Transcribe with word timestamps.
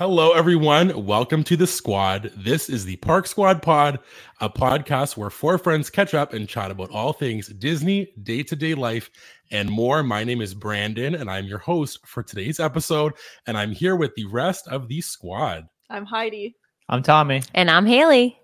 Hello, 0.00 0.32
everyone. 0.32 1.04
Welcome 1.04 1.44
to 1.44 1.58
the 1.58 1.66
squad. 1.66 2.32
This 2.34 2.70
is 2.70 2.86
the 2.86 2.96
Park 2.96 3.26
Squad 3.26 3.60
Pod, 3.60 3.98
a 4.40 4.48
podcast 4.48 5.18
where 5.18 5.28
four 5.28 5.58
friends 5.58 5.90
catch 5.90 6.14
up 6.14 6.32
and 6.32 6.48
chat 6.48 6.70
about 6.70 6.90
all 6.90 7.12
things 7.12 7.48
Disney, 7.48 8.10
day 8.22 8.42
to 8.44 8.56
day 8.56 8.72
life, 8.72 9.10
and 9.50 9.68
more. 9.68 10.02
My 10.02 10.24
name 10.24 10.40
is 10.40 10.54
Brandon, 10.54 11.14
and 11.14 11.30
I'm 11.30 11.44
your 11.44 11.58
host 11.58 11.98
for 12.06 12.22
today's 12.22 12.60
episode. 12.60 13.12
And 13.46 13.58
I'm 13.58 13.72
here 13.72 13.94
with 13.94 14.14
the 14.14 14.24
rest 14.24 14.66
of 14.68 14.88
the 14.88 15.02
squad. 15.02 15.68
I'm 15.90 16.06
Heidi. 16.06 16.56
I'm 16.88 17.02
Tommy. 17.02 17.42
And 17.52 17.70
I'm 17.70 17.84
Haley. 17.84 18.38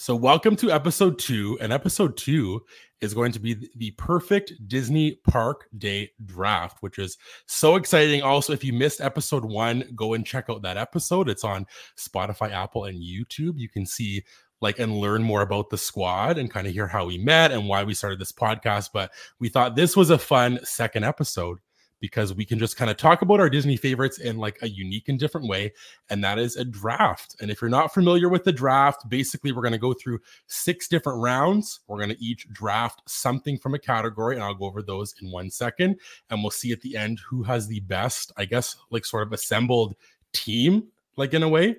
So, 0.00 0.16
welcome 0.16 0.56
to 0.56 0.70
episode 0.70 1.18
two. 1.18 1.58
And 1.60 1.74
episode 1.74 2.16
two 2.16 2.64
is 3.02 3.12
going 3.12 3.32
to 3.32 3.38
be 3.38 3.68
the 3.76 3.90
perfect 3.98 4.54
Disney 4.66 5.20
Park 5.28 5.68
Day 5.76 6.12
draft, 6.24 6.78
which 6.80 6.98
is 6.98 7.18
so 7.44 7.76
exciting. 7.76 8.22
Also, 8.22 8.54
if 8.54 8.64
you 8.64 8.72
missed 8.72 9.02
episode 9.02 9.44
one, 9.44 9.84
go 9.94 10.14
and 10.14 10.24
check 10.24 10.46
out 10.48 10.62
that 10.62 10.78
episode. 10.78 11.28
It's 11.28 11.44
on 11.44 11.66
Spotify, 11.98 12.50
Apple, 12.50 12.86
and 12.86 12.96
YouTube. 12.96 13.58
You 13.58 13.68
can 13.68 13.84
see 13.84 14.24
like 14.62 14.78
and 14.78 14.96
learn 14.96 15.22
more 15.22 15.42
about 15.42 15.68
the 15.68 15.76
squad 15.76 16.38
and 16.38 16.50
kind 16.50 16.66
of 16.66 16.72
hear 16.72 16.86
how 16.86 17.04
we 17.04 17.18
met 17.18 17.52
and 17.52 17.68
why 17.68 17.84
we 17.84 17.92
started 17.92 18.18
this 18.18 18.32
podcast. 18.32 18.92
But 18.94 19.12
we 19.38 19.50
thought 19.50 19.76
this 19.76 19.98
was 19.98 20.08
a 20.08 20.16
fun 20.16 20.60
second 20.64 21.04
episode 21.04 21.58
because 22.00 22.34
we 22.34 22.44
can 22.44 22.58
just 22.58 22.76
kind 22.76 22.90
of 22.90 22.96
talk 22.96 23.22
about 23.22 23.40
our 23.40 23.50
Disney 23.50 23.76
favorites 23.76 24.18
in 24.18 24.38
like 24.38 24.58
a 24.62 24.68
unique 24.68 25.08
and 25.08 25.18
different 25.18 25.48
way. 25.48 25.72
And 26.08 26.24
that 26.24 26.38
is 26.38 26.56
a 26.56 26.64
draft. 26.64 27.36
And 27.40 27.50
if 27.50 27.60
you're 27.60 27.70
not 27.70 27.92
familiar 27.92 28.28
with 28.28 28.44
the 28.44 28.52
draft, 28.52 29.08
basically, 29.08 29.52
we're 29.52 29.62
going 29.62 29.72
to 29.72 29.78
go 29.78 29.92
through 29.92 30.20
six 30.46 30.88
different 30.88 31.20
rounds. 31.20 31.80
We're 31.86 31.98
going 31.98 32.10
to 32.10 32.24
each 32.24 32.48
draft 32.50 33.02
something 33.06 33.58
from 33.58 33.74
a 33.74 33.78
category, 33.78 34.34
and 34.34 34.42
I'll 34.42 34.54
go 34.54 34.64
over 34.66 34.82
those 34.82 35.14
in 35.20 35.30
one 35.30 35.50
second. 35.50 36.00
And 36.30 36.42
we'll 36.42 36.50
see 36.50 36.72
at 36.72 36.80
the 36.80 36.96
end 36.96 37.20
who 37.28 37.42
has 37.42 37.68
the 37.68 37.80
best, 37.80 38.32
I 38.36 38.46
guess, 38.46 38.76
like 38.90 39.04
sort 39.04 39.26
of 39.26 39.32
assembled 39.32 39.94
team, 40.32 40.88
like 41.16 41.34
in 41.34 41.42
a 41.42 41.48
way. 41.48 41.76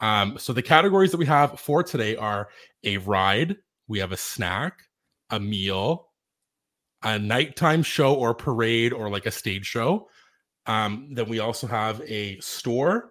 Um, 0.00 0.38
so 0.38 0.52
the 0.52 0.62
categories 0.62 1.10
that 1.12 1.18
we 1.18 1.26
have 1.26 1.58
for 1.58 1.82
today 1.82 2.16
are 2.16 2.48
a 2.82 2.98
ride, 2.98 3.56
we 3.88 3.98
have 4.00 4.12
a 4.12 4.16
snack, 4.16 4.82
a 5.30 5.40
meal, 5.40 6.08
a 7.04 7.18
nighttime 7.18 7.82
show 7.82 8.14
or 8.14 8.34
parade 8.34 8.92
or 8.92 9.10
like 9.10 9.26
a 9.26 9.30
stage 9.30 9.66
show. 9.66 10.08
Um, 10.66 11.10
then 11.12 11.28
we 11.28 11.38
also 11.40 11.66
have 11.66 12.00
a 12.02 12.38
store 12.40 13.10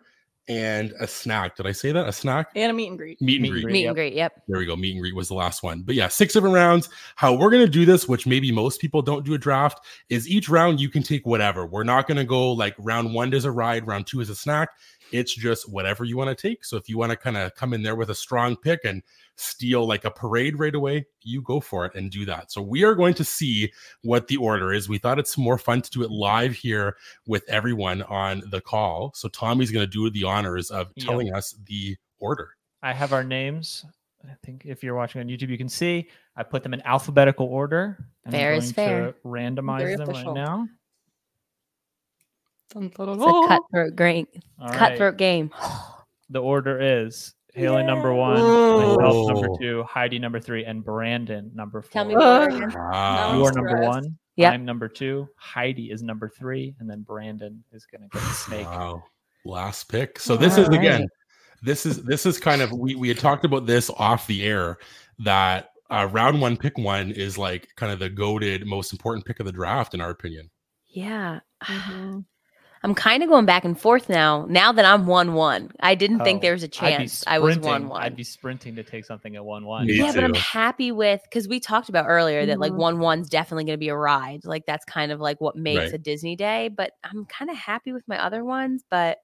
and 0.49 0.94
a 0.99 1.08
snack. 1.08 1.55
Did 1.55 1.67
I 1.67 1.72
say 1.72 1.91
that? 1.94 2.08
A 2.08 2.11
snack? 2.11 2.49
And 2.55 2.69
a 2.69 2.73
meet 2.73 2.89
and 2.89 2.97
greet. 2.97 3.21
Meet 3.21 3.41
and 3.41 3.49
greet. 3.49 3.66
Meet 3.66 3.81
Yep. 3.81 3.88
and 3.88 3.95
greet. 3.95 4.14
Yep. 4.14 4.41
There 4.47 4.59
we 4.59 4.66
go. 4.66 4.75
Meet 4.75 4.94
and 4.94 5.02
greet 5.02 5.16
was 5.16 5.30
the 5.30 5.36
last 5.36 5.64
one. 5.64 5.83
But 5.83 5.95
yeah, 5.95 6.09
six 6.09 6.33
different 6.33 6.55
rounds. 6.55 6.89
How 7.16 7.33
we're 7.33 7.49
going 7.49 7.66
to 7.66 7.71
do 7.71 7.86
this, 7.86 8.08
which 8.09 8.27
maybe 8.27 8.52
most 8.52 8.81
people 8.81 9.02
don't 9.02 9.25
do 9.25 9.36
a 9.36 9.38
draft, 9.38 9.86
is 10.09 10.27
each 10.27 10.49
round 10.49 10.81
you 10.81 10.89
can 10.89 11.03
take 11.03 11.25
whatever. 11.25 11.66
We're 11.66 11.83
not 11.83 12.08
going 12.08 12.17
to 12.17 12.25
go 12.25 12.52
like 12.52 12.75
round 12.80 13.14
one 13.14 13.33
is 13.33 13.45
a 13.45 13.52
ride, 13.52 13.88
round 13.88 14.08
two 14.08 14.19
is 14.19 14.30
a 14.30 14.36
snack. 14.36 14.69
It's 15.14 15.33
just 15.36 15.69
whatever 15.69 16.03
you 16.03 16.17
want 16.17 16.36
to 16.36 16.36
take. 16.50 16.66
So 16.66 16.75
if 16.75 16.89
you 16.89 16.97
want 16.97 17.11
to 17.11 17.16
kind 17.16 17.38
of 17.38 17.53
come 17.56 17.73
in 17.73 17.83
there 17.83 17.95
with 17.95 18.09
a 18.09 18.16
strong 18.16 18.56
pick 18.58 18.81
and 18.83 19.03
steal 19.36 19.88
like 19.88 20.05
a 20.05 20.11
parade 20.11 20.58
right 20.59 20.73
away, 20.73 21.05
you 21.22 21.42
go 21.44 21.59
for 21.59 21.86
it 21.86 21.94
and 21.95 22.09
do 22.11 22.25
that. 22.25 22.52
So 22.52 22.61
we 22.61 22.83
are 22.83 22.95
going 22.95 23.14
to 23.16 23.23
see 23.23 23.72
what 24.02 24.28
the 24.28 24.38
order 24.38 24.73
is. 24.73 24.89
We 24.89 24.97
thought 24.97 25.20
it's 25.20 25.38
more 25.38 25.58
fun 25.58 25.81
to 25.83 25.89
do 25.92 26.02
it 26.03 26.09
live 26.11 26.53
here 26.53 26.97
with 27.28 27.44
everyone 27.47 28.02
on 28.03 28.42
the 28.50 28.59
call. 28.59 29.11
So 29.16 29.30
Tommy's 29.30 29.72
going 29.72 29.86
to 29.86 29.92
do 29.92 30.09
the 30.09 30.23
honors 30.23 30.72
of 30.72 30.92
Yep. 30.95 31.05
telling 31.05 31.33
us 31.33 31.55
the 31.67 31.95
order. 32.20 32.50
I 32.81 32.92
have 32.94 33.14
our 33.14 33.23
names. 33.23 33.86
I 34.25 34.33
think 34.44 34.64
if 34.66 34.83
you're 34.83 34.95
watching 34.95 35.22
on 35.22 35.27
YouTube, 35.27 35.50
you 35.50 35.58
can 35.58 35.70
see 35.70 36.09
I 36.36 36.44
put 36.44 36.64
them 36.64 36.73
in 36.73 36.81
alphabetical 36.81 37.45
order. 37.45 37.98
and 38.25 38.33
I'm 38.33 38.39
Fair 38.39 38.53
is 38.53 38.72
fair. 38.72 39.11
To 39.11 39.16
randomize 39.25 39.80
Very 39.80 39.95
them 39.98 40.09
official. 40.09 40.33
right 40.33 40.42
now. 40.42 40.67
Dun, 42.73 42.89
dun, 42.89 43.05
dun, 43.07 43.16
It's 43.16 43.23
a 43.23 43.25
dun. 43.25 43.47
cutthroat 43.47 43.95
game. 43.95 44.27
All 44.59 44.67
right. 44.69 44.77
Cutthroat 44.77 45.17
game. 45.17 45.52
The 46.29 46.39
order 46.41 46.80
is 47.05 47.35
Haley 47.53 47.83
number 47.83 48.11
one, 48.11 48.38
Whoa. 48.39 48.95
myself 48.95 49.27
number 49.33 49.47
two, 49.61 49.83
Heidi 49.83 50.17
number 50.17 50.39
three, 50.39 50.65
and 50.65 50.83
Brandon 50.83 51.52
number 51.53 51.83
four. 51.83 51.91
Tell 51.91 52.05
me 52.05 52.15
Uh, 52.15 52.17
what 52.47 52.52
order. 52.53 52.67
Wow. 52.75 53.38
you 53.38 53.45
are 53.45 53.52
number 53.52 53.81
one. 53.81 54.17
Yep. 54.37 54.53
I'm 54.53 54.65
number 54.65 54.87
two. 54.87 55.27
Heidi 55.36 55.92
is 55.92 56.02
number 56.02 56.27
three, 56.30 56.73
and 56.80 56.89
then 56.89 57.02
Brandon 57.03 57.64
is 57.71 57.86
going 57.86 58.02
to 58.02 58.08
get 58.08 58.23
the 58.23 58.33
snake. 58.33 58.65
Wow. 58.65 59.03
Last 59.45 59.83
pick. 59.89 60.17
So 60.17 60.36
this 60.36 60.58
is 60.58 60.69
All 60.69 60.73
again, 60.75 61.08
this 61.61 61.86
is 61.86 62.02
this 62.03 62.25
is 62.25 62.39
kind 62.39 62.64
of 62.64 62.71
we 62.71 62.95
we 62.95 63.09
had 63.09 63.19
talked 63.19 63.45
about 63.45 63.67
this 63.67 63.92
off 63.98 64.25
the 64.25 64.43
air 64.43 64.77
that 65.19 65.69
uh, 65.92 66.08
round 66.11 66.42
one 66.42 66.58
pick 66.58 66.80
one 66.80 67.11
is 67.11 67.37
like 67.37 67.67
kind 67.75 67.92
of 67.92 67.99
the 67.99 68.09
goaded 68.09 68.65
most 68.65 68.92
important 68.92 69.23
pick 69.25 69.39
of 69.39 69.45
the 69.45 69.52
draft 69.52 69.93
in 69.93 70.02
our 70.02 70.09
opinion. 70.09 70.49
Yeah. 70.87 71.42
Mhm. 71.64 72.25
I'm 72.86 72.94
kind 72.94 73.23
of 73.23 73.30
going 73.30 73.45
back 73.45 73.64
and 73.64 73.80
forth 73.80 74.10
now. 74.10 74.45
Now 74.49 74.73
that 74.73 74.83
I'm 74.83 75.05
one 75.08 75.33
one, 75.36 75.71
I 75.80 75.95
didn't 75.95 76.20
think 76.26 76.39
Oh, 76.39 76.42
there 76.42 76.52
was 76.54 76.64
a 76.64 76.66
I'd 76.66 76.70
be 76.71 76.77
chance 76.77 77.23
I 77.26 77.39
was 77.39 77.55
sprinting- 77.55 77.88
one 77.88 78.04
I'd 78.04 78.16
be 78.17 78.23
sprinting 78.26 78.76
to 78.76 78.83
take 78.83 79.05
something 79.05 79.36
at 79.38 79.45
one 79.45 79.66
one. 79.66 79.88
Me 79.88 79.94
Yeah, 79.99 80.11
but 80.14 80.23
I'm 80.23 80.33
happy 80.33 80.92
with 80.92 81.22
because 81.23 81.48
we 81.48 81.60
talked 81.61 81.88
about 81.88 82.05
earlier 82.08 82.45
that 82.48 82.60
like 82.60 82.73
Mhm. 82.73 82.77
one 82.77 82.99
one's 82.99 83.30
definitely 83.30 83.64
going 83.64 83.76
to 83.76 83.80
be 83.80 83.88
a 83.89 83.95
ride. 83.95 84.43
Like 84.43 84.66
that's 84.66 84.83
kind 84.83 85.11
of 85.14 85.22
like 85.22 85.39
what 85.39 85.55
makes 85.55 85.80
Right. 85.86 85.93
a 85.93 85.98
Disney 85.98 86.36
day. 86.36 86.67
But 86.67 86.92
I'm 87.05 87.26
kind 87.26 87.49
of 87.49 87.55
happy 87.55 87.93
with 87.93 88.05
my 88.08 88.22
other 88.22 88.43
ones. 88.43 88.83
But 88.89 89.20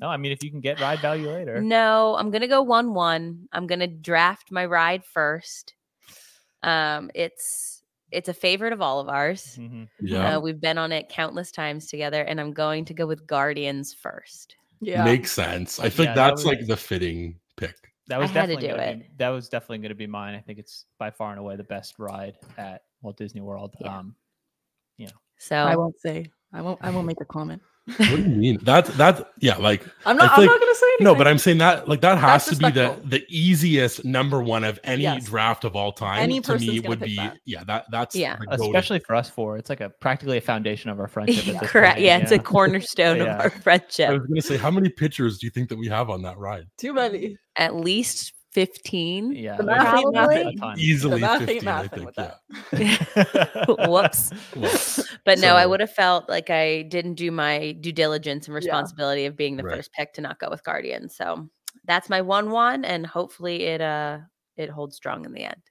No, 0.00 0.06
I 0.08 0.16
mean 0.16 0.30
if 0.30 0.44
you 0.44 0.50
can 0.52 0.60
get 0.60 0.78
ride 0.80 1.00
value 1.00 1.28
later. 1.32 1.60
No, 1.60 2.14
I'm 2.16 2.30
gonna 2.30 2.46
go 2.46 2.62
one 2.62 2.94
one. 2.94 3.48
I'm 3.52 3.66
gonna 3.66 3.88
draft 3.88 4.52
my 4.52 4.64
ride 4.66 5.04
first. 5.04 5.74
Um, 6.62 7.10
it's 7.14 7.77
it's 8.10 8.28
a 8.28 8.34
favorite 8.34 8.72
of 8.72 8.80
all 8.80 9.00
of 9.00 9.08
ours. 9.08 9.56
Mhm. 9.60 9.88
Yeah. 10.00 10.36
Uh, 10.36 10.40
we've 10.40 10.60
been 10.60 10.78
on 10.78 10.92
it 10.92 11.08
countless 11.08 11.50
times 11.52 11.86
together, 11.88 12.22
and 12.22 12.40
I'm 12.40 12.52
going 12.52 12.84
to 12.86 12.94
go 12.94 13.06
with 13.06 13.26
Guardians 13.26 13.92
first. 13.94 14.56
Yeah. 14.80 15.04
Makes 15.04 15.32
sense. 15.32 15.78
I 15.80 15.88
think 15.88 16.08
Yeah, 16.08 16.14
that 16.14 16.28
that's 16.30 16.44
was- 16.44 16.46
like 16.46 16.66
the 16.66 16.76
fitting 16.76 17.38
pick. 17.56 17.76
That 18.06 18.18
was 18.18 18.30
I 18.30 18.32
had 18.32 18.46
to 18.48 18.54
definitely 18.54 18.68
do 18.68 18.76
gonna 18.76 18.96
be, 19.04 19.10
that 19.18 19.28
was 19.28 19.48
definitely 19.50 19.78
going 19.78 19.88
to 19.90 19.94
be 19.94 20.06
mine. 20.06 20.34
I 20.34 20.40
think 20.40 20.58
it's 20.58 20.86
by 20.98 21.10
far 21.10 21.30
and 21.30 21.38
away 21.38 21.56
the 21.56 21.64
best 21.64 21.98
ride 21.98 22.38
at 22.56 22.84
Walt 23.02 23.18
Disney 23.18 23.42
World. 23.42 23.74
Yeah. 23.80 23.98
Um, 23.98 24.16
So 25.40 25.54
I 25.56 25.76
won't 25.76 25.98
say. 26.00 26.26
I 26.52 26.62
won't. 26.62 26.80
I 26.82 26.90
won't 26.90 27.06
make 27.06 27.20
a 27.20 27.24
comment. 27.24 27.62
What 27.96 28.16
do 28.16 28.22
you 28.22 28.28
mean? 28.28 28.58
That's 28.62 28.90
that's 28.96 29.22
yeah, 29.40 29.56
like 29.56 29.82
I'm 30.04 30.16
not. 30.16 30.32
I'm 30.32 30.40
like- 30.40 30.46
not 30.50 30.60
gonna 30.60 30.74
say 30.74 30.86
anything. 30.86 31.04
no, 31.04 31.14
but 31.14 31.26
I'm 31.26 31.38
saying 31.38 31.58
that 31.58 31.88
like 31.88 32.00
that 32.02 32.18
has 32.18 32.44
That's 32.46 32.58
to 32.58 32.64
be 32.66 32.70
the 32.70 32.96
the 33.04 33.24
easiest 33.28 34.04
number 34.04 34.42
one 34.42 34.62
of 34.64 34.78
any 34.84 35.04
Yes. 35.04 35.24
draft 35.24 35.64
of 35.64 35.74
all 35.74 35.92
time. 35.92 36.18
Any 36.20 36.40
to 36.40 36.58
me 36.58 36.80
would 36.80 37.00
be 37.00 37.16
that. 37.16 37.38
yeah, 37.46 37.64
that 37.64 37.86
that's 37.90 38.14
Yeah. 38.14 38.36
the 38.50 38.54
especially 38.62 38.98
for 39.00 39.14
us 39.14 39.30
four, 39.30 39.56
it's 39.56 39.70
like 39.70 39.80
a 39.80 39.88
practically 39.88 40.36
a 40.38 40.40
foundation 40.40 40.90
of 40.90 41.00
our 41.00 41.08
friendship. 41.08 41.54
At 41.54 41.60
this 41.62 41.70
correct. 41.70 41.94
point, 41.94 42.04
Yeah, 42.04 42.18
it's 42.18 42.32
a 42.32 42.38
cornerstone 42.38 43.16
Yeah. 43.18 43.36
of 43.36 43.40
our 43.40 43.50
friendship. 43.50 44.10
I 44.10 44.12
was 44.14 44.26
gonna 44.26 44.42
say, 44.42 44.56
how 44.58 44.70
many 44.70 44.88
pictures 44.90 45.38
do 45.38 45.46
you 45.46 45.50
think 45.50 45.68
that 45.70 45.76
we 45.78 45.88
have 45.88 46.10
on 46.10 46.22
that 46.22 46.36
ride? 46.38 46.64
too 46.76 46.92
many. 46.92 47.36
At 47.56 47.74
least 47.74 48.32
fifteen. 48.58 49.32
Yeah, 49.32 49.56
The 49.56 49.62
math 49.62 49.94
ain't 49.96 50.12
Probably. 50.14 50.36
mathing. 50.36 50.48
a 50.54 50.56
ton. 50.56 50.78
Easily 50.80 51.20
math 51.20 51.40
ain't 51.48 51.62
15, 51.62 51.68
I 51.68 51.86
think. 51.88 52.10
Yeah. 52.18 52.34
that. 52.72 53.78
Whoops. 53.88 54.32
Well, 54.56 55.08
But 55.24 55.38
no, 55.38 55.54
I 55.54 55.64
would 55.66 55.80
have 55.80 55.92
felt 55.92 56.28
like 56.28 56.50
I 56.50 56.82
didn't 56.82 57.14
do 57.14 57.30
my 57.30 57.72
due 57.72 57.92
diligence 57.92 58.48
and 58.48 58.52
Yeah. 58.54 58.56
responsibility 58.58 59.26
of 59.26 59.36
being 59.36 59.56
the 59.56 59.62
Right. 59.62 59.76
first 59.76 59.92
pick 59.92 60.12
to 60.14 60.20
not 60.20 60.38
go 60.40 60.48
with 60.50 60.64
Guardians. 60.64 61.14
So 61.16 61.48
that's 61.84 62.08
my 62.08 62.20
one 62.20 62.50
one, 62.50 62.84
and 62.84 63.06
hopefully 63.06 63.64
it 63.64 63.80
uh 63.80 64.18
it 64.56 64.70
holds 64.70 64.96
strong 64.96 65.24
in 65.24 65.32
the 65.32 65.44
end. 65.44 65.62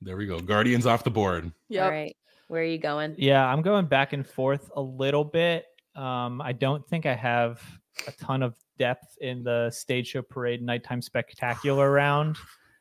there 0.00 0.16
we 0.16 0.26
go. 0.26 0.40
Guardians 0.40 0.86
off 0.86 1.04
the 1.04 1.10
board. 1.10 1.52
Yep. 1.68 1.84
All 1.84 1.90
right, 1.90 2.16
where 2.48 2.62
are 2.62 2.64
you 2.64 2.78
going? 2.78 3.14
Yeah, 3.18 3.44
I'm 3.46 3.60
going 3.62 3.86
back 3.86 4.12
and 4.14 4.26
forth 4.26 4.70
a 4.74 4.80
little 4.80 5.24
bit. 5.24 5.64
Um, 5.94 6.40
I 6.40 6.52
don't 6.52 6.86
think 6.88 7.04
I 7.06 7.14
have 7.14 7.60
a 8.06 8.12
ton 8.12 8.42
of 8.42 8.54
depth 8.78 9.16
in 9.20 9.42
the 9.42 9.70
stage 9.70 10.08
show 10.08 10.22
parade 10.22 10.62
nighttime 10.62 11.02
spectacular 11.02 11.90
round. 11.90 12.36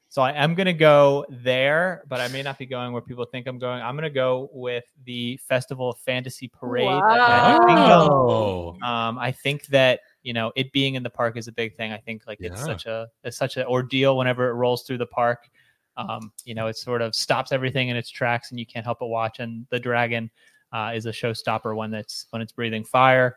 So 0.07 0.21
I 0.21 0.31
am 0.31 0.55
going 0.55 0.67
to 0.67 0.73
go 0.73 1.25
there, 1.29 2.03
but 2.07 2.21
I 2.21 2.29
may 2.29 2.41
not 2.41 2.57
be 2.57 2.65
going 2.65 2.93
where 2.93 3.01
people 3.01 3.25
think 3.25 3.47
I'm 3.47 3.59
going. 3.59 3.81
I'm 3.81 3.95
going 3.95 4.03
to 4.03 4.09
go 4.09 4.49
with 4.53 4.85
the 5.03 5.35
Festival 5.37 5.89
of 5.89 5.97
Fantasy 5.97 6.47
Parade. 6.47 6.87
at 6.87 7.27
Magic 7.27 7.67
Kingdom. 7.67 8.09
Oh, 8.13 8.77
Um, 8.81 9.17
I 9.17 9.31
think 9.31 9.65
that 9.67 9.99
you 10.23 10.31
know 10.31 10.53
it 10.55 10.71
being 10.71 10.95
in 10.95 11.03
the 11.03 11.09
park 11.09 11.35
is 11.37 11.47
a 11.47 11.51
big 11.51 11.75
thing. 11.75 11.91
I 11.91 11.97
think 11.97 12.27
like 12.27 12.37
it's 12.39 12.61
Yeah. 12.61 12.65
such 12.65 12.85
a 12.85 13.07
it's 13.25 13.35
such 13.35 13.57
an 13.57 13.65
ordeal 13.65 14.15
whenever 14.15 14.49
it 14.49 14.53
rolls 14.53 14.83
through 14.83 14.99
the 14.99 15.05
park. 15.05 15.49
Um, 15.97 16.31
you 16.45 16.55
know, 16.55 16.67
it 16.67 16.77
sort 16.77 17.01
of 17.01 17.13
stops 17.15 17.51
everything 17.51 17.89
in 17.89 17.97
its 17.97 18.09
tracks, 18.09 18.51
and 18.51 18.59
you 18.59 18.65
can't 18.65 18.85
help 18.85 18.99
but 18.99 19.07
watch. 19.07 19.39
And 19.39 19.65
the 19.69 19.79
dragon 19.79 20.29
uh, 20.71 20.91
is 20.95 21.05
a 21.07 21.11
showstopper 21.11 21.75
when 21.75 21.93
it's 21.93 22.27
when 22.29 22.41
it's 22.41 22.51
breathing 22.53 22.85
fire. 22.85 23.35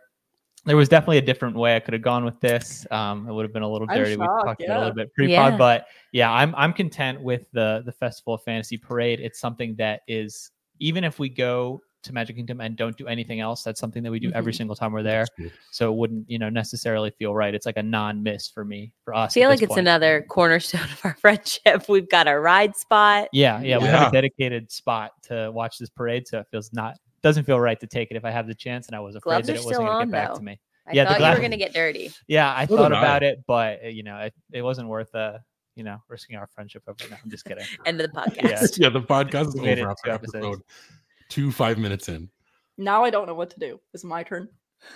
There 0.64 0.76
was 0.76 0.88
definitely 0.88 1.18
a 1.18 1.22
different 1.22 1.56
way 1.56 1.76
I 1.76 1.80
could 1.80 1.94
have 1.94 2.02
gone 2.02 2.24
with 2.24 2.38
this. 2.40 2.86
Um, 2.90 3.28
it 3.28 3.32
would 3.32 3.44
have 3.44 3.52
been 3.52 3.62
a 3.62 3.68
little 3.70 3.88
I'm 3.90 3.96
dirty. 3.96 4.16
we 4.16 4.24
shocked, 4.24 4.44
talked 4.46 4.62
about 4.62 4.72
it 4.72 4.76
a 4.76 4.80
little 4.80 4.94
bit 4.94 5.14
pre-pod, 5.14 5.52
Yeah. 5.52 5.56
but 5.56 5.86
yeah, 6.12 6.30
I'm 6.32 6.54
I'm 6.56 6.72
content 6.72 7.20
with 7.22 7.50
the 7.52 7.82
the 7.86 7.92
Festival 7.92 8.34
of 8.34 8.42
Fantasy 8.42 8.76
Parade. 8.76 9.20
It's 9.20 9.38
something 9.40 9.74
that 9.76 10.00
is 10.08 10.50
even 10.80 11.04
if 11.04 11.18
we 11.18 11.28
go 11.28 11.80
to 12.04 12.12
Magic 12.12 12.36
Kingdom 12.36 12.60
and 12.60 12.76
don't 12.76 12.96
do 12.96 13.08
anything 13.08 13.40
else, 13.40 13.64
that's 13.64 13.80
something 13.80 14.04
that 14.04 14.10
we 14.12 14.20
do 14.20 14.30
every 14.32 14.52
Mhm. 14.52 14.56
single 14.58 14.76
time 14.76 14.92
we're 14.92 15.02
there. 15.02 15.26
So 15.72 15.92
it 15.92 15.96
wouldn't, 15.96 16.30
you 16.30 16.38
know, 16.38 16.48
necessarily 16.48 17.10
feel 17.10 17.34
right. 17.34 17.52
It's 17.52 17.66
like 17.66 17.76
a 17.76 17.82
non-miss 17.82 18.48
for 18.48 18.64
me, 18.64 18.92
for 19.04 19.14
us. 19.14 19.18
I 19.18 19.24
us. 19.24 19.34
feel 19.34 19.48
like 19.48 19.62
it's 19.62 19.68
point. 19.70 19.80
another 19.80 20.24
cornerstone 20.28 20.80
of 20.92 21.00
our 21.04 21.16
friendship. 21.20 21.88
We've 21.88 22.08
got 22.08 22.28
a 22.28 22.38
ride 22.38 22.76
spot. 22.76 23.28
Yeah, 23.32 23.60
yeah, 23.62 23.78
we 23.78 23.86
have 23.86 24.08
a 24.10 24.12
dedicated 24.12 24.70
spot 24.70 25.10
to 25.24 25.50
watch 25.52 25.78
this 25.78 25.88
parade, 25.90 26.28
so 26.28 26.38
it 26.38 26.46
feels 26.52 26.72
not 26.72 26.94
doesn't 27.22 27.44
feel 27.44 27.58
right 27.60 27.78
to 27.80 27.86
take 27.86 28.10
it 28.10 28.16
if 28.16 28.24
I 28.24 28.30
have 28.30 28.46
the 28.46 28.54
chance, 28.54 28.86
and 28.86 28.96
I 28.96 29.00
was 29.00 29.14
afraid 29.16 29.44
Gloves 29.44 29.46
that 29.48 29.56
it 29.56 29.64
wasn't 29.64 29.86
going 29.88 29.98
to 30.00 30.04
get 30.06 30.12
back 30.12 30.28
though. 30.30 30.38
to 30.38 30.42
me. 30.44 30.60
I 30.86 30.92
Yeah, 30.92 31.04
the 31.04 31.10
thought 31.18 31.30
you 31.30 31.36
were 31.36 31.42
gonna 31.42 31.56
get 31.58 31.74
dirty. 31.74 32.12
Yeah, 32.28 32.50
I 32.54 32.64
So 32.66 32.76
thought 32.76 32.88
did 32.88 32.98
about 32.98 33.22
it, 33.22 33.44
but 33.46 33.84
uh, 33.84 33.88
you 33.88 34.02
know, 34.02 34.18
it, 34.20 34.34
it 34.52 34.62
wasn't 34.62 34.88
worth 34.88 35.14
uh, 35.14 35.38
you 35.76 35.84
know, 35.84 35.98
risking 36.08 36.36
our 36.36 36.46
friendship 36.46 36.82
over. 36.88 36.96
No, 37.10 37.16
I'm 37.22 37.30
just 37.30 37.44
kidding. 37.44 37.64
End 37.86 38.00
of 38.00 38.10
the 38.10 38.16
podcast. 38.18 38.78
yeah, 38.78 38.88
the 38.88 39.00
podcast 39.02 39.48
is 39.48 39.54
We 39.54 39.60
made 39.62 39.78
it 39.78 39.82
over 39.82 39.94
two 40.04 40.10
after 40.10 40.26
episode 40.26 40.60
two, 41.28 41.52
five 41.52 41.76
minutes 41.78 42.08
in. 42.08 42.30
Now 42.78 43.04
I 43.04 43.10
don't 43.10 43.26
know 43.26 43.34
what 43.34 43.50
to 43.50 43.60
do. 43.60 43.78
It's 43.92 44.02
my 44.04 44.22
turn 44.22 44.48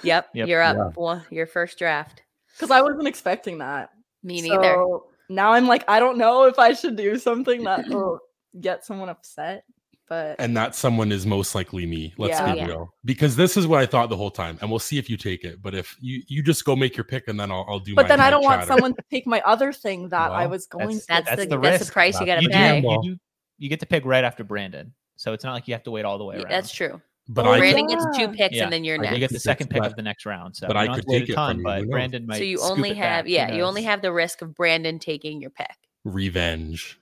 Yep, 0.02 0.28
Yep. 0.34 0.48
you're 0.48 0.62
up. 0.62 0.76
Yeah. 0.76 0.90
One, 0.94 1.22
your 1.30 1.46
first 1.46 1.78
draft. 1.78 2.22
because 2.56 2.70
I 2.70 2.80
wasn't 2.80 3.06
expecting 3.08 3.58
that. 3.58 3.90
Me 4.22 4.40
neither. 4.40 4.62
So 4.62 5.06
now 5.28 5.52
I'm 5.52 5.66
like, 5.66 5.84
I 5.88 6.00
don't 6.00 6.16
know 6.18 6.44
if 6.44 6.58
I 6.58 6.72
should 6.72 6.96
do 6.96 7.18
something 7.18 7.64
that 7.64 7.86
will 7.88 8.20
get 8.60 8.84
someone 8.86 9.08
upset. 9.10 9.64
But 10.08 10.36
And 10.38 10.56
that 10.56 10.74
someone 10.74 11.10
is 11.12 11.24
most 11.24 11.54
likely 11.54 11.86
me. 11.86 12.12
Let's 12.18 12.38
Yeah. 12.38 12.46
be 12.46 12.52
oh, 12.52 12.62
Yeah. 12.62 12.66
real. 12.66 12.94
Because 13.04 13.36
this 13.36 13.56
is 13.56 13.66
what 13.66 13.80
I 13.80 13.86
thought 13.86 14.08
the 14.10 14.16
whole 14.16 14.30
time. 14.30 14.58
And 14.60 14.68
we'll 14.68 14.78
see 14.80 14.98
if 14.98 15.08
you 15.08 15.16
take 15.16 15.42
it. 15.44 15.62
But 15.62 15.74
if 15.74 15.96
you 16.00 16.22
you 16.28 16.42
just 16.42 16.64
go 16.64 16.76
make 16.76 16.96
your 16.96 17.04
pick 17.04 17.28
and 17.28 17.38
then 17.40 17.50
I'll, 17.50 17.64
I'll 17.68 17.78
do 17.78 17.94
but 17.94 18.02
my 18.02 18.08
then 18.08 18.20
I 18.20 18.28
don't 18.28 18.42
want 18.44 18.66
someone 18.66 18.94
to 18.94 19.02
take 19.10 19.26
my 19.26 19.40
other 19.46 19.72
thing 19.72 20.08
that 20.10 20.30
I 20.32 20.46
was 20.46 20.66
going 20.66 20.98
to. 21.00 21.06
That's, 21.08 21.28
That's 21.28 21.42
the, 21.42 21.48
the 21.48 21.58
that's 21.60 21.78
the 21.78 21.84
risk. 21.84 21.92
price 21.92 22.20
you 22.20 22.26
gotta 22.26 22.42
You 22.42 22.48
do, 22.48 22.52
pay. 22.54 22.80
you 22.80 23.00
do, 23.02 23.16
you 23.58 23.68
get 23.70 23.80
to 23.80 23.86
pick 23.86 24.04
right 24.04 24.24
after 24.24 24.44
Brandon, 24.44 24.92
so 25.16 25.32
it's 25.32 25.44
not 25.44 25.52
like 25.54 25.68
you 25.68 25.74
have 25.74 25.84
to 25.84 25.90
wait 25.90 26.04
all 26.04 26.18
the 26.18 26.24
way 26.24 26.36
Y- 26.36 26.42
around. 26.42 26.50
That's 26.50 26.72
true. 26.72 27.00
But 27.28 27.46
Oh, 27.46 27.52
I 27.52 27.58
Brandon 27.60 27.86
could, 27.86 27.98
gets 28.04 28.18
two 28.18 28.28
picks 28.28 28.56
Yeah. 28.56 28.64
and 28.64 28.72
then 28.72 28.82
you're 28.82 29.00
I 29.06 29.12
you 29.12 29.18
get 29.20 29.30
the 29.30 29.38
second 29.38 29.70
pick 29.70 29.84
of 29.84 29.94
the 29.94 30.02
next 30.02 30.26
round. 30.26 30.56
So 30.56 30.66
but 30.66 30.76
I 30.76 30.88
could 30.92 31.06
take 31.06 31.28
a 31.28 31.32
it 31.32 31.34
ton, 31.36 31.62
from 31.62 31.76
you, 31.78 31.82
but? 31.84 31.90
Brandon 31.90 32.26
might. 32.26 32.38
So 32.38 32.42
you 32.42 32.60
only 32.60 32.92
have 32.94 33.24
back, 33.24 33.30
yeah, 33.32 33.54
you 33.54 33.62
only 33.62 33.84
have 33.84 34.02
the 34.02 34.12
risk 34.12 34.42
of 34.42 34.54
Brandon 34.56 34.98
taking 34.98 35.40
your 35.40 35.50
pick. 35.50 35.70
revenge. 36.04 36.98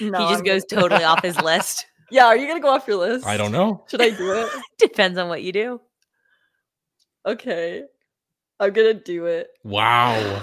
No, 0.00 0.18
he 0.18 0.24
I'm 0.24 0.30
just 0.32 0.44
goes 0.44 0.64
gonna- 0.64 0.82
totally 0.82 1.04
off 1.04 1.22
his 1.22 1.40
list. 1.42 1.86
Yeah, 2.10 2.26
are 2.26 2.36
you 2.36 2.46
gonna 2.46 2.60
go 2.60 2.68
off 2.68 2.86
your 2.86 2.98
list? 2.98 3.26
I 3.26 3.36
don't 3.36 3.52
know. 3.52 3.84
Should 3.88 4.00
I 4.02 4.10
do 4.10 4.32
it? 4.32 4.48
Depends 4.78 5.18
on 5.18 5.28
what 5.28 5.42
you 5.42 5.52
do. 5.52 5.80
Okay, 7.26 7.82
I'm 8.60 8.72
gonna 8.72 8.94
do 8.94 9.26
it. 9.26 9.48
Wow. 9.64 10.42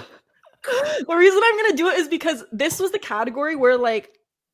the 1.08 1.16
reason 1.16 1.42
I'm 1.44 1.58
gonna 1.58 1.78
do 1.78 1.88
it 1.88 1.98
is 2.00 2.08
because 2.08 2.44
this 2.52 2.80
was 2.80 2.92
the 2.92 3.00
category 3.00 3.56
where 3.56 3.78
like 3.78 4.10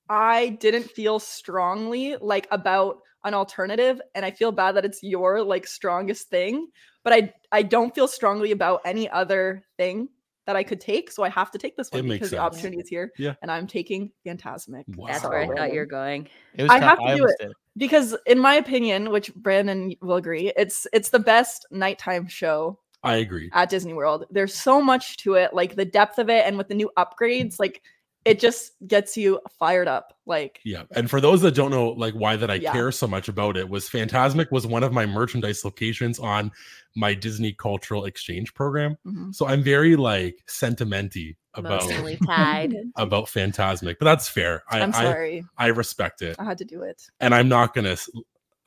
I 0.09 0.49
didn't 0.59 0.89
feel 0.91 1.19
strongly 1.19 2.15
like 2.19 2.47
about 2.51 2.99
an 3.23 3.33
alternative, 3.33 3.99
and 4.15 4.23
I 4.23 4.31
feel 4.31 4.51
bad 4.51 4.75
that 4.75 4.85
it's 4.85 5.01
your 5.03 5.41
like 5.43 5.65
strongest 5.67 6.29
thing, 6.29 6.67
but 7.03 7.13
I 7.13 7.33
I 7.51 7.63
don't 7.63 7.93
feel 7.95 8.07
strongly 8.07 8.51
about 8.51 8.81
any 8.85 9.09
other 9.09 9.63
thing 9.77 10.09
that 10.49 10.55
I 10.55 10.63
could 10.63 10.81
take, 10.81 11.11
so 11.11 11.21
I 11.21 11.29
have 11.29 11.51
to 11.51 11.59
take 11.59 11.77
this 11.77 11.91
one 11.91 12.03
It 12.07 12.09
because 12.09 12.31
the 12.31 12.39
opportunity 12.39 12.81
is 12.81 12.89
here. 12.89 13.11
Yeah. 13.19 13.35
and 13.43 13.51
I'm 13.51 13.67
taking 13.67 14.11
Phantasmic. 14.25 14.83
That's 14.87 15.23
where 15.23 15.37
I 15.37 15.45
thought 15.47 15.71
you 15.71 15.77
were 15.77 15.85
going. 15.85 16.27
It 16.55 16.63
was 16.63 16.71
I 16.71 16.79
have 16.79 16.97
to 16.97 17.05
do 17.05 17.11
almost 17.11 17.35
it. 17.39 17.51
because 17.77 18.15
in 18.25 18.39
my 18.39 18.55
opinion 18.55 19.11
which 19.11 19.31
brandon 19.35 19.93
will 20.01 20.15
agree 20.15 20.51
it's 20.57 20.87
it's 20.91 21.09
the 21.09 21.19
best 21.19 21.67
nighttime 21.69 22.27
show 22.27 22.79
I 23.03 23.17
agree. 23.17 23.51
at 23.53 23.69
disney 23.69 23.93
world 23.93 24.25
there's 24.31 24.55
so 24.55 24.81
much 24.81 25.17
to 25.17 25.35
it 25.35 25.53
like 25.53 25.75
the 25.75 25.85
depth 25.85 26.17
of 26.17 26.29
it 26.31 26.47
and 26.47 26.57
with 26.57 26.67
the 26.67 26.73
new 26.73 26.89
upgrades 26.97 27.59
like 27.59 27.83
it 28.25 28.39
just 28.39 28.73
gets 28.87 29.15
you 29.15 29.39
fired 29.57 29.87
up 29.87 30.13
like 30.25 30.59
Yeah. 30.65 30.83
And 30.95 31.09
for 31.09 31.21
those 31.21 31.41
that 31.41 31.55
don't 31.55 31.71
know, 31.71 31.89
like 31.91 32.13
why 32.13 32.35
that 32.35 32.51
I 32.51 32.55
Yeah. 32.55 32.71
care 32.73 32.91
so 32.91 33.07
much 33.07 33.27
about 33.29 33.55
it 33.57 33.69
was 33.69 33.87
Phantasmic 33.89 34.51
was 34.51 34.67
one 34.67 34.83
of 34.83 34.91
my 34.91 35.05
merchandise 35.05 35.63
locations 35.63 36.19
on 36.19 36.51
my 36.95 37.13
Disney 37.13 37.53
cultural 37.53 38.05
exchange 38.05 38.53
program. 38.53 38.97
mhm. 39.07 39.33
So 39.33 39.47
I'm 39.47 39.63
very 39.63 39.95
like 39.95 40.43
sentimenty 40.47 41.37
about 41.55 41.81
Emotionally 41.83 42.17
tied. 42.25 42.75
about 42.97 43.29
Phantasmic, 43.29 43.97
but 43.99 44.05
that's 44.05 44.27
fair. 44.29 44.63
I, 44.69 44.81
i'm 44.81 44.93
sorry 44.93 45.45
I 45.57 45.67
respect 45.67 46.21
it, 46.21 46.35
I, 46.39 46.43
had 46.43 46.57
to 46.59 46.65
do 46.65 46.83
it 46.83 47.01
and 47.19 47.33
I'm 47.33 47.47
not 47.49 47.73
gonna 47.73 47.91
s- 47.91 48.09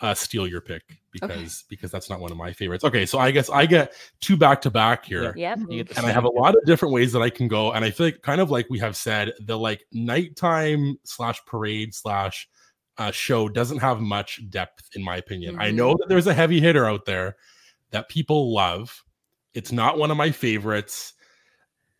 uh, 0.03 0.13
steal 0.13 0.47
your 0.49 0.61
pick 0.61 0.83
because 1.13 1.65
because 1.69 1.91
that's 1.91 2.11
not 2.11 2.21
one 2.21 2.33
of 2.33 2.37
my 2.37 2.53
favorites. 2.53 2.85
Okay, 2.85 3.07
so 3.07 3.19
I 3.19 3.31
guess 3.31 3.49
I 3.49 3.65
get 3.67 3.95
two 4.21 4.37
back 4.37 4.61
to 4.63 4.71
back 4.71 5.05
here. 5.05 5.33
Yep. 5.37 5.61
You 5.69 5.85
get 5.85 5.97
and 5.97 6.05
I 6.05 6.11
have 6.11 6.25
a 6.25 6.29
lot 6.31 6.57
of 6.57 6.65
different 6.67 6.93
ways 6.93 7.13
that 7.13 7.23
I 7.23 7.31
can 7.31 7.47
go. 7.49 7.73
And 7.73 7.85
I 7.85 7.91
feel 7.93 8.09
like 8.09 8.23
kind 8.23 8.41
of 8.41 8.51
like 8.51 8.67
we 8.69 8.81
have 8.81 8.97
said, 8.97 9.33
the 9.41 9.57
like 9.57 9.85
nighttime 9.93 10.99
slash 11.05 11.41
parade 11.47 11.95
slash 11.95 12.49
uh, 12.99 13.13
show 13.13 13.49
doesn't 13.49 13.79
have 13.79 14.01
much 14.01 14.41
depth, 14.51 14.91
in 14.95 15.03
my 15.03 15.17
opinion. 15.17 15.59
I 15.59 15.71
Mhm. 15.71 15.75
know 15.77 15.97
that 15.99 16.09
there's 16.09 16.27
a 16.27 16.35
heavy 16.35 16.61
hitter 16.61 16.85
out 16.87 17.05
there 17.07 17.37
that 17.91 18.09
people 18.09 18.53
love. 18.53 19.03
It's 19.55 19.71
not 19.73 19.99
one 19.99 20.11
of 20.11 20.17
my 20.17 20.31
favorites. 20.33 21.15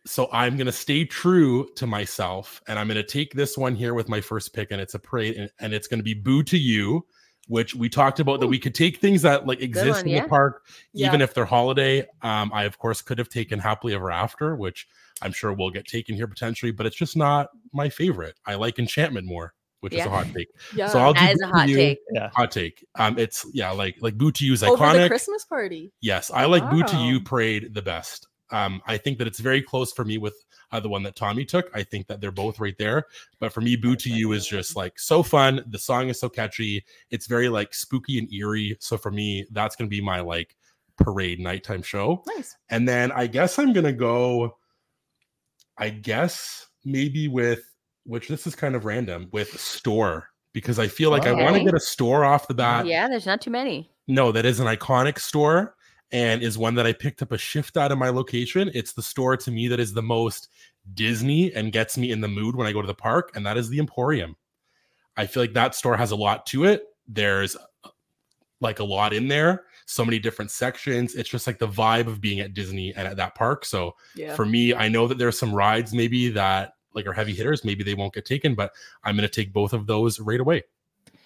So 0.05 0.27
I'm 0.33 0.57
going 0.57 0.65
to 0.65 0.71
stay 0.73 1.05
true 1.05 1.69
to 1.75 1.87
myself 1.87 2.61
and 2.67 2.77
I'm 2.77 2.87
going 2.87 2.97
to 2.97 3.03
take 3.03 3.33
this 3.33 3.57
one 3.57 3.73
here 3.75 3.93
with 3.93 4.09
my 4.09 4.19
first 4.19 4.53
pick. 4.53 4.71
And 4.71 4.81
it's 4.81 4.93
a 4.95 4.99
parade 4.99 5.35
and, 5.37 5.49
and 5.59 5.73
it's 5.73 5.87
going 5.87 5.99
to 5.99 6.03
be 6.03 6.13
Boo 6.13 6.43
to 6.43 6.57
You, 6.57 7.05
which 7.47 7.75
we 7.75 7.89
talked 7.89 8.19
about 8.19 8.39
that 8.39 8.47
we 8.47 8.59
could 8.59 8.73
take 8.75 8.97
things 8.97 9.21
that 9.21 9.45
like 9.45 9.61
exist 9.61 9.99
one, 9.99 10.05
in 10.07 10.11
yeah. 10.13 10.23
the 10.23 10.29
park 10.29 10.65
even 10.93 11.21
if 11.21 11.33
they're 11.33 11.45
holiday. 11.45 12.07
Um, 12.21 12.51
I 12.53 12.63
of 12.63 12.77
course 12.77 13.01
could 13.01 13.17
have 13.17 13.29
taken 13.29 13.59
Happily 13.59 13.93
Ever 13.93 14.11
After, 14.11 14.55
which 14.55 14.87
I'm 15.21 15.31
sure 15.31 15.53
will 15.53 15.71
get 15.71 15.85
taken 15.85 16.15
here 16.15 16.27
potentially, 16.27 16.71
but 16.71 16.85
it's 16.85 16.95
just 16.95 17.17
not 17.17 17.49
my 17.73 17.89
favorite. 17.89 18.35
I 18.45 18.55
like 18.55 18.79
Enchantment 18.79 19.25
more, 19.27 19.53
which 19.81 19.93
is 19.93 20.05
a 20.05 20.09
hot 20.09 20.27
take. 20.35 20.47
yeah 20.75 20.87
So 20.87 20.99
I'll 20.99 21.13
do 21.13 21.19
That 21.19 21.33
is 21.33 21.41
a 21.41 21.47
hot 21.47 21.69
You. 21.69 21.75
take. 21.75 21.99
Hot 22.33 22.51
take. 22.51 22.85
Um, 22.95 23.17
it's 23.19 23.45
yeah, 23.53 23.71
like 23.71 23.95
like 24.01 24.17
Boo 24.17 24.31
to 24.31 24.45
You 24.45 24.53
is 24.53 24.63
over 24.63 24.77
the 24.77 24.83
iconic. 24.83 25.07
christmas 25.07 25.45
party 25.45 25.91
yes, 26.01 26.31
I 26.31 26.45
like 26.45 26.69
Boo 26.69 26.83
to 26.83 26.97
You 26.97 27.19
Wow. 27.19 27.23
parade 27.25 27.73
the 27.73 27.81
best. 27.81 28.27
Um, 28.51 28.81
I 28.85 28.97
think 28.97 29.17
that 29.17 29.27
it's 29.27 29.39
very 29.39 29.61
close 29.61 29.91
for 29.91 30.05
me 30.05 30.17
with 30.17 30.35
uh, 30.73 30.79
the 30.79 30.89
one 30.89 31.03
that 31.03 31.15
Tommy 31.15 31.45
took. 31.45 31.69
I 31.73 31.83
think 31.83 32.07
that 32.07 32.19
they're 32.19 32.31
both 32.31 32.59
right 32.59 32.77
there. 32.77 33.05
But 33.39 33.53
for 33.53 33.61
me, 33.61 33.75
Boo 33.75 33.95
to 33.95 34.09
You 34.09 34.33
is 34.33 34.45
just 34.45 34.75
like 34.75 34.99
so 34.99 35.21
fun. 35.21 35.63
The 35.67 35.77
song 35.77 36.09
is 36.09 36.19
so 36.19 36.27
catchy. 36.27 36.83
It's 37.11 37.27
very 37.27 37.47
like 37.47 37.73
spooky 37.75 38.17
and 38.17 38.31
eerie. 38.33 38.75
So 38.79 38.97
for 38.97 39.11
me, 39.11 39.45
that's 39.51 39.75
gonna 39.75 39.87
be 39.87 40.01
my 40.01 40.19
like 40.19 40.55
parade 40.97 41.39
nighttime 41.39 41.83
show. 41.83 42.23
nice 42.27 42.57
And 42.69 42.87
then 42.87 43.11
I 43.11 43.27
guess 43.27 43.59
I'm 43.59 43.71
gonna 43.71 43.93
go. 43.93 44.57
I 45.77 45.89
guess 45.89 46.67
maybe 46.83 47.27
with 47.27 47.63
which 48.05 48.27
this 48.27 48.45
is 48.47 48.55
kind 48.55 48.75
of 48.75 48.83
random 48.83 49.29
with 49.31 49.59
store 49.59 50.29
because 50.53 50.79
I 50.79 50.87
feel 50.87 51.09
like 51.09 51.25
I 51.25 51.31
want 51.31 51.55
to 51.55 51.63
get 51.63 51.73
a 51.73 51.79
store 51.79 52.25
off 52.25 52.47
the 52.47 52.53
bat. 52.53 52.85
yeah, 52.85 53.07
there's 53.07 53.25
not 53.25 53.41
too 53.41 53.49
many. 53.49 53.89
No, 54.07 54.31
that 54.31 54.45
is 54.45 54.59
an 54.59 54.67
iconic 54.67 55.19
store 55.19 55.75
and 56.13 56.43
is 56.43 56.57
one 56.57 56.75
that 56.75 56.85
I 56.85 56.93
picked 56.93 57.21
up 57.23 57.31
a 57.31 57.37
shift 57.37 57.75
out 57.75 57.91
of 57.91 57.97
my 57.97 58.09
location. 58.09 58.69
It's 58.73 58.93
the 58.93 59.01
store 59.01 59.35
to 59.35 59.51
me 59.51 59.67
that 59.67 59.79
is 59.79 59.93
the 59.93 60.03
most 60.03 60.47
Disney 60.93 61.53
and 61.53 61.71
gets 61.71 61.97
me 61.97 62.11
in 62.11 62.21
the 62.21 62.27
mood 62.27 62.55
when 62.55 62.67
I 62.67 62.71
go 62.71 62.81
to 62.81 62.87
the 62.87 62.93
park, 62.93 63.31
and 63.35 63.45
that 63.45 63.57
is 63.57 63.67
the 63.67 63.79
Emporium. 63.79 64.37
I 65.17 65.25
feel 65.25 65.43
like 65.43 65.53
that 65.53 65.75
store 65.75 65.97
has 65.97 66.11
a 66.11 66.15
lot 66.15 66.45
to 66.47 66.65
it. 66.65 66.83
There's 67.07 67.57
like 68.61 68.79
a 68.79 68.83
lot 68.83 69.11
in 69.11 69.27
there, 69.27 69.65
so 69.87 70.05
many 70.05 70.19
different 70.19 70.51
sections. 70.51 71.15
It's 71.15 71.29
just 71.29 71.47
like 71.47 71.59
the 71.59 71.67
vibe 71.67 72.07
of 72.07 72.21
being 72.21 72.39
at 72.39 72.53
Disney 72.53 72.93
and 72.93 73.07
at 73.07 73.17
that 73.17 73.35
park. 73.35 73.65
So 73.65 73.95
yeah 74.15 74.35
for 74.35 74.45
me, 74.45 74.73
I 74.73 74.87
know 74.87 75.07
that 75.07 75.17
there's 75.17 75.37
some 75.37 75.53
rides 75.53 75.93
maybe 75.93 76.29
that 76.29 76.75
like 76.93 77.07
are 77.07 77.13
heavy 77.13 77.33
hitters. 77.33 77.65
Maybe 77.65 77.83
they 77.83 77.95
won't 77.95 78.13
get 78.13 78.25
taken, 78.25 78.55
but 78.55 78.71
I'm 79.03 79.15
going 79.15 79.27
to 79.27 79.33
take 79.33 79.51
both 79.51 79.73
of 79.73 79.87
those 79.87 80.19
right 80.19 80.39
away. 80.39 80.63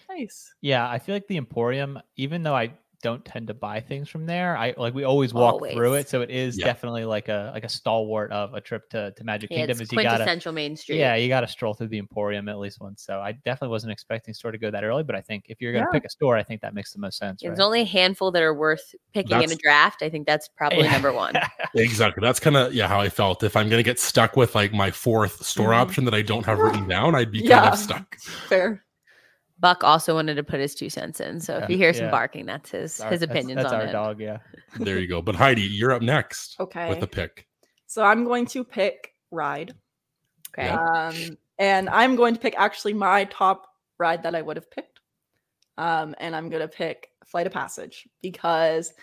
nice 0.09 0.53
Yeah, 0.61 0.89
I 0.89 0.97
feel 0.97 1.13
like 1.13 1.27
the 1.27 1.37
Emporium, 1.37 1.99
even 2.15 2.41
though 2.43 2.55
I 2.55 2.71
don't 3.03 3.23
tend 3.23 3.47
to 3.47 3.53
buy 3.53 3.79
things 3.79 4.09
from 4.09 4.25
there, 4.25 4.57
I 4.57 4.73
like 4.77 4.93
we 4.93 5.03
always 5.03 5.33
walk 5.33 5.61
through 5.71 5.93
it, 5.95 6.09
so 6.09 6.21
it 6.21 6.29
is 6.31 6.57
Yeah. 6.57 6.65
definitely 6.65 7.05
like 7.05 7.27
a 7.29 7.51
like 7.53 7.63
a 7.63 7.69
stalwart 7.69 8.31
of 8.31 8.53
a 8.55 8.61
trip 8.61 8.89
to, 8.89 9.11
to 9.11 9.23
Magic 9.23 9.51
Yeah, 9.51 9.57
Kingdom. 9.57 9.71
it's 9.73 9.81
Is 9.81 9.91
you 9.91 9.97
gotta 9.97 10.09
quintessential 10.17 10.51
Main 10.51 10.75
Street. 10.75 10.97
yeah, 10.97 11.15
you 11.15 11.27
gotta 11.27 11.47
stroll 11.47 11.73
through 11.75 11.89
the 11.89 11.99
Emporium 11.99 12.49
at 12.49 12.57
least 12.57 12.81
once. 12.81 13.03
So 13.03 13.19
I 13.19 13.33
definitely 13.33 13.69
wasn't 13.69 13.91
expecting 13.91 14.33
store 14.33 14.51
to 14.51 14.57
go 14.57 14.71
that 14.71 14.83
early, 14.83 15.03
but 15.03 15.15
I 15.15 15.21
think 15.21 15.45
if 15.47 15.61
you're 15.61 15.73
gonna 15.73 15.85
Yeah. 15.93 15.99
pick 15.99 16.05
a 16.05 16.09
store, 16.09 16.35
I 16.37 16.43
think 16.43 16.61
that 16.61 16.73
makes 16.73 16.91
the 16.91 16.99
most 16.99 17.17
sense. 17.17 17.41
There's 17.43 17.59
right? 17.59 17.65
only 17.65 17.81
a 17.81 17.85
handful 17.85 18.31
that 18.31 18.41
are 18.41 18.53
worth 18.53 18.95
picking 19.13 19.41
in 19.41 19.51
a 19.51 19.55
draft. 19.55 20.01
I 20.01 20.09
think 20.09 20.25
that's 20.25 20.47
probably 20.47 20.79
Yeah. 20.85 20.91
number 20.93 21.13
one. 21.13 21.33
Exactly. 21.75 22.21
That's 22.21 22.39
kind 22.39 22.57
of 22.57 22.73
yeah 22.73 22.87
how 22.87 22.99
I 22.99 23.09
felt. 23.09 23.43
If 23.43 23.55
I'm 23.55 23.69
gonna 23.69 23.83
get 23.83 23.99
stuck 23.99 24.35
with 24.35 24.55
like 24.55 24.73
my 24.73 24.89
fourth 24.89 25.45
store 25.45 25.69
Mhm. 25.69 25.75
option 25.77 26.05
that 26.05 26.13
I 26.15 26.23
don't 26.23 26.45
have 26.45 26.57
written 26.57 26.87
down, 26.87 27.13
I'd 27.13 27.31
be 27.31 27.39
kind 27.39 27.49
Yeah. 27.49 27.69
of 27.73 27.77
stuck. 27.77 28.17
fair 28.49 28.83
Buck 29.59 29.83
also 29.83 30.13
wanted 30.13 30.35
to 30.35 30.43
put 30.43 30.59
his 30.59 30.75
two 30.75 30.89
cents 30.89 31.19
in. 31.19 31.39
So 31.39 31.57
if 31.57 31.69
you 31.69 31.77
hear 31.77 31.91
some 31.93 32.05
Yeah. 32.05 32.11
barking, 32.11 32.45
that's 32.45 32.69
his 32.71 32.99
Our- 33.01 33.09
his 33.11 33.21
that's- 33.21 33.35
opinions 33.35 33.63
That's, 33.63 33.73
on 33.73 33.81
our 33.81 33.87
it. 33.87 33.91
dog, 33.91 34.19
yeah. 34.21 34.37
There 34.79 34.99
you 34.99 35.07
go. 35.07 35.21
But 35.21 35.35
Heidi, 35.35 35.61
you're 35.61 35.91
up 35.91 36.01
next 36.01 36.59
okay 36.59 36.89
with 36.89 36.99
the 36.99 37.07
pick. 37.07 37.47
so 37.87 38.03
i'm 38.03 38.23
going 38.25 38.45
to 38.47 38.63
pick 38.63 39.13
ride 39.31 39.73
Okay. 40.53 40.67
Yeah. 40.67 40.79
Um, 41.09 41.37
and 41.59 41.89
I'm 41.89 42.15
going 42.15 42.33
to 42.33 42.39
pick 42.39 42.55
actually 42.57 42.93
my 42.93 43.25
top 43.25 43.67
ride 43.99 44.23
that 44.23 44.33
I 44.35 44.41
would 44.41 44.57
have 44.57 44.71
picked. 44.71 44.99
Um, 45.77 46.15
and 46.19 46.35
I'm 46.35 46.49
going 46.49 46.61
to 46.61 46.67
pick 46.67 47.09
Flight 47.25 47.45
of 47.47 47.53
Passage 47.53 48.07
because 48.21 48.93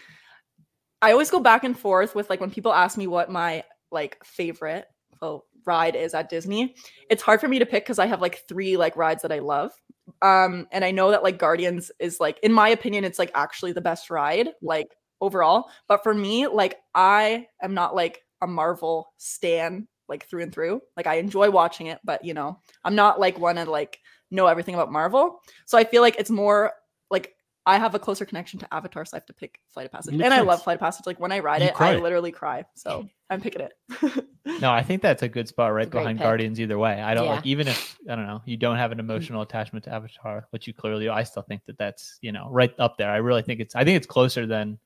I 1.03 1.13
always 1.13 1.31
go 1.31 1.39
back 1.41 1.63
and 1.65 1.79
forth 1.79 2.15
with 2.15 2.31
like 2.31 2.41
when 2.41 2.51
people 2.51 2.73
ask 2.73 2.97
me 2.97 3.07
what 3.07 3.31
my 3.31 3.63
like 3.93 4.17
favorite 4.25 4.87
well, 5.21 5.45
ride 5.67 5.95
is 5.97 6.15
at 6.15 6.29
Disney. 6.31 6.75
It's 7.11 7.23
hard 7.23 7.41
for 7.41 7.47
me 7.49 7.59
to 7.59 7.67
pick 7.67 7.85
because 7.85 7.99
I 7.99 8.07
have 8.07 8.21
like 8.23 8.43
three 8.49 8.77
like 8.77 8.97
rides 8.97 9.23
that 9.23 9.31
I 9.33 9.39
love. 9.41 9.73
Um, 10.23 10.67
and 10.71 10.85
I 10.85 10.91
know 10.91 11.11
that 11.11 11.23
like 11.23 11.39
Guardians 11.39 11.91
is 11.99 12.21
like, 12.21 12.39
in 12.43 12.53
my 12.53 12.69
opinion, 12.69 13.05
it's 13.05 13.19
like 13.19 13.31
actually 13.35 13.73
the 13.73 13.81
best 13.81 14.11
ride, 14.11 14.51
like 14.63 14.89
overall. 15.21 15.67
But 15.89 16.03
for 16.03 16.15
me, 16.15 16.47
like 16.47 16.81
I 16.95 17.47
am 17.63 17.75
not 17.75 17.95
like 17.95 18.23
a 18.41 18.47
Marvel 18.47 19.13
stan 19.17 19.89
like 20.09 20.27
through 20.29 20.43
and 20.43 20.53
through. 20.53 20.83
Like 20.97 21.07
I 21.07 21.15
enjoy 21.15 21.51
watching 21.51 21.87
it, 21.87 21.99
but 22.05 22.25
you 22.25 22.35
know, 22.35 22.59
I'm 22.85 22.95
not 22.95 23.19
like 23.21 23.39
one 23.39 23.57
to 23.57 23.65
like 23.65 23.99
know 24.31 24.47
everything 24.47 24.75
about 24.75 24.93
Marvel. 24.93 25.41
So 25.67 25.79
I 25.79 25.85
feel 25.85 26.03
like 26.03 26.17
it's 26.19 26.31
more 26.31 26.73
like 27.11 27.35
I 27.67 27.79
have 27.79 27.95
a 27.95 27.99
closer 27.99 28.25
connection 28.27 28.59
to 28.61 28.75
Avatar, 28.75 29.05
so 29.07 29.17
I 29.17 29.19
have 29.19 29.27
to 29.27 29.33
pick 29.33 29.59
Flight 29.73 29.87
of 29.87 29.93
Passage. 29.93 30.13
Makes 30.13 30.25
and 30.25 30.35
I 30.35 30.41
love. 30.41 30.63
Flight 30.63 30.75
of 30.75 30.81
Passage. 30.81 31.07
Like 31.07 31.19
when 31.19 31.33
I 31.33 31.39
ride 31.39 31.63
You 31.63 31.69
it, 31.69 31.75
cry. 31.75 31.93
I 31.95 31.97
literally 31.97 32.31
cry. 32.33 32.65
So 32.75 33.09
I'm 33.31 33.41
picking 33.41 33.63
it. 33.63 34.25
No, 34.61 34.71
I 34.71 34.83
think 34.83 35.01
that's 35.01 35.23
a 35.23 35.29
good 35.29 35.49
spot 35.49 35.73
right 35.73 35.89
behind 35.89 36.19
pick. 36.19 36.25
Guardians 36.27 36.61
either 36.61 36.79
way. 36.79 37.01
I 37.01 37.15
don't 37.15 37.25
Yeah. 37.25 37.37
like 37.37 37.47
even 37.47 37.67
if 37.67 37.99
I 38.11 38.15
don't 38.15 38.27
know, 38.27 38.43
you 38.45 38.59
don't 38.59 38.77
have 38.77 38.93
an 38.93 39.01
emotional 39.01 39.41
attachment 39.41 39.87
to 39.87 39.91
Avatar, 39.95 40.47
which 40.51 40.67
you 40.67 40.75
clearly 40.75 41.07
do. 41.07 41.11
I 41.11 41.23
still 41.23 41.43
think 41.43 41.63
that 41.65 41.79
that's, 41.79 42.19
you 42.21 42.31
know, 42.31 42.49
right 42.51 42.73
up 42.79 42.99
there. 42.99 43.11
I 43.11 43.17
really 43.17 43.41
think 43.41 43.61
it's 43.61 43.75
I 43.75 43.85
think 43.85 43.97
it's 43.97 44.07
closer 44.07 44.45
than, 44.47 44.79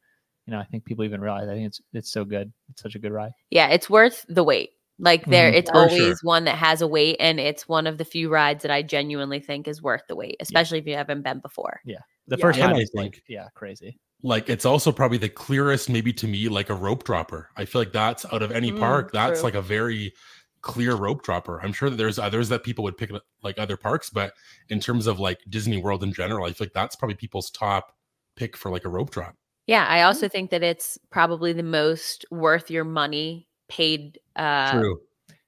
you 0.47 0.53
know, 0.53 0.61
I 0.61 0.65
think 0.65 0.85
people 0.85 1.05
even 1.05 1.21
realize. 1.21 1.49
I 1.49 1.55
think 1.55 1.67
it's 1.67 1.81
it's 1.93 2.09
so 2.09 2.25
good. 2.25 2.53
It's 2.71 2.81
such 2.83 2.95
a 2.95 3.01
good 3.01 3.11
ride. 3.11 3.33
Yeah, 3.51 3.67
it's 3.71 3.91
worth 3.91 4.25
the 4.29 4.45
wait. 4.45 4.71
Like 4.99 5.25
there, 5.27 5.51
Mhm. 5.51 5.55
it's 5.55 5.71
For 5.71 5.77
always 5.77 5.97
sure. 5.99 6.15
one 6.23 6.45
that 6.45 6.57
has 6.57 6.81
a 6.83 6.87
wait, 6.89 7.17
and 7.21 7.39
it's 7.39 7.69
one 7.69 7.87
of 7.87 7.99
the 7.99 8.05
few 8.05 8.29
rides 8.31 8.63
that 8.63 8.71
I 8.73 8.83
genuinely 8.83 9.39
think 9.41 9.69
is 9.69 9.81
worth 9.83 10.03
the 10.09 10.17
wait, 10.17 10.37
especially 10.41 10.79
if 10.79 10.87
you 10.87 10.95
haven't 10.97 11.23
been 11.23 11.39
before. 11.41 11.81
Yeah, 11.85 11.99
the 12.27 12.37
Yeah. 12.37 12.43
first 12.43 12.59
And 12.59 12.69
time 12.71 12.77
I 12.77 12.81
is 12.81 12.91
like, 12.95 13.13
think- 13.15 13.23
yeah, 13.29 13.49
crazy. 13.55 13.99
like 14.25 14.49
it's 14.51 14.65
also 14.65 14.91
probably 14.91 15.19
the 15.19 15.29
clearest 15.29 15.89
maybe 15.89 16.13
to 16.13 16.27
me 16.27 16.49
like 16.49 16.71
a 16.71 16.75
rope 16.75 17.05
dropper 17.05 17.51
i 17.57 17.65
feel 17.65 17.81
like 17.81 17.93
that's 17.93 18.25
out 18.33 18.43
of 18.43 18.51
any 18.51 18.73
Mm, 18.73 18.79
park 18.81 19.13
that's 19.13 19.39
true. 19.39 19.45
like 19.45 19.55
a 19.55 19.63
very 19.63 20.13
clear 20.61 20.97
rope 20.97 21.23
dropper 21.23 21.61
i'm 21.63 21.73
sure 21.73 21.89
that 21.89 21.95
there's 21.95 22.19
others 22.19 22.49
that 22.49 22.65
people 22.65 22.83
would 22.83 22.97
pick 22.97 23.13
like 23.45 23.57
other 23.61 23.77
parks 23.77 24.11
but 24.11 24.33
in 24.71 24.81
terms 24.81 25.07
of 25.07 25.21
like 25.21 25.39
disney 25.49 25.77
world 25.81 26.03
in 26.03 26.13
general 26.13 26.45
i 26.47 26.53
feel 26.53 26.65
like 26.67 26.73
that's 26.73 26.97
probably 26.97 27.15
people's 27.15 27.49
top 27.53 27.95
pick 28.35 28.57
for 28.57 28.73
like 28.73 28.85
a 28.85 28.89
rope 28.89 29.11
drop 29.11 29.37
Yeah, 29.69 29.87
I 29.89 30.03
also 30.03 30.29
think 30.29 30.51
that 30.51 30.65
it's 30.65 30.99
probably 31.11 31.53
the 31.53 31.63
most 31.63 32.25
worth 32.33 32.73
your 32.73 32.85
money 32.85 33.47
paid 33.69 34.19
uh, 34.39 34.71
true 34.71 35.01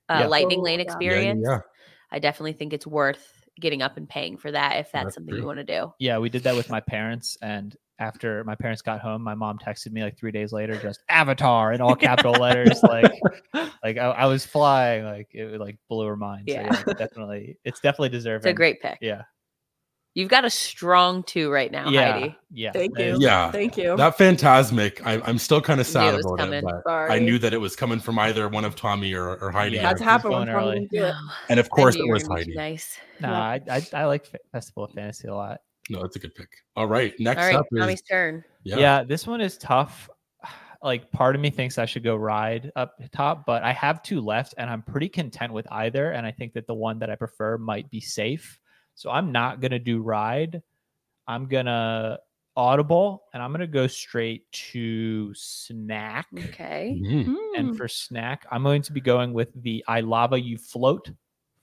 uh 0.09 0.19
Yeah. 0.21 0.27
lightning 0.27 0.61
Oh, 0.61 0.63
lane 0.65 0.81
yeah. 0.81 0.85
yeah, 0.85 0.93
experience. 0.93 1.47
yeah, 1.49 1.61
I 2.11 2.19
definitely 2.19 2.55
think 2.55 2.73
it's 2.73 2.87
worth 2.87 3.47
getting 3.59 3.83
up 3.83 3.97
and 3.97 4.09
paying 4.09 4.37
for 4.37 4.51
that 4.53 4.77
if 4.79 4.91
that's, 4.93 5.05
That's 5.05 5.15
something 5.15 5.33
true. 5.33 5.41
you 5.41 5.47
want 5.47 5.59
to 5.59 5.65
do. 5.65 5.93
Yeah, 5.99 6.19
we 6.19 6.29
did 6.31 6.43
that 6.45 6.57
with 6.57 6.69
my 6.71 6.81
parents 6.81 7.37
and 7.43 7.77
after 7.99 8.43
my 8.45 8.55
parents 8.55 8.81
got 8.81 9.01
home, 9.01 9.23
my 9.23 9.35
mom 9.35 9.59
texted 9.59 9.93
me 9.93 10.03
like 10.03 10.17
three 10.17 10.33
days 10.33 10.53
later, 10.53 10.75
just 10.79 11.03
Avatar 11.11 11.75
in 11.75 11.83
all 11.83 11.95
capital 11.95 12.33
letters. 12.33 12.81
Like, 12.83 13.13
like 13.85 13.99
I, 13.99 14.07
I 14.07 14.27
was 14.27 14.47
flying. 14.47 15.05
Like 15.05 15.29
it 15.33 15.61
like 15.61 15.79
blew 15.89 16.07
her 16.07 16.17
mind. 16.17 16.49
So, 16.49 16.55
Yeah. 16.55 16.83
yeah, 16.87 16.95
definitely, 16.95 17.59
it's 17.65 17.81
definitely 17.81 18.09
deserving. 18.09 18.49
It's 18.49 18.55
a 18.55 18.57
great 18.57 18.81
pick. 18.81 18.97
Yeah, 19.03 19.23
You've 20.15 20.29
got 20.29 20.45
a 20.45 20.51
strong 20.51 21.23
two 21.23 21.51
right 21.51 21.71
now, 21.71 21.89
yeah, 21.89 22.13
Heidi. 22.13 22.37
yeah. 22.53 22.73
Thank 22.73 22.99
you. 22.99 23.17
yeah 23.21 23.53
Thank 23.53 23.77
you. 23.77 23.97
that 23.97 24.19
phantasmic 24.19 25.05
I, 25.07 25.21
i'm 25.25 25.39
still 25.39 25.61
kind 25.61 25.81
of 25.81 25.87
sad 25.87 26.15
it 26.15 26.21
about 26.25 26.39
coming. 26.39 26.67
it 26.67 26.75
but 26.85 27.11
i 27.13 27.19
knew 27.21 27.39
that 27.39 27.55
it 27.55 27.59
was 27.59 27.77
coming 27.77 28.01
from 28.01 28.19
either 28.19 28.49
one 28.49 28.65
of 28.65 28.75
tommy 28.75 29.15
or, 29.15 29.37
or 29.37 29.51
heidi 29.53 29.77
Yeah, 29.77 29.83
had 29.89 29.95
or- 29.95 29.99
to 29.99 30.05
happen 30.05 30.31
going 30.33 30.49
when 30.49 30.57
early. 30.57 30.79
didn't 30.81 30.91
do 30.91 31.05
it. 31.05 31.11
No, 31.11 31.15
and 31.49 31.61
of 31.61 31.71
course 31.71 31.95
it 31.97 32.09
was 32.09 32.25
gonna 32.25 32.41
be 32.41 32.53
too 32.53 32.59
heidi 32.59 32.73
Nice. 32.73 32.99
No, 33.21 33.33
I, 33.33 33.61
I 33.71 33.87
I 33.95 34.05
like 34.07 34.29
Festival 34.51 34.85
of 34.85 34.91
Fantasy 34.93 35.29
a 35.29 35.35
lot. 35.35 35.61
no 35.91 36.03
it's 36.03 36.17
a 36.17 36.19
good 36.19 36.35
pick 36.35 36.49
all 36.75 36.89
right 36.89 37.15
next 37.21 37.41
All 37.43 37.47
right, 37.47 37.57
up 37.57 37.67
is 37.71 37.79
Tommy's 37.81 38.03
turn. 38.03 38.43
yeah, 38.65 38.79
Yeah. 38.79 39.05
this 39.05 39.27
one 39.29 39.41
is 39.41 39.57
tough. 39.59 40.09
Like 40.83 41.11
part 41.13 41.35
of 41.35 41.43
me 41.43 41.51
thinks 41.51 41.77
I 41.77 41.85
should 41.85 42.03
go 42.05 42.17
ride 42.17 42.73
up 42.75 42.95
top, 43.13 43.45
but 43.45 43.63
I 43.63 43.71
have 43.75 44.03
two 44.03 44.23
left 44.23 44.55
and 44.57 44.71
I'm 44.71 44.81
pretty 44.81 45.11
content 45.11 45.53
with 45.53 45.67
either. 45.71 46.13
And 46.13 46.27
I 46.27 46.31
think 46.33 46.55
that 46.55 46.67
the 46.67 46.73
one 46.73 46.99
that 47.01 47.11
I 47.11 47.17
prefer 47.17 47.59
might 47.59 47.91
be 47.91 48.01
safe. 48.01 48.59
So 49.01 49.09
I'm 49.11 49.33
not 49.33 49.63
gonna 49.63 49.79
do 49.79 50.03
ride. 50.03 50.63
I'm 51.27 51.47
gonna 51.47 52.19
audible 52.55 53.23
and 53.33 53.43
I'm 53.43 53.51
gonna 53.51 53.67
go 53.67 53.87
straight 53.87 54.51
to 54.53 55.33
snack. 55.33 56.27
Okay. 56.49 57.01
Mhm. 57.03 57.35
And 57.57 57.71
Mm. 57.71 57.77
for 57.79 57.89
snack, 57.89 58.47
I'm 58.51 58.63
going 58.63 58.83
to 58.83 58.93
be 58.93 59.01
going 59.01 59.33
with 59.33 59.51
the 59.63 59.83
I 59.89 60.01
Lava 60.01 60.39
You 60.39 60.59
Float 60.59 61.11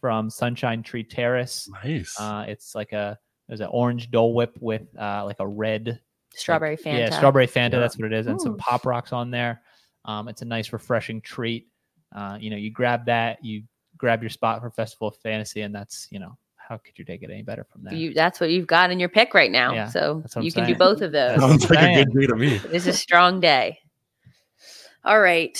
from 0.01 0.31
Sunshine 0.31 0.81
Tree 0.81 1.03
Terrace. 1.03 1.69
nice 1.83 2.19
Uh, 2.19 2.45
it's 2.47 2.73
like 2.73 2.91
a 2.91 3.19
there's 3.47 3.61
an 3.61 3.69
orange 3.69 4.09
Dole 4.09 4.33
Whip 4.33 4.57
with 4.59 4.87
uh, 4.97 5.23
like 5.23 5.39
a 5.39 5.47
red 5.47 6.01
Strawberry 6.33 6.75
Fanta. 6.75 6.97
yeah, 6.97 7.09
strawberry 7.11 7.45
Fanta. 7.47 7.73
Yeah. 7.73 7.79
That's 7.79 7.97
what 7.99 8.11
it 8.11 8.13
is, 8.13 8.25
and 8.25 8.41
some 8.41 8.57
pop 8.57 8.83
rocks 8.87 9.13
on 9.13 9.29
there. 9.29 9.61
Um, 10.05 10.27
it's 10.27 10.41
a 10.41 10.45
nice, 10.45 10.73
refreshing 10.73 11.21
treat. 11.21 11.67
Uh, 12.15 12.37
you 12.41 12.49
know, 12.49 12.57
you 12.57 12.71
grab 12.71 13.05
that, 13.05 13.43
you 13.45 13.63
grab 13.95 14.23
your 14.23 14.29
spot 14.31 14.59
for 14.61 14.71
Festival 14.71 15.09
of 15.09 15.17
Fantasy, 15.17 15.61
and 15.61 15.73
that's 15.75 16.07
you 16.11 16.17
know, 16.19 16.35
how 16.67 16.77
could 16.77 16.97
your 16.97 17.05
day 17.05 17.17
get 17.17 17.29
any 17.29 17.43
better 17.43 17.63
from 17.71 17.83
that? 17.83 17.93
You, 17.93 18.13
that's 18.13 18.39
what 18.39 18.49
you've 18.49 18.67
got 18.67 18.91
in 18.91 18.99
your 18.99 19.09
pick 19.09 19.33
right 19.33 19.51
now. 19.51 19.73
Yeah, 19.73 19.87
so 19.89 20.19
that's 20.21 20.35
what 20.35 20.45
you 20.45 20.51
can 20.51 20.67
do 20.67 20.75
both 20.75 21.01
of 21.01 21.11
those. 21.11 21.39
Sounds 21.39 21.69
like 21.69 21.79
a 21.97 22.05
good 22.05 22.19
day 22.19 22.27
to 22.27 22.35
me 22.35 22.59
It's 22.71 22.87
a 22.87 22.93
strong 22.93 23.39
day. 23.39 23.79
All 25.03 25.19
right. 25.19 25.57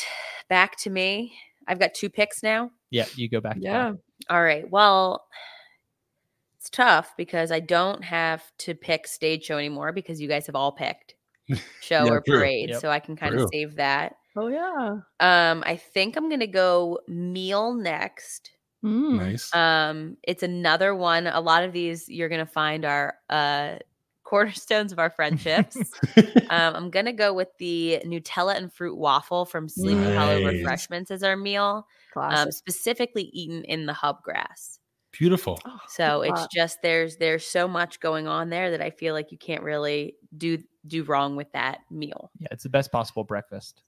Back 0.50 0.78
to 0.80 0.90
me. 0.90 1.34
I've 1.68 1.80
got 1.80 1.94
two 1.94 2.10
picks 2.10 2.44
now. 2.44 2.72
yeah, 2.90 3.06
you 3.16 3.30
go 3.30 3.40
back. 3.42 3.58
Yeah. 3.60 3.92
back. 3.92 4.00
All 4.30 4.44
right. 4.44 4.70
Well, 4.70 5.26
it's 6.60 6.70
tough 6.70 7.14
because 7.18 7.52
I 7.52 7.60
don't 7.60 8.04
have 8.04 8.44
to 8.60 8.74
pick 8.76 9.08
stage 9.08 9.46
show 9.46 9.58
anymore 9.58 9.92
because 9.94 10.20
you 10.20 10.28
guys 10.28 10.48
have 10.48 10.56
all 10.56 10.72
picked 10.72 11.16
show 11.82 12.06
Yeah, 12.06 12.12
or 12.12 12.22
true. 12.22 12.40
parade. 12.40 12.70
Yep. 12.70 12.82
So 12.82 12.90
I 12.90 13.00
can 13.00 13.16
kind 13.16 13.34
True. 13.34 13.44
of 13.44 13.50
save 13.54 13.76
that. 13.76 14.16
Oh 14.36 14.48
yeah. 14.48 14.98
Um, 15.20 15.64
I 15.66 15.78
think 15.78 16.16
I'm 16.16 16.30
gonna 16.30 16.46
go 16.48 17.00
meal 17.08 17.74
next. 17.74 18.52
Mm. 18.84 19.18
nice 19.18 19.52
Um, 19.54 20.18
it's 20.24 20.44
another 20.44 20.94
one. 20.96 21.28
A 21.28 21.40
lot 21.42 21.64
of 21.64 21.74
these 21.74 22.08
you're 22.10 22.30
gonna 22.30 22.46
find 22.46 22.86
are 22.86 23.16
uh 23.30 23.78
cornerstones 24.24 24.92
of 24.92 25.00
our 25.00 25.10
friendships. 25.10 25.78
um, 26.50 26.76
I'm 26.76 26.90
gonna 26.90 27.14
go 27.14 27.34
with 27.34 27.50
the 27.60 28.02
Nutella 28.06 28.56
and 28.56 28.72
fruit 28.72 28.98
waffle 28.98 29.46
from 29.46 29.70
Sleepy 29.70 30.12
Hollow 30.12 30.42
Nice. 30.42 30.54
Refreshments 30.54 31.12
as 31.12 31.24
our 31.24 31.38
meal, 31.38 31.88
um, 32.30 32.52
specifically 32.52 33.24
eaten 33.34 33.64
in 33.64 33.86
the 33.86 33.94
hub 33.94 34.22
grass. 34.24 34.80
beautiful 35.12 35.60
Oh, 35.66 35.80
So 35.90 36.18
look 36.18 36.26
it's 36.28 36.42
that. 36.42 36.50
just 36.52 36.82
there's 36.84 37.18
there's 37.18 37.46
so 37.46 37.68
much 37.68 38.00
going 38.00 38.28
on 38.28 38.50
there 38.50 38.72
that 38.72 38.82
I 38.82 38.90
feel 38.92 39.14
like 39.14 39.32
you 39.32 39.38
can't 39.38 39.64
really 39.64 40.16
do 40.38 40.58
do 40.86 41.04
wrong 41.04 41.36
with 41.36 41.52
that 41.54 41.80
meal. 41.90 42.32
Yeah, 42.40 42.50
it's 42.52 42.64
the 42.64 42.70
best 42.70 42.92
possible 42.92 43.24
breakfast. 43.24 43.84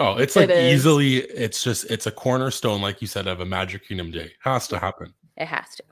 Oh, 0.00 0.16
it's 0.16 0.34
It 0.36 0.48
like 0.48 0.50
is. 0.50 0.72
easily. 0.80 1.16
It's 1.18 1.62
just 1.62 1.84
it's 1.90 2.06
a 2.06 2.10
cornerstone, 2.10 2.80
like 2.80 3.00
you 3.02 3.06
said, 3.06 3.26
of 3.26 3.40
a 3.40 3.44
Magic 3.44 3.86
Kingdom 3.86 4.10
day. 4.10 4.32
Has 4.42 4.66
to 4.68 4.78
happen. 4.78 5.12
It 5.36 5.46
has 5.46 5.66
to. 5.76 5.84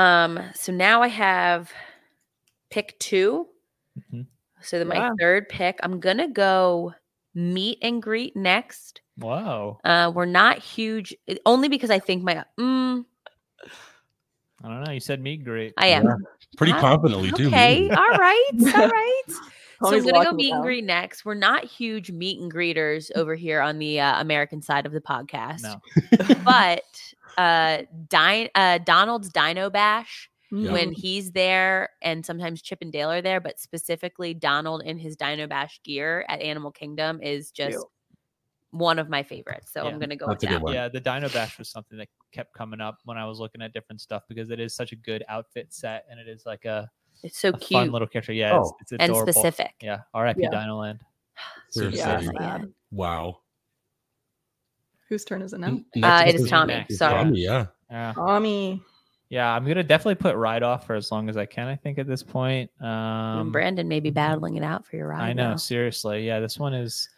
Um, 0.00 0.38
so 0.54 0.70
now 0.70 1.02
I 1.02 1.08
have 1.08 1.72
pick 2.70 2.98
two. 2.98 3.48
Mhm. 4.12 4.26
So 4.60 4.78
then 4.78 4.88
my 4.88 4.96
Yeah. 4.96 5.10
third 5.18 5.48
pick, 5.48 5.80
I'm 5.82 5.98
gonna 5.98 6.28
go 6.28 6.94
meet 7.34 7.78
and 7.80 8.02
greet 8.02 8.36
next. 8.36 9.00
Wow. 9.16 9.78
Uh, 9.84 10.12
we're 10.14 10.26
not 10.26 10.58
huge, 10.58 11.14
only 11.46 11.68
because 11.68 11.90
I 11.90 11.98
think 11.98 12.22
my 12.22 12.44
mm, 12.58 13.04
I 14.64 14.68
don't 14.68 14.84
know. 14.84 14.92
You 14.92 15.00
said 15.00 15.20
meat 15.20 15.42
great. 15.42 15.72
I 15.78 15.86
am 15.88 16.04
Yeah, 16.04 16.14
Pretty 16.56 16.72
confidently 16.74 17.32
too. 17.32 17.48
okay. 17.48 17.88
all 17.90 17.96
right, 17.96 18.50
all 18.74 18.88
right. 18.88 19.22
So 19.82 19.90
Tommy's 19.90 20.04
I'm 20.06 20.12
gonna 20.12 20.12
go 20.12 20.18
locking 20.30 20.34
it 20.34 20.36
meet 20.42 20.52
and 20.52 20.62
greet 20.62 20.84
next. 20.84 21.24
We're 21.24 21.34
not 21.34 21.64
huge 21.64 22.10
meet 22.10 22.40
and 22.40 22.52
greeters 22.52 23.10
over 23.16 23.34
here 23.34 23.60
on 23.60 23.78
the 23.78 24.00
uh, 24.00 24.20
American 24.20 24.62
side 24.62 24.86
of 24.86 24.92
the 24.92 25.00
podcast, 25.00 25.62
No. 25.62 25.80
but 26.44 26.82
uh, 27.38 27.82
Di- 28.08 28.50
uh, 28.54 28.78
Donald's 28.78 29.28
Dino 29.30 29.70
Bash 29.70 30.28
Mm. 30.52 30.70
when 30.70 30.92
he's 30.92 31.32
there 31.32 31.88
and 32.02 32.26
sometimes 32.26 32.60
Chip 32.60 32.80
and 32.82 32.92
Dale 32.92 33.10
are 33.10 33.22
there, 33.22 33.40
but 33.40 33.58
specifically 33.58 34.34
Donald 34.34 34.82
in 34.84 34.98
his 34.98 35.16
Dino 35.16 35.46
Bash 35.46 35.80
gear 35.82 36.26
at 36.28 36.42
Animal 36.42 36.70
Kingdom 36.70 37.22
is 37.22 37.50
just 37.50 37.70
Cute. 37.70 37.84
one 38.70 38.98
of 38.98 39.08
my 39.08 39.22
favorites. 39.22 39.72
So 39.72 39.82
Yeah, 39.82 39.88
I'm 39.88 39.98
gonna 39.98 40.14
go 40.14 40.26
that's 40.26 40.42
with 40.42 40.50
that 40.50 40.56
one. 40.56 40.62
one. 40.64 40.74
Yeah, 40.74 40.88
the 40.88 41.00
Dino 41.00 41.30
Bash 41.30 41.58
was 41.58 41.70
something 41.70 41.96
that 41.96 42.08
kept 42.32 42.52
coming 42.52 42.82
up 42.82 42.98
when 43.06 43.16
I 43.16 43.24
was 43.24 43.38
looking 43.38 43.62
at 43.62 43.72
different 43.72 44.02
stuff 44.02 44.24
because 44.28 44.50
it 44.50 44.60
is 44.60 44.74
such 44.74 44.92
a 44.92 44.96
good 44.96 45.24
outfit 45.30 45.72
set 45.72 46.04
and 46.10 46.20
it 46.20 46.28
is 46.28 46.44
like 46.44 46.66
a, 46.66 46.90
It's 47.22 47.38
so 47.38 47.50
a 47.50 47.52
cute 47.52 47.78
fun 47.80 47.90
little 47.92 48.08
character. 48.08 48.32
Yeah, 48.32 48.58
it's, 48.58 48.68
Oh. 48.68 48.76
it's 48.80 48.92
and 48.92 49.02
adorable. 49.02 49.32
specific. 49.32 49.72
Yeah, 49.80 50.00
R.I.P. 50.14 50.40
Yeah. 50.42 50.50
Dino 50.50 50.76
Land. 50.78 51.00
Seriously. 51.70 51.98
Yeah, 52.00 52.20
sad. 52.20 52.34
sad. 52.38 52.72
Wow. 52.90 53.38
Whose 55.08 55.24
turn 55.24 55.42
is 55.42 55.52
it 55.52 55.60
now? 55.60 55.68
N- 55.68 55.84
Uh, 55.96 55.98
next 56.00 56.22
it 56.22 56.28
up 56.28 56.34
is 56.34 56.40
is 56.42 56.50
Tommy. 56.50 56.74
next, 56.74 56.96
Sorry. 56.98 57.14
Tommy, 57.24 57.40
yeah. 57.40 57.66
Yeah, 57.90 58.12
Tommy. 58.14 58.82
yeah. 59.28 59.54
I'm 59.54 59.64
gonna 59.66 59.82
definitely 59.82 60.14
put 60.16 60.36
ride 60.36 60.62
off 60.62 60.86
for 60.86 60.94
as 60.94 61.12
long 61.12 61.28
as 61.28 61.36
I 61.36 61.44
can. 61.46 61.68
I 61.68 61.76
think 61.76 61.98
at 61.98 62.06
this 62.06 62.22
point. 62.22 62.70
Um, 62.82 63.52
Brandon 63.52 63.86
may 63.88 64.00
be 64.00 64.10
battling 64.10 64.56
it 64.56 64.62
out 64.62 64.86
for 64.86 64.96
your 64.96 65.08
ride. 65.08 65.20
I 65.22 65.32
know, 65.32 65.50
now. 65.50 65.56
seriously. 65.56 66.26
Yeah, 66.26 66.40
this 66.40 66.58
one 66.58 66.72
is 66.74 67.08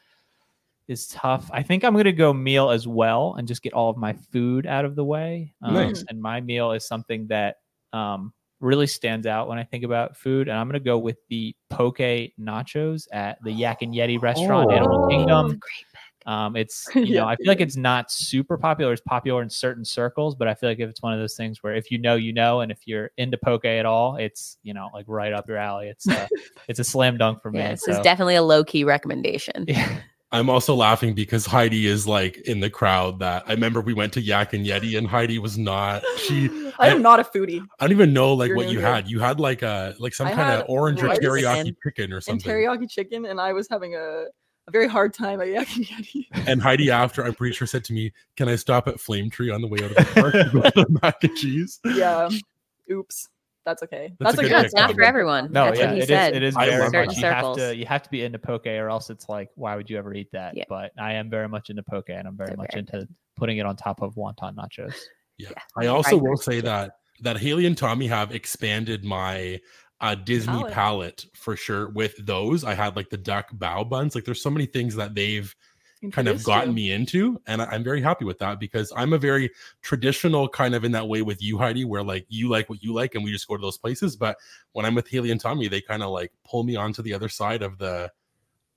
is 0.88 1.06
tough. 1.08 1.48
I 1.52 1.62
think 1.62 1.82
I'm 1.84 1.96
gonna 1.96 2.12
go 2.12 2.32
meal 2.32 2.70
as 2.70 2.86
well 2.88 3.34
and 3.38 3.46
just 3.48 3.62
get 3.62 3.72
all 3.72 3.88
of 3.90 3.96
my 3.96 4.12
food 4.12 4.66
out 4.66 4.84
of 4.84 4.96
the 4.96 5.04
way. 5.04 5.54
Um, 5.62 5.74
Nice. 5.74 6.04
And 6.08 6.20
my 6.20 6.40
meal 6.40 6.72
is 6.72 6.86
something 6.86 7.26
that 7.28 7.56
um, 7.92 8.32
really 8.64 8.86
stands 8.86 9.26
out 9.26 9.48
when 9.48 9.58
I 9.58 9.64
think 9.64 9.84
about 9.84 10.16
food. 10.16 10.48
And 10.48 10.58
I'm 10.58 10.66
gonna 10.68 10.80
go 10.80 10.98
with 10.98 11.18
the 11.28 11.54
poke 11.70 11.98
nachos 11.98 13.06
at 13.12 13.38
the 13.44 13.52
Yak 13.52 13.82
and 13.82 13.94
Yeti 13.94 14.20
restaurant, 14.20 14.72
Animal 14.72 15.04
Oh. 15.04 15.08
Kingdom. 15.08 15.60
Um, 16.26 16.56
it's 16.56 16.86
you 16.94 17.02
Yeah, 17.02 17.20
know 17.20 17.28
I 17.28 17.36
feel 17.36 17.48
like 17.48 17.60
it's 17.60 17.76
not 17.76 18.10
super 18.10 18.56
popular. 18.56 18.92
It's 18.92 19.02
popular 19.02 19.42
in 19.42 19.50
certain 19.50 19.84
circles, 19.84 20.34
but 20.34 20.48
I 20.48 20.54
feel 20.54 20.70
like 20.70 20.80
if 20.80 20.88
it's 20.88 21.02
one 21.02 21.12
of 21.12 21.18
those 21.20 21.36
things 21.36 21.62
where 21.62 21.74
if 21.74 21.90
you 21.90 21.98
know, 21.98 22.14
you 22.16 22.32
know, 22.32 22.60
and 22.62 22.72
if 22.72 22.78
you're 22.86 23.10
into 23.18 23.36
poke 23.36 23.66
at 23.66 23.84
all, 23.84 24.16
it's 24.16 24.56
you 24.62 24.72
know 24.72 24.88
like 24.94 25.04
right 25.06 25.34
up 25.34 25.46
your 25.46 25.58
alley. 25.58 25.88
It's 25.88 26.08
uh, 26.08 26.26
it's 26.68 26.78
a 26.78 26.84
slam 26.84 27.18
dunk 27.18 27.42
for 27.42 27.50
me. 27.50 27.58
Yeah, 27.58 27.72
this 27.72 27.82
so- 27.84 27.92
is 27.92 27.98
definitely 27.98 28.36
a 28.36 28.42
low 28.42 28.64
key 28.64 28.84
recommendation. 28.84 29.64
yeah. 29.68 29.98
I'm 30.34 30.50
also 30.50 30.74
laughing 30.74 31.14
because 31.14 31.46
Heidi 31.46 31.86
is 31.86 32.06
like 32.06 32.38
in 32.38 32.60
the 32.60 32.68
crowd 32.68 33.20
that 33.20 33.44
I 33.46 33.52
remember 33.52 33.80
we 33.80 33.94
went 33.94 34.12
to 34.14 34.20
Yak 34.20 34.52
and 34.52 34.66
Yeti 34.66 34.98
and 34.98 35.06
Heidi 35.06 35.38
was 35.38 35.56
not 35.56 36.02
she 36.18 36.46
I 36.46 36.72
I- 36.80 36.88
am 36.88 37.02
not 37.02 37.20
a 37.20 37.24
foodie. 37.24 37.64
I 37.80 37.84
don't 37.86 37.92
even 37.92 38.12
know 38.12 38.34
like 38.34 38.48
You're 38.48 38.56
what 38.56 38.68
you 38.70 38.80
had. 38.80 39.08
You 39.08 39.20
had 39.20 39.38
like 39.40 39.62
a 39.62 39.94
like 39.98 40.12
some 40.14 40.26
I 40.26 40.32
kind 40.32 40.60
of 40.60 40.66
orange 40.68 41.02
or 41.02 41.06
teriyaki 41.08 41.60
and- 41.68 41.76
chicken 41.84 42.12
or 42.12 42.16
And 42.16 42.24
something. 42.24 42.50
teriyaki 42.52 42.90
chicken, 42.90 43.24
and 43.26 43.40
I 43.40 43.52
was 43.52 43.68
having 43.70 43.94
a, 43.94 44.24
a 44.66 44.70
very 44.70 44.88
hard 44.88 45.14
time 45.14 45.40
at 45.40 45.48
Yak 45.48 45.74
and 45.76 45.84
Yeti. 45.86 46.26
And 46.48 46.60
Heidi 46.60 46.90
after 46.90 47.24
I'm 47.24 47.34
pretty 47.34 47.54
sure 47.54 47.66
said 47.68 47.84
to 47.84 47.92
me, 47.92 48.12
Can 48.36 48.48
I 48.48 48.56
stop 48.56 48.88
at 48.88 48.98
Flame 48.98 49.30
Tree 49.30 49.50
on 49.50 49.60
the 49.62 49.68
way 49.68 49.78
out 49.84 49.90
of 49.92 49.96
the 49.96 50.20
park 50.20 50.32
to 50.32 50.50
go 50.52 50.62
to 50.62 50.70
the 50.74 50.98
mac 51.02 51.22
and 51.22 51.36
cheese? 51.36 51.78
yeah. 51.84 52.28
Oops. 52.90 53.28
That's 53.64 53.82
okay. 53.82 54.12
That's 54.20 54.36
That's, 54.36 54.38
a 54.38 54.40
a 54.40 54.48
good 54.48 54.56
good. 54.56 54.64
It's 54.66 54.74
not 54.74 54.94
for 54.94 55.02
everyone. 55.02 55.50
No, 55.52 55.66
That's 55.66 55.78
yeah, 55.78 55.86
what 55.86 55.94
he 55.94 55.98
it 56.00 56.02
is- 56.02 56.08
said. 56.08 56.36
It 56.36 56.42
is 56.42 56.56
I 56.56 56.66
very 56.66 56.82
much 56.82 56.90
Certain 56.92 57.14
you 57.14 57.24
have 57.26 57.38
circles. 57.38 57.56
to 57.58 57.76
you 57.76 57.86
have 57.86 58.02
to 58.02 58.10
be 58.10 58.22
into 58.22 58.38
poke, 58.38 58.66
or 58.66 58.88
else 58.90 59.08
it's 59.10 59.28
like, 59.28 59.48
why 59.54 59.74
would 59.76 59.88
you 59.88 59.96
ever 59.96 60.12
eat 60.14 60.30
that? 60.32 60.56
Yeah. 60.56 60.64
But 60.68 60.92
I 60.98 61.14
am 61.14 61.30
very 61.30 61.48
much 61.48 61.70
into 61.70 61.82
poke, 61.82 62.10
and 62.10 62.28
I'm 62.28 62.36
very 62.36 62.48
They're 62.48 62.56
much 62.58 62.72
very 62.72 62.80
into 62.80 63.08
putting 63.36 63.58
it 63.58 63.66
on 63.66 63.76
top 63.76 64.02
of 64.02 64.14
wonton 64.16 64.54
nachos. 64.54 64.94
Yeah. 65.38 65.48
Yeah. 65.50 65.62
I 65.76 65.86
also 65.86 66.16
will 66.16 66.36
say 66.36 66.56
chicken. 66.56 66.66
that 66.66 66.96
that 67.20 67.38
Haley 67.38 67.66
and 67.66 67.76
Tommy 67.76 68.06
have 68.06 68.32
expanded 68.34 69.04
my 69.04 69.60
uh 70.00 70.14
Disney 70.14 70.52
Palette. 70.52 70.72
palette 70.72 71.26
for 71.34 71.56
sure 71.56 71.88
with 71.90 72.14
those. 72.26 72.64
I 72.64 72.74
had 72.74 72.96
like 72.96 73.08
the 73.10 73.16
duck 73.16 73.50
bao 73.56 73.88
buns. 73.88 74.14
Like 74.14 74.24
there's 74.24 74.42
so 74.42 74.50
many 74.50 74.66
things 74.66 74.94
that 74.96 75.14
they've 75.14 75.54
kind 76.10 76.28
of 76.28 76.42
gotten 76.44 76.70
you. 76.70 76.74
me 76.74 76.92
into 76.92 77.40
and 77.46 77.62
I- 77.62 77.66
i'm 77.66 77.84
very 77.84 78.00
happy 78.00 78.24
with 78.24 78.38
that 78.40 78.58
because 78.60 78.92
i'm 78.96 79.12
a 79.12 79.18
very 79.18 79.50
traditional 79.82 80.48
kind 80.48 80.74
of 80.74 80.84
in 80.84 80.92
that 80.92 81.08
way 81.08 81.22
with 81.22 81.42
you 81.42 81.58
heidi 81.58 81.84
where 81.84 82.02
like 82.02 82.26
you 82.28 82.48
like 82.48 82.68
what 82.68 82.82
you 82.82 82.92
like 82.94 83.14
and 83.14 83.24
we 83.24 83.30
just 83.32 83.46
go 83.48 83.56
to 83.56 83.60
those 83.62 83.78
places 83.78 84.16
but 84.16 84.36
when 84.72 84.84
i'm 84.86 84.94
with 84.94 85.08
haley 85.08 85.30
and 85.30 85.40
tommy 85.40 85.68
they 85.68 85.80
kind 85.80 86.02
of 86.02 86.10
like 86.10 86.32
pull 86.44 86.64
me 86.64 86.76
onto 86.76 87.02
the 87.02 87.12
other 87.14 87.28
side 87.28 87.62
of 87.62 87.78
the 87.78 88.10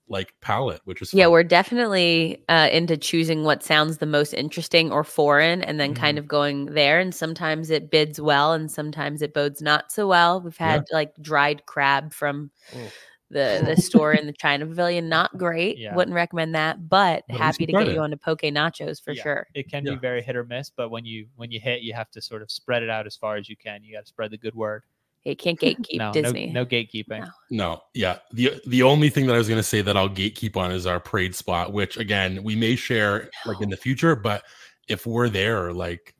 like 0.09 0.33
palette 0.39 0.79
which 0.85 1.01
is 1.01 1.13
Yeah, 1.13 1.27
we're 1.27 1.43
definitely 1.43 2.41
uh, 2.47 2.69
into 2.71 2.95
choosing 2.95 3.43
what 3.43 3.61
sounds 3.61 3.97
the 3.97 4.05
most 4.05 4.33
interesting 4.33 4.89
or 4.89 5.03
foreign 5.03 5.61
and 5.61 5.81
then 5.81 5.93
kind 5.93 6.17
of 6.17 6.29
going 6.29 6.67
there. 6.67 6.97
And 7.01 7.13
sometimes 7.13 7.69
it 7.69 7.91
bids 7.91 8.17
well 8.21 8.53
and 8.53 8.71
sometimes 8.71 9.21
it 9.21 9.33
bodes 9.33 9.61
not 9.61 9.91
so 9.91 10.07
well. 10.07 10.39
We've 10.39 10.55
Yeah. 10.57 10.71
had 10.75 10.85
like 10.93 11.13
dried 11.21 11.65
crab 11.65 12.13
from 12.13 12.51
Ooh. 12.73 12.87
The, 13.29 13.61
the 13.65 13.75
store 13.81 14.13
in 14.13 14.25
the 14.25 14.33
China 14.33 14.65
Pavilion. 14.65 15.09
Not 15.09 15.37
great. 15.37 15.77
Yeah. 15.77 15.95
Wouldn't 15.95 16.15
recommend 16.15 16.55
that, 16.55 16.87
but 16.89 17.23
But 17.27 17.37
happy 17.37 17.65
to 17.65 17.71
get 17.71 17.87
it. 17.87 17.93
you 17.93 17.99
onto 17.99 18.15
poke 18.17 18.41
nachos 18.41 19.03
for 19.03 19.11
Yeah. 19.13 19.23
sure. 19.23 19.47
It 19.53 19.69
can 19.69 19.85
Yeah. 19.85 19.93
be 19.93 19.99
very 19.99 20.21
hit 20.21 20.35
or 20.35 20.43
miss, 20.45 20.69
but 20.69 20.89
when 20.89 21.05
you 21.05 21.27
when 21.35 21.51
you 21.51 21.59
hit, 21.59 21.81
you 21.81 21.93
have 21.93 22.09
to 22.11 22.21
sort 22.21 22.41
of 22.41 22.49
spread 22.51 22.83
it 22.83 22.89
out 22.89 23.05
as 23.05 23.15
far 23.15 23.35
as 23.35 23.49
you 23.49 23.55
can. 23.57 23.83
You 23.83 23.93
got 23.93 24.01
to 24.01 24.07
spread 24.07 24.31
the 24.31 24.37
good 24.37 24.55
word. 24.55 24.83
It 25.25 25.39
can't 25.39 25.59
gatekeep 25.59 25.97
no, 25.97 26.13
Disney. 26.13 26.47
no, 26.47 26.61
no 26.61 26.65
gatekeeping. 26.65 27.19
No. 27.19 27.27
no 27.49 27.81
yeah 27.93 28.19
the 28.31 28.61
the 28.67 28.81
only 28.83 29.09
thing 29.09 29.25
that 29.27 29.33
i 29.33 29.37
was 29.37 29.47
going 29.49 29.59
to 29.59 29.63
say 29.63 29.81
that 29.81 29.97
i'll 29.97 30.07
gatekeep 30.09 30.55
on 30.55 30.71
is 30.71 30.85
our 30.85 30.99
parade 31.01 31.35
spot 31.35 31.73
which 31.73 31.97
again 31.97 32.41
we 32.43 32.55
may 32.55 32.75
share 32.77 33.29
like 33.45 33.59
in 33.59 33.69
the 33.69 33.75
future 33.75 34.15
but 34.15 34.43
if 34.87 35.05
we're 35.05 35.27
there 35.27 35.73
like 35.73 36.13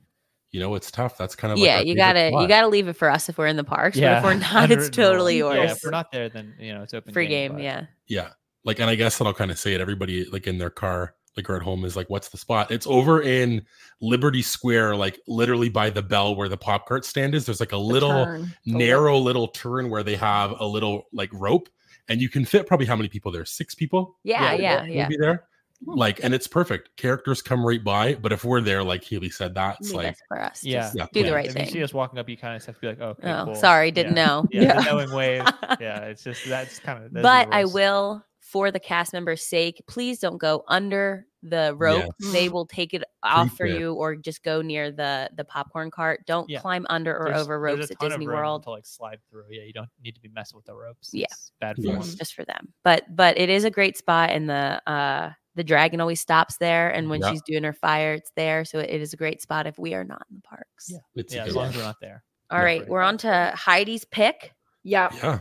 you 0.50 0.60
know 0.60 0.74
it's 0.74 0.90
tough 0.90 1.16
that's 1.18 1.34
kind 1.34 1.52
of 1.52 1.58
like 1.58 1.66
yeah, 1.66 1.76
our 1.78 1.82
you 1.84 1.94
gotta 1.94 2.30
you 2.32 2.48
gotta 2.48 2.68
leave 2.68 2.88
it 2.88 2.94
for 2.94 3.10
us 3.10 3.28
if 3.28 3.36
we're 3.38 3.46
in 3.46 3.56
the 3.56 3.64
parks. 3.64 3.96
But 3.96 4.02
Yeah, 4.02 4.18
if 4.18 4.24
we're 4.24 4.34
not, 4.34 4.70
it's 4.70 4.88
totally 4.88 5.40
roll. 5.42 5.54
yours. 5.54 5.66
Yeah, 5.66 5.72
if 5.72 5.78
we're 5.84 5.90
not 5.90 6.10
there, 6.12 6.28
then 6.28 6.54
you 6.58 6.72
know 6.74 6.82
it's 6.82 6.94
open 6.94 7.12
Free 7.12 7.26
game, 7.26 7.52
but- 7.54 7.62
yeah. 7.62 7.86
yeah 8.06 8.28
like 8.64 8.80
and 8.80 8.90
i 8.90 8.94
guess 8.96 9.16
that 9.18 9.24
i'll 9.26 9.32
kind 9.32 9.52
of 9.52 9.58
say 9.58 9.72
it 9.72 9.80
everybody 9.80 10.24
like 10.26 10.46
in 10.48 10.58
their 10.58 10.68
car 10.68 11.14
like 11.36 11.48
or 11.48 11.54
at 11.56 11.62
home 11.62 11.84
is 11.84 11.94
like 11.94 12.10
what's 12.10 12.28
the 12.28 12.36
spot 12.36 12.70
it's 12.72 12.88
over 12.88 13.22
in 13.22 13.64
liberty 14.00 14.42
square 14.42 14.96
like 14.96 15.18
literally 15.28 15.68
by 15.68 15.88
the 15.88 16.02
bell 16.02 16.34
where 16.34 16.48
the 16.48 16.56
pop 16.56 16.86
cart 16.86 17.04
stand 17.04 17.34
is 17.36 17.46
there's 17.46 17.60
like 17.60 17.72
a 17.72 17.76
The 17.76 17.80
little 17.80 18.24
turn. 18.24 18.52
The 18.66 18.72
narrow 18.72 19.16
little 19.16 19.46
turn 19.48 19.88
where 19.90 20.02
they 20.02 20.16
have 20.16 20.54
a 20.58 20.66
little 20.66 21.04
like 21.12 21.30
rope 21.32 21.68
and 22.08 22.20
you 22.20 22.28
can 22.28 22.44
fit 22.44 22.66
probably 22.66 22.84
how 22.86 22.96
many 22.96 23.08
people 23.08 23.30
there 23.30 23.44
six 23.44 23.74
people 23.76 24.16
Yeah, 24.24 24.54
yeah, 24.54 24.84
yeah. 24.84 25.02
maybe 25.04 25.16
there 25.18 25.44
like 25.86 26.22
and 26.24 26.34
it's 26.34 26.46
perfect 26.48 26.96
characters 26.96 27.40
come 27.40 27.64
right 27.64 27.82
by 27.84 28.14
but 28.14 28.32
if 28.32 28.44
we're 28.44 28.60
there 28.60 28.82
like 28.82 29.04
Haley 29.04 29.30
said 29.30 29.54
that's 29.54 29.88
Leave 29.90 29.94
like 29.94 30.06
it 30.14 30.18
for 30.26 30.42
us. 30.42 30.64
Yeah. 30.64 30.80
Just 30.82 30.96
Yeah, 30.96 31.06
do 31.12 31.22
the 31.22 31.32
right 31.32 31.46
If 31.46 31.56
you 31.58 31.66
see 31.66 31.82
us 31.84 31.94
walking 31.94 32.18
up, 32.18 32.28
you 32.28 32.36
kind 32.36 32.56
of 32.56 32.64
have 32.66 32.74
to 32.74 32.80
be 32.80 32.86
like, 32.88 32.98
oh, 33.00 33.10
okay, 33.10 33.30
Oh, 33.32 33.44
cool. 33.46 33.54
sorry, 33.54 33.90
didn't 33.92 34.16
Yeah. 34.16 34.26
know. 34.26 34.46
Yeah, 34.50 34.62
Yeah. 34.62 34.80
knowing 34.80 35.12
wave. 35.12 35.42
Yeah, 35.80 36.00
it's 36.06 36.24
just 36.24 36.44
that's 36.48 36.78
kind 36.80 37.04
of. 37.04 37.12
but 37.12 37.48
I 37.52 37.64
will, 37.64 38.24
for 38.40 38.70
the 38.70 38.80
cast 38.80 39.12
members' 39.12 39.42
sake, 39.42 39.82
please 39.86 40.18
don't 40.18 40.38
go 40.38 40.64
under 40.68 41.26
the 41.44 41.74
rope. 41.76 42.12
They 42.32 42.48
Mm. 42.48 42.52
will 42.52 42.66
take 42.66 42.94
it 42.94 43.04
off 43.22 43.50
for 43.50 43.58
Creep 43.66 43.74
it. 43.76 43.80
you, 43.80 43.92
or 43.94 44.16
just 44.16 44.42
go 44.42 44.60
near 44.62 44.90
the 44.90 45.30
the 45.36 45.44
popcorn 45.44 45.90
cart. 45.92 46.24
Don't 46.26 46.48
Yeah. 46.50 46.58
climb 46.60 46.84
under 46.90 47.14
or 47.16 47.32
over 47.32 47.60
ropes 47.60 47.90
at 47.92 47.98
Disney 48.00 48.26
World. 48.26 48.64
to 48.64 48.70
like 48.70 48.86
slide 48.86 49.20
through. 49.30 49.44
Yeah, 49.50 49.62
you 49.62 49.72
don't 49.72 49.88
need 50.02 50.16
to 50.16 50.20
be 50.20 50.28
messing 50.30 50.56
with 50.56 50.64
the 50.64 50.74
ropes. 50.74 51.10
Yeah. 51.12 51.26
It's 51.30 51.52
bad 51.60 51.76
Yes. 51.78 51.94
form. 52.06 52.16
Just 52.16 52.34
for 52.34 52.44
them. 52.44 52.72
But 52.82 53.04
but 53.14 53.38
it 53.38 53.48
is 53.50 53.62
a 53.64 53.70
great 53.70 53.96
spot, 53.96 54.30
in 54.30 54.46
the 54.48 54.82
uh 54.90 55.30
the 55.58 55.64
dragon 55.64 56.00
always 56.00 56.20
stops 56.20 56.56
there, 56.56 56.88
and 56.88 57.10
when 57.10 57.20
Yeah. 57.20 57.32
she's 57.32 57.42
doing 57.42 57.64
her 57.64 57.72
fire, 57.74 58.14
it's 58.14 58.30
there. 58.36 58.64
So 58.64 58.78
it 58.78 58.88
is 59.02 59.12
a 59.12 59.16
great 59.16 59.42
spot 59.42 59.66
if 59.66 59.78
we 59.78 59.92
are 59.92 60.04
not 60.04 60.22
in 60.30 60.36
the 60.36 60.42
parks. 60.42 60.86
Yeah. 60.88 60.98
it's 61.16 61.34
Yeah, 61.34 61.44
as 61.44 61.54
long 61.54 61.66
as 61.68 61.76
we're 61.76 61.82
not 61.82 61.96
there. 62.00 62.22
All 62.50 62.58
Yeah. 62.60 62.64
right, 62.64 62.88
we're 62.88 63.02
on 63.02 63.18
to 63.18 63.52
Heidi's 63.54 64.04
pick. 64.06 64.54
Yeah. 64.84 65.10
yeah 65.22 65.38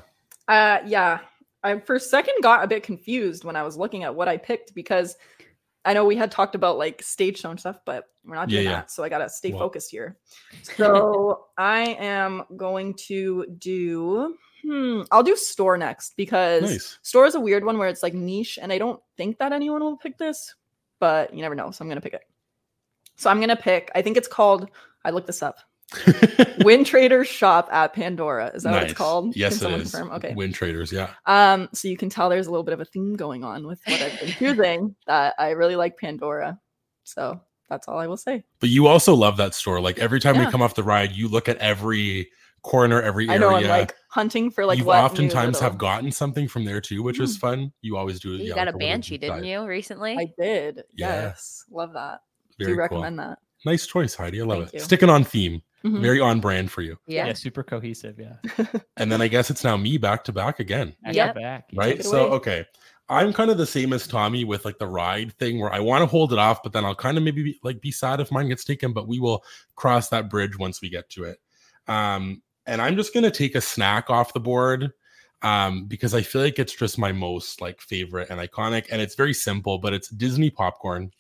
Uh, 0.47 0.80
yeah. 0.86 1.19
I 1.63 1.80
for 1.80 1.95
a 1.95 1.99
second 1.99 2.36
got 2.41 2.63
a 2.63 2.67
bit 2.67 2.84
confused 2.84 3.43
when 3.43 3.56
I 3.56 3.63
was 3.63 3.77
looking 3.77 4.03
at 4.03 4.13
what 4.15 4.27
I 4.27 4.38
picked 4.38 4.73
because 4.73 5.15
I 5.86 5.93
know 5.93 6.03
we 6.06 6.15
had 6.17 6.32
talked 6.32 6.56
about 6.56 6.77
like 6.77 7.01
stage 7.01 7.39
show 7.39 7.49
and 7.51 7.60
stuff, 7.60 7.80
but 7.86 8.06
we're 8.25 8.36
not 8.36 8.49
doing 8.49 8.63
Yeah, 8.65 8.69
yeah. 8.71 8.75
that. 8.82 8.91
So 8.91 9.03
I 9.03 9.10
gotta 9.10 9.30
stay 9.30 9.51
Well- 9.51 9.60
focused 9.60 9.91
here. 9.91 10.17
So 10.63 11.45
I 11.58 11.95
am 11.99 12.43
going 12.58 12.93
to 13.08 13.45
do 13.58 14.36
hmm, 14.67 15.01
I'll 15.12 15.23
do 15.23 15.36
store 15.36 15.77
next 15.77 16.15
because 16.17 16.63
nice 16.63 16.99
store 17.01 17.25
is 17.25 17.36
a 17.36 17.39
weird 17.39 17.63
one 17.63 17.77
where 17.77 17.88
it's 17.89 18.03
like 18.03 18.13
niche, 18.13 18.60
and 18.62 18.71
I 18.73 18.77
don't 18.77 19.01
think 19.15 19.38
that 19.39 19.53
anyone 19.53 19.82
will 19.82 19.97
pick 19.97 20.17
this, 20.17 20.56
but 20.99 21.34
you 21.34 21.41
never 21.41 21.56
know. 21.56 21.71
So 21.71 21.84
I'm 21.84 21.89
gonna 21.89 22.01
pick 22.01 22.13
it. 22.13 22.23
So 23.15 23.30
I'm 23.30 23.39
gonna 23.39 23.56
pick, 23.56 23.91
I 23.95 24.01
think 24.01 24.17
it's 24.17 24.27
called, 24.27 24.69
I 25.03 25.10
looked 25.12 25.27
this 25.27 25.41
up. 25.41 25.58
Windtraders 26.60 27.25
Shop 27.27 27.69
at 27.71 27.93
Pandora. 27.93 28.51
Is 28.53 28.63
that 28.63 28.73
what 28.73 28.84
it's 28.84 28.93
called? 28.93 29.36
yes 29.36 29.60
Can 29.60 29.71
it 29.71 29.82
is 29.82 29.91
confirm? 29.91 30.12
Okay. 30.17 30.34
wind 30.34 30.53
traders 30.53 30.91
yeah 30.91 31.12
Um, 31.25 31.69
so 31.73 31.88
you 31.88 31.95
can 31.97 32.10
tell 32.10 32.30
there's 32.30 32.47
a 32.47 32.51
little 32.51 32.63
bit 32.63 32.73
of 32.73 32.82
a 32.82 32.86
theme 32.86 33.15
going 33.15 33.43
on 33.43 33.65
with 33.65 33.80
what 33.86 34.01
I've 34.01 34.19
been 34.19 34.30
choosing. 34.32 34.95
That 35.08 35.34
I 35.39 35.51
really 35.51 35.75
like 35.77 35.97
Pandora. 35.97 36.60
So 37.06 37.39
that's 37.69 37.88
all 37.88 37.97
I 37.99 38.08
will 38.08 38.17
say. 38.17 38.43
but 38.60 38.69
you 38.69 38.88
also 38.88 39.13
love 39.13 39.38
that 39.38 39.53
store 39.53 39.80
like 39.80 39.97
every 39.99 40.19
time 40.19 40.38
we 40.38 40.45
come 40.51 40.62
off 40.62 40.75
the 40.75 40.84
ride 40.84 41.12
you 41.13 41.27
look 41.27 41.47
at 41.49 41.58
every 41.58 42.30
corner 42.63 43.01
every 43.01 43.30
I 43.30 43.36
area 43.36 43.39
know 43.39 43.60
like 43.69 43.95
hunting 44.17 44.49
for 44.49 44.65
like 44.65 44.80
you've 44.80 44.88
what 44.88 44.97
oftentimes 45.03 45.58
little- 45.58 45.69
have 45.69 45.77
gotten 45.77 46.12
something 46.12 46.47
from 46.47 46.65
there 46.65 46.82
too 46.82 47.03
which 47.03 47.19
is 47.19 47.38
fun 47.38 47.71
you 47.82 47.95
always 47.95 48.19
do 48.19 48.32
You 48.32 48.45
yeah, 48.49 48.56
got 48.56 48.65
like 48.65 48.73
a 48.75 48.77
banshee, 48.80 49.19
didn't 49.19 49.43
you, 49.43 49.63
recently? 49.65 50.17
I 50.17 50.25
did. 50.41 50.84
Yeah. 50.95 51.21
Yes. 51.27 51.63
Love 51.69 51.93
that. 51.93 52.21
Very 52.58 52.71
Do 52.71 52.75
cool. 52.75 52.82
recommend 52.82 53.19
that. 53.19 53.38
nice 53.63 53.86
choice 53.86 54.15
heidi 54.15 54.41
i 54.41 54.43
love 54.43 54.58
Thank 54.60 54.67
it 54.69 54.73
you. 54.73 54.80
sticking 54.80 55.10
on 55.10 55.23
theme 55.23 55.62
Mhm. 55.86 56.01
very 56.01 56.19
on 56.19 56.39
brand 56.39 56.71
for 56.71 56.82
you 56.82 56.97
Yeah. 57.06 57.27
yeah. 57.27 57.34
super 57.34 57.62
cohesive. 57.63 58.17
Yeah. 58.19 58.38
and 58.97 59.12
then 59.12 59.21
i 59.21 59.27
guess 59.27 59.51
it's 59.51 59.63
now 59.63 59.77
me 59.77 59.97
back 59.99 60.23
to 60.23 60.34
back 60.34 60.60
again 60.60 60.95
Back 61.03 61.13
Yep. 61.13 61.34
to 61.36 61.39
back. 61.39 61.65
yeah. 61.71 61.80
right 61.80 62.03
so 62.03 62.30
okay 62.34 62.65
i'm 63.10 63.32
kind 63.32 63.51
of 63.51 63.58
the 63.60 63.65
same 63.67 63.93
as 63.93 64.08
tommy 64.08 64.43
with 64.43 64.65
like 64.65 64.80
the 64.80 64.88
ride 64.88 65.32
thing 65.38 65.60
where 65.60 65.71
i 65.71 65.80
want 65.80 66.01
to 66.01 66.08
hold 66.08 66.34
it 66.34 66.39
off 66.39 66.63
but 66.63 66.73
then 66.73 66.84
i'll 66.84 66.95
kind 66.95 67.15
of 67.17 67.23
maybe 67.23 67.43
be, 67.43 67.60
like 67.63 67.80
be 67.80 67.91
sad 67.91 68.19
if 68.19 68.32
mine 68.32 68.47
gets 68.49 68.65
taken 68.65 68.91
but 68.91 69.08
we 69.08 69.19
will 69.19 69.43
cross 69.75 70.10
that 70.10 70.30
bridge 70.32 70.58
once 70.58 70.82
we 70.82 70.89
get 70.89 71.08
to 71.12 71.23
it 71.23 71.38
um 71.88 72.41
and 72.67 72.82
i'm 72.82 72.95
just 72.95 73.13
gonna 73.13 73.32
take 73.32 73.56
a 73.56 73.62
snack 73.62 74.10
off 74.10 74.34
the 74.34 74.39
board 74.39 74.91
um 75.41 75.86
because 75.86 76.13
i 76.13 76.21
feel 76.21 76.41
like 76.41 76.60
it's 76.60 76.75
just 76.75 76.97
my 76.97 77.12
most 77.12 77.62
like 77.62 77.82
favorite 77.82 78.30
and 78.30 78.39
iconic 78.39 78.86
and 78.91 79.01
it's 79.01 79.15
very 79.15 79.34
simple 79.34 79.77
but 79.80 79.93
it's 79.93 80.10
disney 80.10 80.49
popcorn 80.49 81.12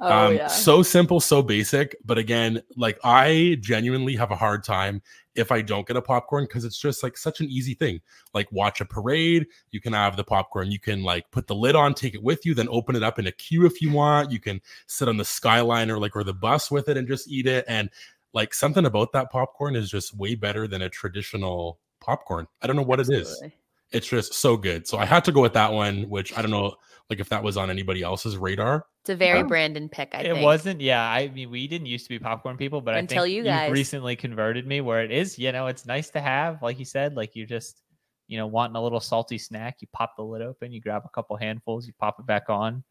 Oh 0.00 0.26
um 0.26 0.34
yeah. 0.34 0.48
so 0.48 0.82
simple 0.82 1.20
so 1.20 1.40
basic 1.40 1.94
but 2.04 2.18
again 2.18 2.60
like 2.76 2.98
i 3.04 3.56
genuinely 3.60 4.16
have 4.16 4.32
a 4.32 4.36
hard 4.36 4.64
time 4.64 5.00
if 5.36 5.52
i 5.52 5.62
don't 5.62 5.86
get 5.86 5.96
a 5.96 6.02
popcorn 6.02 6.44
because 6.44 6.64
it's 6.64 6.78
just 6.78 7.04
like 7.04 7.16
such 7.16 7.40
an 7.40 7.48
easy 7.48 7.74
thing 7.74 8.00
like 8.32 8.50
watch 8.50 8.80
a 8.80 8.84
parade 8.84 9.46
you 9.70 9.80
can 9.80 9.92
have 9.92 10.16
the 10.16 10.24
popcorn 10.24 10.68
you 10.68 10.80
can 10.80 11.04
like 11.04 11.30
put 11.30 11.46
the 11.46 11.54
lid 11.54 11.76
on 11.76 11.94
take 11.94 12.12
it 12.14 12.22
with 12.24 12.44
you 12.44 12.54
then 12.54 12.66
open 12.70 12.96
it 12.96 13.04
up 13.04 13.20
in 13.20 13.28
a 13.28 13.32
queue 13.32 13.66
if 13.66 13.80
you 13.80 13.92
want 13.92 14.32
you 14.32 14.40
can 14.40 14.60
sit 14.88 15.08
on 15.08 15.16
the 15.16 15.24
skyline 15.24 15.88
or 15.88 15.98
like 15.98 16.16
or 16.16 16.24
the 16.24 16.34
bus 16.34 16.72
with 16.72 16.88
it 16.88 16.96
and 16.96 17.06
just 17.06 17.30
eat 17.30 17.46
it 17.46 17.64
and 17.68 17.88
like 18.34 18.52
something 18.52 18.84
about 18.84 19.12
that 19.12 19.30
popcorn 19.30 19.74
is 19.76 19.88
just 19.90 20.14
way 20.16 20.34
better 20.34 20.66
than 20.68 20.82
a 20.82 20.88
traditional 20.90 21.78
popcorn 22.00 22.46
i 22.60 22.66
don't 22.66 22.76
know 22.76 22.82
what 22.82 23.00
it 23.00 23.08
is 23.10 23.28
Absolutely. 23.28 23.54
it's 23.92 24.06
just 24.08 24.34
so 24.34 24.56
good 24.56 24.86
so 24.86 24.98
i 24.98 25.04
had 25.06 25.24
to 25.24 25.32
go 25.32 25.40
with 25.40 25.54
that 25.54 25.72
one 25.72 26.02
which 26.10 26.36
i 26.36 26.42
don't 26.42 26.50
know 26.50 26.74
like 27.08 27.20
if 27.20 27.28
that 27.30 27.42
was 27.42 27.56
on 27.56 27.70
anybody 27.70 28.02
else's 28.02 28.36
radar 28.36 28.84
It's 29.02 29.10
a 29.10 29.16
very 29.16 29.40
Oh. 29.40 29.44
Brandon 29.44 29.88
pick, 29.88 30.14
I 30.14 30.20
it 30.20 30.32
think. 30.32 30.42
wasn't. 30.44 30.80
Yeah, 30.80 31.02
I 31.02 31.28
mean, 31.28 31.50
we 31.50 31.68
didn't 31.68 31.86
used 31.86 32.06
to 32.06 32.08
be 32.08 32.18
popcorn 32.18 32.56
people, 32.56 32.80
but 32.80 32.94
Until 32.96 33.24
I 33.24 33.26
think 33.26 33.36
you 33.36 33.44
guys. 33.44 33.60
have 33.68 33.72
recently 33.72 34.16
converted 34.16 34.66
me 34.66 34.80
where 34.80 35.02
it 35.04 35.10
is. 35.12 35.38
You 35.38 35.52
know, 35.52 35.66
it's 35.66 35.84
nice 35.84 36.08
to 36.10 36.20
have, 36.22 36.62
like 36.62 36.78
you 36.78 36.86
said, 36.86 37.14
like 37.14 37.36
you 37.36 37.44
just, 37.44 37.82
you 38.26 38.38
know, 38.38 38.46
wanting 38.46 38.76
a 38.76 38.82
little 38.82 39.00
salty 39.00 39.36
snack. 39.36 39.76
You 39.82 39.88
pop 39.92 40.16
the 40.16 40.22
lid 40.24 40.40
open, 40.40 40.72
you 40.72 40.80
grab 40.80 41.02
a 41.04 41.10
couple 41.10 41.36
handfuls, 41.36 41.86
you 41.86 41.92
pop 42.00 42.16
it 42.18 42.24
back 42.24 42.48
on. 42.48 42.82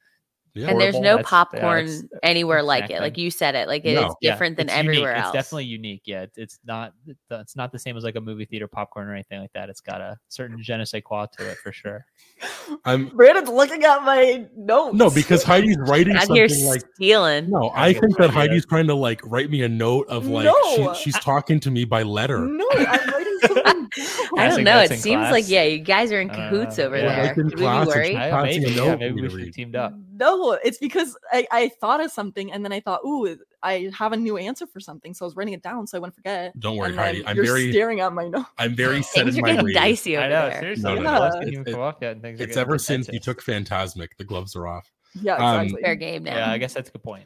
Yeah. 0.56 0.70
and 0.70 0.80
there's 0.80 0.94
no 0.96 1.18
That's- 1.18 1.26
yeah, 1.26 1.30
popcorn 1.30 2.10
anywhere 2.22 2.60
it's 2.60 2.68
like 2.68 2.84
it. 2.84 2.92
snacking. 2.92 3.00
Like 3.00 3.18
you 3.18 3.32
said 3.32 3.56
it, 3.56 3.68
like 3.68 3.86
it 3.86 3.94
is 3.96 4.02
No. 4.02 4.16
Yeah, 4.22 4.32
different 4.32 4.58
than 4.58 4.70
it's 4.70 4.84
unique. 4.84 5.04
else. 5.06 5.26
It's 5.26 5.34
definitely 5.34 5.66
unique. 5.66 6.02
Yeah, 6.06 6.24
it's- 6.24 6.38
it's 6.38 6.60
not 6.64 6.94
it's 7.32 7.56
not 7.56 7.72
the 7.72 7.80
same 7.80 7.98
as 7.98 8.04
like 8.04 8.16
a 8.16 8.22
movie 8.22 8.46
theater 8.46 8.68
popcorn 8.68 9.08
or 9.08 9.14
anything 9.14 9.40
like 9.42 9.52
that. 9.54 9.70
It's 9.70 9.82
got 9.82 10.00
a 10.02 10.18
certain 10.30 10.62
je 10.62 10.78
ne 10.78 10.86
sais 10.86 11.02
quoi 11.04 11.26
to 11.38 11.50
it 11.50 11.58
for 11.58 11.72
sure. 11.72 12.06
I'm 12.86 13.08
Brandon's 13.10 13.50
looking 13.50 13.84
at 13.84 14.04
my 14.04 14.46
notes. 14.56 14.96
no 14.96 15.10
because 15.10 15.44
Heidi's 15.44 15.78
writing 15.88 16.16
out 16.16 16.28
here 16.30 16.48
something 16.48 16.68
like 16.68 16.84
stealing. 16.96 17.50
no. 17.50 17.70
I 17.70 17.88
I 17.88 17.94
think 17.94 18.16
that. 18.18 18.30
Heidi's 18.30 18.66
trying 18.66 18.88
to 18.88 18.96
like 18.96 19.22
write 19.24 19.50
me 19.50 19.64
a 19.64 19.70
note 19.70 20.08
of 20.08 20.28
like 20.28 20.46
No. 20.46 20.94
she, 20.94 21.04
she's 21.06 21.20
talking 21.20 21.60
to 21.62 21.72
me 21.72 21.84
by 21.86 22.04
letter. 22.04 22.40
no, 22.40 22.68
I'm 22.76 23.10
writing 23.10 23.38
something. 23.42 23.90
I 24.38 24.48
don't 24.50 24.64
know. 24.64 24.80
It 24.82 24.92
in 24.92 24.98
seems 24.98 25.30
like 25.32 25.48
yeah, 25.48 25.64
you 25.64 25.80
guys 25.80 26.12
are 26.12 26.20
in 26.22 26.30
Uh, 26.30 26.34
cahoots 26.36 26.80
over 26.80 26.98
yeah. 26.98 27.16
there. 27.16 27.28
Like 27.28 27.38
in 27.38 27.50
Should 27.50 27.60
we 27.60 27.66
be 27.66 27.72
worried? 27.86 28.12
just- 28.14 28.18
I, 28.24 28.30
Passing 28.32 28.62
maybe, 28.64 28.80
a 28.80 28.86
yeah, 28.86 28.96
maybe 28.96 29.22
we 29.22 29.30
should 29.30 29.38
read. 29.38 29.54
teamed 29.54 29.76
up. 29.76 29.94
No, 30.16 30.52
it's 30.64 30.78
because 30.78 31.18
I, 31.32 31.48
I 31.52 31.70
thought 31.82 32.00
of 32.04 32.12
something 32.12 32.52
and 32.52 32.64
then 32.64 32.72
I 32.72 32.80
thought, 32.80 33.02
ooh, 33.06 33.38
I 33.64 33.90
have 33.98 34.12
a 34.14 34.18
new 34.18 34.38
answer 34.38 34.68
for 34.68 34.80
something, 34.80 35.14
so 35.14 35.26
I 35.26 35.28
was 35.28 35.36
writing 35.36 35.54
it 35.54 35.64
down 35.64 35.88
so 35.88 35.98
I 35.98 36.00
wouldn't 36.02 36.16
forget. 36.16 36.58
Don't 36.60 36.78
worry, 36.78 36.90
And 36.92 37.00
Heidi. 37.00 37.26
I'm 37.26 37.36
you're 37.36 37.46
very 37.46 37.72
staring 37.72 38.00
at 38.02 38.14
my 38.14 38.28
notes. 38.28 38.50
I'm 38.58 38.76
very 38.76 39.02
set 39.02 39.24
Things 39.26 39.38
in 39.38 39.44
are 39.44 39.48
my 39.48 39.56
getting 39.56 39.74
dicey 39.74 40.16
over 40.18 40.26
I 40.26 40.30
know, 40.30 40.50
there. 40.50 40.60
seriously. 40.60 40.84
No, 40.84 40.96
no, 40.96 41.02
no. 41.02 41.18
gloves 41.18 41.36
didn't 41.38 41.48
It- 41.48 41.54
even 41.54 41.68
it- 41.68 41.72
come 41.72 41.82
off 41.82 41.96
yet, 42.02 42.12
and 42.12 42.22
things 42.22 42.40
are 42.40 42.44
It's 42.44 42.56
getting 42.56 42.62
ever 42.62 42.78
since 42.78 43.08
you 43.10 43.20
took 43.20 43.42
Phantasmic, 43.42 44.16
the 44.18 44.24
gloves 44.24 44.56
are 44.56 44.68
off. 44.68 44.92
Yeah, 45.22 45.36
Um, 45.36 45.62
exactly. 45.62 45.82
Fair 45.84 45.96
game 45.96 46.24
now. 46.24 46.36
Yeah, 46.38 46.52
I 46.52 46.58
guess 46.58 46.74
that's 46.74 46.90
a 46.90 46.92
good 46.92 47.04
point. 47.04 47.26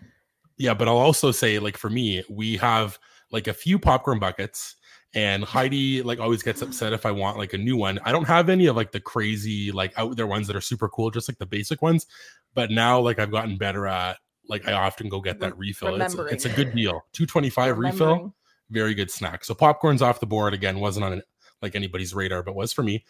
Yeah, 0.57 0.73
but 0.73 0.87
I'll 0.87 0.97
also 0.97 1.31
say, 1.31 1.59
like 1.59 1.77
for 1.77 1.89
me, 1.89 2.23
we 2.29 2.57
have 2.57 2.97
like 3.31 3.47
a 3.47 3.53
few 3.53 3.77
popcorn 3.77 4.17
buckets, 4.19 4.76
and 5.17 5.43
Heidi 5.43 6.03
like 6.03 6.19
always 6.19 6.43
gets 6.43 6.61
upset 6.61 6.93
if 6.93 7.03
I 7.03 7.09
want 7.09 7.39
like 7.39 7.53
a 7.53 7.57
new 7.57 7.75
one. 7.75 7.99
I 8.05 8.11
don't 8.11 8.27
have 8.27 8.49
any 8.49 8.67
of 8.67 8.75
like 8.75 8.91
the 8.91 8.99
crazy 8.99 9.71
like 9.71 9.91
out 9.97 10.15
there 10.15 10.27
ones 10.27 10.45
that 10.45 10.55
are 10.55 10.61
super 10.61 10.87
cool, 10.87 11.09
just 11.09 11.27
like 11.27 11.39
the 11.39 11.45
basic 11.47 11.81
ones. 11.81 12.05
But 12.53 12.69
now 12.69 12.99
like 12.99 13.17
I've 13.17 13.31
gotten 13.31 13.57
better 13.57 13.87
at 13.87 14.17
like 14.47 14.67
I 14.67 14.73
often 14.73 15.09
go 15.09 15.19
get 15.19 15.39
that 15.39 15.57
refill. 15.57 15.99
It's, 15.99 16.13
it's 16.13 16.45
a 16.45 16.49
good 16.49 16.75
deal. 16.75 17.03
Two 17.13 17.25
twenty 17.25 17.49
five 17.49 17.79
refill, 17.79 18.35
very 18.69 18.93
good 18.93 19.09
snack. 19.09 19.43
So 19.43 19.55
popcorn's 19.55 20.03
off 20.03 20.19
the 20.19 20.27
board 20.27 20.53
again. 20.53 20.79
Wasn't 20.79 21.03
on 21.03 21.23
like 21.63 21.75
anybody's 21.75 22.13
radar, 22.13 22.43
but 22.43 22.53
was 22.53 22.71
for 22.71 22.83
me. 22.83 23.03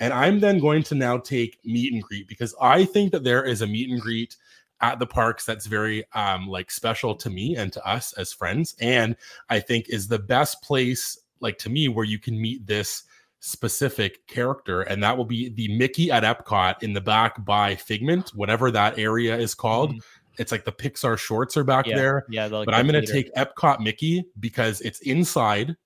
And 0.00 0.12
I'm 0.12 0.40
then 0.40 0.58
going 0.58 0.82
to 0.82 0.94
now 0.94 1.16
take 1.16 1.58
meet 1.64 1.94
and 1.94 2.02
greet 2.02 2.28
because 2.28 2.54
I 2.60 2.84
think 2.84 3.10
that 3.12 3.24
there 3.24 3.42
is 3.42 3.62
a 3.62 3.66
meet 3.66 3.88
and 3.88 4.02
greet 4.02 4.36
at 4.82 4.98
the 4.98 5.06
parks 5.06 5.46
that's 5.46 5.64
very 5.64 6.04
um 6.12 6.46
like 6.46 6.70
special 6.70 7.14
to 7.14 7.30
me 7.30 7.56
and 7.56 7.72
to 7.72 7.86
us 7.88 8.12
as 8.14 8.34
friends 8.34 8.74
and 8.80 9.16
I 9.48 9.60
think 9.60 9.88
is 9.88 10.08
the 10.08 10.18
best 10.18 10.60
place 10.62 11.16
like 11.40 11.58
to 11.58 11.70
me 11.70 11.88
where 11.88 12.04
you 12.04 12.18
can 12.18 12.40
meet 12.40 12.66
this 12.66 13.04
specific 13.40 14.26
character 14.26 14.82
and 14.82 15.02
that 15.02 15.16
will 15.16 15.24
be 15.24 15.50
the 15.50 15.68
Mickey 15.76 16.10
at 16.10 16.22
Epcot 16.22 16.82
in 16.82 16.92
the 16.94 17.00
back 17.00 17.44
by 17.44 17.74
Figment 17.74 18.30
whatever 18.34 18.70
that 18.70 18.98
area 18.98 19.36
is 19.36 19.54
called 19.54 19.92
Mhm. 19.94 20.00
it's 20.38 20.50
like 20.50 20.64
the 20.64 20.72
Pixar 20.72 21.18
shorts 21.18 21.56
are 21.56 21.64
back 21.64 21.86
Yeah, 21.86 21.96
there 21.96 22.24
yeah. 22.30 22.46
like, 22.46 22.64
but 22.64 22.74
I'm 22.74 22.86
going 22.88 23.04
to 23.04 23.12
take 23.12 23.32
Epcot 23.34 23.80
Mickey 23.80 24.24
because 24.40 24.80
it's 24.80 25.00
inside. 25.00 25.76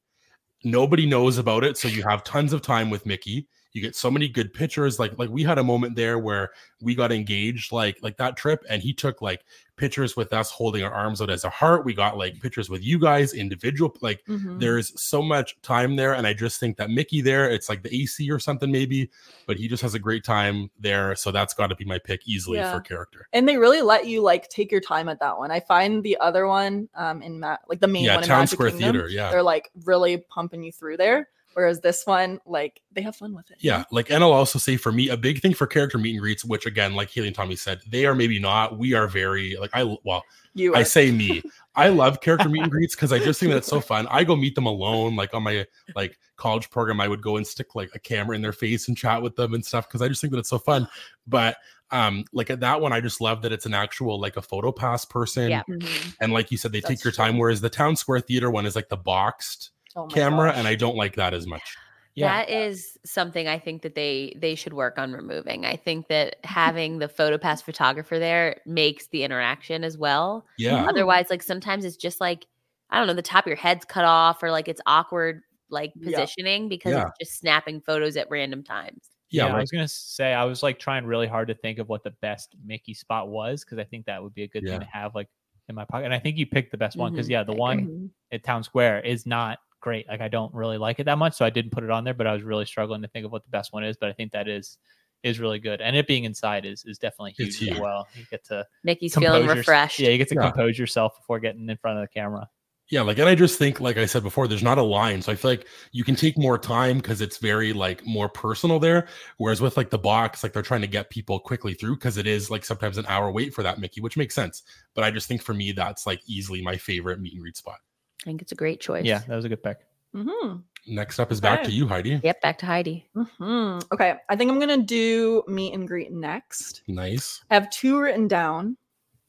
Nobody 0.65 1.05
knows 1.07 1.37
about 1.39 1.65
it, 1.65 1.77
so 1.77 1.87
you 1.89 2.03
have 2.09 2.25
tons 2.25 2.53
of 2.53 2.63
time 2.63 2.91
with 2.91 3.05
Mickey. 3.07 3.47
You 3.79 3.85
get 3.85 3.95
so 3.95 4.11
many 4.11 4.29
good 4.29 4.53
pictures. 4.53 4.99
Like 4.99 5.17
like 5.19 5.31
we 5.31 5.45
had 5.45 5.57
a 5.59 5.63
moment 5.63 5.95
there 5.95 6.19
where 6.19 6.51
we 6.83 6.97
got 6.97 7.13
engaged, 7.13 7.71
like 7.71 7.97
like 8.03 8.17
that 8.17 8.37
trip, 8.37 8.65
and 8.69 8.83
he 8.83 8.93
took 8.93 9.23
like 9.23 9.45
pictures 9.77 10.17
with 10.17 10.33
us 10.33 10.51
holding 10.51 10.83
our 10.83 10.91
arms 10.93 11.23
out 11.23 11.31
as 11.31 11.45
a 11.45 11.49
heart. 11.51 11.85
We 11.85 11.95
got 11.95 12.19
like 12.19 12.41
pictures 12.43 12.69
with 12.69 12.83
you 12.83 12.99
guys, 12.99 13.33
individual. 13.33 13.97
Like 14.01 14.25
Mhm. 14.25 14.59
there's 14.59 15.01
so 15.01 15.23
much 15.23 15.57
time 15.63 15.95
there, 15.95 16.15
and 16.15 16.27
I 16.27 16.33
just 16.33 16.59
think 16.59 16.77
that 16.79 16.91
Mickey 16.91 17.21
there, 17.21 17.49
it's 17.49 17.69
like 17.69 17.85
the 17.85 17.95
AC 17.95 18.29
or 18.33 18.41
something 18.41 18.73
maybe, 18.73 19.09
but 19.47 19.57
he 19.57 19.69
just 19.69 19.81
has 19.85 19.95
a 19.95 20.01
great 20.01 20.25
time 20.25 20.69
there. 20.81 21.15
So 21.15 21.31
that's 21.31 21.55
got 21.55 21.69
to 21.69 21.77
be 21.77 21.85
my 21.85 21.99
pick 22.01 22.27
easily 22.27 22.59
Yeah. 22.59 22.73
for 22.75 22.81
character. 22.81 23.29
and 23.33 23.49
they 23.49 23.57
really 23.57 23.83
let 23.83 24.07
you 24.09 24.21
like 24.21 24.49
take 24.49 24.73
your 24.73 24.81
time 24.81 25.09
at 25.09 25.21
that 25.21 25.39
one. 25.39 25.53
I 25.53 25.61
find 25.61 26.03
the 26.03 26.17
other 26.19 26.49
one, 26.49 26.89
um, 26.97 27.23
in 27.23 27.39
Ma- 27.39 27.59
like 27.69 27.79
the 27.79 27.87
main 27.87 28.05
Yeah, 28.07 28.15
one 28.17 28.25
in 28.25 28.29
Town 28.29 28.41
Magic 28.41 28.55
Square 28.55 28.71
Kingdom, 28.71 28.93
Theater. 28.97 29.09
Yeah, 29.09 29.31
they're 29.31 29.43
like 29.45 29.71
really 29.85 30.17
pumping 30.17 30.65
you 30.65 30.73
through 30.73 30.97
there. 30.97 31.29
Whereas 31.59 31.81
this 31.81 32.07
one, 32.07 32.39
like 32.47 32.83
they 32.93 33.03
have 33.03 33.17
fun 33.17 33.35
with 33.35 33.51
it. 33.51 33.57
Yeah, 33.59 33.83
like 33.91 34.13
and 34.13 34.23
I'll 34.23 34.31
also 34.31 34.61
say 34.61 34.77
for 34.77 34.93
me, 34.93 35.09
a 35.09 35.17
big 35.17 35.43
thing 35.43 35.55
for 35.55 35.67
character 35.67 35.99
meet 35.99 36.13
and 36.13 36.21
greets, 36.21 36.45
which 36.45 36.67
again, 36.67 36.95
like 36.95 37.11
Haley 37.11 37.27
and 37.27 37.35
Tommy 37.35 37.57
said, 37.57 37.81
they 37.89 38.07
are 38.07 38.15
maybe 38.15 38.39
not. 38.39 38.79
We 38.79 38.95
are 38.95 39.09
very 39.09 39.57
like 39.57 39.71
I 39.75 39.83
well, 40.05 40.23
you. 40.55 40.77
I 40.77 40.85
say 40.85 41.11
me. 41.11 41.43
I 41.75 41.89
love 41.89 42.21
character 42.21 42.49
meet 42.49 42.63
and 42.63 42.71
greets 42.71 42.95
because 42.95 43.13
I 43.13 43.19
just 43.19 43.41
think 43.41 43.51
that's 43.51 43.67
so 43.67 43.81
fun. 43.81 44.07
I 44.09 44.23
go 44.23 44.37
meet 44.37 44.55
them 44.55 44.67
alone, 44.67 45.17
like 45.17 45.35
on 45.35 45.43
my 45.43 45.67
like 45.97 46.17
college 46.37 46.71
program. 46.71 47.01
I 47.01 47.09
would 47.09 47.23
go 47.23 47.39
and 47.39 47.45
stick 47.45 47.75
like 47.75 47.91
a 47.93 47.99
camera 47.99 48.37
in 48.37 48.43
their 48.43 48.53
face 48.53 48.87
and 48.87 48.97
chat 48.97 49.21
with 49.21 49.35
them 49.35 49.53
and 49.53 49.67
stuff 49.67 49.89
because 49.89 50.01
I 50.01 50.07
just 50.07 50.21
think 50.21 50.31
that 50.35 50.39
it's 50.39 50.51
so 50.51 50.61
fun. 50.61 50.87
But 51.27 51.57
um, 51.91 52.25
like 52.33 52.51
at 52.51 52.61
that 52.61 52.81
one, 52.81 52.93
I 52.93 53.01
just 53.01 53.21
love 53.21 53.43
that 53.43 53.51
it's 53.51 53.67
an 53.67 53.75
actual 53.75 54.21
like 54.21 54.37
a 54.37 54.43
photo 54.43 54.71
pass 54.71 55.05
person. 55.05 55.51
Yeah. 55.51 55.65
Mhm. 55.69 56.15
And 56.21 56.33
like 56.33 56.53
you 56.53 56.57
said, 56.57 56.71
they 56.71 56.81
take 56.81 56.91
That's 56.91 57.05
your 57.05 57.11
true. 57.11 57.25
time. 57.25 57.37
Whereas 57.37 57.61
the 57.61 57.69
town 57.69 57.97
square 57.97 58.21
theater 58.21 58.49
one 58.49 58.65
is 58.65 58.77
like 58.77 58.89
the 58.89 58.97
boxed 58.97 59.73
Oh 59.97 60.07
camera, 60.07 60.51
gosh. 60.51 60.59
and 60.59 60.69
I 60.69 60.75
don't 60.75 60.97
like 60.97 61.17
that 61.17 61.35
as 61.35 61.47
much. 61.47 61.77
Yeah. 62.15 62.29
That 62.45 62.51
is 62.51 62.99
something 63.05 63.47
I 63.47 63.59
think 63.61 63.83
that 63.83 63.95
they 63.95 64.35
they 64.37 64.55
should 64.57 64.73
work 64.73 64.99
on 64.99 65.13
removing. 65.13 65.65
I 65.65 65.77
think 65.77 66.09
that 66.09 66.37
having 66.45 66.99
the 66.99 67.07
PhotoPass 67.09 67.63
photographer 67.63 68.19
there 68.19 68.61
makes 68.67 69.07
the 69.09 69.23
interaction 69.23 69.85
as 69.85 69.97
well. 69.97 70.45
Yeah. 70.59 70.85
Otherwise, 70.87 71.27
like 71.31 71.43
sometimes 71.45 71.85
it's 71.85 71.97
just 71.97 72.21
like 72.21 72.47
I 72.91 72.99
don't 72.99 73.07
know, 73.07 73.15
the 73.15 73.23
top 73.23 73.45
of 73.45 73.49
your 73.49 73.57
head's 73.57 73.85
cut 73.85 74.05
off 74.05 74.43
or 74.43 74.51
like 74.51 74.67
it's 74.67 74.81
awkward 74.87 75.43
like 75.71 75.93
Yeah. 75.95 76.11
positioning 76.11 76.69
because 76.69 76.93
Yeah. 76.93 77.07
it's 77.21 77.29
just 77.29 77.39
snapping 77.39 77.81
photos 77.83 78.17
at 78.17 78.29
random 78.31 78.65
times. 78.65 79.11
Yeah. 79.31 79.47
Yeah, 79.47 79.55
I 79.55 79.61
was 79.61 79.71
gonna 79.71 79.87
say 79.87 80.33
I 80.35 80.45
was 80.45 80.63
like 80.63 80.79
trying 80.81 81.05
really 81.05 81.27
hard 81.29 81.47
to 81.49 81.55
think 81.55 81.79
of 81.79 81.89
what 81.89 82.03
the 82.03 82.13
best 82.23 82.57
Mickey 82.65 82.95
spot 82.95 83.29
was 83.29 83.65
because 83.65 83.79
I 83.79 83.85
think 83.85 84.07
that 84.07 84.21
would 84.23 84.35
be 84.35 84.43
a 84.43 84.49
good 84.49 84.65
Yeah. 84.65 84.73
thing 84.73 84.81
to 84.81 84.87
have 84.87 85.15
like 85.15 85.29
in 85.69 85.75
my 85.77 85.85
pocket. 85.85 86.07
And 86.07 86.15
I 86.15 86.19
think 86.19 86.37
you 86.39 86.47
picked 86.47 86.73
the 86.73 86.79
best 86.79 86.97
one 86.97 87.13
because 87.13 87.29
Mhm, 87.29 87.33
yeah, 87.33 87.45
the 87.45 87.53
I 87.53 87.57
one 87.57 87.79
Mhm. 87.87 88.11
at 88.33 88.43
Town 88.43 88.65
Square 88.65 89.01
is 89.03 89.25
not 89.27 89.59
great. 89.81 90.09
Like 90.09 90.21
I 90.21 90.29
don't 90.29 90.53
really 90.55 90.79
like 90.79 90.99
it 91.01 91.05
that 91.05 91.19
much, 91.19 91.35
so 91.35 91.45
I 91.45 91.51
didn't 91.51 91.73
put 91.73 91.85
it 91.85 91.91
on 91.91 92.05
there. 92.05 92.15
But 92.15 92.27
I 92.27 92.33
was 92.33 92.43
really 92.43 92.67
struggling 92.67 93.03
to 93.03 93.09
think 93.09 93.27
of 93.27 93.33
what 93.33 93.45
the 93.45 93.51
best 93.51 93.73
one 93.73 93.85
is. 93.85 93.97
But 93.97 94.09
I 94.09 94.13
think 94.13 94.33
that 94.33 94.49
is 94.49 94.79
is 95.25 95.41
really 95.41 95.59
good, 95.59 95.81
and 95.81 95.97
it 95.97 96.07
being 96.07 96.25
inside 96.25 96.65
is 96.65 96.85
is 96.85 96.99
definitely 96.99 97.33
huge, 97.33 97.61
It's 97.63 97.73
as 97.73 97.81
well. 97.81 98.07
You 98.15 98.25
get 98.31 98.45
to 98.47 98.67
Mickey's 98.85 99.15
feeling 99.15 99.47
your- 99.47 99.55
refreshed. 99.57 99.99
Yeah, 99.99 100.11
you 100.11 100.19
get 100.19 100.29
to 100.29 100.35
Yeah. 100.37 100.51
compose 100.51 100.79
yourself 100.79 101.17
before 101.19 101.41
getting 101.41 101.69
in 101.69 101.77
front 101.77 101.99
of 101.99 102.03
the 102.05 102.09
camera. 102.09 102.49
Yeah, 102.91 103.03
like, 103.03 103.19
and 103.19 103.29
I 103.29 103.35
just 103.35 103.59
think, 103.59 103.81
like 103.81 103.99
I 103.99 104.07
said 104.07 104.23
before, 104.23 104.49
there's 104.49 104.63
not 104.63 104.79
a 104.79 104.83
line, 104.83 105.21
so 105.21 105.31
I 105.31 105.35
feel 105.35 105.51
like 105.51 105.67
you 105.93 106.05
can 106.05 106.17
take 106.17 106.39
more 106.39 106.57
time 106.57 106.97
because 106.97 107.21
it's 107.21 107.37
very 107.37 107.75
like 107.75 108.07
more 108.07 108.31
personal 108.31 108.79
there. 108.79 109.09
Whereas 109.37 109.61
with 109.61 109.77
like 109.77 109.91
the 109.91 109.99
box, 109.99 110.43
like 110.43 110.55
they're 110.55 110.63
trying 110.63 110.81
to 110.81 110.87
get 110.87 111.11
people 111.11 111.39
quickly 111.39 111.75
through 111.75 111.97
because 111.97 112.17
it 112.17 112.27
is 112.27 112.51
like 112.51 112.65
sometimes 112.65 112.97
an 112.97 113.05
hour 113.07 113.31
wait 113.31 113.53
for 113.53 113.63
that 113.63 113.79
Mickey, 113.79 114.01
which 114.01 114.17
makes 114.17 114.35
sense. 114.35 114.63
But 114.95 115.05
I 115.05 115.11
just 115.11 115.29
think 115.29 115.43
for 115.43 115.53
me, 115.53 115.73
that's 115.73 116.07
like 116.07 116.23
easily 116.27 116.63
my 116.63 116.79
favorite 116.79 117.21
meet 117.21 117.35
and 117.35 117.43
greet 117.43 117.59
spot. 117.59 117.81
I 118.23 118.25
think 118.25 118.43
it's 118.43 118.53
a 118.53 118.57
great 118.57 118.81
choice. 118.81 119.05
Yeah, 119.05 119.19
that 119.29 119.37
was 119.37 119.45
a 119.45 119.49
good 119.49 119.63
pick. 119.63 119.79
Mhm. 120.15 120.63
Next 120.87 121.19
up 121.19 121.31
is 121.31 121.41
back 121.41 121.63
to 121.65 121.71
you, 121.71 121.87
Heidi. 121.87 122.21
Yep, 122.23 122.41
back 122.41 122.59
to 122.59 122.67
Heidi. 122.67 123.09
Mhm. 123.15 123.83
Okay, 123.93 124.17
I 124.29 124.37
think 124.37 124.51
I'm 124.51 124.59
gonna 124.59 124.79
do 124.83 125.43
meet 125.47 125.75
and 125.75 125.87
greet 125.87 126.11
next. 126.13 126.83
Nice. 126.89 127.43
I 127.51 127.55
have 127.55 127.69
two 127.71 127.99
written 128.01 128.27
down, 128.27 128.77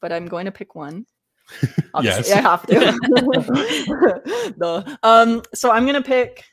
but 0.00 0.10
I'm 0.12 0.26
going 0.26 0.46
to 0.46 0.52
pick 0.52 0.74
one. 0.74 1.06
Yes. 2.02 2.30
I 2.32 2.40
have 2.40 2.64
to. 2.66 4.54
Duh. 4.58 4.96
Um, 5.02 5.42
so 5.54 5.70
I'm 5.70 5.84
gonna 5.86 6.00
pick, 6.02 6.44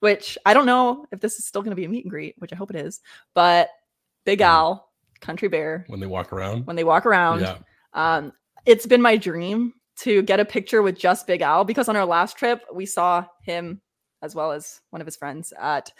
which 0.00 0.36
I 0.44 0.52
don't 0.54 0.66
know 0.66 1.06
if 1.12 1.20
this 1.20 1.38
is 1.38 1.46
still 1.46 1.62
gonna 1.62 1.76
be 1.76 1.84
a 1.84 1.88
meet 1.88 2.04
and 2.04 2.10
greet, 2.10 2.34
which 2.38 2.52
I 2.52 2.56
hope 2.56 2.70
it 2.70 2.76
is, 2.76 3.00
but 3.34 3.70
Big 4.24 4.40
Mhm. 4.40 4.46
Al, 4.46 4.92
Country 5.20 5.48
Bear, 5.48 5.84
When 5.88 6.00
they 6.00 6.06
walk 6.06 6.32
around. 6.32 6.66
when 6.66 6.76
they 6.76 6.84
walk 6.84 7.06
around. 7.06 7.40
Yeah. 7.40 7.58
Um, 7.94 8.32
it's 8.66 8.86
been 8.86 9.00
my 9.02 9.16
dream 9.16 9.72
to 10.00 10.22
get 10.22 10.40
a 10.40 10.44
picture 10.44 10.82
with 10.82 10.98
just 10.98 11.26
Big 11.26 11.42
Al 11.42 11.64
because 11.64 11.88
on 11.88 11.96
our 11.96 12.06
last 12.06 12.36
trip 12.36 12.64
we 12.72 12.86
saw 12.86 13.24
him 13.42 13.80
as 14.22 14.34
well 14.34 14.52
as 14.52 14.80
one 14.90 15.00
of 15.00 15.06
his 15.06 15.16
friends 15.16 15.52
at 15.60 15.92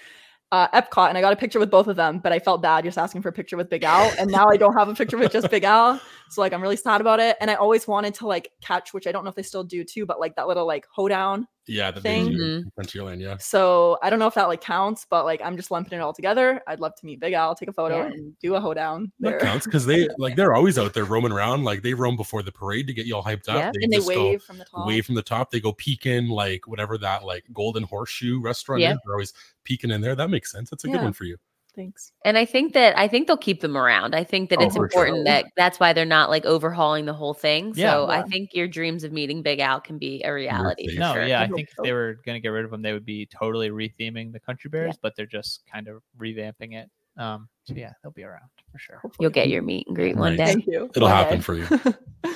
uh, 0.52 0.68
Epcot, 0.68 1.08
and 1.08 1.16
I 1.16 1.22
got 1.22 1.32
a 1.32 1.36
picture 1.36 1.58
with 1.58 1.70
both 1.70 1.86
of 1.86 1.96
them. 1.96 2.18
But 2.18 2.32
I 2.32 2.38
felt 2.38 2.60
bad 2.60 2.84
just 2.84 2.98
asking 2.98 3.22
for 3.22 3.30
a 3.30 3.32
picture 3.32 3.56
with 3.56 3.70
Big 3.70 3.84
Al, 3.84 4.12
and 4.18 4.30
now 4.30 4.46
I 4.48 4.58
don't 4.58 4.76
have 4.76 4.88
a 4.88 4.94
picture 4.94 5.16
with 5.16 5.32
just 5.32 5.50
Big 5.50 5.64
Al. 5.64 6.00
So 6.28 6.42
like 6.42 6.52
I'm 6.52 6.62
really 6.62 6.76
sad 6.76 7.00
about 7.00 7.20
it. 7.20 7.36
And 7.40 7.50
I 7.50 7.54
always 7.54 7.88
wanted 7.88 8.14
to 8.14 8.26
like 8.26 8.50
catch, 8.60 8.92
which 8.92 9.06
I 9.06 9.12
don't 9.12 9.24
know 9.24 9.30
if 9.30 9.34
they 9.34 9.42
still 9.42 9.64
do 9.64 9.82
too, 9.82 10.04
but 10.06 10.20
like 10.20 10.36
that 10.36 10.46
little 10.46 10.66
like 10.66 10.86
hoedown. 10.92 11.48
Yeah. 11.68 11.90
The 11.92 12.00
Thing. 12.00 12.26
thing. 12.26 12.38
Mhm. 12.38 12.62
Frontierland. 12.78 13.20
Yeah. 13.20 13.36
So 13.38 13.98
I 14.02 14.10
don't 14.10 14.18
know 14.18 14.26
if 14.26 14.34
that 14.34 14.48
like 14.48 14.60
counts, 14.60 15.06
but 15.08 15.24
like 15.24 15.40
I'm 15.44 15.56
just 15.56 15.70
lumping 15.70 15.98
it 15.98 16.02
all 16.02 16.12
together. 16.12 16.60
I'd 16.66 16.80
love 16.80 16.94
to 16.96 17.06
meet 17.06 17.20
Big 17.20 17.34
Al, 17.34 17.54
take 17.54 17.68
a 17.68 17.72
photo, 17.72 17.98
Yeah. 17.98 18.06
and 18.06 18.36
do 18.40 18.54
a 18.56 18.60
hoedown. 18.60 19.12
That 19.20 19.40
counts 19.40 19.66
because 19.66 19.86
they 19.86 20.08
like 20.18 20.34
they're 20.36 20.54
always 20.54 20.76
out 20.78 20.92
there 20.94 21.04
roaming 21.04 21.30
around. 21.32 21.64
Like 21.64 21.82
they 21.82 21.94
roam 21.94 22.16
before 22.16 22.42
the 22.42 22.50
parade 22.52 22.86
to 22.88 22.92
get 22.92 23.06
you 23.06 23.14
all 23.16 23.22
hyped 23.22 23.48
up. 23.48 23.56
Yep. 23.56 23.74
and 23.80 23.92
they 23.92 23.96
just 23.98 24.08
go- 24.08 24.30
wave 24.30 24.42
from 24.42 24.58
the 24.58 24.64
top. 24.64 24.86
wave 24.86 25.06
from 25.06 25.14
the 25.14 25.22
top. 25.22 25.50
They 25.50 25.60
go 25.60 25.72
peeking 25.72 26.28
like 26.28 26.66
whatever 26.66 26.98
that 26.98 27.24
like 27.24 27.44
golden 27.52 27.84
horseshoe 27.84 28.40
restaurant 28.40 28.80
Yeah. 28.82 28.94
is. 28.94 28.98
They're 29.04 29.14
always 29.14 29.32
peeking 29.64 29.90
in 29.90 30.00
there. 30.00 30.14
That 30.16 30.30
makes 30.30 30.50
sense. 30.50 30.68
That's 30.70 30.84
a 30.84 30.88
good 30.88 31.02
one 31.02 31.12
for 31.12 31.24
you. 31.24 31.36
Thanks. 31.74 32.12
And 32.24 32.36
I 32.36 32.44
think 32.44 32.74
that 32.74 32.98
I 32.98 33.08
think 33.08 33.26
they'll 33.26 33.36
keep 33.38 33.60
them 33.62 33.78
around. 33.78 34.14
I 34.14 34.24
think 34.24 34.50
that 34.50 34.58
Oh, 34.60 34.64
it's 34.66 34.76
for 34.76 34.90
sure. 34.92 35.06
important 35.06 35.24
that 35.26 35.46
that's 35.56 35.80
why 35.80 35.94
they're 35.94 36.04
not 36.04 36.28
like 36.28 36.44
overhauling 36.44 37.06
the 37.06 37.14
whole 37.14 37.32
thing. 37.32 37.72
Yeah. 37.74 37.92
so 37.92 38.10
I 38.10 38.22
think 38.24 38.50
your 38.52 38.68
dreams 38.68 39.04
of 39.04 39.12
meeting 39.12 39.40
Big 39.42 39.58
Al 39.58 39.80
can 39.80 39.96
be 39.96 40.22
a 40.22 40.32
reality. 40.34 40.92
for 40.94 41.00
No, 41.00 41.14
sure. 41.14 41.24
yeah, 41.26 41.40
I 41.40 41.44
I 41.44 41.48
think 41.48 41.70
if 41.70 41.76
they 41.82 41.92
were 41.92 42.18
going 42.26 42.36
to 42.36 42.40
get 42.40 42.48
rid 42.50 42.66
of 42.66 42.70
them, 42.70 42.82
they 42.82 42.92
would 42.92 43.06
be 43.06 43.24
totally 43.26 43.70
retheming 43.70 44.32
the 44.32 44.40
Country 44.40 44.68
Bears, 44.68 44.96
but 45.00 45.14
they're 45.16 45.24
just 45.24 45.62
kind 45.72 45.88
of 45.88 46.02
revamping 46.20 46.74
it. 46.74 46.90
Um, 47.16 47.48
so 47.64 47.72
yeah, 47.74 47.92
they'll 48.02 48.12
be 48.12 48.24
around 48.24 48.48
for 48.70 48.78
sure. 48.78 49.00
You'll 49.18 49.30
get 49.30 49.48
your 49.48 49.62
meet 49.62 49.86
and 49.86 49.96
greet 49.96 50.16
one 50.16 50.36
Nice. 50.36 50.48
day. 50.48 50.52
Thank 50.54 50.66
you. 50.66 50.90
It'll 50.94 51.08
One 51.08 51.16
happen 51.16 51.38
day. 51.38 51.42
for 51.42 51.54
you. 51.54 51.66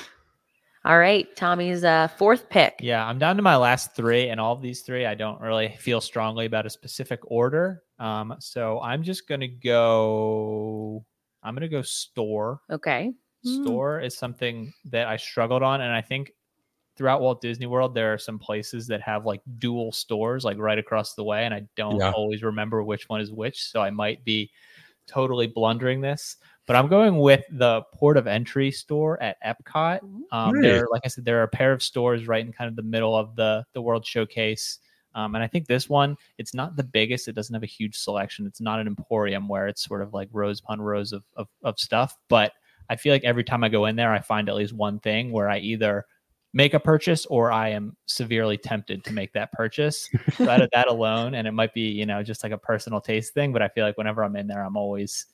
All 0.86 0.98
right, 1.00 1.26
Tommy's 1.34 1.82
uh, 1.82 2.06
fourth 2.16 2.48
pick. 2.48 2.76
Yeah, 2.80 3.04
I'm 3.04 3.18
down 3.18 3.34
to 3.38 3.42
my 3.42 3.56
last 3.56 3.96
three, 3.96 4.28
and 4.28 4.40
all 4.40 4.52
of 4.52 4.62
these 4.62 4.82
three, 4.82 5.04
I 5.04 5.16
don't 5.16 5.40
really 5.40 5.74
feel 5.80 6.00
strongly 6.00 6.46
about 6.46 6.64
a 6.64 6.70
specific 6.70 7.18
order. 7.24 7.82
Um, 7.98 8.36
so 8.38 8.80
I'm 8.80 9.02
just 9.02 9.26
gonna 9.26 9.48
go. 9.48 11.04
I'm 11.42 11.54
gonna 11.56 11.68
go 11.68 11.82
store. 11.82 12.60
Okay. 12.70 13.12
Mm. 13.44 13.62
Store 13.62 14.00
is 14.00 14.16
something 14.16 14.72
that 14.84 15.08
I 15.08 15.16
struggled 15.16 15.64
on, 15.64 15.80
and 15.80 15.92
I 15.92 16.00
think 16.02 16.30
throughout 16.96 17.20
Walt 17.20 17.40
Disney 17.40 17.66
World 17.66 17.92
there 17.92 18.14
are 18.14 18.18
some 18.18 18.38
places 18.38 18.86
that 18.86 19.00
have 19.00 19.26
like 19.26 19.40
dual 19.58 19.90
stores, 19.90 20.44
like 20.44 20.56
right 20.56 20.78
across 20.78 21.14
the 21.14 21.24
way, 21.24 21.46
and 21.46 21.52
I 21.52 21.66
don't 21.74 21.96
Yeah. 21.98 22.12
always 22.12 22.44
remember 22.44 22.84
which 22.84 23.08
one 23.08 23.20
is 23.20 23.32
which. 23.32 23.60
So 23.60 23.80
I 23.82 23.90
might 23.90 24.24
be 24.24 24.52
totally 25.08 25.48
blundering 25.48 26.00
this. 26.00 26.36
But 26.66 26.76
I'm 26.76 26.88
going 26.88 27.18
with 27.18 27.44
the 27.50 27.82
port 27.94 28.16
of 28.16 28.26
entry 28.26 28.70
store 28.72 29.22
at 29.22 29.36
Epcot. 29.44 30.00
Um, 30.32 30.50
Great. 30.50 30.62
there, 30.62 30.86
like 30.90 31.02
I 31.04 31.08
said, 31.08 31.24
there 31.24 31.38
are 31.40 31.44
a 31.44 31.48
pair 31.48 31.72
of 31.72 31.82
stores 31.82 32.26
right 32.26 32.44
in 32.44 32.52
kind 32.52 32.68
of 32.68 32.76
the 32.76 32.82
middle 32.82 33.16
of 33.16 33.36
the 33.36 33.64
the 33.72 33.82
World 33.82 34.04
Showcase. 34.04 34.78
Um, 35.14 35.34
and 35.34 35.42
I 35.42 35.46
think 35.46 35.66
this 35.66 35.88
one, 35.88 36.16
it's 36.36 36.52
not 36.52 36.76
the 36.76 36.84
biggest. 36.84 37.26
It 37.26 37.34
doesn't 37.34 37.54
have 37.54 37.62
a 37.62 37.66
huge 37.66 37.96
selection. 37.96 38.46
It's 38.46 38.60
not 38.60 38.80
an 38.80 38.86
emporium 38.86 39.48
where 39.48 39.66
it's 39.66 39.82
sort 39.82 40.02
of 40.02 40.12
like 40.12 40.28
rows 40.30 40.60
upon 40.60 40.80
rows 40.80 41.12
of, 41.12 41.24
of, 41.36 41.48
of 41.62 41.78
stuff. 41.78 42.14
But 42.28 42.52
I 42.90 42.96
feel 42.96 43.14
like 43.14 43.24
every 43.24 43.42
time 43.42 43.64
I 43.64 43.70
go 43.70 43.86
in 43.86 43.96
there, 43.96 44.12
I 44.12 44.20
find 44.20 44.48
at 44.48 44.54
least 44.54 44.74
one 44.74 45.00
thing 45.00 45.32
where 45.32 45.48
I 45.48 45.58
either 45.58 46.04
make 46.52 46.74
a 46.74 46.80
purchase 46.80 47.26
or 47.26 47.50
I 47.50 47.70
am 47.70 47.96
severely 48.06 48.58
tempted 48.58 49.04
to 49.04 49.12
make 49.12 49.32
that 49.32 49.52
purchase. 49.52 50.08
So 50.36 50.48
out 50.48 50.60
of 50.60 50.70
that 50.72 50.88
alone, 50.90 51.34
and 51.34 51.48
it 51.48 51.52
might 51.52 51.72
be, 51.72 51.88
you 51.88 52.06
know, 52.06 52.22
just 52.22 52.42
like 52.42 52.52
a 52.52 52.58
personal 52.58 53.00
taste 53.00 53.34
thing, 53.34 53.52
but 53.52 53.62
I 53.62 53.68
feel 53.68 53.84
like 53.84 53.96
whenever 53.96 54.22
I'm 54.22 54.36
in 54.36 54.46
there, 54.46 54.62
I'm 54.62 54.76
always 54.76 55.26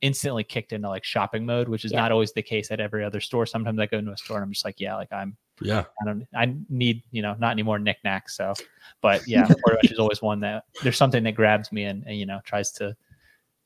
instantly 0.00 0.44
kicked 0.44 0.72
into 0.72 0.88
like 0.88 1.04
shopping 1.04 1.44
mode, 1.44 1.68
which 1.68 1.84
is 1.84 1.92
Yeah. 1.92 2.02
not 2.02 2.12
always 2.12 2.32
the 2.32 2.42
case 2.42 2.70
at 2.70 2.80
every 2.80 3.04
other 3.04 3.20
store. 3.20 3.46
Sometimes 3.46 3.78
I 3.78 3.86
go 3.86 3.98
into 3.98 4.12
a 4.12 4.16
store 4.16 4.36
and 4.36 4.44
I'm 4.44 4.52
just 4.52 4.64
like, 4.64 4.80
yeah, 4.80 4.94
like 4.94 5.12
I'm 5.12 5.36
Yeah. 5.60 5.84
I 6.00 6.04
don't 6.04 6.26
I 6.34 6.54
need, 6.68 7.02
you 7.10 7.22
know, 7.22 7.34
not 7.38 7.50
any 7.52 7.62
more 7.62 7.78
knickknacks. 7.78 8.36
So 8.36 8.54
but 9.00 9.26
yeah, 9.26 9.46
Port 9.64 9.78
is 9.84 9.98
always 9.98 10.22
one 10.22 10.40
that 10.40 10.64
there's 10.82 10.96
something 10.96 11.24
that 11.24 11.32
grabs 11.32 11.72
me 11.72 11.84
and, 11.84 12.04
and 12.06 12.16
you 12.16 12.26
know 12.26 12.40
tries 12.44 12.70
to 12.72 12.96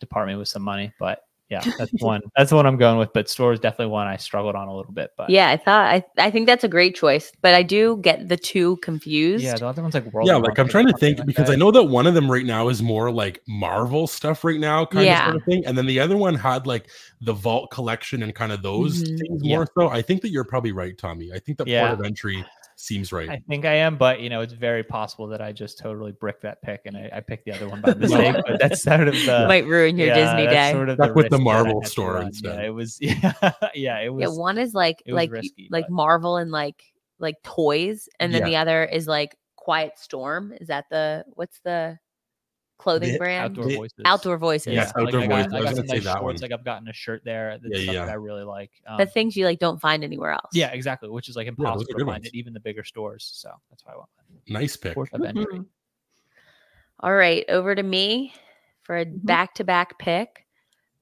depart 0.01 0.29
me 0.29 0.37
with 0.37 0.48
some 0.48 0.62
money. 0.62 0.92
But 0.98 1.25
yeah, 1.53 1.61
that's 1.79 1.93
one 2.01 2.21
that's 2.37 2.51
the 2.51 2.57
one 2.57 2.67
I'm 2.67 2.77
going 2.79 2.99
with. 2.99 3.12
But 3.12 3.29
store 3.29 3.53
is 3.53 3.61
definitely 3.61 3.93
one 3.93 4.07
I 4.07 4.17
struggled 4.17 4.55
on 4.57 4.67
a 4.69 4.75
little 4.75 4.93
bit. 4.93 5.11
But 5.17 5.31
Yeah, 5.31 5.51
I 5.51 5.57
thought 5.57 5.85
I 5.87 6.03
I 6.19 6.31
think 6.31 6.47
that's 6.47 6.65
a 6.65 6.69
great 6.69 6.95
choice, 6.97 7.31
but 7.43 7.55
I 7.55 7.62
do 7.62 7.99
get 8.03 8.29
the 8.29 8.37
two 8.37 8.77
confused. 8.79 9.45
yeah, 9.45 9.57
the 9.57 9.67
other 9.67 9.83
one's 9.83 9.95
like 9.95 10.12
World. 10.12 10.27
Yeah, 10.27 10.37
like 10.37 10.59
I'm 10.59 10.69
trying 10.69 10.87
to 10.88 10.95
think 10.95 11.19
like 11.19 11.27
because 11.27 11.51
I 11.51 11.55
know 11.55 11.71
that 11.71 11.85
one 11.85 12.07
of 12.07 12.15
them 12.15 12.31
right 12.31 12.45
now 12.47 12.69
is 12.69 12.83
more 12.83 13.11
like 13.12 13.41
Marvel 13.47 14.07
stuff 14.07 14.43
right 14.45 14.59
now, 14.59 14.85
kind 14.85 15.07
Yeah. 15.07 15.21
of 15.21 15.25
sort 15.27 15.37
of 15.37 15.45
thing. 15.45 15.67
And 15.67 15.77
then 15.79 15.87
the 15.87 16.01
other 16.01 16.17
one 16.17 16.35
had 16.35 16.67
like 16.67 16.88
the 17.21 17.33
vault 17.33 17.71
collection 17.71 18.23
and 18.23 18.35
kind 18.35 18.51
of 18.53 18.62
those 18.62 19.03
Mhm. 19.03 19.19
things 19.19 19.41
Yeah. 19.45 19.57
more 19.57 19.69
so. 19.79 19.88
I 19.88 20.03
think 20.03 20.23
that 20.23 20.31
you're 20.31 20.45
probably 20.45 20.73
right, 20.73 20.97
Tommy. 20.99 21.31
I 21.33 21.38
think 21.38 21.59
the 21.59 21.65
Yeah. 21.67 21.88
port 21.88 22.01
of 22.01 22.07
entry 22.07 22.45
seems 22.83 23.12
right. 23.12 23.29
I 23.29 23.40
think 23.49 23.64
I 23.64 23.75
am, 23.75 23.97
but 23.97 24.21
you 24.21 24.29
know, 24.29 24.40
it's 24.40 24.53
very 24.53 24.83
possible 24.83 25.29
that 25.29 25.40
I 25.40 25.53
just 25.53 25.79
totally 25.79 26.11
bricked 26.12 26.42
that 26.42 26.61
pick 26.62 26.83
and 26.87 26.97
I, 26.97 27.11
I 27.14 27.21
picked 27.21 27.45
the 27.45 27.53
other 27.53 27.68
one 27.68 27.81
by 27.81 27.95
mistake. 27.99 28.37
but 28.47 28.59
that's 28.59 28.83
sort 28.83 29.07
of 29.07 29.14
the 29.14 29.45
might 29.49 29.66
ruin 29.66 29.97
your 29.97 30.09
yeah, 30.09 30.14
Disney 30.37 30.53
day. 30.53 30.73
Sort 30.73 30.88
of 30.88 30.97
Stuck 30.97 31.14
with 31.14 31.31
the 31.31 31.37
risk 31.37 31.45
that 31.45 31.51
I 31.51 31.62
Marvel 31.62 31.81
had 31.83 31.90
store 31.90 32.14
run. 32.14 32.27
instead. 32.27 32.59
Yeah, 32.59 32.66
it 32.66 32.71
was 32.71 32.99
yeah, 33.01 33.33
yeah, 33.75 33.99
it 34.01 34.12
was 34.12 34.23
yeah, 34.23 34.37
one 34.37 34.59
is 34.59 34.75
like 34.75 35.03
like 35.07 35.31
risky, 35.31 35.68
like 35.71 35.85
but- 35.87 35.92
Marvel 35.95 36.37
and 36.38 36.51
like 36.51 36.83
like 37.21 37.37
toys, 37.45 38.09
and 38.18 38.35
then 38.35 38.40
Yeah. 38.42 38.47
the 38.49 38.57
other 38.57 38.85
is 38.85 39.07
like 39.07 39.37
Quiet 39.57 39.97
Storm. 39.99 40.53
Is 40.61 40.66
that 40.66 40.87
the 40.90 41.25
what's 41.35 41.61
the 41.61 41.99
clothing 42.83 43.12
The 43.12 43.18
brand? 43.18 43.45
outdoor 43.59 43.71
It- 43.71 43.77
voices. 43.77 43.99
Outdoor 44.05 44.37
Voices. 44.38 44.73
Yes, 44.75 44.92
like, 44.97 45.07
Outdoor 45.07 45.21
I 45.21 45.27
got, 45.27 45.37
Voices. 45.37 45.53
I 45.53 45.57
I 45.57 45.61
got 45.61 45.64
gonna 45.64 45.77
some 45.77 45.87
nice 45.87 46.05
that 46.05 46.18
shorts. 46.18 46.23
one. 46.42 46.51
Like 46.51 46.59
I've 46.59 46.64
gotten 46.64 46.88
a 46.88 46.92
shirt 46.92 47.23
there. 47.25 47.59
That's 47.62 47.79
Yeah, 47.85 47.92
yeah. 47.92 48.05
that 48.07 48.11
I 48.12 48.14
really 48.14 48.42
like. 48.45 48.71
Um, 48.87 48.97
But 48.99 49.12
things 49.12 49.37
you 49.37 49.45
like 49.47 49.59
don't 49.59 49.81
find 49.81 50.03
anywhere 50.05 50.33
else. 50.33 50.51
yeah, 50.53 50.68
exactly. 50.73 51.09
Which 51.09 51.29
is 51.29 51.37
like 51.37 51.47
impossible 51.47 51.95
are 51.95 51.99
to 51.99 52.05
find 52.05 52.27
at 52.27 52.35
even 52.35 52.53
the 52.53 52.61
bigger 52.61 52.85
stores. 52.85 53.25
So 53.35 53.51
that's 53.71 53.85
why 53.85 53.92
I 53.92 53.97
went 53.97 54.09
with 54.35 54.51
nice 54.51 54.77
pick. 54.77 54.97
Mm-hmm. 54.97 55.62
All 57.01 57.14
right, 57.14 57.45
over 57.49 57.75
to 57.75 57.83
me 57.83 58.33
for 58.83 58.99
a 58.99 59.05
Mhm. 59.07 59.25
back-to-back 59.25 59.99
pick. 59.99 60.47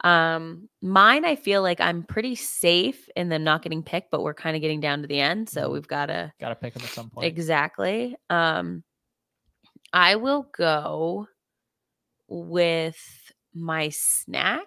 Um, 0.02 0.68
mine, 0.80 1.26
I 1.26 1.36
feel 1.36 1.60
like 1.62 1.78
I'm 1.80 2.02
pretty 2.04 2.34
safe 2.34 3.06
in 3.16 3.28
them 3.28 3.44
not 3.44 3.62
getting 3.62 3.82
picked, 3.82 4.10
but 4.10 4.22
we're 4.22 4.32
kind 4.32 4.56
of 4.56 4.62
getting 4.62 4.80
down 4.80 5.02
to 5.02 5.06
the 5.08 5.20
end, 5.20 5.48
so 5.48 5.68
Mhm. 5.68 5.72
we've 5.72 5.88
got 5.88 6.06
to 6.06 6.32
Got 6.40 6.48
to 6.50 6.54
pick 6.54 6.72
them 6.72 6.82
at 6.84 6.88
some 6.90 7.10
point. 7.10 7.26
exactly. 7.26 8.16
Um, 8.30 8.82
I 9.92 10.16
will 10.16 10.44
go 10.56 11.28
with 12.30 12.96
my 13.52 13.90
snack. 13.90 14.66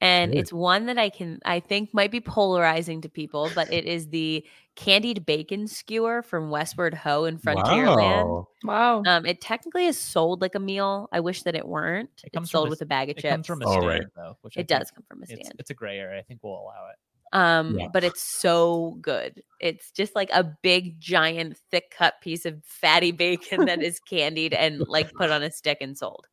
And 0.00 0.32
Good. 0.32 0.38
it's 0.40 0.52
one 0.52 0.86
that 0.86 0.98
I 0.98 1.10
can, 1.10 1.38
I 1.44 1.60
think 1.60 1.94
might 1.94 2.10
be 2.10 2.20
polarizing 2.20 3.02
to 3.02 3.08
people, 3.08 3.50
but 3.54 3.72
it 3.72 3.84
is 3.84 4.08
the 4.08 4.44
candied 4.74 5.24
bacon 5.24 5.68
skewer 5.68 6.22
from 6.22 6.50
Westward 6.50 6.92
Ho 6.92 7.24
in 7.24 7.38
Frontierland. 7.38 8.24
Wow. 8.26 8.48
Wow. 8.64 9.02
Um, 9.06 9.24
it 9.26 9.40
technically 9.40 9.86
is 9.86 9.96
sold 9.96 10.40
like 10.40 10.56
a 10.56 10.58
meal. 10.58 11.08
I 11.12 11.20
wish 11.20 11.44
that 11.44 11.54
it 11.54 11.66
weren't. 11.68 12.10
It 12.24 12.32
comes 12.32 12.50
from 12.50 12.58
sold 12.58 12.66
a 12.66 12.70
with 12.70 12.78
s- 12.78 12.82
a 12.82 12.86
bag 12.86 13.10
of 13.10 13.16
It 13.18 13.20
chips. 13.22 13.30
comes 13.32 13.46
from 13.46 13.62
a 13.62 13.68
Oh, 13.68 13.72
stand 13.74 13.86
right. 13.86 14.02
though, 14.16 14.36
which 14.42 14.56
it 14.56 14.66
think 14.66 14.68
does 14.80 14.90
come 14.90 15.04
from 15.08 15.20
a 15.20 15.22
It's, 15.22 15.32
stand. 15.34 15.54
it's 15.60 15.70
a 15.70 15.74
gray 15.74 15.98
area. 16.00 16.18
I 16.18 16.22
think 16.22 16.40
we'll 16.42 16.54
allow 16.54 16.88
it. 16.90 16.96
Um, 17.34 17.78
Yeah. 17.78 17.86
but 17.92 18.02
it's 18.02 18.22
so 18.40 18.98
good. 19.00 19.40
It's 19.60 19.92
just 19.92 20.16
like 20.16 20.30
a 20.32 20.42
big, 20.62 20.98
giant, 20.98 21.56
thick 21.70 21.94
cut 21.96 22.14
piece 22.20 22.44
of 22.44 22.60
fatty 22.64 23.12
bacon 23.12 23.66
that 23.66 23.80
is 23.84 24.00
candied 24.00 24.52
and 24.52 24.80
like 24.88 25.12
put 25.12 25.30
on 25.30 25.44
a 25.44 25.50
stick 25.52 25.78
and 25.80 25.96
sold. 25.96 26.26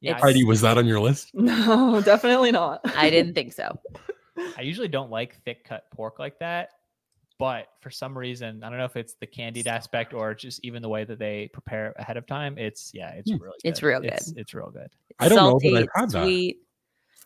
Yeah, 0.00 0.12
It's- 0.12 0.22
Heidi, 0.22 0.44
was 0.44 0.60
that 0.60 0.78
on 0.78 0.86
your 0.86 1.00
list? 1.00 1.30
No, 1.34 2.00
definitely 2.00 2.52
not. 2.52 2.80
I 2.96 3.10
didn't 3.10 3.34
think 3.34 3.52
so. 3.52 3.78
I 4.56 4.62
usually 4.62 4.88
don't 4.88 5.10
like 5.10 5.36
thick 5.44 5.64
cut 5.64 5.90
pork 5.90 6.18
like 6.20 6.38
that, 6.38 6.70
but 7.40 7.66
for 7.80 7.90
some 7.90 8.16
reason, 8.16 8.62
I 8.62 8.68
don't 8.68 8.78
know 8.78 8.84
if 8.84 8.96
it's 8.96 9.14
the 9.14 9.26
candied 9.26 9.66
aspect 9.66 10.14
or 10.14 10.34
just 10.34 10.60
even 10.64 10.80
the 10.82 10.88
way 10.88 11.02
that 11.04 11.18
they 11.18 11.48
prepare 11.52 11.88
it 11.88 11.96
ahead 11.98 12.16
of 12.16 12.26
time. 12.26 12.56
It's 12.58 12.92
yeah, 12.94 13.10
it's 13.10 13.30
Hmm. 13.30 13.38
really 13.42 13.56
It's 13.64 13.80
good. 13.80 13.86
real 13.88 14.00
It's, 14.04 14.30
good. 14.32 14.40
it's 14.40 14.54
real 14.54 14.70
good. 14.70 14.88
I 15.18 15.28
don't 15.28 15.36
know 15.38 15.58
that 15.72 15.82
I've 15.94 16.00
had 16.00 16.10
that. 16.10 16.22
sweet. 16.22 16.58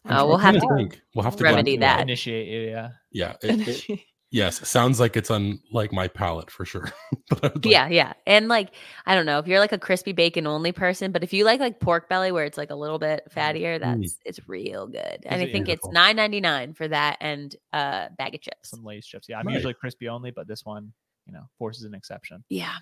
I'm 0.07 0.17
Uh, 0.17 0.27
we'll 0.27 0.39
have 0.39 0.55
to 0.55 0.61
to 0.61 0.75
think. 0.75 1.01
We'll 1.15 1.25
have 1.25 1.37
to 1.37 1.45
remedy 1.45 1.73
go 1.73 1.75
into 1.75 1.87
it. 1.87 1.89
that. 1.89 2.01
Initiate 2.01 2.49
you, 2.49 2.61
yeah. 2.71 2.91
Yeah. 3.13 3.35
it- 3.43 3.69
it- 3.91 4.01
yes. 4.33 4.69
Sounds 4.69 4.99
like 4.99 5.17
it's 5.17 5.31
on 5.31 5.61
like 5.71 5.93
my 5.93 6.09
palate 6.09 6.51
for 6.51 6.65
sure. 6.65 6.91
but 7.29 7.43
like- 7.43 7.65
Yeah, 7.65 7.89
yeah. 7.89 8.15
And 8.27 8.49
like, 8.49 8.71
I 9.07 9.15
don't 9.15 9.27
know 9.27 9.39
if 9.39 9.47
you're 9.47 9.61
like 9.61 9.73
a 9.73 9.79
crispy 9.79 10.13
bacon 10.13 10.47
only 10.49 10.73
person, 10.73 11.13
but 11.13 11.23
if 11.23 11.33
you 11.33 11.45
like 11.45 11.61
like 11.61 11.79
pork 11.79 12.09
belly 12.09 12.33
where 12.33 12.45
it's 12.45 12.59
like 12.59 12.71
a 12.71 12.75
little 12.75 12.99
bit 12.99 13.23
mm, 13.31 13.35
fattier, 13.35 13.79
mm. 13.79 13.81
that's 13.81 14.19
it's 14.25 14.41
real 14.49 14.89
good. 14.89 15.19
And 15.25 15.41
I 15.41 15.45
it 15.45 15.53
think 15.53 15.69
it's 15.69 15.87
nine 15.89 16.17
ninety 16.17 16.41
nine 16.41 16.75
for 16.75 16.89
that 16.89 17.19
and 17.21 17.55
a 17.73 18.09
bag 18.19 18.35
of 18.35 18.41
chips. 18.41 18.71
Some 18.71 18.83
Lay's 18.85 19.07
chips. 19.07 19.29
Yeah, 19.29 19.39
I'm 19.39 19.47
Nice. 19.47 19.55
usually 19.55 19.75
crispy 19.75 20.09
only, 20.09 20.33
but 20.33 20.49
this 20.49 20.65
one, 20.65 20.93
you 21.27 21.33
know, 21.33 21.45
forces 21.59 21.85
an 21.85 21.95
exception. 21.95 22.43
Yeah. 22.49 22.75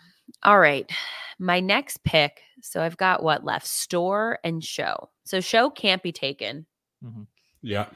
All 0.45 0.59
right. 0.59 0.91
My 1.39 1.61
next 1.61 2.03
pick. 2.05 2.41
So 2.63 2.83
I've 2.83 2.97
got 2.97 3.23
what 3.23 3.45
left? 3.45 3.67
Store 3.67 4.39
and 4.45 4.63
show. 4.65 5.11
So 5.25 5.41
show 5.41 5.71
can't 5.71 6.03
be 6.03 6.13
taken. 6.13 6.67
Mm-hmm. 7.05 7.23
Yeah. 7.63 7.87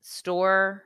Store 0.00 0.84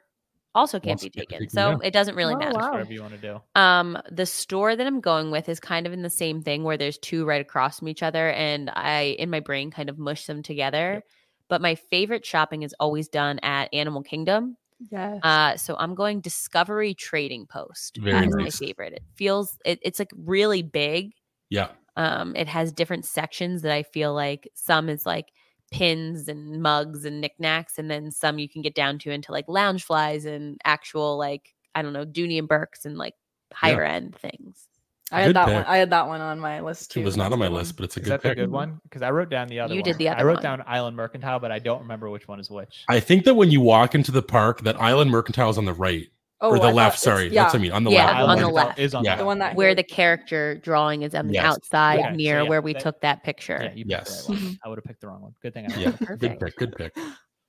also 0.55 0.81
can't 0.81 1.01
be 1.01 1.11
taken. 1.11 1.39
taken, 1.39 1.49
So 1.51 1.71
yeah. 1.71 1.77
it 1.85 1.93
doesn't 1.93 2.15
really 2.17 2.35
Oh, 2.35 2.39
matter. 2.39 2.59
Wow. 2.59 2.73
whatever 2.73 2.93
you 2.93 3.03
want 3.03 3.15
to 3.15 3.21
do. 3.21 3.41
Um, 3.61 3.99
the 4.11 4.27
store 4.27 4.75
that 4.77 4.87
I'm 4.87 5.01
going 5.01 5.31
with 5.31 5.49
is 5.49 5.61
kind 5.61 5.87
of 5.87 5.93
in 5.93 6.03
the 6.03 6.11
same 6.11 6.43
thing 6.43 6.65
where 6.65 6.77
there's 6.77 6.99
two 6.99 7.25
right 7.25 7.41
across 7.41 7.79
from 7.79 7.89
each 7.89 8.03
other, 8.03 8.31
and 8.31 8.71
I 8.75 9.17
in 9.19 9.31
my 9.31 9.41
brain 9.41 9.71
kind 9.71 9.89
of 9.89 9.99
mush 9.99 10.27
them 10.27 10.43
together. 10.43 11.03
But 11.49 11.61
my 11.61 11.75
favorite 11.75 12.25
shopping 12.25 12.63
is 12.63 12.75
always 12.79 13.09
done 13.09 13.39
at 13.43 13.73
Animal 13.75 14.03
Kingdom. 14.03 14.57
Yes. 14.91 15.21
Uh, 15.23 15.57
so 15.57 15.77
I'm 15.79 15.95
going 15.95 16.21
Discovery 16.21 16.95
Trading 16.95 17.47
Post. 17.47 17.99
Very 17.99 18.13
That's 18.21 18.35
my 18.37 18.51
favorite. 18.51 18.93
It 18.95 19.03
feels 19.15 19.59
it, 19.65 19.79
it's 19.83 19.99
like 19.99 20.11
really 20.17 20.63
big. 20.63 21.13
Yeah. 21.51 21.69
Um, 21.97 22.35
it 22.37 22.49
has 22.49 22.73
different 22.73 23.05
sections 23.05 23.63
that 23.63 23.73
I 23.73 23.83
feel 23.83 24.15
like 24.15 24.49
some 24.55 24.89
is 24.89 25.05
like 25.05 25.33
pins 25.71 26.29
and 26.29 26.63
mugs 26.63 27.05
and 27.05 27.21
knickknacks, 27.21 27.79
and 27.79 27.91
then 27.91 28.11
some 28.11 28.39
you 28.39 28.49
can 28.49 28.63
get 28.63 28.75
down 28.75 28.99
to 29.01 29.11
into 29.11 29.33
like 29.33 29.47
Loungeflies 29.47 30.27
and 30.27 30.61
actual 30.65 31.17
like 31.17 31.55
I 31.75 31.83
don't 31.83 31.93
know 31.93 32.05
Dooney 32.05 32.39
and 32.39 32.49
Bourkes 32.49 32.85
and 32.85 32.99
like 32.99 33.15
higher 33.53 33.85
end 33.85 34.17
things. 34.17 34.67
I 35.13 35.23
had 35.23 35.35
that 35.35 35.47
pick. 35.47 35.55
one. 35.55 35.65
I 35.65 35.77
had 35.79 35.91
that 35.91 36.07
one 36.07 36.21
on 36.21 36.39
my 36.39 36.61
list 36.61 36.93
too. 36.93 37.01
It 37.01 37.05
was 37.05 37.17
not 37.17 37.33
on 37.33 37.39
my 37.41 37.47
a 37.47 37.51
list, 37.51 37.77
but 37.77 37.83
it's 37.85 37.97
a 37.97 38.01
Is 38.01 38.05
good 38.05 38.13
that 38.13 38.23
the 38.23 38.29
pick. 38.29 38.39
good 38.39 38.51
one? 38.51 38.81
Because 38.85 39.03
I 39.03 39.11
wrote 39.11 39.29
down 39.29 39.49
the 39.49 39.59
other 39.59 39.75
You 39.75 39.81
one. 39.81 39.85
did 39.85 39.99
the 39.99 40.09
other. 40.09 40.21
I 40.21 40.23
wrote 40.23 40.35
one. 40.37 40.43
down 40.45 40.63
Island 40.69 40.97
Mercantile, 40.97 41.41
but 41.41 41.51
I 41.51 41.59
don't 41.59 41.81
remember 41.81 42.09
which 42.11 42.29
one 42.29 42.39
is 42.39 42.49
which. 42.49 42.85
I 42.89 43.01
think 43.01 43.25
that 43.25 43.35
when 43.35 43.51
you 43.51 43.61
walk 43.61 43.97
into 43.97 44.13
the 44.13 44.23
park, 44.23 44.61
that 44.63 44.81
Island 44.81 45.11
Mercantile 45.11 45.51
is 45.51 45.59
on 45.59 45.65
the 45.65 45.75
right 45.75 46.07
Oh, 46.43 46.51
or 46.51 46.55
the 46.55 46.61
thought 46.63 46.75
left. 46.75 46.99
Sorry, 46.99 47.25
yeah. 47.29 47.43
that's 47.43 47.55
what 47.55 47.61
I 47.61 47.63
mean. 47.63 47.73
On 47.73 47.85
the 47.85 47.91
Yeah, 47.91 48.07
left. 48.23 48.29
on 48.31 48.39
the 48.39 48.49
left. 48.49 48.79
is 48.79 48.95
on 48.95 49.05
Yeah. 49.05 49.17
the 49.17 49.23
The 49.23 49.27
one 49.27 49.39
that 49.41 49.55
Where 49.57 49.75
the 49.75 49.83
character 49.83 50.55
drawing 50.57 51.03
is 51.03 51.15
on 51.15 51.27
the 51.27 51.35
Yes. 51.35 51.45
outside 51.45 51.99
Okay, 52.01 52.09
so 52.11 52.15
near 52.17 52.43
yeah, 52.43 52.49
where 52.49 52.63
we 52.63 52.73
that- 52.73 52.83
took 52.83 53.01
that 53.03 53.23
picture. 53.23 53.59
Yeah, 53.63 53.73
you 53.75 53.85
Yes. 53.87 54.29
right. 54.29 54.57
I 54.65 54.69
would 54.69 54.79
have 54.79 54.85
picked 54.85 55.01
the 55.03 55.09
wrong 55.09 55.21
one. 55.23 55.35
Good 55.43 55.53
thing 55.55 55.71
I 55.71 55.77
Yeah. 55.77 55.91
Perfect. 55.93 56.21
Good 56.21 56.41
pick. 56.41 56.57
Good 56.57 56.77
pick. 56.95 56.97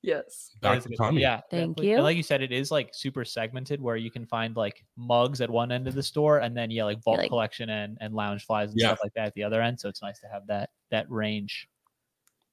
yes. 0.01 0.51
That 0.61 0.73
Back 0.73 0.83
to. 0.83 0.95
Tommy. 0.97 1.21
Yeah. 1.21 1.41
Thank 1.49 1.77
definitely. 1.77 1.87
you. 1.89 1.95
And 1.95 2.03
like 2.03 2.17
you 2.17 2.23
said, 2.23 2.41
it 2.41 2.51
is 2.51 2.69
like 2.71 2.89
super 2.93 3.23
segmented 3.23 3.81
where 3.81 3.95
you 3.95 4.11
can 4.11 4.25
find 4.25 4.55
like 4.57 4.83
mugs 4.97 5.39
at 5.41 5.49
one 5.49 5.71
end 5.71 5.87
of 5.87 5.93
the 5.95 6.03
store 6.03 6.39
and 6.39 6.55
then 6.57 6.69
yeah, 6.69 6.83
like 6.83 7.01
vault 7.03 7.19
like- 7.19 7.29
collection 7.29 7.69
and, 7.69 7.97
and 8.01 8.13
Loungeflies 8.13 8.71
and 8.71 8.73
Yeah. 8.79 8.87
stuff 8.87 8.99
like 9.03 9.13
that 9.13 9.27
at 9.27 9.33
the 9.35 9.43
other 9.43 9.61
end. 9.61 9.79
So 9.79 9.87
it's 9.89 10.01
nice 10.01 10.19
to 10.19 10.27
have 10.27 10.45
that 10.47 10.69
that 10.89 11.09
range. 11.09 11.69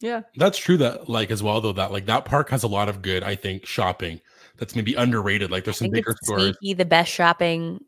Yeah. 0.00 0.22
That's 0.36 0.58
true. 0.58 0.76
That 0.76 1.08
like 1.08 1.30
as 1.30 1.42
well 1.42 1.60
though 1.60 1.72
that 1.72 1.90
like 1.92 2.06
that 2.06 2.24
park 2.24 2.50
has 2.50 2.62
a 2.62 2.68
lot 2.68 2.88
of 2.88 3.02
good 3.02 3.22
I 3.24 3.34
think 3.34 3.66
shopping 3.66 4.20
that's 4.56 4.76
maybe 4.76 4.94
underrated. 4.94 5.50
Like 5.50 5.64
there's 5.64 5.76
I 5.78 5.86
some 5.86 5.92
think 5.92 6.04
bigger 6.06 6.16
stores. 6.22 6.56
sneaky 6.60 6.74
the 6.74 6.84
best 6.84 7.10
shopping 7.12 7.80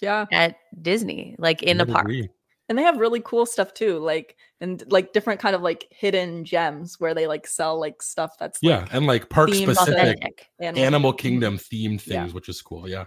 Yeah. 0.00 0.26
at 0.32 0.56
Disney, 0.82 1.34
like 1.38 1.62
in 1.62 1.80
I 1.80 1.82
a 1.82 1.86
would 1.86 1.92
park. 1.94 2.04
agree. 2.04 2.28
And 2.68 2.76
they 2.78 2.82
have 2.82 2.98
really 2.98 3.20
cool 3.24 3.46
stuff 3.46 3.72
too, 3.74 3.98
like 3.98 4.36
and 4.60 4.84
like 4.92 5.12
different 5.12 5.40
kind 5.40 5.56
of 5.56 5.62
like 5.62 5.86
hidden 5.90 6.44
gems 6.44 7.00
where 7.00 7.14
they 7.14 7.26
like 7.26 7.46
sell 7.46 7.80
like 7.80 8.02
stuff 8.02 8.32
that's 8.38 8.58
Yeah, 8.62 8.80
like 8.80 8.92
and 8.94 9.06
like 9.06 9.28
park 9.30 9.48
specific 9.54 9.94
Authentic. 9.94 10.46
animal, 10.60 10.84
Animal 10.84 11.12
Kingdom 11.14 11.56
themed 11.58 12.06
Yeah. 12.06 12.22
things, 12.22 12.34
which 12.34 12.48
is 12.48 12.60
cool. 12.62 12.88
Yeah. 12.88 13.04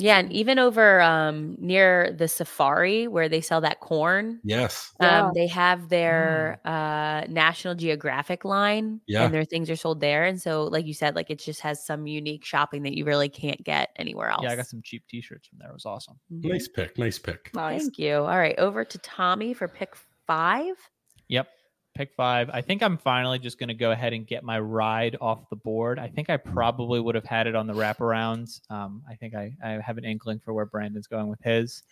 Yeah, 0.00 0.18
and 0.20 0.32
even 0.32 0.60
over 0.60 1.00
um 1.00 1.56
near 1.58 2.12
the 2.12 2.28
safari 2.28 3.08
where 3.08 3.28
they 3.28 3.40
sell 3.40 3.60
that 3.62 3.80
corn, 3.80 4.38
Yes. 4.44 4.92
Yeah. 5.00 5.26
um, 5.26 5.32
they 5.34 5.48
have 5.48 5.88
their 5.88 6.60
uh 6.64 7.26
National 7.28 7.74
Geographic 7.74 8.44
line, 8.44 9.00
Yeah. 9.08 9.24
and 9.24 9.34
their 9.34 9.44
things 9.44 9.68
are 9.68 9.74
sold 9.76 10.00
there. 10.00 10.22
And 10.24 10.40
so, 10.40 10.64
like 10.64 10.86
you 10.86 10.94
said, 10.94 11.16
like 11.16 11.30
it 11.30 11.40
just 11.40 11.60
has 11.62 11.84
some 11.84 12.06
unique 12.06 12.44
shopping 12.44 12.84
that 12.84 12.94
you 12.94 13.04
really 13.04 13.28
can't 13.28 13.62
get 13.64 13.90
anywhere 13.96 14.28
else. 14.30 14.44
Yeah, 14.44 14.52
I 14.52 14.56
got 14.56 14.66
some 14.68 14.82
cheap 14.82 15.02
T-shirts 15.08 15.48
from 15.48 15.58
there. 15.58 15.70
It 15.70 15.74
was 15.74 15.84
awesome. 15.84 16.20
Mhm. 16.32 16.44
Nice 16.52 16.68
pick. 16.68 16.96
Nice 16.96 17.18
pick. 17.18 17.50
Nice. 17.54 17.82
Thank 17.82 17.98
you. 17.98 18.14
All 18.18 18.38
right, 18.38 18.56
over 18.58 18.84
to 18.84 18.98
Tommy 18.98 19.52
for 19.52 19.66
pick 19.66 19.96
five. 20.28 20.76
Yep. 21.26 21.48
Pick 21.98 22.14
five. 22.14 22.48
I 22.52 22.60
think 22.60 22.80
I'm 22.80 22.96
finally 22.96 23.40
just 23.40 23.58
going 23.58 23.70
to 23.70 23.74
go 23.74 23.90
ahead 23.90 24.12
and 24.12 24.24
get 24.24 24.44
my 24.44 24.60
ride 24.60 25.16
off 25.20 25.50
the 25.50 25.56
board. 25.56 25.98
I 25.98 26.06
think 26.06 26.30
I 26.30 26.36
probably 26.36 27.00
would 27.00 27.16
have 27.16 27.24
had 27.24 27.48
it 27.48 27.56
on 27.56 27.66
the 27.66 27.72
wraparounds. 27.72 28.60
Um, 28.70 29.02
I 29.10 29.16
think 29.16 29.34
I, 29.34 29.52
I 29.64 29.70
have 29.80 29.98
an 29.98 30.04
inkling 30.04 30.38
for 30.38 30.54
where 30.54 30.64
Brandon's 30.64 31.08
going 31.08 31.26
with 31.26 31.40
his. 31.42 31.82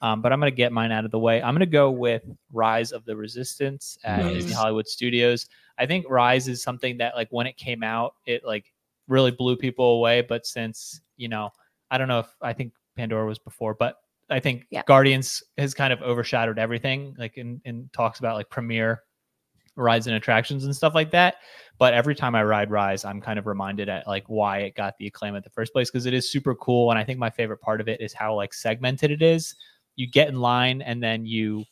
Um, 0.00 0.22
but 0.22 0.32
I'm 0.32 0.38
going 0.38 0.52
to 0.52 0.56
get 0.56 0.70
mine 0.70 0.92
out 0.92 1.04
of 1.04 1.10
the 1.10 1.18
way. 1.18 1.42
I'm 1.42 1.52
going 1.52 1.58
to 1.58 1.66
go 1.66 1.90
with 1.90 2.22
Rise 2.52 2.92
of 2.92 3.04
the 3.06 3.16
Resistance 3.16 3.98
at 4.04 4.22
Disney 4.22 4.52
Hollywood 4.52 4.86
Studios. 4.86 5.48
I 5.78 5.86
think 5.86 6.06
Rise 6.08 6.46
is 6.46 6.62
something 6.62 6.96
that, 6.98 7.16
like, 7.16 7.26
when 7.30 7.48
it 7.48 7.56
came 7.56 7.82
out, 7.82 8.14
it 8.24 8.44
like 8.44 8.72
really 9.08 9.32
blew 9.32 9.56
people 9.56 9.96
away. 9.96 10.20
But 10.20 10.46
since, 10.46 11.00
you 11.16 11.26
know, 11.26 11.50
I 11.90 11.98
don't 11.98 12.06
know 12.06 12.20
if 12.20 12.28
I 12.40 12.52
think 12.52 12.72
Pandora 12.96 13.26
was 13.26 13.40
before, 13.40 13.74
but 13.74 13.96
I 14.30 14.38
think 14.38 14.66
Yeah. 14.70 14.82
Guardians 14.86 15.42
has 15.58 15.74
kind 15.74 15.92
of 15.92 16.02
overshadowed 16.02 16.60
everything, 16.60 17.16
like 17.18 17.36
in, 17.36 17.60
in 17.64 17.90
talks 17.92 18.20
about 18.20 18.36
like 18.36 18.48
premiere 18.48 19.02
rides 19.76 20.06
and 20.06 20.16
attractions 20.16 20.64
and 20.64 20.74
stuff 20.74 20.94
like 20.94 21.10
that. 21.12 21.36
But 21.78 21.92
every 21.94 22.14
time 22.14 22.34
I 22.34 22.42
ride 22.42 22.70
Rise, 22.70 23.04
I'm 23.04 23.20
kind 23.20 23.38
of 23.38 23.46
reminded 23.46 23.88
at 23.88 24.06
like 24.06 24.24
why 24.28 24.60
it 24.60 24.74
got 24.74 24.96
the 24.98 25.06
acclaim 25.06 25.36
at 25.36 25.44
the 25.44 25.50
first 25.50 25.72
place 25.72 25.90
because 25.90 26.06
it 26.06 26.14
is 26.14 26.30
super 26.30 26.54
cool. 26.54 26.90
And 26.90 26.98
I 26.98 27.04
think 27.04 27.18
my 27.18 27.30
favorite 27.30 27.60
part 27.60 27.80
of 27.80 27.88
it 27.88 28.00
is 28.00 28.12
how 28.14 28.34
like 28.34 28.54
segmented 28.54 29.10
it 29.10 29.20
is. 29.22 29.54
You 29.94 30.08
get 30.08 30.28
in 30.28 30.40
line 30.40 30.80
and 30.82 31.02
then 31.02 31.26
you, 31.26 31.64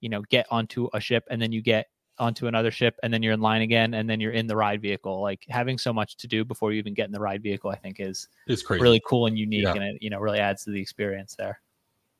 you 0.00 0.08
know, 0.08 0.22
get 0.30 0.46
onto 0.50 0.88
a 0.94 1.00
ship 1.00 1.24
and 1.30 1.40
then 1.40 1.52
you 1.52 1.62
get 1.62 1.86
onto 2.18 2.46
another 2.48 2.70
ship 2.70 2.98
and 3.02 3.12
then 3.12 3.22
you're 3.22 3.34
in 3.34 3.40
line 3.40 3.62
again 3.62 3.94
and 3.94 4.08
then 4.10 4.18
you're 4.20 4.32
in 4.32 4.46
the 4.48 4.56
ride 4.56 4.82
vehicle. 4.82 5.20
Like 5.20 5.44
having 5.48 5.78
so 5.78 5.92
much 5.92 6.16
to 6.16 6.26
do 6.26 6.44
before 6.44 6.72
you 6.72 6.78
even 6.78 6.94
get 6.94 7.06
in 7.06 7.12
the 7.12 7.20
ride 7.20 7.42
vehicle, 7.42 7.70
I 7.70 7.76
think 7.76 8.00
is 8.00 8.26
is 8.48 8.62
crazy. 8.64 8.82
really 8.82 9.02
cool 9.06 9.26
and 9.26 9.38
unique 9.38 9.62
Yeah. 9.62 9.74
and 9.74 9.82
it, 9.84 10.02
you 10.02 10.10
know, 10.10 10.18
really 10.18 10.40
adds 10.40 10.64
to 10.64 10.70
the 10.70 10.80
experience 10.80 11.36
there. 11.36 11.60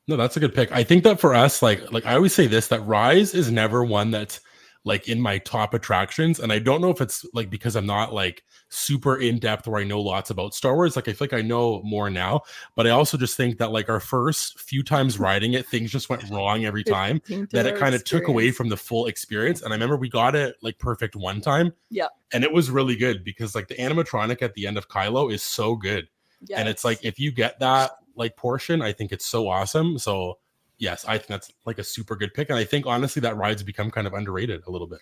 No, 0.06 0.16
that's 0.16 0.36
a 0.36 0.40
good 0.40 0.54
pick. 0.54 0.70
I 0.70 0.84
think 0.84 1.02
that 1.02 1.18
for 1.18 1.34
us, 1.34 1.62
like 1.62 1.90
like 1.90 2.06
I 2.06 2.14
always 2.14 2.34
say 2.34 2.46
this, 2.46 2.68
that 2.68 2.80
Rise 2.86 3.34
is 3.34 3.50
never 3.50 3.84
one 3.84 4.12
that's 4.12 4.40
like 4.87 5.09
in 5.09 5.20
my 5.20 5.37
top 5.38 5.75
attractions. 5.75 6.38
And 6.38 6.53
I 6.53 6.61
don't 6.61 6.81
know 6.81 6.90
if 6.90 7.01
it's 7.01 7.27
like 7.35 7.51
because 7.51 7.75
I'm 7.75 7.87
not 7.87 8.14
like 8.14 8.44
super 8.68 9.16
in 9.16 9.40
depth 9.40 9.66
where 9.66 9.81
I 9.81 9.85
know 9.85 10.01
lots 10.01 10.31
about 10.31 10.55
Star 10.55 10.77
Wars. 10.77 10.94
Like 10.94 11.09
I 11.09 11.12
feel 11.12 11.27
like 11.29 11.33
I 11.33 11.42
know 11.42 11.83
more 11.83 12.09
now, 12.09 12.42
but 12.77 12.87
I 12.87 12.90
also 12.90 13.18
just 13.18 13.37
think 13.37 13.59
that 13.59 13.72
like 13.72 13.88
our 13.88 13.99
first 13.99 14.61
few 14.61 14.85
times 14.85 15.18
riding 15.18 15.55
it, 15.55 15.66
things 15.66 15.90
just 15.90 16.09
went 16.09 16.31
wrong 16.31 16.64
every 16.64 16.85
time. 16.85 17.20
That 17.51 17.66
it 17.66 17.77
kind 17.77 17.96
of 17.96 18.05
took 18.05 18.29
away 18.29 18.53
from 18.53 18.68
the 18.68 18.77
full 18.77 19.07
experience. 19.07 19.61
And 19.61 19.72
I 19.72 19.75
remember 19.75 19.96
we 19.96 20.09
got 20.09 20.37
it 20.37 20.55
like 20.62 20.79
perfect 20.79 21.16
one 21.16 21.40
time. 21.40 21.72
Yeah. 21.90 22.07
And 22.33 22.44
it 22.44 22.53
was 22.53 22.70
really 22.70 22.94
good 22.94 23.25
because 23.25 23.57
like 23.57 23.66
the 23.66 23.75
animatronic 23.75 24.40
at 24.40 24.55
the 24.55 24.68
end 24.68 24.79
of 24.79 24.88
Kylo 24.88 25.33
is 25.33 25.42
so 25.42 25.75
good. 25.75 26.09
And 26.61 26.68
it's 26.68 26.85
like 26.85 27.05
if 27.05 27.18
you 27.18 27.33
get 27.33 27.59
that 27.59 27.90
like 28.14 28.37
portion, 28.37 28.83
I 28.83 28.92
think 28.92 29.11
it's 29.11 29.27
so 29.27 29.49
awesome. 29.49 29.99
So 29.99 30.38
yes, 30.78 31.04
I 31.06 31.18
think 31.18 31.28
that's 31.28 31.52
like 31.64 31.78
a 31.78 31.84
super 31.84 32.16
good 32.16 32.34
pick. 32.34 32.50
And 32.50 32.58
I 32.58 32.64
think 32.64 32.86
honestly 32.86 33.20
that 33.20 33.36
ride's 33.36 33.62
become 33.62 33.90
kind 33.90 34.06
of 34.06 34.14
underrated 34.14 34.62
a 34.66 34.70
little 34.70 34.86
bit. 34.86 35.00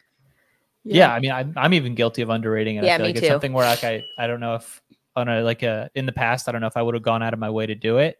yeah, 0.84 1.12
I 1.12 1.20
mean, 1.20 1.30
I'm, 1.32 1.52
I'm 1.56 1.74
even 1.74 1.94
guilty 1.94 2.22
of 2.22 2.30
underrating 2.30 2.76
it. 2.76 2.84
Yeah, 2.84 2.94
I 2.94 2.96
feel 2.98 3.06
me 3.06 3.08
like 3.08 3.16
too. 3.16 3.18
it's 3.20 3.28
something 3.28 3.52
where 3.52 3.66
like 3.66 3.84
I, 3.84 4.02
I 4.18 4.26
don't 4.26 4.40
know 4.40 4.56
if 4.56 4.82
on 5.16 5.28
a 5.28 5.42
like 5.42 5.62
a 5.62 5.90
in 5.94 6.06
the 6.06 6.12
past, 6.12 6.48
I 6.48 6.52
don't 6.52 6.60
know 6.60 6.66
if 6.66 6.76
I 6.76 6.82
would 6.82 6.94
have 6.94 7.02
gone 7.02 7.22
out 7.22 7.32
of 7.32 7.38
my 7.38 7.50
way 7.50 7.66
to 7.66 7.74
do 7.74 7.98
it. 7.98 8.18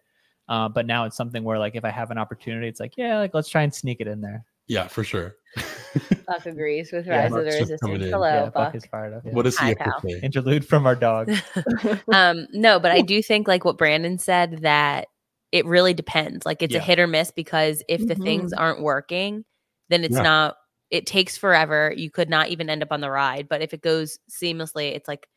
Uh, 0.48 0.68
but 0.68 0.86
now 0.86 1.04
it's 1.04 1.16
something 1.16 1.42
where 1.42 1.58
like 1.58 1.74
if 1.74 1.84
I 1.84 1.90
have 1.90 2.10
an 2.10 2.18
opportunity, 2.18 2.68
it's 2.68 2.80
like 2.80 2.94
yeah, 2.96 3.18
like 3.18 3.34
let's 3.34 3.48
try 3.48 3.62
and 3.62 3.74
sneak 3.74 4.00
it 4.00 4.06
in 4.06 4.20
there. 4.20 4.44
Yeah, 4.66 4.88
for 4.88 5.04
sure. 5.04 5.36
Buck 6.26 6.46
agrees 6.46 6.90
with 6.90 7.06
Yeah, 7.06 7.26
of 7.26 7.32
the 7.32 7.42
Buck's 7.42 7.56
just 7.58 7.80
coming 7.80 7.96
Resistance. 7.96 8.10
Hello, 8.12 8.28
yeah, 8.28 8.42
Buck. 8.44 8.54
Buck 8.54 8.74
is 8.74 8.86
fired 8.86 9.14
up. 9.14 9.22
yeah. 9.24 9.32
What 9.32 9.42
does 9.42 9.58
he 9.58 9.66
Hi, 9.66 9.76
have 9.78 10.02
pal. 10.02 10.10
Interlude 10.22 10.66
from 10.66 10.86
our 10.86 10.96
dog. 10.96 11.30
um 12.12 12.46
no 12.52 12.78
but 12.80 12.90
i 12.90 13.00
do 13.00 13.22
think 13.22 13.46
like 13.46 13.64
what 13.64 13.78
brandon 13.78 14.18
said 14.18 14.58
that 14.62 15.08
it 15.54 15.64
really 15.66 15.94
depends 15.94 16.44
like 16.44 16.62
it's 16.62 16.74
Yeah. 16.74 16.80
a 16.80 16.82
hit 16.82 16.98
or 16.98 17.06
miss 17.06 17.30
because 17.30 17.80
if 17.88 18.04
the 18.08 18.16
things 18.16 18.52
aren't 18.52 18.82
working 18.82 19.44
then 19.88 20.02
it's 20.02 20.16
Yeah. 20.16 20.22
not 20.22 20.56
it 20.90 21.06
takes 21.06 21.36
forever 21.36 21.92
you 21.96 22.10
could 22.10 22.28
not 22.28 22.48
even 22.48 22.68
end 22.68 22.82
up 22.82 22.90
on 22.90 23.00
the 23.00 23.10
ride 23.10 23.48
but 23.48 23.62
if 23.62 23.72
it 23.72 23.80
goes 23.80 24.18
seamlessly 24.28 24.94
it's 24.96 25.06
like 25.06 25.28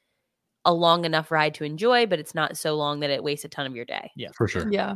a 0.66 0.74
long 0.74 1.06
enough 1.06 1.30
ride 1.32 1.54
to 1.54 1.64
enjoy 1.64 2.06
but 2.08 2.20
it's 2.20 2.34
not 2.34 2.58
so 2.58 2.76
long 2.76 3.00
that 3.02 3.10
it 3.12 3.24
wastes 3.24 3.46
a 3.46 3.50
ton 3.50 3.66
of 3.68 3.76
your 3.76 3.86
day 3.86 4.10
Yeah, 4.16 4.30
For 4.36 4.48
sure. 4.48 4.68
Yeah. 4.72 4.96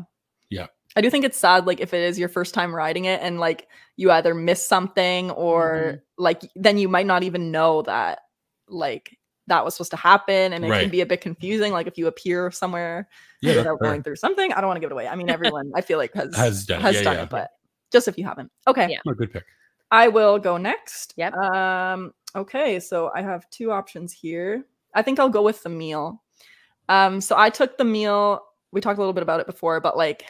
Yeah. 0.49 0.67
I 0.97 1.01
do 1.01 1.09
think 1.09 1.23
it's 1.23 1.37
sad, 1.37 1.65
like 1.67 1.79
if 1.79 1.93
it 1.93 2.01
is 2.01 2.19
your 2.19 2.27
first 2.27 2.53
time 2.53 2.75
riding 2.75 3.05
it 3.05 3.21
and 3.21 3.39
like 3.39 3.67
you 3.95 4.11
either 4.11 4.33
miss 4.33 4.67
something 4.67 5.31
or 5.31 5.61
Mm-hmm. 5.85 6.23
like 6.23 6.41
then 6.55 6.77
you 6.77 6.89
might 6.89 7.05
not 7.05 7.23
even 7.23 7.51
know 7.51 7.83
that 7.83 8.19
like 8.67 9.17
that 9.51 9.63
was 9.63 9.75
supposed 9.75 9.91
to 9.91 9.97
happen 9.97 10.53
and 10.53 10.65
it 10.65 10.69
Right. 10.69 10.81
can 10.81 10.89
be 10.89 11.01
a 11.01 11.05
bit 11.05 11.21
confusing. 11.21 11.71
Like 11.73 11.85
if 11.87 11.97
you 11.97 12.07
appear 12.07 12.49
somewhere 12.51 13.07
Yeah, 13.41 13.57
without 13.57 13.79
fair. 13.79 13.89
going 13.89 14.03
through 14.03 14.15
something, 14.15 14.51
I 14.53 14.61
don't 14.61 14.67
want 14.67 14.77
to 14.77 14.81
give 14.81 14.89
it 14.91 14.93
away. 14.93 15.07
I 15.07 15.15
mean, 15.15 15.29
everyone 15.29 15.71
I 15.75 15.81
feel 15.81 15.97
like 15.97 16.13
has 16.15 16.35
Has 16.35 16.65
done. 16.65 16.81
has 16.81 16.95
yeah, 16.95 17.03
done 17.03 17.15
yeah. 17.17 17.23
it, 17.23 17.29
but 17.29 17.51
just 17.91 18.07
if 18.07 18.17
you 18.17 18.23
haven't. 18.25 18.51
Okay. 18.67 18.87
Yeah. 18.89 18.97
No, 19.05 19.13
good 19.13 19.31
pick. 19.31 19.43
I 19.91 20.07
will 20.07 20.39
go 20.39 20.55
next. 20.57 21.13
Yep. 21.17 21.33
Um, 21.35 22.13
okay, 22.35 22.79
so 22.79 23.11
I 23.13 23.21
have 23.21 23.49
two 23.49 23.71
options 23.71 24.13
here. 24.13 24.63
I 24.95 25.01
think 25.01 25.19
I'll 25.19 25.29
go 25.29 25.41
with 25.43 25.61
the 25.63 25.69
meal. 25.69 26.23
Um, 26.89 27.19
so 27.21 27.37
I 27.37 27.49
took 27.49 27.77
the 27.77 27.83
meal, 27.83 28.41
we 28.71 28.79
talked 28.81 28.97
a 28.97 29.01
little 29.01 29.13
bit 29.13 29.23
about 29.23 29.41
it 29.41 29.47
before, 29.47 29.79
but 29.81 29.97
like 29.97 30.23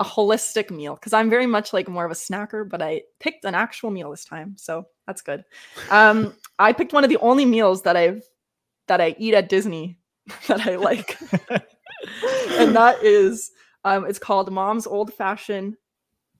a 0.00 0.04
holistic 0.04 0.70
meal 0.70 0.94
because 0.94 1.12
I'm 1.12 1.28
very 1.28 1.46
much 1.46 1.72
like 1.72 1.88
more 1.88 2.04
of 2.04 2.12
a 2.12 2.14
snacker, 2.14 2.68
but 2.68 2.80
I 2.80 3.02
picked 3.18 3.44
an 3.44 3.56
actual 3.56 3.90
meal 3.90 4.10
this 4.12 4.24
time, 4.24 4.54
so 4.56 4.86
that's 5.08 5.22
good. 5.22 5.44
Um, 5.90 6.34
I 6.60 6.72
picked 6.72 6.92
one 6.92 7.02
of 7.02 7.10
the 7.10 7.16
only 7.18 7.44
meals 7.44 7.82
that 7.82 7.96
I've 7.96 8.22
that 8.86 9.00
I 9.00 9.16
eat 9.18 9.34
at 9.34 9.48
Disney 9.48 9.98
that 10.46 10.66
I 10.66 10.76
like, 10.76 11.18
and 12.58 12.76
that 12.76 13.02
is 13.02 13.50
um, 13.84 14.04
it's 14.06 14.18
called 14.18 14.52
Mom's 14.52 14.86
Old 14.86 15.12
Fashioned 15.12 15.76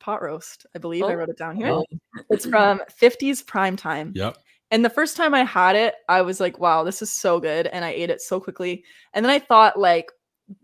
Pot 0.00 0.22
Roast. 0.22 0.66
I 0.74 0.78
believe 0.78 1.04
I 1.04 1.12
Oh. 1.12 1.14
wrote 1.14 1.28
it 1.30 1.38
down 1.38 1.56
here. 1.56 1.68
Oh, 1.68 1.84
It's 2.30 2.46
from 2.46 2.80
50s 3.00 3.44
prime 3.46 3.76
time. 3.76 4.12
Yep. 4.14 4.36
And 4.70 4.84
the 4.84 4.90
first 4.90 5.16
time 5.16 5.32
I 5.34 5.44
had 5.44 5.76
it, 5.76 5.94
I 6.10 6.20
was 6.22 6.40
like, 6.40 6.58
wow, 6.58 6.84
this 6.84 7.00
is 7.00 7.10
so 7.10 7.40
good. 7.40 7.66
And 7.68 7.84
I 7.84 7.90
ate 7.90 8.10
it 8.10 8.20
so 8.20 8.38
quickly. 8.38 8.84
And 9.14 9.24
then 9.24 9.30
I 9.30 9.38
thought, 9.38 9.78
like, 9.78 10.12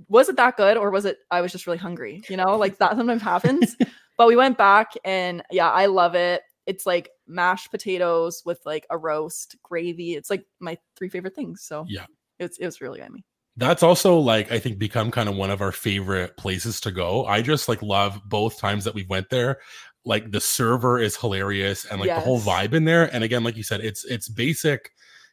was 0.08 0.28
it 0.28 0.36
that 0.36 0.56
good 0.58 0.76
or 0.76 0.90
was 0.90 1.04
it 1.06 1.18
I 1.30 1.40
was 1.40 1.52
just 1.52 1.66
really 1.66 1.78
hungry? 1.78 2.22
You 2.28 2.36
know, 2.36 2.56
like 2.56 2.76
that 2.78 2.96
sometimes 2.96 3.22
happens. 3.22 3.76
but 4.18 4.26
we 4.28 4.36
went 4.36 4.58
back 4.58 4.92
and 5.04 5.42
yeah, 5.50 5.70
I 5.70 5.86
love 5.86 6.14
it. 6.14 6.42
It's 6.66 6.86
like 6.86 7.10
mashed 7.26 7.70
potatoes 7.70 8.42
with 8.44 8.60
like 8.64 8.86
a 8.90 8.96
roast, 8.96 9.56
gravy. 9.62 10.14
It's 10.14 10.30
like 10.30 10.46
my 10.60 10.78
three 10.96 11.08
favorite 11.08 11.34
things. 11.34 11.62
So 11.62 11.84
Yeah. 11.88 12.06
it's 12.38 12.58
it 12.58 12.64
was 12.66 12.80
really 12.80 13.00
yummy. 13.00 13.24
That's 13.56 13.82
also 13.82 14.18
like 14.18 14.50
I 14.50 14.58
think 14.58 14.78
become 14.78 15.10
kind 15.10 15.28
of 15.28 15.36
one 15.36 15.50
of 15.50 15.60
our 15.60 15.72
favorite 15.72 16.36
places 16.36 16.80
to 16.80 16.90
go. 16.90 17.24
I 17.26 17.42
just 17.42 17.68
like 17.68 17.82
love 17.82 18.20
both 18.24 18.58
times 18.58 18.84
that 18.84 18.94
we 18.94 19.04
went 19.08 19.30
there. 19.30 19.58
Like 20.04 20.30
the 20.30 20.40
server 20.40 20.98
is 20.98 21.16
hilarious 21.16 21.84
and 21.84 22.00
like 22.00 22.10
the 22.10 22.20
whole 22.20 22.40
vibe 22.40 22.74
in 22.74 22.84
there. 22.84 23.14
And 23.14 23.22
again, 23.24 23.44
like 23.44 23.56
you 23.56 23.62
said, 23.62 23.80
it's 23.80 24.04
it's 24.04 24.28
basic 24.28 24.90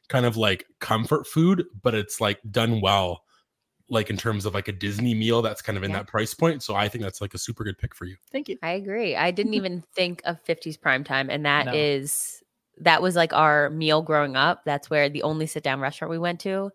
kind 0.07 0.25
of 0.25 0.37
like 0.37 0.65
comfort 0.79 1.25
food, 1.25 1.65
but 1.81 1.95
it's 1.95 2.21
like 2.21 2.39
done 2.51 2.81
well, 2.81 3.23
like 3.91 4.09
in 4.09 4.15
terms 4.17 4.45
of 4.45 4.53
like 4.55 4.67
a 4.69 4.71
Disney 4.71 5.13
meal 5.13 5.41
that's 5.43 5.61
kind 5.61 5.77
of 5.77 5.83
in 5.83 5.91
Yeah. 5.91 5.97
that 5.97 6.07
price 6.07 6.33
point. 6.33 6.63
So 6.63 6.73
I 6.73 6.87
think 6.87 7.03
that's 7.03 7.19
like 7.21 7.33
a 7.33 7.37
super 7.37 7.63
good 7.63 7.77
pick 7.77 7.93
for 7.93 8.05
you. 8.05 8.15
Thank 8.31 8.47
you. 8.49 8.57
i 8.63 8.71
agree 8.71 9.15
i 9.15 9.29
didn't 9.31 9.53
even 9.59 9.83
think 9.95 10.21
of 10.25 10.43
50s 10.45 10.79
prime 10.81 11.03
time 11.03 11.29
and 11.29 11.45
that 11.45 11.75
is 11.75 12.41
No. 12.77 12.83
that 12.85 13.01
was 13.01 13.15
like 13.15 13.33
our 13.33 13.69
meal 13.69 14.01
growing 14.01 14.35
up 14.35 14.63
that's 14.65 14.89
where 14.89 15.09
the 15.09 15.21
only 15.23 15.45
sit 15.45 15.61
down 15.63 15.79
restaurant 15.81 16.09
we 16.09 16.17
went 16.17 16.39
to 16.41 16.71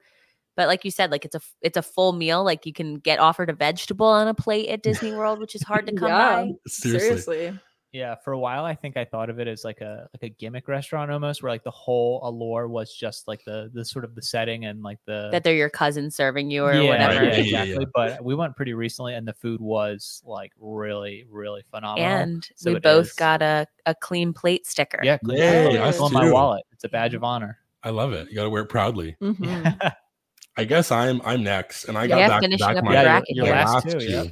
but 0.57 0.69
like 0.69 0.85
you 0.85 0.91
said 0.91 1.11
like 1.11 1.25
it's 1.25 1.35
a 1.35 1.41
it's 1.63 1.77
a 1.79 1.83
full 1.83 2.13
meal 2.13 2.45
like 2.45 2.67
you 2.67 2.73
can 2.73 2.97
get 2.97 3.19
offered 3.19 3.49
a 3.51 3.55
vegetable 3.55 4.07
on 4.07 4.29
a 4.29 4.35
plate 4.35 4.69
at 4.69 4.83
disney 4.83 5.13
world 5.13 5.39
which 5.39 5.55
is 5.55 5.63
hard 5.63 5.87
to 5.87 5.95
come 5.95 6.09
Yeah. 6.17 6.35
by 6.45 6.53
Seriously. 6.67 7.01
Seriously. 7.39 7.59
Yeah, 7.93 8.15
for 8.17 8.33
a 8.33 8.39
while 8.39 8.65
I 8.65 8.75
think 8.75 8.97
I 8.99 9.05
thought 9.07 9.31
of 9.31 9.39
it 9.41 9.49
as 9.49 9.65
like 9.65 9.81
a 9.81 10.09
like 10.13 10.23
a 10.23 10.29
gimmick 10.29 10.69
restaurant 10.69 11.11
almost, 11.11 11.43
where 11.43 11.51
like 11.51 11.65
the 11.65 11.71
whole 11.71 12.21
allure 12.25 12.69
was 12.69 12.93
just 12.95 13.27
like 13.27 13.43
the 13.45 13.71
the 13.73 13.85
sort 13.85 14.05
of 14.05 14.15
the 14.15 14.21
setting 14.21 14.67
and 14.67 14.83
like 14.83 14.99
the 15.07 15.31
that 15.33 15.45
they're 15.45 15.55
your 15.55 15.71
cousin 15.71 16.11
serving 16.11 16.51
you 16.51 16.65
or 16.65 16.75
yeah, 16.75 16.89
whatever. 16.89 17.15
yeah, 17.15 17.21
Yeah, 17.23 17.37
yeah, 17.37 17.63
exactly. 17.63 17.85
yeah. 17.85 17.91
But 17.95 18.25
we 18.25 18.35
went 18.35 18.55
pretty 18.55 18.75
recently, 18.75 19.15
and 19.15 19.27
the 19.27 19.33
food 19.33 19.61
was 19.61 20.23
like 20.27 20.53
really, 20.59 21.25
really 21.31 21.63
phenomenal. 21.71 22.07
And 22.07 22.49
So 22.57 22.75
we 22.75 22.81
both 22.81 23.07
is- 23.07 23.13
got 23.15 23.41
a, 23.41 23.67
a 23.87 23.95
clean 23.95 24.33
plate 24.35 24.67
sticker. 24.67 25.01
yeah, 25.03 25.17
clean 25.19 25.39
Yay, 25.39 25.67
plate. 25.69 25.79
us 25.81 25.95
It's 25.95 26.03
on 26.03 26.13
my 26.13 26.31
wallet. 26.31 26.65
It's 26.73 26.85
a 26.85 26.89
badge 26.91 27.15
of 27.15 27.25
honor. 27.25 27.59
I 27.83 27.91
love 27.91 28.13
it. 28.13 28.29
You 28.29 28.35
got 28.35 28.45
to 28.45 28.51
wear 28.51 28.63
it 28.65 28.69
proudly. 28.69 29.17
Mhm. 29.23 29.93
I 30.59 30.65
guess 30.65 30.91
I'm 30.91 31.21
I'm 31.25 31.43
next, 31.43 31.85
and 31.85 31.97
I 31.97 32.05
Yeah, 32.05 32.17
got 32.17 32.29
back 32.29 32.41
finishing 32.43 32.67
back 32.67 32.77
up 32.77 32.85
my, 32.85 32.93
Yeah, 32.95 33.03
bracket 33.05 33.37
your 33.37 33.47
last 33.47 33.87
last 33.87 34.01
two, 34.01 34.01
two. 34.01 34.31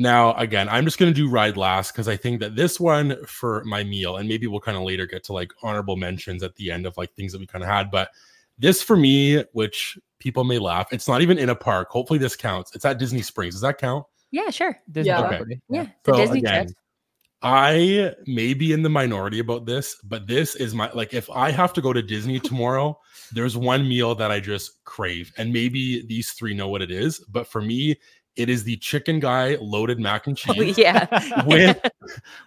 Yeah. 0.00 0.10
Now, 0.10 0.34
again, 0.34 0.68
I'm 0.68 0.84
just 0.84 0.98
going 0.98 1.12
to 1.12 1.16
do 1.16 1.28
ride 1.28 1.56
last 1.56 1.92
because 1.92 2.08
I 2.08 2.16
think 2.16 2.40
that 2.40 2.56
this 2.56 2.80
one 2.80 3.16
for 3.26 3.62
my 3.64 3.84
meal, 3.84 4.16
and 4.16 4.28
maybe 4.28 4.46
we'll 4.46 4.60
kind 4.60 4.76
of 4.76 4.84
later 4.84 5.06
get 5.06 5.24
to 5.24 5.32
like 5.32 5.52
honorable 5.62 5.96
mentions 5.96 6.42
at 6.42 6.56
the 6.56 6.70
end 6.70 6.86
of 6.86 6.96
like 6.96 7.12
things 7.14 7.32
that 7.32 7.38
we 7.38 7.46
kind 7.46 7.62
of 7.62 7.70
had. 7.70 7.90
But 7.90 8.10
this 8.58 8.82
for 8.82 8.96
me, 8.96 9.44
which 9.52 9.98
people 10.18 10.44
may 10.44 10.58
laugh, 10.58 10.92
it's 10.92 11.08
not 11.08 11.22
even 11.22 11.38
in 11.38 11.48
a 11.48 11.54
park. 11.54 11.88
Hopefully, 11.90 12.18
this 12.18 12.36
counts. 12.36 12.74
It's 12.74 12.84
at 12.84 12.98
Disney 12.98 13.22
Springs. 13.22 13.54
Does 13.54 13.62
that 13.62 13.78
count? 13.78 14.06
Yeah, 14.30 14.50
sure. 14.50 14.78
Disney 14.90 15.08
Yeah. 15.08 15.26
Okay. 15.26 15.60
Yeah. 15.68 15.86
So 16.06 16.12
Disney 16.14 16.38
again, 16.38 16.66
trip. 16.66 16.76
I 17.42 18.14
may 18.26 18.52
be 18.52 18.72
in 18.72 18.82
the 18.82 18.90
minority 18.90 19.38
about 19.38 19.64
this, 19.64 19.96
but 20.04 20.26
this 20.26 20.54
is 20.56 20.74
my 20.74 20.90
like 20.92 21.14
if 21.14 21.28
I 21.30 21.50
have 21.50 21.72
to 21.74 21.80
go 21.80 21.92
to 21.92 22.02
Disney 22.02 22.38
tomorrow, 22.40 22.98
there's 23.32 23.56
one 23.56 23.88
meal 23.88 24.14
that 24.14 24.30
I 24.30 24.40
just 24.40 24.84
crave. 24.84 25.32
And 25.38 25.52
maybe 25.52 26.06
these 26.06 26.32
three 26.32 26.54
know 26.54 26.68
what 26.68 26.82
it 26.82 26.90
is, 26.90 27.18
but 27.30 27.46
for 27.46 27.62
me, 27.62 27.96
it 28.36 28.48
is 28.48 28.64
the 28.64 28.76
chicken 28.76 29.20
guy 29.20 29.56
loaded 29.60 29.98
mac 29.98 30.26
and 30.26 30.38
Oh, 30.48 30.54
cheese 30.54 30.78
yeah. 30.78 31.44
with 31.46 31.80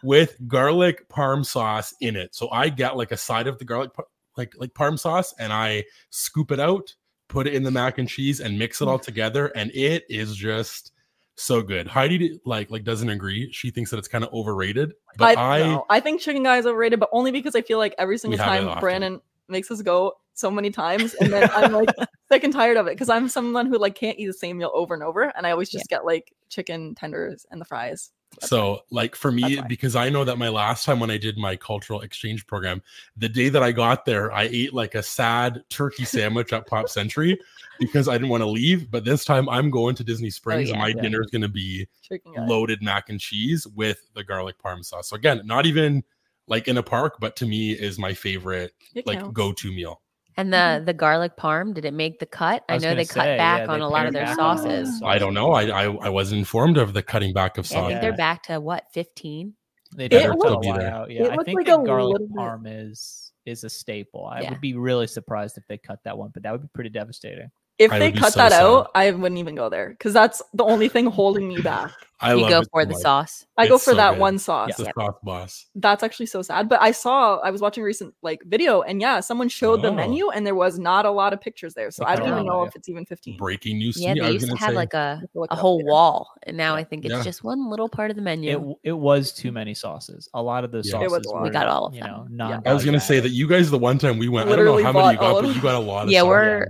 with 0.02 0.38
garlic 0.48 1.10
parm 1.10 1.46
sauce 1.46 1.94
in 2.02 2.16
it. 2.16 2.34
So 2.34 2.50
I 2.52 2.70
get 2.70 2.98
like 2.98 3.12
a 3.12 3.18
side 3.18 3.48
of 3.48 3.60
the 3.60 3.66
garlic 3.66 3.92
like 4.38 4.54
like 4.58 4.74
parm 4.74 4.98
sauce 4.98 5.34
and 5.38 5.54
I 5.54 5.86
scoop 6.10 6.52
it 6.52 6.60
out, 6.60 6.96
put 7.28 7.48
it 7.48 7.54
in 7.54 7.64
the 7.64 7.72
mac 7.72 7.98
and 7.98 8.08
cheese 8.08 8.40
and 8.40 8.58
mix 8.58 8.82
it 8.82 8.88
all 8.88 9.00
mm. 9.00 9.04
together 9.04 9.48
and 9.56 9.72
it 9.72 10.06
is 10.10 10.36
just 10.36 10.92
so 11.36 11.62
good. 11.62 11.88
Heidi 11.88 12.40
like 12.46 12.72
like 12.72 12.84
doesn't 12.84 13.10
agree. 13.10 13.52
She 13.52 13.72
thinks 13.72 13.92
that 13.92 13.98
it's 13.98 14.08
kind 14.08 14.24
of 14.24 14.34
overrated, 14.34 14.94
but 15.18 15.38
I, 15.38 15.60
I, 15.60 15.60
no, 15.60 15.86
I 15.90 16.00
think 16.00 16.22
chicken 16.22 16.44
guy 16.44 16.58
is 16.58 16.66
overrated, 16.66 17.00
but 17.00 17.10
only 17.12 17.32
because 17.32 17.56
I 17.56 17.62
feel 17.62 17.78
like 17.78 17.96
every 17.98 18.18
single 18.18 18.38
time. 18.38 18.80
Brandon 18.80 19.22
makes 19.48 19.70
us 19.72 19.82
go 19.82 20.14
so 20.34 20.50
many 20.50 20.72
times, 20.72 21.14
and 21.16 21.32
then 21.32 21.50
I'm 21.54 21.72
like 21.72 21.90
sick 22.34 22.44
and 22.44 22.54
tired 22.54 22.78
of 22.78 22.88
it 22.88 22.92
because 22.92 23.10
I'm 23.10 23.30
someone 23.30 23.68
who 23.68 23.78
like 23.78 23.96
can't 23.96 24.18
eat 24.18 24.28
the 24.28 24.34
same 24.34 24.58
meal 24.58 24.72
over 24.74 24.94
and 24.94 25.04
over, 25.04 25.32
and 25.36 25.46
I 25.46 25.52
always 25.52 25.70
just 25.70 25.88
get 25.88 26.06
like 26.06 26.34
chicken 26.50 26.96
tenders 26.96 27.46
and 27.52 27.62
the 27.62 27.66
fries. 27.66 28.12
That's 28.40 28.50
so 28.50 28.82
like 28.90 29.16
for 29.16 29.32
me 29.32 29.62
because 29.68 29.96
I 29.96 30.10
know 30.10 30.24
that 30.26 30.38
my 30.38 30.50
last 30.50 30.86
time 30.86 31.00
when 31.00 31.12
I 31.12 31.18
did 31.18 31.38
my 31.38 31.56
cultural 31.56 32.02
exchange 32.02 32.48
program, 32.48 32.82
the 33.16 33.30
day 33.30 33.50
that 33.50 33.62
I 33.62 33.72
got 33.72 34.06
there, 34.06 34.32
I 34.32 34.50
ate 34.52 34.74
like 34.74 34.96
a 34.96 35.04
sad 35.04 35.64
turkey 35.70 36.06
sandwich 36.06 36.52
at 36.52 36.66
Pop 36.66 36.90
Century 36.90 37.40
because 37.80 38.08
I 38.08 38.14
didn't 38.14 38.30
want 38.30 38.42
to 38.42 38.50
leave. 38.50 38.90
But 38.90 39.06
this 39.06 39.24
time 39.24 39.48
I'm 39.50 39.70
going 39.70 39.96
to 39.96 40.04
Disney 40.04 40.30
oh, 40.30 40.32
Springs 40.32 40.70
and 40.70 40.78
yeah. 40.78 40.84
my 40.84 40.88
Yeah. 40.90 41.02
dinner 41.02 41.22
is 41.22 41.30
going 41.30 41.44
to 41.44 41.48
be 41.48 41.88
chicken 42.02 42.34
guy. 42.34 42.48
loaded 42.48 42.82
mac 42.82 43.10
and 43.10 43.20
cheese 43.20 43.68
with 43.68 44.02
the 44.16 44.24
garlic 44.24 44.56
parm 44.64 44.84
sauce. 44.84 45.10
So 45.10 45.16
again, 45.16 45.42
not 45.46 45.68
even 45.68 46.04
like 46.48 46.68
in 46.68 46.78
a 46.78 46.84
park, 46.84 47.18
but 47.20 47.36
to 47.38 47.46
me 47.46 47.72
is 47.72 48.00
my 48.00 48.14
favorite 48.14 48.74
It 48.96 49.06
like 49.06 49.32
go-to 49.32 49.72
meal. 49.72 50.02
And 50.38 50.52
the 50.52 50.58
Mhm. 50.58 50.86
the 50.86 50.94
garlic 50.94 51.38
parm, 51.38 51.74
did 51.74 51.86
it 51.86 51.94
make 51.94 52.20
the 52.20 52.26
cut? 52.26 52.64
I, 52.68 52.74
was 52.76 52.84
know 52.84 52.90
gonna 52.90 53.02
they 53.02 53.06
cut 53.06 53.38
back 53.38 53.68
yeah, 53.68 53.72
on 53.74 53.82
a 53.82 53.88
lot 53.88 54.06
of 54.08 54.14
their 54.14 54.26
back 54.26 54.36
sauces. 54.36 55.02
I 55.04 55.18
don't 55.20 55.34
know. 55.34 55.52
I, 55.52 55.64
I 55.66 55.84
I 56.06 56.10
wasn't 56.10 56.40
informed 56.40 56.78
of 56.78 56.94
the 56.94 57.04
cutting 57.04 57.34
back 57.34 57.58
of 57.58 57.70
Yeah, 57.70 57.78
I 57.78 57.82
sauce. 57.82 57.90
think 57.90 58.02
they're 58.02 58.14
back 58.18 58.44
to 58.44 58.60
what, 58.60 58.86
15? 58.94 59.54
They 59.96 60.06
It 60.06 60.12
better 60.12 60.34
looked- 60.34 60.44
cut 60.44 60.62
Be 60.62 60.72
there. 60.72 60.92
out. 60.92 61.12
Yeah, 61.12 61.26
it 61.26 61.32
I 61.40 61.44
think 61.44 61.58
like 61.60 61.66
that 61.68 61.80
a 61.80 61.84
garlic 61.86 62.14
little 62.14 62.28
bit- 62.28 62.36
parm 62.38 62.64
is 62.66 63.32
is 63.46 63.64
a 63.66 63.70
staple. 63.70 64.26
I 64.26 64.42
Yeah. 64.42 64.50
would 64.52 64.62
be 64.62 64.74
really 64.74 65.06
surprised 65.06 65.58
if 65.58 65.68
they 65.68 65.78
cut 65.78 66.00
that 66.06 66.18
one, 66.18 66.32
but 66.34 66.44
that 66.44 66.52
would 66.54 66.62
be 66.62 66.70
pretty 66.74 66.90
devastating. 66.90 67.52
If 67.78 67.92
I 67.92 68.00
they 68.00 68.12
cut 68.12 68.34
so 68.34 68.40
that 68.40 68.52
sad. 68.54 68.64
out, 68.64 68.92
I 68.96 69.12
wouldn't 69.12 69.38
even 69.40 69.54
go 69.56 69.68
there 69.68 69.90
because 69.90 70.14
that's 70.14 70.42
the 70.54 70.64
only 70.64 70.88
thing 70.88 71.08
holding 71.08 71.48
me 71.48 71.60
back. 71.62 71.92
I 72.24 72.34
you 72.34 72.42
love 72.42 72.50
go 72.50 72.60
it 72.62 72.68
for 72.72 72.86
the 72.86 72.94
much. 72.94 73.02
sauce. 73.02 73.46
I 73.58 73.68
go 73.68 73.78
for 73.78 73.92
so 73.92 73.96
that 73.96 74.12
good. 74.14 74.20
one 74.20 74.38
sauce. 74.40 74.70
It's 74.70 74.78
the 74.78 74.86
Yep. 74.86 74.94
sauce 74.96 75.16
boss. 75.24 75.66
That's 75.76 76.04
actually 76.04 76.26
so 76.28 76.42
sad. 76.42 76.70
But 76.70 76.82
I 76.82 76.92
saw 76.92 77.38
I 77.38 77.52
was 77.52 77.62
watching 77.62 77.84
a 77.84 77.86
recent 77.86 78.14
like 78.24 78.42
video 78.46 78.82
and 78.82 79.00
yeah, 79.02 79.20
someone 79.20 79.50
showed 79.50 79.82
the 79.82 79.90
Oh. 79.90 79.94
menu 79.94 80.30
and 80.30 80.46
there 80.46 80.56
was 80.56 80.80
not 80.80 81.06
a 81.06 81.12
lot 81.12 81.34
of 81.34 81.42
pictures 81.42 81.74
there. 81.74 81.92
So 81.92 82.06
I 82.06 82.16
don't 82.16 82.28
even 82.28 82.40
Okay. 82.40 82.48
know 82.48 82.62
Yeah. 82.64 82.68
if 82.70 82.76
it's 82.76 82.90
even 82.90 83.06
15. 83.06 83.38
Breaking 83.38 83.78
news. 83.78 84.02
Yeah, 84.02 84.14
me. 84.16 84.22
They 84.22 84.32
used 84.32 84.50
to 84.50 84.56
have 84.58 84.70
say- 84.72 84.76
like 84.76 84.94
a, 84.94 85.18
have 85.22 85.32
to 85.34 85.40
look 85.40 85.52
a 85.52 85.56
whole 85.56 85.78
later. 85.78 85.90
wall, 85.90 86.30
and 86.44 86.58
now 86.58 86.76
I 86.76 86.84
think 86.84 87.06
it's 87.06 87.14
Yeah. 87.14 87.24
just 87.24 87.44
one 87.44 87.70
little 87.70 87.90
part 87.90 88.10
of 88.10 88.16
the 88.16 88.22
menu. 88.24 88.54
w- 88.54 88.76
it 88.84 88.92
was 88.94 89.32
too 89.32 89.52
many 89.52 89.74
sauces. 89.74 90.30
A 90.34 90.42
lot 90.42 90.64
of 90.64 90.72
the 90.72 90.80
Yeah. 90.84 90.92
sauces 90.94 91.06
It 91.06 91.12
was 91.12 91.28
were, 91.34 91.42
We 91.44 91.50
got 91.50 91.68
all 91.68 91.86
of 91.88 91.94
you 91.96 92.02
them. 92.02 92.10
know, 92.12 92.28
Yeah. 92.30 92.48
non. 92.56 92.64
I 92.66 92.74
was 92.74 92.84
gonna 92.86 93.00
say 93.00 93.20
that 93.20 93.30
you 93.30 93.48
guys 93.48 93.70
the 93.70 93.78
one 93.78 93.98
time 93.98 94.18
we 94.18 94.28
went. 94.30 94.48
I 94.48 94.52
Literally 94.52 94.84
don't 94.84 94.94
know 94.94 95.00
how 95.02 95.06
many 95.08 95.14
you 95.16 95.20
got, 95.20 95.42
but 95.44 95.56
you 95.56 95.62
got 95.62 95.76
a 95.76 95.80
lot 95.80 96.06
of 96.06 96.12
Yeah, 96.12 96.24
we're- 96.24 96.66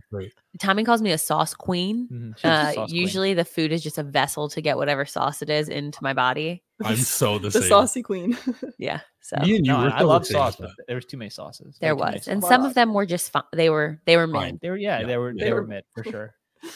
Tommy 0.60 0.84
calls 0.84 1.01
me 1.01 1.12
a 1.12 1.18
sauce 1.18 1.56
queen. 1.56 2.08
Mhm, 2.43 2.78
Uh, 2.80 2.86
usually 2.88 3.34
the 3.34 3.43
food 3.43 3.72
is 3.72 3.82
just 3.82 3.97
a 3.97 4.04
vessel 4.04 4.47
to 4.49 4.62
get 4.62 4.78
whatever 4.78 5.04
sauce 5.04 5.41
it 5.43 5.49
is 5.51 5.69
into 5.69 5.99
my 6.01 6.13
body. 6.13 6.63
I'm 6.83 6.95
so 6.97 7.37
the, 7.37 7.49
the 7.49 7.61
same. 7.61 7.69
saucy 7.69 8.01
queen. 8.01 8.37
Yeah. 8.79 9.01
So 9.21 9.37
Me 9.41 9.55
and 9.57 9.65
you 9.65 9.71
no, 9.71 9.77
I 9.87 10.01
love 10.01 10.25
sauce, 10.25 10.57
but 10.57 10.71
there 10.87 10.95
was 10.97 11.05
too 11.05 11.15
many 11.17 11.29
sauces. 11.29 11.77
there 11.79 11.95
Way 11.95 11.99
too 11.99 12.05
many 12.05 12.17
was, 12.17 12.27
and 12.27 12.41
sauces. 12.41 12.53
some 12.55 12.65
of 12.65 12.73
them 12.73 12.93
were 12.93 13.05
just 13.05 13.31
fine. 13.31 13.43
They 13.53 13.69
were 13.69 14.01
they 14.05 14.17
were 14.17 14.27
mid. 14.27 14.59
they 14.61 14.69
were 14.69 14.75
yeah, 14.77 14.99
Yeah. 14.99 15.05
they 15.07 15.17
were 15.17 15.33
They 15.33 15.45
they 15.45 15.53
were 15.53 15.61
were- 15.61 15.67
mid 15.67 15.83
for 15.93 16.03
sure. 16.03 16.33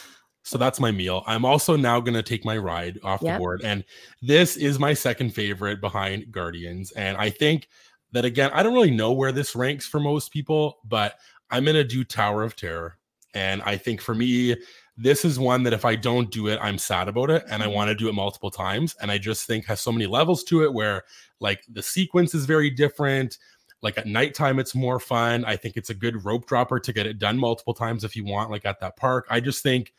So 0.43 0.57
that's 0.57 0.79
my 0.79 0.91
meal. 0.91 1.23
I'm 1.27 1.43
also 1.43 1.75
now 1.75 1.99
going 1.99 2.13
to 2.13 2.23
take 2.23 2.45
my 2.45 2.57
ride 2.57 2.99
off 3.03 3.21
Yep. 3.21 3.33
the 3.35 3.37
board. 3.37 3.61
And 3.65 3.83
this 4.21 4.55
is 4.55 4.79
my 4.79 4.93
second 4.93 5.31
favorite 5.33 5.81
behind 5.81 6.31
Guardians. 6.31 6.91
And 6.93 7.17
I 7.17 7.29
think 7.31 7.67
that, 8.13 8.23
again, 8.23 8.51
I 8.53 8.63
don't 8.63 8.73
really 8.73 8.89
know 8.91 9.11
where 9.11 9.33
this 9.33 9.57
ranks 9.57 9.85
for 9.85 9.99
most 9.99 10.31
people, 10.31 10.77
but 10.85 11.15
I'm 11.51 11.65
going 11.65 11.75
to 11.75 11.83
do 11.83 12.05
Tower 12.05 12.43
of 12.43 12.55
Terror. 12.55 12.97
And 13.33 13.61
I 13.63 13.75
think 13.75 13.99
for 13.99 14.15
me, 14.15 14.55
this 14.97 15.23
is 15.23 15.39
one 15.39 15.63
that 15.63 15.73
if 15.73 15.85
I 15.85 15.95
don't 15.95 16.31
do 16.31 16.47
it, 16.47 16.59
I'm 16.61 16.77
sad 16.77 17.07
about 17.07 17.29
it. 17.29 17.43
And 17.49 17.61
I 17.61 17.67
mm-hmm. 17.67 17.75
want 17.75 17.89
to 17.89 17.95
do 17.95 18.09
it 18.09 18.13
multiple 18.13 18.49
times. 18.49 18.95
And 19.01 19.11
I 19.11 19.17
just 19.17 19.45
think 19.45 19.65
has 19.65 19.79
so 19.79 19.91
many 19.91 20.07
levels 20.07 20.43
to 20.45 20.63
it 20.63 20.73
where 20.73 21.03
like 21.39 21.63
the 21.69 21.83
sequence 21.83 22.33
is 22.33 22.45
very 22.45 22.69
different. 22.69 23.37
Like 23.83 23.97
at 23.97 24.07
nighttime, 24.07 24.57
it's 24.57 24.73
more 24.73 24.99
fun. 24.99 25.45
I 25.45 25.55
think 25.55 25.77
it's 25.77 25.91
a 25.91 25.93
good 25.93 26.25
rope 26.25 26.47
dropper 26.47 26.79
to 26.79 26.93
get 26.93 27.05
it 27.05 27.19
done 27.19 27.37
multiple 27.37 27.75
times 27.75 28.03
if 28.03 28.15
you 28.15 28.25
want, 28.25 28.49
like 28.49 28.65
at 28.65 28.79
that 28.79 28.97
park. 28.97 29.27
I 29.29 29.39
just 29.39 29.61
think 29.61 29.93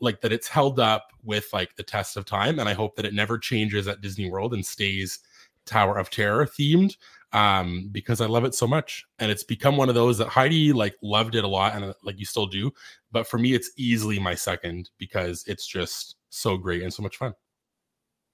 like 0.00 0.20
that 0.20 0.32
it's 0.32 0.48
held 0.48 0.78
up 0.78 1.12
with 1.22 1.48
like 1.52 1.74
the 1.76 1.82
test 1.82 2.16
of 2.16 2.24
time 2.24 2.58
and 2.58 2.68
i 2.68 2.72
hope 2.72 2.96
that 2.96 3.04
it 3.04 3.14
never 3.14 3.38
changes 3.38 3.88
at 3.88 4.00
disney 4.00 4.28
world 4.30 4.52
and 4.52 4.64
stays 4.64 5.20
tower 5.66 5.98
of 5.98 6.10
terror 6.10 6.46
themed 6.46 6.96
um 7.34 7.88
because 7.92 8.20
i 8.20 8.26
love 8.26 8.44
it 8.44 8.54
so 8.54 8.66
much 8.66 9.04
and 9.18 9.30
it's 9.30 9.42
become 9.44 9.76
one 9.76 9.88
of 9.88 9.94
those 9.94 10.16
that 10.18 10.28
heidi 10.28 10.72
like 10.72 10.94
loved 11.02 11.34
it 11.34 11.44
a 11.44 11.48
lot 11.48 11.74
and 11.74 11.84
uh, 11.84 11.92
like 12.02 12.18
you 12.18 12.24
still 12.24 12.46
do 12.46 12.70
but 13.12 13.26
for 13.26 13.38
me 13.38 13.52
it's 13.52 13.70
easily 13.76 14.18
my 14.18 14.34
second 14.34 14.88
because 14.98 15.44
it's 15.46 15.66
just 15.66 16.16
so 16.30 16.56
great 16.56 16.82
and 16.82 16.94
so 16.94 17.02
much 17.02 17.16
fun 17.16 17.32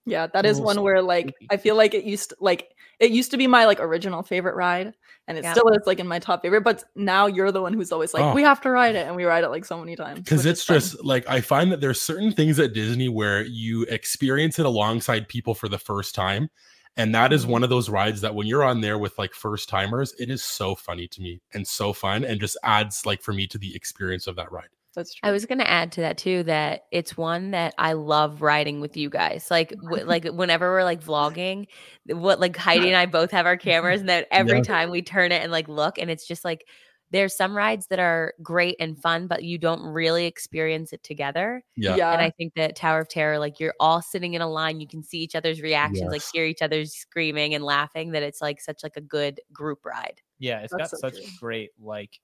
Yeah, 0.06 0.26
that 0.28 0.44
is 0.46 0.56
little 0.56 0.66
one 0.66 0.76
so 0.76 0.82
where 0.82 1.02
like 1.02 1.24
creepy. 1.26 1.46
I 1.50 1.56
feel 1.56 1.76
like 1.76 1.94
it 1.94 2.04
used 2.04 2.30
to, 2.30 2.36
like 2.40 2.74
it 2.98 3.10
used 3.10 3.30
to 3.30 3.36
be 3.36 3.46
my 3.46 3.66
like 3.66 3.80
original 3.80 4.22
favorite 4.22 4.54
ride, 4.54 4.94
and 5.28 5.38
it 5.38 5.44
Yeah. 5.44 5.52
still 5.52 5.68
is 5.68 5.82
like 5.86 5.98
in 6.00 6.06
my 6.08 6.18
top 6.18 6.42
favorite. 6.42 6.62
But 6.64 6.84
now 6.96 7.26
you're 7.26 7.52
the 7.52 7.60
one 7.62 7.72
who's 7.74 7.92
always 7.92 8.12
like, 8.14 8.24
Oh. 8.24 8.34
we 8.34 8.42
have 8.42 8.60
to 8.62 8.70
ride 8.70 8.96
it, 8.96 9.06
and 9.06 9.14
we 9.16 9.24
ride 9.24 9.44
it 9.44 9.50
like 9.50 9.64
so 9.64 9.78
many 9.78 9.96
times. 9.96 10.20
because 10.20 10.38
which 10.38 10.46
is 10.46 10.52
it's 10.52 10.64
fun. 10.64 10.76
just 10.76 11.04
like 11.04 11.28
i 11.28 11.40
find 11.40 11.70
that 11.70 11.80
there's 11.80 12.00
certain 12.00 12.32
things 12.32 12.58
at 12.58 12.72
disney 12.72 13.08
where 13.08 13.44
you 13.44 13.82
experience 13.84 14.58
it 14.58 14.66
alongside 14.66 15.28
people 15.28 15.54
for 15.54 15.68
the 15.68 15.78
first 15.78 16.14
time 16.14 16.48
and 16.96 17.14
that 17.14 17.32
is 17.32 17.46
one 17.46 17.62
of 17.62 17.70
those 17.70 17.88
rides 17.88 18.20
that 18.20 18.34
when 18.34 18.46
you're 18.46 18.64
on 18.64 18.80
there 18.80 18.98
with 18.98 19.18
like 19.18 19.32
first 19.32 19.68
timers 19.68 20.12
it 20.18 20.30
is 20.30 20.42
so 20.42 20.74
funny 20.74 21.06
to 21.06 21.20
me 21.22 21.40
and 21.54 21.66
so 21.66 21.92
fun 21.92 22.24
and 22.24 22.40
just 22.40 22.56
adds 22.62 23.06
like 23.06 23.22
for 23.22 23.32
me 23.32 23.46
to 23.46 23.58
the 23.58 23.74
experience 23.74 24.26
of 24.26 24.36
that 24.36 24.50
ride 24.52 24.68
that's 24.94 25.14
true. 25.14 25.28
I 25.28 25.32
was 25.32 25.46
gonna 25.46 25.62
add 25.62 25.92
to 25.92 26.00
that 26.00 26.18
too 26.18 26.42
that 26.44 26.86
it's 26.90 27.16
one 27.16 27.52
that 27.52 27.74
I 27.78 27.92
love 27.92 28.42
riding 28.42 28.80
with 28.80 28.96
you 28.96 29.08
guys. 29.08 29.46
Like, 29.48 29.72
w- 29.84 30.04
like 30.04 30.24
whenever 30.24 30.68
we're 30.68 30.82
like 30.82 31.00
vlogging, 31.00 31.68
what 32.06 32.40
like 32.40 32.56
Heidi 32.56 32.88
and 32.88 32.96
I 32.96 33.06
both 33.06 33.30
have 33.30 33.46
our 33.46 33.56
cameras, 33.56 34.00
and 34.00 34.08
then 34.08 34.24
every 34.32 34.58
Yeah. 34.58 34.62
time 34.64 34.90
we 34.90 35.02
turn 35.02 35.30
it 35.30 35.42
and 35.42 35.52
like 35.52 35.68
look, 35.68 35.98
and 35.98 36.10
it's 36.10 36.26
just 36.26 36.44
like 36.44 36.66
there's 37.12 37.34
some 37.36 37.56
rides 37.56 37.88
that 37.88 37.98
are 37.98 38.34
great 38.42 38.76
and 38.78 38.96
fun, 39.00 39.26
but 39.26 39.42
you 39.42 39.58
don't 39.58 39.82
really 39.82 40.26
experience 40.26 40.92
it 40.92 41.02
together. 41.02 41.64
yeah 41.76 41.96
yeah, 41.96 42.12
And 42.12 42.20
I 42.22 42.30
think 42.30 42.54
that 42.54 42.76
Tower 42.76 43.00
of 43.00 43.08
Terror, 43.08 43.38
like 43.38 43.58
you're 43.58 43.74
all 43.80 44.00
sitting 44.00 44.34
in 44.34 44.42
a 44.42 44.48
line, 44.48 44.80
you 44.80 44.86
can 44.86 45.02
see 45.02 45.18
each 45.18 45.34
other's 45.34 45.60
reactions, 45.60 46.10
like 46.12 46.22
hear 46.32 46.44
each 46.44 46.62
other's 46.62 46.92
screaming 46.94 47.54
and 47.54 47.64
laughing. 47.64 48.12
That 48.12 48.22
it's 48.22 48.40
like 48.40 48.60
such 48.60 48.82
like 48.82 48.96
a 48.96 49.00
good 49.00 49.40
group 49.52 49.84
ride. 49.84 50.20
Yeah, 50.38 50.60
it's 50.60 50.72
That's 50.72 50.90
got 50.92 50.98
so 51.00 51.08
such 51.08 51.14
true. 51.16 51.30
great 51.40 51.70
like 51.80 52.20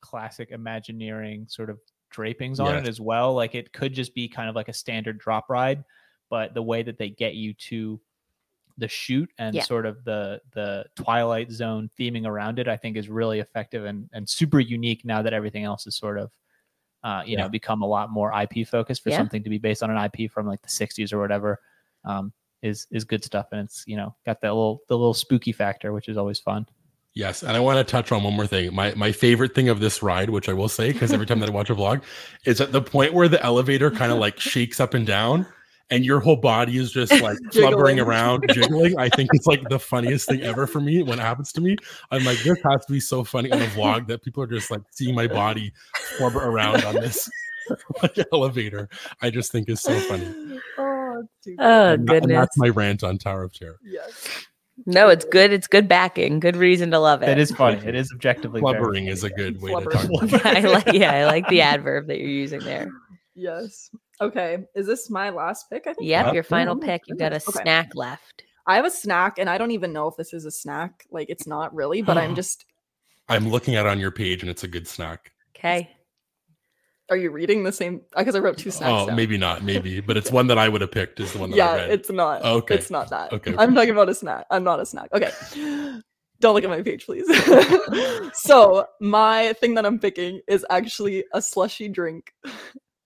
classic 0.00 0.50
Imagineering 0.50 1.46
sort 1.48 1.70
of 1.70 1.78
drapings 2.10 2.60
on 2.60 2.74
Yes. 2.74 2.84
it 2.84 2.88
as 2.88 3.00
well. 3.00 3.34
Like 3.34 3.54
it 3.54 3.72
could 3.72 3.92
just 3.94 4.14
be 4.14 4.28
kind 4.28 4.48
of 4.48 4.54
like 4.54 4.68
a 4.68 4.72
standard 4.72 5.18
drop 5.18 5.46
ride, 5.48 5.84
but 6.30 6.54
the 6.54 6.62
way 6.62 6.82
that 6.82 6.98
they 6.98 7.10
get 7.10 7.34
you 7.34 7.54
to 7.54 8.00
the 8.78 8.88
shoot 8.88 9.30
and 9.38 9.54
Yeah. 9.56 9.62
sort 9.62 9.86
of 9.86 10.04
the 10.04 10.40
the 10.52 10.84
Twilight 10.96 11.50
Zone 11.50 11.90
theming 11.98 12.26
around 12.26 12.58
it, 12.58 12.68
I 12.68 12.76
think 12.76 12.96
is 12.96 13.08
really 13.08 13.40
effective 13.40 13.84
and 13.84 14.08
and 14.12 14.28
super 14.28 14.60
unique 14.60 15.04
now 15.04 15.22
that 15.22 15.32
everything 15.32 15.64
else 15.64 15.86
is 15.86 15.96
sort 15.96 16.18
of 16.18 16.30
uh, 17.04 17.22
you 17.24 17.36
Yeah. 17.36 17.42
know 17.44 17.48
become 17.48 17.82
a 17.82 17.86
lot 17.86 18.10
more 18.10 18.32
IP 18.32 18.66
focused 18.66 19.02
for 19.02 19.10
Yeah. 19.10 19.18
something 19.18 19.42
to 19.42 19.50
be 19.50 19.58
based 19.58 19.82
on 19.82 19.90
an 19.90 19.96
IP 19.96 20.30
from 20.30 20.46
like 20.46 20.62
the 20.62 20.68
60s 20.68 21.12
or 21.12 21.18
whatever. 21.18 21.60
Um, 22.04 22.32
is 22.62 22.86
is 22.90 23.04
good 23.04 23.22
stuff, 23.22 23.48
and 23.52 23.60
it's 23.60 23.84
you 23.86 23.96
know 23.96 24.14
got 24.24 24.40
that 24.40 24.48
little 24.54 24.80
the 24.88 24.96
little 24.96 25.14
spooky 25.14 25.52
factor, 25.52 25.92
which 25.92 26.08
is 26.08 26.16
always 26.16 26.38
fun. 26.40 26.66
Yes, 27.14 27.42
and 27.42 27.52
I 27.56 27.60
want 27.60 27.78
to 27.78 27.90
touch 27.90 28.12
on 28.12 28.22
one 28.22 28.34
more 28.34 28.46
thing. 28.46 28.74
My 28.74 28.92
my 28.94 29.12
favorite 29.12 29.54
thing 29.54 29.68
of 29.68 29.78
this 29.80 30.02
ride, 30.02 30.30
which 30.30 30.48
I 30.48 30.52
will 30.52 30.68
say, 30.68 30.92
because 30.92 31.12
every 31.12 31.26
time 31.26 31.38
that 31.40 31.48
I 31.48 31.52
watch 31.52 31.70
a 31.70 31.74
vlog, 31.74 32.02
is 32.44 32.60
at 32.60 32.72
the 32.72 32.82
point 32.82 33.12
where 33.14 33.28
the 33.28 33.42
elevator 33.42 33.90
kind 33.90 34.10
of 34.10 34.18
like 34.18 34.40
shakes 34.40 34.80
up 34.80 34.94
and 34.94 35.06
down, 35.06 35.46
and 35.90 36.04
your 36.04 36.20
whole 36.20 36.36
body 36.36 36.78
is 36.78 36.90
just 36.90 37.12
like 37.22 37.38
flubbering 37.52 38.04
around, 38.04 38.44
jiggling. 38.52 38.98
I 38.98 39.08
think 39.08 39.30
it's 39.32 39.46
like 39.46 39.68
the 39.68 39.78
funniest 39.78 40.28
thing 40.28 40.42
ever 40.42 40.66
for 40.66 40.80
me 40.80 41.02
when 41.02 41.18
it 41.18 41.22
happens 41.22 41.52
to 41.52 41.60
me. 41.60 41.76
I'm 42.10 42.24
like, 42.24 42.38
this 42.38 42.58
has 42.68 42.84
to 42.86 42.92
be 42.92 43.00
so 43.00 43.22
funny 43.24 43.50
on 43.52 43.62
a 43.62 43.66
vlog 43.66 44.06
that 44.08 44.22
people 44.22 44.42
are 44.42 44.46
just 44.48 44.70
like 44.70 44.82
seeing 44.90 45.14
my 45.14 45.26
body 45.26 45.72
flubber 46.18 46.44
around 46.44 46.84
on 46.84 46.94
this 46.96 47.28
like, 48.02 48.18
elevator. 48.32 48.88
I 49.22 49.30
just 49.30 49.52
think 49.52 49.68
is 49.68 49.80
so 49.80 49.98
funny. 50.00 50.60
Oh, 50.78 51.20
it's 51.22 51.44
too 51.44 51.56
good. 51.56 51.64
Oh 51.64 51.92
And 51.92 52.08
that- 52.08 52.14
and 52.16 52.22
goodness. 52.22 52.36
that's 52.38 52.58
my 52.58 52.68
rant 52.68 53.02
on 53.04 53.18
Tower 53.18 53.44
of 53.44 53.52
Terror. 53.52 53.78
yes. 53.84 54.28
No, 54.84 55.08
it's 55.08 55.24
good. 55.24 55.54
It's 55.54 55.66
good 55.66 55.88
backing. 55.88 56.38
Good 56.38 56.54
reason 56.54 56.90
to 56.90 56.98
love 56.98 57.22
it. 57.22 57.30
It 57.30 57.38
is 57.38 57.50
funny. 57.50 57.78
It 57.86 57.94
is 57.94 58.12
objectively 58.14 58.60
very 58.60 58.74
Flubbering 58.74 58.94
funny. 58.96 59.08
is 59.08 59.24
a 59.24 59.30
good 59.30 59.62
way 59.62 59.70
to 59.72 59.80
talk. 59.88 60.04
about 60.04 60.32
it. 60.34 60.44
I 60.46 60.60
like. 60.68 60.92
Yeah, 60.92 61.12
I 61.14 61.24
like 61.24 61.48
the 61.48 61.62
adverb 61.62 62.08
that 62.08 62.18
you're 62.18 62.28
using 62.28 62.60
there. 62.60 62.90
Yes. 63.34 63.88
Okay. 64.20 64.64
Is 64.74 64.86
this 64.86 65.10
my 65.10 65.30
last 65.30 65.68
pick? 65.70 65.86
I 65.86 65.94
think. 65.94 66.08
Yep, 66.08 66.34
your 66.34 66.42
final 66.42 66.76
Oh 66.76 66.78
pick. 66.78 67.02
You've 67.06 67.18
got 67.18 67.32
a. 67.32 67.36
Okay. 67.36 67.62
snack 67.62 67.94
left. 67.94 68.44
I 68.66 68.76
have 68.76 68.84
a 68.84 68.90
snack, 68.90 69.38
and 69.38 69.48
I 69.48 69.58
don't 69.58 69.70
even 69.70 69.92
know 69.92 70.08
if 70.08 70.16
this 70.16 70.32
is 70.32 70.44
a 70.44 70.50
snack. 70.50 71.06
Like, 71.10 71.30
it's 71.30 71.46
not 71.46 71.74
really, 71.74 72.02
but 72.02 72.18
I'm 72.18 72.34
just. 72.36 72.64
I'm 73.28 73.48
looking 73.48 73.74
at 73.74 73.86
it 73.86 73.88
on 73.88 73.98
your 73.98 74.12
page 74.12 74.42
and 74.42 74.50
it's 74.50 74.62
a 74.62 74.68
good 74.68 74.86
snack. 74.86 75.32
Okay. 75.56 75.90
Are 77.08 77.16
you 77.16 77.30
reading 77.30 77.62
the 77.62 77.72
same? 77.72 78.02
Because 78.16 78.34
I 78.34 78.40
wrote 78.40 78.58
two 78.58 78.70
snacks. 78.70 78.90
Oh, 78.92 79.06
down. 79.06 79.16
maybe 79.16 79.36
not, 79.36 79.62
maybe, 79.62 80.00
but 80.00 80.16
it's 80.16 80.30
one 80.30 80.48
that 80.48 80.58
I 80.58 80.68
would 80.68 80.80
have 80.80 80.90
picked. 80.90 81.20
Is 81.20 81.32
the 81.32 81.38
one 81.38 81.50
that 81.50 81.56
yeah, 81.56 81.70
I 81.70 81.76
read. 81.76 81.90
it's 81.90 82.10
not. 82.10 82.42
Okay. 82.42 82.74
It's 82.74 82.90
not 82.90 83.10
that. 83.10 83.32
Okay. 83.32 83.54
I'm 83.56 83.74
talking 83.74 83.90
about 83.90 84.08
a 84.08 84.14
snack. 84.14 84.46
I'm 84.50 84.64
not 84.64 84.80
a 84.80 84.86
snack. 84.86 85.08
Okay. 85.12 85.30
Don't 86.40 86.54
look 86.54 86.64
at 86.64 86.70
my 86.70 86.82
page, 86.82 87.06
please. 87.06 87.26
so 88.34 88.86
my 89.00 89.52
thing 89.54 89.74
that 89.74 89.86
I'm 89.86 89.98
picking 89.98 90.40
is 90.48 90.66
actually 90.68 91.24
a 91.32 91.40
slushy 91.40 91.88
drink. 91.88 92.34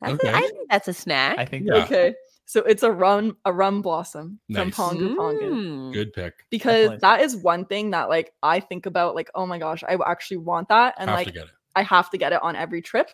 That's 0.01 0.15
Okay. 0.15 0.29
a, 0.29 0.35
I 0.37 0.41
think 0.41 0.71
that's 0.71 0.89
a 0.89 0.93
snack. 0.95 1.39
I 1.39 1.45
think 1.45 1.67
Yeah. 1.67 1.85
Okay. 1.85 2.15
So 2.47 2.63
it's 2.63 2.83
a 2.83 2.91
rum 2.91 3.37
a 3.45 3.53
rum 3.53 3.81
blossom 3.83 4.41
Nice. 4.49 4.75
from 4.75 4.97
Pongu 4.99 5.15
Pongu. 5.15 5.43
Mm. 5.43 5.93
good 5.93 6.13
pick. 6.13 6.35
Because 6.51 6.89
Definitely. 6.91 6.99
that 7.03 7.21
is 7.21 7.37
one 7.37 7.65
thing 7.65 7.91
that 7.93 8.09
like 8.09 8.33
I 8.43 8.59
think 8.61 8.87
about 8.87 9.15
like, 9.15 9.31
oh 9.35 9.47
my 9.47 9.59
gosh, 9.59 9.85
I 9.85 9.97
actually 10.07 10.39
want 10.39 10.69
that. 10.69 10.95
And 10.99 11.09
Have 11.11 11.19
like 11.19 11.27
to 11.29 11.33
get 11.33 11.45
it. 11.45 11.51
I 11.77 11.83
have 11.83 12.11
to 12.11 12.19
get 12.19 12.33
it 12.33 12.43
on 12.43 12.57
every 12.57 12.83
trip. 12.83 13.11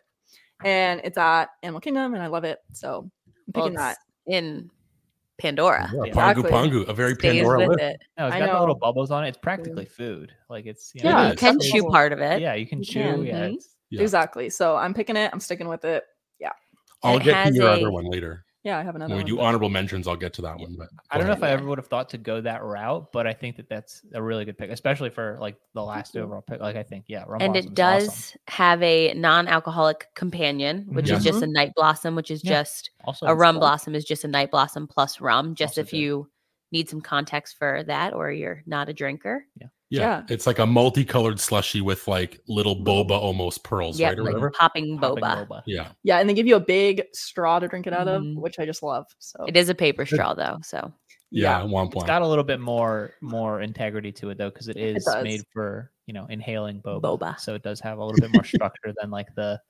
And 0.64 1.02
it's 1.04 1.18
at 1.18 1.50
Animal 1.62 1.80
Kingdom 1.82 2.14
and 2.14 2.22
I 2.22 2.28
love 2.28 2.44
it. 2.44 2.60
So 2.72 3.00
I'm 3.00 3.10
Well, 3.54 3.64
picking 3.66 3.76
that. 3.76 3.98
in 4.26 4.70
Pandora. 5.38 5.90
Yeah, 5.94 6.04
Exactly. 6.04 6.50
Pongu 6.50 6.70
Pongu, 6.84 6.88
a 6.88 6.94
very 6.94 7.14
Stays 7.14 7.42
Pandora 7.42 7.58
with 7.58 7.68
list. 7.68 7.80
it. 7.82 8.00
No, 8.16 8.26
it's 8.28 8.36
I 8.36 8.38
got 8.38 8.52
the 8.54 8.60
little 8.60 8.74
bubbles 8.74 9.10
on 9.10 9.24
it. 9.24 9.28
It's 9.28 9.36
practically 9.38 9.84
food. 9.84 10.32
Like 10.48 10.64
it's 10.64 10.92
you 10.94 11.02
Yeah, 11.04 11.10
know, 11.12 11.22
you 11.32 11.36
can 11.36 11.56
definitely- 11.58 11.80
chew 11.80 11.90
part 11.90 12.12
of 12.14 12.20
it. 12.20 12.40
yeah, 12.40 12.54
you 12.54 12.66
can 12.66 12.78
You 12.78 12.84
chew. 12.86 13.02
can. 13.02 13.22
Yeah, 13.26 13.40
Mhm. 13.40 13.46
it's- 13.56 13.68
Yeah. 13.90 14.00
Exactly. 14.00 14.48
So 14.50 14.76
I'm 14.76 14.94
picking 14.94 15.14
it. 15.16 15.30
I'm 15.32 15.40
sticking 15.40 15.68
with 15.68 15.84
it. 15.84 16.04
I'll 17.06 17.18
get 17.18 17.48
to 17.48 17.54
your 17.54 17.68
a- 17.68 17.72
other 17.72 17.90
one 17.90 18.04
later. 18.04 18.44
Yeah, 18.62 18.78
I 18.78 18.82
have 18.82 18.96
another 18.96 19.14
When 19.14 19.22
we 19.22 19.30
do 19.30 19.38
honorable 19.38 19.68
mentions, 19.68 20.08
I'll 20.08 20.16
get 20.16 20.32
to 20.34 20.42
that 20.42 20.58
one. 20.58 20.74
But 20.76 20.88
I 21.12 21.18
don't 21.18 21.28
know 21.28 21.34
if 21.34 21.42
I 21.44 21.50
ever 21.50 21.64
would 21.66 21.78
have 21.78 21.86
thought 21.86 22.08
to 22.08 22.18
go 22.18 22.40
that 22.40 22.64
route, 22.64 23.12
but 23.12 23.24
I 23.24 23.32
think 23.32 23.54
that 23.58 23.68
that's 23.68 24.02
a 24.12 24.20
really 24.20 24.44
good 24.44 24.58
pick, 24.58 24.70
especially 24.70 25.08
for 25.08 25.38
like 25.40 25.54
the 25.74 25.84
last 25.84 26.16
you. 26.16 26.22
overall 26.22 26.42
pick. 26.42 26.60
Like 26.60 26.74
I 26.74 26.82
think, 26.82 27.04
yeah, 27.06 27.22
rum 27.28 27.42
and 27.42 27.52
Blossom's 27.52 27.70
it 27.70 27.74
does 27.76 28.08
awesome. 28.08 28.40
have 28.48 28.82
a 28.82 29.14
non-alcoholic 29.14 30.08
companion, 30.16 30.84
which 30.88 31.08
Yes. 31.08 31.18
is 31.18 31.24
just 31.24 31.36
mm-hmm. 31.36 31.44
a 31.44 31.52
night 31.52 31.72
blossom, 31.76 32.16
which 32.16 32.32
is 32.32 32.42
Yeah. 32.42 32.54
just 32.62 32.90
also 33.04 33.26
a 33.26 33.34
rum 33.36 33.54
cool. 33.54 33.60
blossom 33.60 33.94
is 33.94 34.04
just 34.04 34.24
a 34.24 34.28
night 34.28 34.50
blossom 34.50 34.88
plus 34.88 35.20
rum. 35.20 35.54
Just 35.54 35.78
Also 35.78 35.82
if 35.82 35.90
good. 35.92 35.98
you 35.98 36.30
need 36.72 36.90
some 36.90 37.00
context 37.00 37.56
for 37.58 37.84
that, 37.86 38.14
or 38.14 38.32
you're 38.32 38.64
not 38.66 38.88
a 38.88 38.92
drinker. 38.92 39.46
Yeah. 39.60 39.68
Yeah. 39.88 40.24
it's 40.28 40.46
like 40.46 40.58
a 40.58 40.66
multicolored 40.66 41.38
slushy 41.38 41.80
with 41.80 42.08
like 42.08 42.40
little 42.48 42.74
boba 42.76 43.12
almost 43.12 43.62
pearls, 43.62 44.00
yeah, 44.00 44.08
right, 44.08 44.18
or 44.18 44.22
like 44.24 44.32
whatever. 44.34 44.50
popping 44.50 44.98
Popping 44.98 45.22
boba. 45.22 45.62
Yeah, 45.66 45.92
Yeah, 46.02 46.18
and 46.18 46.28
they 46.28 46.34
give 46.34 46.46
you 46.46 46.56
a 46.56 46.60
big 46.60 47.02
straw 47.12 47.58
to 47.60 47.68
drink 47.68 47.86
it 47.86 47.92
out 47.92 48.06
Mhm. 48.08 48.36
of, 48.36 48.42
which 48.42 48.58
I 48.58 48.66
just 48.66 48.82
love. 48.82 49.06
So 49.20 49.44
It 49.46 49.56
is 49.56 49.68
a 49.68 49.74
paper 49.74 50.04
straw 50.04 50.34
though, 50.34 50.58
so 50.62 50.92
yeah, 51.30 51.60
womp 51.60 51.86
It's 51.94 52.02
womp. 52.02 52.06
got 52.06 52.22
a 52.22 52.26
little 52.26 52.44
bit 52.44 52.58
more 52.60 53.12
more 53.20 53.60
integrity 53.60 54.10
to 54.12 54.30
it 54.30 54.38
though, 54.38 54.50
because 54.50 54.68
it 54.68 54.76
is 54.76 55.04
does. 55.04 55.22
made 55.22 55.42
for 55.52 55.92
you 56.06 56.14
know 56.14 56.26
inhaling 56.26 56.82
boba. 56.82 57.02
Boba. 57.18 57.38
So 57.40 57.54
it 57.54 57.62
does 57.62 57.78
have 57.80 57.98
a 57.98 58.04
little 58.04 58.20
bit 58.20 58.32
more 58.32 58.44
structure 58.44 58.92
than 59.00 59.10
like 59.10 59.28
the 59.36 59.60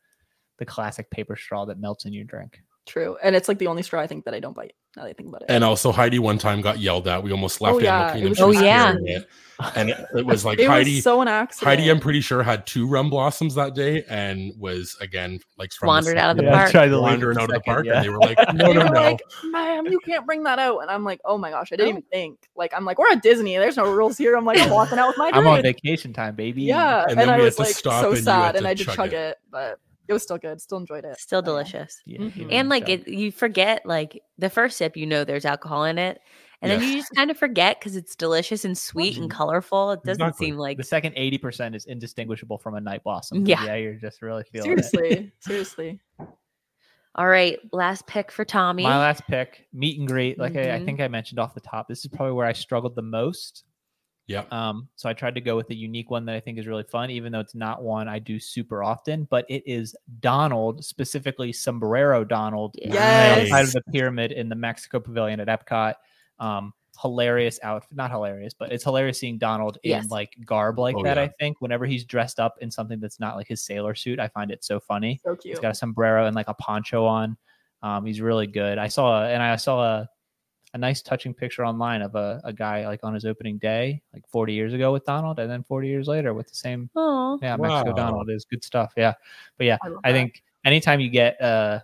the 0.58 0.64
classic 0.64 1.10
paper 1.10 1.36
straw 1.36 1.66
that 1.66 1.78
melts 1.78 2.06
in 2.06 2.14
your 2.14 2.24
drink. 2.24 2.58
True. 2.86 3.16
And 3.22 3.36
it's 3.36 3.48
like 3.48 3.58
the 3.58 3.66
only 3.66 3.82
straw 3.82 4.00
I 4.00 4.06
think 4.06 4.24
that 4.24 4.34
I 4.34 4.40
don't 4.40 4.54
bite. 4.56 4.74
Now 4.96 5.02
that 5.02 5.10
I 5.10 5.12
think 5.12 5.28
about 5.28 5.42
it. 5.42 5.46
And 5.50 5.62
also, 5.62 5.92
Heidi 5.92 6.18
one 6.18 6.38
time 6.38 6.62
got 6.62 6.78
yelled 6.78 7.06
at. 7.06 7.22
We 7.22 7.30
almost 7.30 7.60
left 7.60 7.74
Oh, 7.74 7.78
Animal 7.80 7.84
yeah, 7.92 8.08
it 8.08 8.12
Kingdom. 8.14 8.30
was 8.30 8.40
Oh, 8.40 8.50
yeah. 8.62 8.94
it. 8.98 9.28
and 9.74 9.90
it, 9.90 10.06
it 10.16 10.24
was 10.24 10.42
like 10.46 10.58
it 10.58 10.68
Heidi. 10.68 10.94
was 10.94 11.04
so 11.04 11.20
an 11.20 11.28
accident. 11.28 11.68
Heidi, 11.78 11.90
I'm 11.90 12.00
pretty 12.00 12.22
sure 12.22 12.42
had 12.42 12.66
two 12.66 12.86
rum 12.86 13.10
blossoms 13.10 13.54
that 13.56 13.74
day, 13.74 14.04
and 14.08 14.52
was 14.58 14.96
again 15.02 15.38
like 15.58 15.70
from 15.74 15.88
Wandered 15.88 16.16
out 16.16 16.30
of 16.30 16.36
the 16.38 16.44
city, 16.44 16.54
park. 16.54 16.70
tried 16.70 16.88
to 16.88 16.98
wandering 17.00 17.34
for 17.34 17.40
a 17.40 17.42
out 17.42 17.50
of 17.50 17.54
the 17.56 17.60
park, 17.60 17.84
yeah. 17.84 17.96
and 17.96 18.04
they 18.04 18.08
were 18.08 18.18
like, 18.20 18.38
"No, 18.54 18.72
no, 18.72 18.86
no." 18.86 19.00
like, 19.02 19.20
ma'am, 19.44 19.86
you 19.86 19.98
can't 20.00 20.24
bring 20.24 20.44
that 20.44 20.58
out. 20.58 20.78
And 20.78 20.90
I'm 20.90 21.04
like, 21.04 21.20
oh 21.26 21.36
my 21.36 21.50
gosh, 21.50 21.70
I 21.72 21.76
didn't 21.76 21.90
even 21.90 22.02
think. 22.10 22.38
Like, 22.56 22.72
I'm 22.74 22.86
like, 22.86 22.98
we're 22.98 23.10
at 23.10 23.22
Disney. 23.22 23.58
There's 23.58 23.76
no 23.76 23.90
rules 23.92 24.16
here. 24.16 24.34
I'm 24.34 24.46
like, 24.46 24.58
I'm 24.60 24.70
walking 24.70 24.98
out 24.98 25.08
with 25.08 25.18
my 25.18 25.30
I'm 25.34 25.46
on 25.46 25.60
vacation 25.60 26.14
time, 26.14 26.36
baby. 26.36 26.62
Yeah. 26.62 27.02
And 27.02 27.10
And, 27.12 27.20
then 27.20 27.28
I 27.28 27.38
was 27.38 27.58
like 27.58 27.68
so 27.74 28.14
sad 28.14 28.56
and 28.56 28.66
I 28.66 28.72
just 28.72 28.86
chug 28.88 28.96
chug 28.96 29.12
it. 29.12 29.16
it. 29.32 29.36
but 29.50 29.78
it 30.08 30.12
was 30.12 30.22
still 30.22 30.38
good. 30.38 30.60
Still 30.60 30.78
enjoyed 30.78 31.04
it. 31.04 31.18
still 31.18 31.42
delicious. 31.42 32.00
Yeah, 32.06 32.18
Mhm. 32.20 32.48
And 32.52 32.68
like 32.68 32.86
chug. 32.86 33.00
it, 33.00 33.08
you 33.08 33.30
forget 33.32 33.84
like 33.84 34.22
the 34.38 34.50
first 34.50 34.76
sip, 34.78 34.96
you 34.96 35.06
know 35.06 35.24
there's 35.24 35.44
alcohol 35.44 35.84
in 35.84 35.98
it, 35.98 36.20
and 36.62 36.70
then 36.70 36.82
you 36.82 36.94
just 36.98 37.10
kind 37.14 37.30
of 37.30 37.36
forget 37.38 37.78
because 37.78 37.96
it's 37.96 38.16
delicious 38.16 38.64
and 38.64 38.76
sweet 38.76 39.16
and 39.18 39.26
Mhm. 39.30 39.34
colorful. 39.34 39.90
It 39.92 40.02
doesn't 40.04 40.22
Exactly. 40.22 40.46
seem 40.48 40.56
like 40.56 40.76
the 40.78 40.84
second 40.84 41.14
80% 41.16 41.74
is 41.74 41.84
indistinguishable 41.86 42.58
from 42.58 42.74
a 42.76 42.80
night 42.80 43.02
blossom. 43.04 43.44
Yeah. 43.46 43.64
Yeah, 43.64 43.74
you're 43.76 43.94
just 43.94 44.22
really 44.22 44.44
feeling 44.44 44.78
it. 44.78 44.84
Seriously. 44.84 45.32
seriously. 45.40 46.00
all 47.14 47.26
right. 47.26 47.58
Last 47.72 48.06
pick 48.06 48.30
for 48.30 48.44
Tommy. 48.44 48.82
My 48.82 48.98
last 48.98 49.26
pick, 49.26 49.66
meet 49.72 49.98
and 49.98 50.06
greet. 50.06 50.38
Like 50.38 50.54
I, 50.54 50.74
I 50.76 50.78
Mhm. 50.80 50.84
think 50.84 51.00
I 51.00 51.08
mentioned 51.08 51.38
off 51.38 51.54
the 51.54 51.60
top, 51.60 51.88
this 51.88 52.00
is 52.04 52.08
probably 52.08 52.32
where 52.34 52.46
I 52.46 52.52
struggled 52.52 52.94
the 52.94 53.00
most. 53.02 53.64
Yeah, 54.28 54.44
Um, 54.50 54.88
so 54.96 55.08
I 55.08 55.12
tried 55.12 55.34
to 55.36 55.40
go 55.40 55.54
with 55.56 55.70
a 55.70 55.74
unique 55.74 56.10
one 56.10 56.24
that 56.26 56.34
I 56.34 56.40
think 56.40 56.58
is 56.58 56.66
really 56.66 56.82
fun, 56.82 57.10
even 57.10 57.30
though 57.30 57.38
it's 57.40 57.54
not 57.54 57.82
one 57.82 58.08
I 58.08 58.18
do 58.18 58.40
super 58.40 58.82
often. 58.82 59.24
But 59.30 59.44
it 59.48 59.62
is 59.66 59.94
Donald, 60.20 60.84
specifically 60.84 61.52
Sombrero 61.52 62.24
Donald, 62.24 62.74
Yes. 62.82 63.50
outside 63.52 63.64
of 63.66 63.72
the 63.72 63.92
pyramid 63.92 64.32
in 64.32 64.48
the 64.48 64.56
Mexico 64.56 64.98
Pavilion 65.00 65.38
at 65.40 65.46
Epcot. 65.48 65.94
Um, 66.40 66.72
hilarious 67.00 67.60
outfit, 67.62 67.94
not 67.96 68.10
hilarious, 68.10 68.54
but 68.54 68.72
it's 68.72 68.82
hilarious 68.82 69.20
seeing 69.20 69.36
Donald 69.38 69.78
in 69.84 70.08
like 70.08 70.34
garb 70.44 70.78
like 70.78 70.96
Oh, 70.96 71.02
that. 71.04 71.18
yeah. 71.18 71.22
I 71.24 71.28
think 71.38 71.60
whenever 71.60 71.84
he's 71.86 72.04
dressed 72.04 72.40
up 72.40 72.56
in 72.60 72.70
something 72.70 72.98
that's 72.98 73.20
not 73.20 73.36
like 73.36 73.46
his 73.46 73.62
sailor 73.62 73.94
suit, 73.94 74.18
I 74.18 74.28
find 74.28 74.50
it 74.50 74.64
so 74.64 74.80
funny. 74.80 75.20
So 75.22 75.36
cute. 75.36 75.52
He's 75.52 75.60
got 75.60 75.72
a 75.72 75.74
sombrero 75.74 76.26
and 76.26 76.34
like 76.34 76.48
a 76.48 76.54
poncho 76.54 77.04
on. 77.04 77.36
Um, 77.82 78.06
he's 78.06 78.20
really 78.20 78.46
good. 78.46 78.78
I 78.78 78.88
saw 78.88 79.22
a, 79.22 79.28
and 79.28 79.42
I 79.42 79.54
saw 79.56 79.82
a, 79.84 80.08
a 80.76 80.78
nice 80.78 81.00
touching 81.00 81.32
picture 81.32 81.64
online 81.64 82.02
of 82.02 82.14
a, 82.14 82.38
a 82.44 82.52
guy 82.52 82.86
like 82.86 83.00
on 83.02 83.14
his 83.14 83.24
opening 83.24 83.56
day, 83.56 84.02
like 84.12 84.28
40 84.28 84.52
years 84.52 84.74
ago 84.74 84.92
with 84.92 85.04
Donald, 85.06 85.38
and 85.38 85.50
then 85.50 85.62
40 85.62 85.88
years 85.88 86.06
later 86.06 86.34
with 86.34 86.48
the 86.48 86.54
same, 86.54 86.90
Oh, 86.94 87.38
yeah, 87.42 87.56
Mexico 87.56 87.90
Wow. 87.90 87.96
Donald 87.96 88.30
is 88.30 88.44
good 88.44 88.62
stuff. 88.62 88.92
Yeah, 88.96 89.14
but 89.56 89.64
yeah, 89.66 89.78
I 89.82 90.10
I 90.10 90.12
think 90.12 90.42
anytime 90.66 91.00
you 91.00 91.08
get 91.08 91.40
uh, 91.40 91.80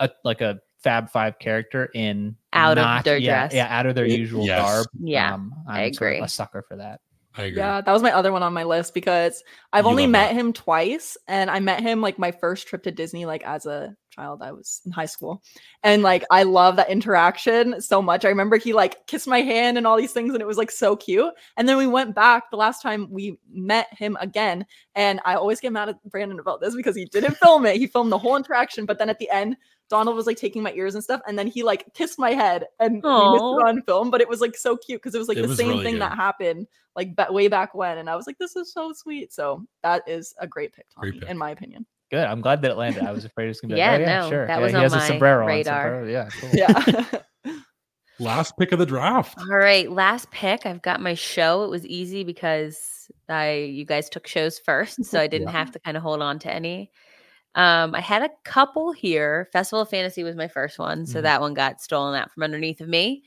a 0.00 0.10
like 0.22 0.42
a 0.42 0.60
Fab 0.78 1.08
Five 1.10 1.38
character 1.38 1.88
in 1.94 2.36
Out 2.52 2.76
of 2.76 3.04
their 3.04 3.16
yeah, 3.16 3.40
dress. 3.48 3.54
yeah, 3.54 3.66
out 3.70 3.86
of 3.86 3.94
their 3.94 4.06
usual 4.06 4.44
yes. 4.44 4.60
garb. 4.60 4.86
Yeah, 5.00 5.32
um, 5.34 5.54
I 5.66 5.84
I'm 5.84 5.94
sort 5.94 6.10
of 6.12 6.16
agree. 6.16 6.24
a 6.24 6.28
sucker 6.28 6.62
for 6.68 6.76
that. 6.76 7.00
I 7.36 7.44
agree. 7.44 7.58
Yeah, 7.58 7.80
that 7.80 7.92
was 7.92 8.02
my 8.02 8.12
other 8.12 8.30
one 8.32 8.44
on 8.44 8.52
my 8.52 8.62
list 8.62 8.94
because 8.94 9.42
I've 9.72 9.86
You 9.86 9.90
only 9.90 10.06
met 10.06 10.28
that. 10.28 10.34
him 10.34 10.52
twice 10.52 11.16
and 11.26 11.50
I 11.50 11.58
met 11.58 11.80
him 11.80 12.00
like 12.00 12.16
my 12.18 12.30
first 12.30 12.68
trip 12.68 12.84
to 12.84 12.92
Disney 12.92 13.26
like 13.26 13.42
as 13.44 13.66
a 13.66 13.96
child 14.10 14.40
I 14.40 14.52
was 14.52 14.80
in 14.86 14.92
high 14.92 15.06
school. 15.06 15.42
And 15.82 16.04
like 16.04 16.24
I 16.30 16.44
love 16.44 16.76
that 16.76 16.90
interaction 16.90 17.80
so 17.80 18.00
much. 18.00 18.24
I 18.24 18.28
remember 18.28 18.56
he 18.56 18.72
like 18.72 19.04
kissed 19.08 19.26
my 19.26 19.40
hand 19.40 19.76
and 19.76 19.84
all 19.84 19.96
these 19.96 20.12
things 20.12 20.32
and 20.32 20.40
it 20.40 20.46
was 20.46 20.58
like 20.58 20.70
so 20.70 20.94
cute. 20.94 21.34
And 21.56 21.68
then 21.68 21.76
we 21.76 21.88
went 21.88 22.14
back 22.14 22.50
the 22.52 22.56
last 22.56 22.82
time 22.82 23.10
we 23.10 23.36
met 23.52 23.88
him 23.90 24.16
again 24.20 24.64
and 24.94 25.20
I 25.24 25.34
always 25.34 25.58
get 25.58 25.72
mad 25.72 25.88
at 25.88 26.02
Brandon 26.04 26.38
about 26.38 26.60
this 26.60 26.76
because 26.76 26.94
he 26.94 27.06
didn't 27.06 27.36
film 27.38 27.66
it. 27.66 27.78
He 27.78 27.88
filmed 27.88 28.12
the 28.12 28.18
whole 28.18 28.36
interaction 28.36 28.86
but 28.86 28.98
then 29.00 29.10
at 29.10 29.18
the 29.18 29.28
end 29.30 29.56
Donald 29.90 30.16
was 30.16 30.26
like 30.26 30.36
taking 30.36 30.62
my 30.62 30.72
ears 30.72 30.94
and 30.94 31.04
stuff 31.04 31.20
and 31.28 31.38
then 31.38 31.46
he 31.46 31.62
like 31.62 31.84
kissed 31.94 32.18
my 32.18 32.30
head 32.30 32.64
and 32.80 32.94
we 32.94 32.98
missed 33.00 33.44
it 33.44 33.66
on 33.68 33.82
film 33.82 34.10
but 34.10 34.20
it 34.20 34.28
was 34.28 34.40
like 34.40 34.56
so 34.56 34.76
cute 34.76 35.00
because 35.00 35.14
it 35.14 35.18
was 35.18 35.28
like 35.28 35.36
It 35.36 35.42
the 35.42 35.48
was 35.48 35.58
same 35.58 35.68
really 35.68 35.84
thing 35.84 35.94
good. 35.94 36.02
that 36.02 36.16
happened 36.16 36.66
like 36.96 37.14
ba- 37.14 37.28
way 37.30 37.48
back 37.48 37.74
when 37.74 37.98
and 37.98 38.08
i 38.08 38.16
was 38.16 38.26
like 38.26 38.38
this 38.38 38.56
is 38.56 38.72
so 38.72 38.92
sweet 38.94 39.32
so 39.32 39.62
that 39.82 40.02
is 40.08 40.34
a 40.40 40.46
great 40.46 40.72
pick, 40.72 40.86
Great 40.96 41.20
pick. 41.20 41.28
in 41.28 41.36
my 41.38 41.50
opinion 41.50 41.84
Good. 42.10 42.26
I'm 42.26 42.42
glad 42.42 42.60
that 42.62 42.70
it 42.70 42.76
landed. 42.76 43.02
I 43.02 43.12
was 43.12 43.24
afraid 43.24 43.46
it 43.46 43.48
was 43.48 43.60
gonna 43.62 43.74
be. 43.74 43.78
Yeah, 43.80 43.92
like, 43.92 44.00
oh, 44.00 44.04
yeah, 44.04 44.20
no, 44.20 44.28
sure. 44.28 44.46
that 44.46 44.56
Yeah, 44.58 44.62
was 44.62 44.70
he 44.72 44.76
on 44.76 44.82
has 44.82 44.92
a 44.92 44.96
my 44.96 45.06
sombrero 45.08 45.48
on, 45.58 45.64
sombrero. 45.64 46.06
Yeah, 46.06 46.28
cool. 46.38 46.50
yeah 46.52 47.04
Last 48.20 48.56
pick 48.56 48.70
of 48.70 48.78
the 48.78 48.86
draft. 48.86 49.36
All 49.40 49.56
right, 49.56 49.90
last 49.90 50.30
pick. 50.30 50.66
I've 50.66 50.82
got 50.82 51.00
my 51.00 51.14
show. 51.14 51.64
It 51.64 51.70
was 51.70 51.84
easy 51.84 52.22
because 52.22 53.10
I 53.28 53.54
you 53.54 53.84
guys 53.84 54.08
took 54.08 54.28
shows 54.28 54.58
first, 54.60 55.04
so 55.04 55.18
I 55.18 55.26
didn't 55.28 55.48
Yeah. 55.48 55.52
have 55.52 55.72
to 55.72 55.80
kind 55.80 55.96
of 55.96 56.02
hold 56.04 56.22
on 56.22 56.38
to 56.40 56.52
any. 56.52 56.92
Um, 57.54 57.94
I 57.94 58.00
had 58.00 58.22
a 58.22 58.30
couple 58.44 58.92
here. 58.92 59.48
Festival 59.52 59.82
of 59.82 59.88
Fantasy 59.88 60.24
was 60.24 60.36
my 60.36 60.48
first 60.48 60.78
one, 60.78 61.06
so 61.06 61.20
Mhm. 61.20 61.22
that 61.22 61.40
one 61.40 61.54
got 61.54 61.80
stolen 61.80 62.14
out 62.14 62.30
from 62.32 62.42
underneath 62.42 62.80
of 62.80 62.88
me. 62.88 63.22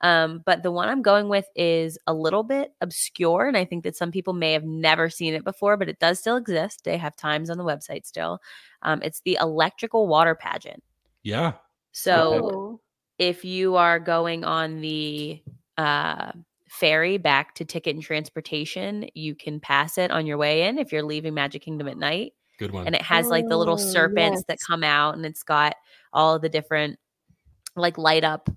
Um, 0.00 0.42
but 0.46 0.62
the 0.62 0.70
one 0.70 0.88
I'm 0.88 1.02
going 1.02 1.28
with 1.28 1.46
is 1.56 1.98
a 2.06 2.14
little 2.14 2.44
bit 2.44 2.72
obscure, 2.80 3.46
and 3.46 3.56
I 3.56 3.64
think 3.64 3.82
that 3.84 3.96
some 3.96 4.12
people 4.12 4.32
may 4.32 4.52
have 4.52 4.64
never 4.64 5.10
seen 5.10 5.34
it 5.34 5.44
before, 5.44 5.76
but 5.76 5.88
it 5.88 5.98
does 5.98 6.20
still 6.20 6.36
exist. 6.36 6.84
They 6.84 6.96
have 6.96 7.16
times 7.16 7.50
on 7.50 7.58
the 7.58 7.64
website 7.64 8.06
still. 8.06 8.40
Um, 8.82 9.00
it's 9.02 9.20
the 9.22 9.38
electrical 9.40 10.06
water 10.06 10.34
pageant. 10.36 10.82
Yeah. 11.24 11.54
So 11.92 12.80
if 13.18 13.44
you 13.44 13.74
are 13.74 13.98
going 13.98 14.44
on 14.44 14.80
the 14.80 15.42
uh, 15.76 16.30
ferry 16.68 17.18
back 17.18 17.54
to 17.56 17.64
ticket 17.64 17.96
and 17.96 18.02
transportation, 18.04 19.08
you 19.14 19.34
can 19.34 19.58
pass 19.58 19.98
it 19.98 20.10
on 20.12 20.26
your 20.26 20.38
way 20.38 20.62
in 20.68 20.78
if 20.78 20.92
you're 20.92 21.02
leaving 21.02 21.34
Magic 21.34 21.62
Kingdom 21.62 21.88
at 21.88 21.96
night. 21.96 22.34
Good 22.58 22.72
one. 22.72 22.86
And 22.86 22.94
it 22.94 23.02
has 23.02 23.30
like 23.30 23.48
the 23.48 23.56
little 23.56 23.74
Oh, 23.74 23.76
serpents 23.76 24.44
that 24.48 24.58
come 24.66 24.84
out, 24.84 25.14
and 25.16 25.24
it's 25.24 25.42
got 25.42 25.74
all 26.12 26.38
the 26.38 26.48
different 26.48 26.98
like 27.76 27.98
light 27.98 28.24
up 28.24 28.48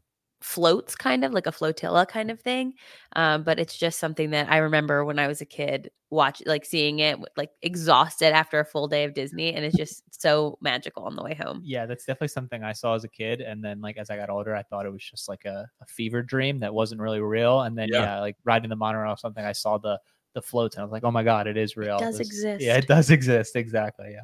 floats, 0.42 0.96
kind 0.96 1.24
of 1.24 1.34
like 1.34 1.46
a 1.46 1.52
flotilla 1.52 2.06
kind 2.08 2.32
of 2.32 2.40
thing. 2.42 2.74
Um, 3.16 3.44
but 3.44 3.60
it's 3.60 3.78
just 3.78 4.00
something 4.00 4.32
that 4.32 4.52
I 4.52 4.58
remember 4.58 5.06
when 5.06 5.20
I 5.20 5.28
was 5.28 5.42
a 5.42 5.46
kid, 5.46 5.92
watch 6.10 6.42
like 6.46 6.66
seeing 6.66 7.00
it, 7.00 7.20
like 7.38 7.52
exhausted 7.62 8.34
after 8.34 8.60
a 8.60 8.66
full 8.66 8.88
day 8.88 9.04
of 9.04 9.14
Disney, 9.14 9.54
and 9.54 9.64
it's 9.66 9.78
just 9.78 10.04
so 10.20 10.58
magical 10.62 11.04
on 11.04 11.16
the 11.16 11.24
way 11.24 11.36
home. 11.36 11.62
Yeah, 11.64 11.86
that's 11.86 12.06
definitely 12.06 12.30
something 12.30 12.64
I 12.64 12.74
saw 12.74 12.96
as 12.96 13.04
a 13.04 13.08
kid, 13.08 13.40
and 13.42 13.64
then 13.64 13.82
like 13.82 13.98
as 13.98 14.10
I 14.10 14.16
got 14.18 14.30
older, 14.32 14.56
I 14.56 14.64
thought 14.64 14.86
it 14.86 14.92
was 14.92 15.04
just 15.04 15.30
like 15.30 15.46
a, 15.46 15.70
a 15.82 15.86
fever 15.86 16.24
dream 16.24 16.60
that 16.62 16.74
wasn't 16.74 17.02
really 17.02 17.20
real. 17.22 17.62
And 17.62 17.78
then 17.78 17.90
Yeah. 17.92 18.02
yeah, 18.02 18.20
like 18.20 18.36
riding 18.44 18.70
the 18.70 18.76
monorail 18.76 19.14
or 19.14 19.18
something, 19.18 19.46
I 19.46 19.52
saw 19.52 19.78
the 19.78 20.00
the 20.34 20.42
floats, 20.42 20.76
and 20.76 20.82
I 20.82 20.86
was 20.86 20.92
like, 20.92 21.04
oh 21.04 21.12
my 21.12 21.24
god, 21.24 21.48
it 21.48 21.58
is 21.58 21.76
real. 21.78 21.98
does 22.00 22.18
This- 22.18 22.28
exist. 22.28 22.64
Yeah, 22.64 22.78
it 22.78 22.88
does 22.88 23.10
exist. 23.12 23.56
Exactly. 23.56 24.12
Yeah, 24.12 24.22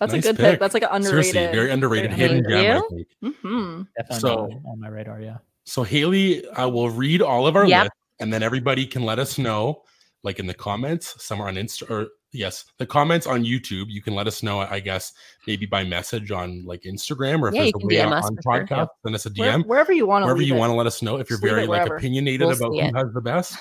That's 0.00 0.12
Nice 0.12 0.24
a 0.24 0.28
good 0.28 0.36
pick. 0.36 0.50
pick. 0.52 0.60
That's 0.60 0.74
like 0.74 0.82
an 0.84 0.90
underrated. 0.92 1.32
Seriously, 1.32 1.56
very 1.56 1.70
underrated 1.70 2.12
hidden 2.12 2.44
gem. 2.48 2.52
I 2.52 2.76
You? 2.76 3.04
think. 3.22 3.36
hmm 3.42 3.82
definitely 3.96 4.20
So- 4.20 4.38
on, 4.44 4.62
on 4.66 4.80
my 4.80 4.88
radar. 4.88 5.20
Yeah. 5.20 5.38
So 5.64 5.82
Haley, 5.82 6.48
I 6.50 6.64
will 6.66 6.88
read 6.90 7.20
all 7.22 7.46
of 7.46 7.54
our 7.56 7.66
Yep. 7.66 7.82
list, 7.84 7.92
and 8.20 8.32
then 8.32 8.42
everybody 8.42 8.86
can 8.86 9.02
let 9.04 9.18
us 9.18 9.36
know, 9.38 9.82
like 10.22 10.38
in 10.38 10.46
the 10.46 10.54
comments, 10.54 11.22
somewhere 11.22 11.48
on 11.48 11.54
Insta 11.56 11.88
or 11.90 12.08
yes, 12.32 12.64
the 12.78 12.86
comments 12.86 13.26
on 13.26 13.44
YouTube. 13.44 13.86
You 13.88 14.00
can 14.02 14.14
let 14.14 14.26
us 14.26 14.42
know, 14.42 14.60
I 14.60 14.80
guess, 14.80 15.12
maybe 15.46 15.66
by 15.66 15.84
message 15.84 16.30
on 16.30 16.64
like 16.64 16.82
Instagram 16.82 17.42
or 17.42 17.48
if 17.48 17.54
Yeah, 17.54 17.62
there's 17.62 17.72
you 17.78 17.80
a 17.82 17.86
way 17.86 17.94
DM 17.96 18.06
on, 18.06 18.12
us 18.14 18.24
on 18.26 18.36
for 18.36 18.42
sure. 18.42 18.52
podcast, 18.66 18.76
Yep. 18.78 18.88
send 19.04 19.14
us 19.14 19.26
a 19.26 19.30
Where- 19.36 19.52
DM. 19.58 19.66
wherever 19.66 19.92
you 19.92 20.06
want 20.06 20.22
to. 20.22 20.26
wherever 20.26 20.42
you 20.42 20.54
want 20.54 20.70
to 20.70 20.74
let 20.74 20.86
us 20.86 21.02
know 21.02 21.16
if 21.18 21.28
you're 21.30 21.38
Just 21.38 21.48
very 21.52 21.66
like 21.66 21.88
opinionated 21.88 22.46
We'll 22.46 22.56
about 22.56 22.70
who 22.72 22.80
it. 22.80 22.94
has 22.96 23.12
the 23.12 23.20
best. 23.20 23.58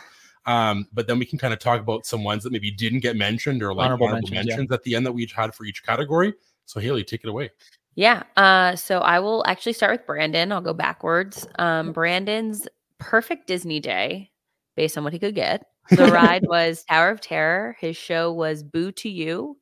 Um, 0.47 0.87
but 0.93 1.07
then 1.07 1.19
we 1.19 1.25
can 1.25 1.37
kind 1.37 1.53
of 1.53 1.59
talk 1.59 1.81
about 1.81 2.05
some 2.05 2.23
ones 2.23 2.43
that 2.43 2.51
maybe 2.51 2.71
didn't 2.71 3.01
get 3.01 3.17
mentioned 3.17 3.61
or 3.61 3.73
like 3.73 3.85
Honorable 3.85 4.07
honorable, 4.07 4.29
mentions, 4.29 4.47
mentions, 4.47 4.69
yeah. 4.69 4.75
at 4.75 4.83
the 4.83 4.95
end 4.95 5.05
that 5.05 5.11
we 5.11 5.23
each 5.23 5.33
had 5.33 5.53
for 5.53 5.65
each 5.65 5.83
category. 5.83 6.33
So 6.65 6.79
Haley, 6.79 7.03
take 7.03 7.23
it 7.23 7.29
away. 7.29 7.51
Yeah. 7.95 8.23
Uh, 8.37 8.75
so 8.75 8.99
I 8.99 9.19
will 9.19 9.43
actually 9.45 9.73
start 9.73 9.91
with 9.91 10.07
Brandon. 10.07 10.51
I'll 10.51 10.61
go 10.61 10.73
backwards. 10.73 11.45
Um, 11.59 11.91
Brandon's 11.91 12.67
perfect 12.97 13.47
Disney 13.47 13.79
day, 13.79 14.31
based 14.75 14.97
on 14.97 15.03
what 15.03 15.13
he 15.13 15.19
could 15.19 15.35
get. 15.35 15.65
The 15.89 16.07
ride 16.07 16.45
was 16.45 16.83
Tower 16.83 17.11
of 17.11 17.21
Terror. 17.21 17.77
His 17.79 17.95
show 17.95 18.33
was 18.33 18.61
Boo 18.61 18.91
to 18.91 19.09
You. 19.09 19.57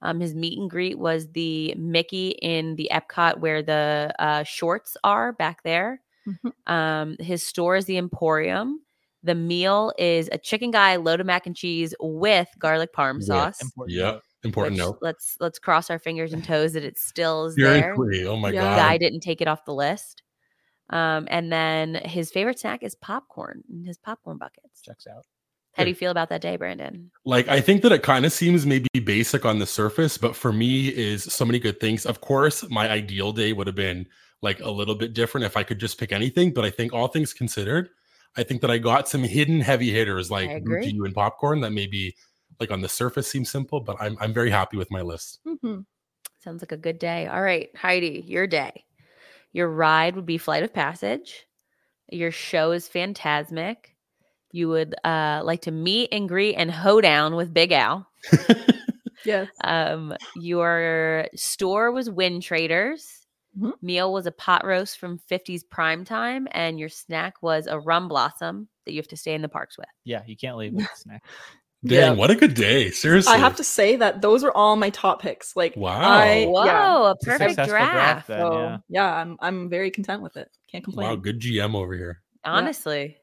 Um, 0.00 0.20
his 0.20 0.34
meet 0.34 0.58
and 0.58 0.70
greet 0.70 0.98
was 0.98 1.30
the 1.32 1.74
Mickey 1.74 2.30
in 2.30 2.76
the 2.76 2.90
Epcot 2.90 3.40
where 3.40 3.62
the 3.62 4.14
uh, 4.18 4.42
shorts 4.44 4.96
are 5.04 5.32
back 5.34 5.62
there. 5.64 6.00
Mhm. 6.26 6.52
Um, 6.72 7.16
his 7.20 7.42
store 7.42 7.76
is 7.76 7.84
the 7.84 7.98
Emporium. 7.98 8.80
The 9.26 9.34
meal 9.34 9.92
is 9.98 10.28
a 10.30 10.38
chicken 10.38 10.70
guy, 10.70 10.96
load 10.96 11.20
of 11.20 11.26
mac 11.26 11.46
and 11.46 11.56
cheese 11.56 11.94
with 12.00 12.48
garlic 12.60 12.92
parm 12.94 13.16
With 13.16 13.26
sauce. 13.26 13.60
Important 13.60 13.96
Yeah, 13.96 14.10
note. 14.12 14.22
important 14.44 14.76
which 14.76 14.86
note. 14.86 14.98
Let's 15.02 15.36
let's 15.40 15.58
cross 15.58 15.90
our 15.90 15.98
fingers 15.98 16.32
and 16.32 16.44
toes 16.44 16.74
that 16.74 16.84
it 16.84 16.96
still 16.96 17.46
is 17.46 17.54
Very 17.58 17.80
there 17.80 17.94
quickly. 17.94 18.24
Oh 18.24 18.36
my 18.36 18.52
Yeah. 18.52 18.62
god. 18.62 18.76
guy 18.76 18.98
didn't 18.98 19.20
take 19.20 19.40
it 19.40 19.48
off 19.48 19.64
the 19.64 19.74
list. 19.74 20.22
Um, 20.90 21.26
and 21.28 21.52
then 21.52 21.96
his 21.96 22.30
favorite 22.30 22.60
snack 22.60 22.84
is 22.84 22.94
popcorn 22.94 23.64
in 23.68 23.84
his 23.84 23.98
popcorn 23.98 24.38
buckets. 24.38 24.80
Checks 24.80 25.08
out. 25.08 25.24
How 25.72 25.82
do 25.82 25.90
you 25.90 25.96
feel 25.96 26.12
about 26.12 26.28
that 26.30 26.40
day, 26.40 26.56
Brandon? 26.56 27.10
like 27.26 27.48
i 27.48 27.60
think 27.60 27.82
that 27.82 27.90
it 27.92 28.02
kind 28.04 28.24
of 28.24 28.32
seems 28.32 28.64
maybe 28.64 28.88
basic 29.04 29.44
on 29.44 29.58
the 29.58 29.66
surface 29.66 30.16
but 30.16 30.36
for 30.36 30.52
me 30.52 30.88
is 30.88 31.24
so 31.24 31.44
many 31.44 31.58
good 31.58 31.80
things 31.80 32.06
of 32.06 32.20
course 32.20 32.64
my 32.70 32.88
ideal 32.88 33.32
day 33.32 33.52
would 33.52 33.66
have 33.66 33.76
been 33.76 34.06
like 34.42 34.60
a 34.60 34.70
little 34.70 34.94
bit 34.94 35.12
different 35.12 35.44
if 35.44 35.56
i 35.56 35.62
could 35.64 35.78
just 35.80 35.98
pick 35.98 36.12
anything 36.12 36.52
but 36.54 36.64
i 36.64 36.70
think 36.70 36.92
all 36.92 37.08
things 37.08 37.34
considered 37.34 37.90
i 38.36 38.42
think 38.42 38.60
that 38.60 38.70
i 38.70 38.78
got 38.78 39.08
some 39.08 39.22
hidden 39.22 39.60
heavy 39.60 39.90
hitters 39.90 40.30
like. 40.30 40.50
You 40.94 41.04
and 41.04 41.14
popcorn 41.14 41.60
that 41.60 41.70
maybe 41.70 42.14
like 42.60 42.70
on 42.70 42.80
the 42.80 42.88
surface 42.88 43.30
seems 43.30 43.50
simple 43.50 43.80
but 43.80 43.96
i'm, 44.00 44.16
I'm 44.20 44.32
very 44.32 44.50
happy 44.50 44.76
with 44.76 44.90
my 44.90 45.02
list 45.02 45.40
hmm 45.62 45.80
Sounds 46.46 46.62
like 46.62 46.70
a 46.70 46.76
good 46.76 47.00
day. 47.00 47.26
All 47.26 47.42
right, 47.42 47.70
Heidi, 47.74 48.22
your 48.24 48.46
day. 48.46 48.84
Your 49.52 49.68
ride 49.68 50.14
would 50.14 50.26
be 50.26 50.38
Flight 50.38 50.62
of 50.62 50.72
Passage. 50.72 51.44
Your 52.08 52.30
show 52.30 52.70
is 52.70 52.88
Fantasmic. 52.88 53.76
You 54.52 54.68
would 54.68 54.94
uh, 55.04 55.40
like 55.42 55.62
to 55.62 55.72
meet 55.72 56.10
and 56.12 56.28
greet 56.28 56.54
and 56.54 56.70
hoedown 56.70 57.34
with 57.34 57.52
Big 57.52 57.72
Al. 57.72 58.08
Yes. 59.24 59.48
Um, 59.64 60.14
your 60.36 61.26
store 61.34 61.90
was 61.90 62.08
Windtraders. 62.08 63.25
Mhm. 63.58 63.72
Meal 63.82 64.12
was 64.12 64.26
a 64.26 64.32
pot 64.32 64.64
roast 64.64 64.98
from 64.98 65.18
50s 65.18 65.64
prime 65.64 66.04
time, 66.04 66.46
and 66.52 66.78
your 66.78 66.88
snack 66.88 67.42
was 67.42 67.66
a 67.66 67.78
rum 67.78 68.08
blossom 68.08 68.68
that 68.84 68.92
you 68.92 68.98
have 68.98 69.08
to 69.08 69.16
stay 69.16 69.34
in 69.34 69.42
the 69.42 69.48
parks 69.48 69.78
with. 69.78 69.86
Yeah, 70.04 70.22
you 70.26 70.36
can't 70.36 70.56
leave 70.56 70.72
with 70.74 70.84
a 70.84 70.88
snack. 70.96 71.24
dang 71.84 71.98
Yeah. 71.98 72.10
what 72.12 72.30
a 72.30 72.34
good 72.34 72.54
day 72.54 72.90
seriously 72.90 73.32
I 73.34 73.36
have 73.38 73.54
to 73.56 73.64
say 73.64 73.96
that 73.96 74.20
those 74.22 74.42
are 74.44 74.50
all 74.52 74.76
my 74.76 74.90
top 74.90 75.22
picks. 75.22 75.54
Like, 75.56 75.74
Wow. 75.76 76.00
I, 76.00 76.44
Whoa, 76.46 76.64
yeah. 76.64 76.96
a 77.08 77.10
It's 77.12 77.24
a 77.26 77.30
perfect 77.30 77.54
draft. 77.68 78.28
then, 78.28 78.38
So 78.40 78.58
yeah. 78.60 78.78
yeah. 78.88 79.14
I'm 79.14 79.36
I'm 79.40 79.68
very 79.68 79.90
content 79.90 80.22
with 80.22 80.36
it. 80.36 80.48
Can't 80.70 80.82
complain. 80.84 81.08
wow 81.08 81.16
good 81.16 81.40
gm 81.40 81.74
over 81.74 81.94
here 81.94 82.22
Honestly. 82.44 83.16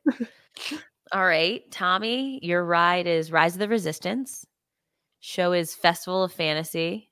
All 1.12 1.26
right, 1.26 1.62
Tommy, 1.72 2.40
your 2.44 2.64
ride 2.66 3.06
is 3.08 3.32
Rise 3.32 3.54
of 3.54 3.60
the 3.60 3.68
Resistance. 3.68 4.46
Show 5.20 5.54
is 5.54 5.74
Festival 5.76 6.24
of 6.24 6.34
Fantasy 6.34 7.10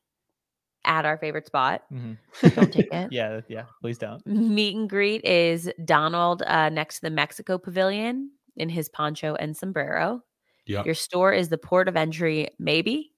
at 0.85 1.05
our 1.05 1.17
favorite 1.17 1.45
spot. 1.47 1.83
Mm-hmm. 1.91 2.47
Don't 2.55 2.73
take 2.73 2.87
it. 2.91 3.11
Yeah, 3.11 3.41
yeah. 3.47 3.65
Please 3.81 3.97
don't. 3.97 4.25
Meet 4.25 4.75
and 4.75 4.89
greet 4.89 5.23
is 5.23 5.69
Donald 5.85 6.41
uh, 6.43 6.69
next 6.69 6.95
to 6.95 7.01
the 7.01 7.09
Mexico 7.09 7.57
Pavilion 7.57 8.31
in 8.57 8.69
his 8.69 8.89
poncho 8.89 9.35
and 9.35 9.55
sombrero. 9.55 10.23
yeah 10.65 10.83
Your 10.83 10.95
store 10.95 11.33
is 11.33 11.49
the 11.49 11.57
port 11.57 11.87
of 11.87 11.95
entry, 11.95 12.49
maybe 12.59 13.11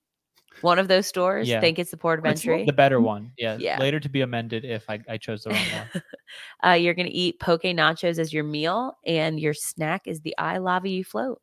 one 0.62 0.78
of 0.80 0.88
those 0.88 1.08
stores. 1.08 1.48
Yeah. 1.48 1.60
Think 1.60 1.80
it's 1.80 1.92
the 1.92 1.98
port 1.98 2.20
of 2.20 2.26
It's 2.26 2.42
entry. 2.46 2.66
The 2.66 2.74
better 2.74 3.02
one. 3.14 3.32
Yeah. 3.38 3.58
Yeah. 3.60 3.80
Later 3.80 4.00
to 4.00 4.10
be 4.10 4.22
amended 4.22 4.66
if 4.66 4.90
I, 4.90 5.00
I 5.10 5.18
chose 5.18 5.44
the 5.44 5.50
wrong 5.52 5.66
one. 5.94 6.04
uh, 6.64 6.74
you're 6.76 6.94
going 6.94 7.08
to 7.08 7.12
eat 7.12 7.40
poke 7.40 7.64
nachos 7.64 8.20
as 8.20 8.32
your 8.32 8.44
meal, 8.44 8.94
and 9.06 9.40
your 9.40 9.54
snack 9.54 10.04
is 10.08 10.22
the 10.22 10.36
I 10.38 10.58
Lava 10.60 10.90
You 10.90 11.04
float. 11.04 11.42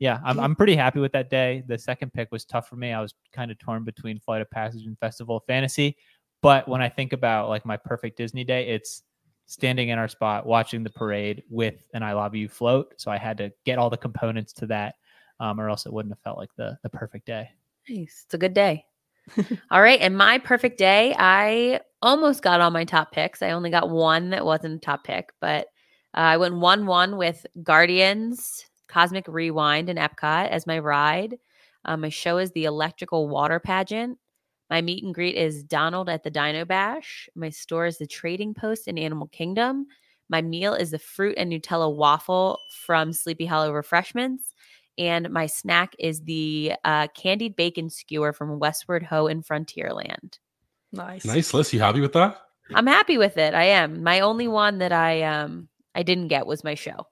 Yeah, 0.00 0.18
I'm, 0.24 0.40
I'm 0.40 0.56
pretty 0.56 0.74
happy 0.74 0.98
with 0.98 1.12
that 1.12 1.28
day. 1.28 1.62
The 1.68 1.78
second 1.78 2.12
pick 2.12 2.32
was 2.32 2.46
tough 2.46 2.68
for 2.68 2.76
me. 2.76 2.92
I 2.92 3.02
was 3.02 3.14
kind 3.32 3.50
of 3.50 3.58
torn 3.58 3.84
between 3.84 4.18
Flight 4.18 4.40
of 4.40 4.50
Passage 4.50 4.86
and 4.86 4.98
Festival 4.98 5.36
of 5.36 5.44
Fantasy. 5.46 5.96
But 6.40 6.66
when 6.66 6.80
I 6.80 6.88
think 6.88 7.12
about 7.12 7.50
like 7.50 7.66
my 7.66 7.76
perfect 7.76 8.16
Disney 8.16 8.42
day, 8.42 8.68
it's 8.68 9.02
standing 9.44 9.90
in 9.90 9.98
our 9.98 10.08
spot, 10.08 10.46
watching 10.46 10.82
the 10.82 10.90
parade 10.90 11.42
with 11.50 11.84
an 11.92 12.02
I 12.02 12.14
Lava 12.14 12.38
You 12.38 12.48
float. 12.48 12.94
So 12.96 13.10
I 13.10 13.18
had 13.18 13.36
to 13.38 13.52
get 13.66 13.78
all 13.78 13.90
the 13.90 13.98
components 13.98 14.54
to 14.54 14.66
that, 14.68 14.94
um, 15.38 15.60
or 15.60 15.68
else 15.68 15.84
it 15.84 15.92
wouldn't 15.92 16.14
have 16.14 16.22
felt 16.22 16.38
like 16.38 16.50
the 16.56 16.78
the 16.82 16.88
perfect 16.88 17.26
day. 17.26 17.50
Nice. 17.86 18.22
It's 18.24 18.34
a 18.34 18.38
good 18.38 18.54
day. 18.54 18.86
all 19.70 19.82
right. 19.82 20.00
And 20.00 20.16
my 20.16 20.38
perfect 20.38 20.78
day, 20.78 21.14
I 21.18 21.80
almost 22.00 22.42
got 22.42 22.62
all 22.62 22.70
my 22.70 22.84
top 22.84 23.12
picks. 23.12 23.42
I 23.42 23.50
only 23.50 23.70
got 23.70 23.90
one 23.90 24.30
that 24.30 24.46
wasn't 24.46 24.76
a 24.76 24.78
top 24.78 25.04
pick, 25.04 25.30
but 25.40 25.66
uh, 26.14 26.20
I 26.20 26.36
went 26.38 26.54
1 26.54 26.86
1 26.86 27.16
with 27.16 27.46
Guardians, 27.62 28.64
Cosmic 28.90 29.26
Rewind, 29.28 29.88
and 29.88 29.98
Epcot 29.98 30.48
as 30.48 30.66
my 30.66 30.78
ride. 30.78 31.38
Uh, 31.84 31.96
my 31.96 32.08
show 32.08 32.38
is 32.38 32.50
the 32.52 32.64
Electrical 32.64 33.28
Water 33.28 33.60
Pageant. 33.60 34.18
My 34.68 34.82
meet 34.82 35.02
and 35.02 35.14
greet 35.14 35.36
is 35.36 35.64
Donald 35.64 36.08
at 36.08 36.22
the 36.22 36.30
Dino 36.30 36.64
Bash. 36.64 37.28
My 37.34 37.50
store 37.50 37.86
is 37.86 37.98
the 37.98 38.06
Trading 38.06 38.54
Post 38.54 38.86
in 38.88 38.98
Animal 38.98 39.28
Kingdom. 39.28 39.86
My 40.28 40.42
meal 40.42 40.74
is 40.74 40.90
the 40.90 40.98
fruit 40.98 41.34
and 41.38 41.50
Nutella 41.50 41.92
waffle 41.92 42.58
from 42.84 43.12
Sleepy 43.12 43.46
Hollow 43.46 43.72
Refreshments. 43.72 44.54
And 44.98 45.30
my 45.30 45.46
snack 45.46 45.94
is 45.98 46.20
the 46.22 46.74
uh, 46.84 47.08
candied 47.14 47.56
bacon 47.56 47.88
skewer 47.90 48.32
from 48.32 48.58
Westward 48.58 49.02
Ho 49.04 49.26
in 49.26 49.42
Frontierland. 49.42 50.38
Nice. 50.92 51.24
nice 51.24 51.54
list 51.54 51.72
you 51.72 51.80
happy 51.80 52.00
with 52.00 52.12
that 52.14 52.40
I'm 52.74 52.86
happy 52.86 53.18
with 53.18 53.36
it. 53.36 53.54
I 53.54 53.64
am. 53.64 54.02
My 54.02 54.20
only 54.20 54.48
one 54.48 54.78
that 54.78 54.92
I 54.92 55.22
um 55.22 55.68
I 55.94 56.02
didn't 56.02 56.28
get 56.28 56.46
was 56.46 56.64
my 56.64 56.74
show. 56.74 57.06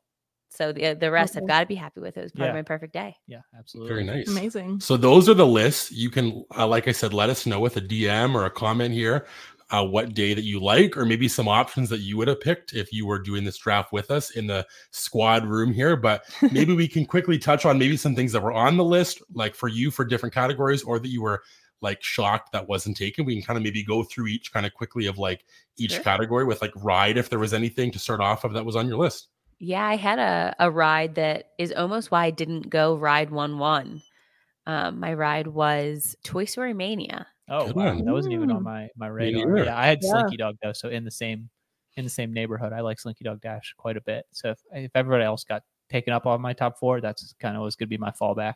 So 0.58 0.72
the 0.72 0.94
the 0.94 1.10
rest 1.12 1.36
I've 1.36 1.46
got 1.46 1.60
to 1.60 1.66
be 1.66 1.76
happy 1.76 2.00
with. 2.00 2.16
It 2.16 2.22
was 2.22 2.32
part 2.32 2.46
Yeah. 2.46 2.50
of 2.50 2.54
my 2.56 2.62
perfect 2.62 2.92
day. 2.92 3.16
Yeah, 3.28 3.42
absolutely. 3.56 3.88
very 3.88 4.04
nice 4.04 4.28
Amazing. 4.28 4.80
So 4.80 4.96
those 4.96 5.28
are 5.28 5.34
the 5.34 5.46
lists. 5.46 5.92
You 5.92 6.10
can, 6.10 6.44
uh, 6.56 6.66
like 6.66 6.88
I 6.88 6.92
said, 6.92 7.14
let 7.14 7.30
us 7.30 7.46
know 7.46 7.60
with 7.60 7.76
a 7.76 7.80
DM 7.80 8.34
or 8.34 8.44
a 8.44 8.50
comment 8.50 8.92
here 8.92 9.26
uh, 9.70 9.84
what 9.86 10.14
day 10.14 10.34
that 10.34 10.42
you 10.42 10.58
like, 10.58 10.96
or 10.96 11.04
maybe 11.04 11.28
some 11.28 11.46
options 11.46 11.88
that 11.90 12.00
you 12.00 12.16
would 12.16 12.26
have 12.26 12.40
picked 12.40 12.72
if 12.72 12.92
you 12.92 13.06
were 13.06 13.20
doing 13.20 13.44
this 13.44 13.56
draft 13.56 13.92
with 13.92 14.10
us 14.10 14.30
in 14.30 14.48
the 14.48 14.66
squad 14.90 15.44
room 15.46 15.72
here. 15.72 15.94
But 15.94 16.24
maybe 16.50 16.74
we 16.74 16.88
can 16.88 17.06
quickly 17.06 17.38
touch 17.38 17.64
on 17.64 17.78
maybe 17.78 17.96
some 17.96 18.16
things 18.16 18.32
that 18.32 18.42
were 18.42 18.52
on 18.52 18.76
the 18.76 18.84
list, 18.84 19.22
like 19.34 19.54
for 19.54 19.68
you 19.68 19.92
for 19.92 20.04
different 20.04 20.34
categories, 20.34 20.82
or 20.82 20.98
that 20.98 21.08
you 21.08 21.22
were 21.22 21.42
like 21.82 22.02
shocked 22.02 22.50
that 22.50 22.66
wasn't 22.68 22.96
taken. 22.96 23.24
We 23.24 23.36
can 23.36 23.44
kind 23.44 23.56
of 23.56 23.62
maybe 23.62 23.84
go 23.84 24.02
through 24.02 24.26
each 24.26 24.52
kind 24.52 24.66
of 24.66 24.74
quickly 24.74 25.06
of 25.06 25.18
like 25.18 25.44
each 25.76 25.92
Sure. 25.92 26.02
category 26.02 26.44
with 26.44 26.60
like 26.62 26.72
ride 26.74 27.16
if 27.16 27.30
there 27.30 27.38
was 27.38 27.54
anything 27.54 27.92
to 27.92 28.00
start 28.00 28.20
off 28.20 28.42
of 28.42 28.54
that 28.54 28.64
was 28.64 28.74
on 28.74 28.88
your 28.88 28.98
list. 28.98 29.28
Yeah, 29.58 29.84
I 29.84 29.96
had 29.96 30.18
a, 30.18 30.54
a 30.58 30.70
ride 30.70 31.16
that 31.16 31.50
is 31.58 31.72
almost 31.72 32.10
why 32.10 32.24
I 32.26 32.30
didn't 32.30 32.70
go 32.70 32.96
ride 32.96 33.30
one 33.30 33.58
one. 33.58 34.02
Um, 34.66 35.00
my 35.00 35.14
ride 35.14 35.46
was 35.48 36.14
Toy 36.24 36.44
Story 36.44 36.74
Mania. 36.74 37.26
Oh 37.48 37.72
wow, 37.72 37.94
that 37.94 38.04
wasn't 38.12 38.34
even 38.34 38.50
on 38.50 38.62
my 38.62 38.88
my 38.96 39.08
Me 39.08 39.14
radar. 39.14 39.46
neither. 39.46 39.64
Yeah, 39.64 39.78
I 39.78 39.86
had 39.86 39.98
Yeah. 40.02 40.10
Slinky 40.10 40.36
Dog 40.36 40.56
though, 40.62 40.72
so 40.74 40.88
in 40.90 41.04
the 41.04 41.10
same 41.10 41.48
in 41.96 42.04
the 42.04 42.10
same 42.10 42.32
neighborhood. 42.32 42.72
I 42.72 42.80
like 42.80 43.00
Slinky 43.00 43.24
Dog 43.24 43.40
Dash 43.40 43.74
quite 43.76 43.96
a 43.96 44.00
bit. 44.02 44.26
So 44.32 44.50
if, 44.50 44.58
if 44.72 44.90
everybody 44.94 45.24
else 45.24 45.42
got 45.44 45.62
taken 45.90 46.12
up 46.12 46.26
on 46.26 46.40
my 46.40 46.52
top 46.52 46.78
four, 46.78 47.00
that's 47.00 47.34
kind 47.40 47.56
of 47.56 47.62
was 47.62 47.74
going 47.74 47.86
to 47.86 47.90
be 47.90 47.96
my 47.96 48.10
fallback. 48.10 48.54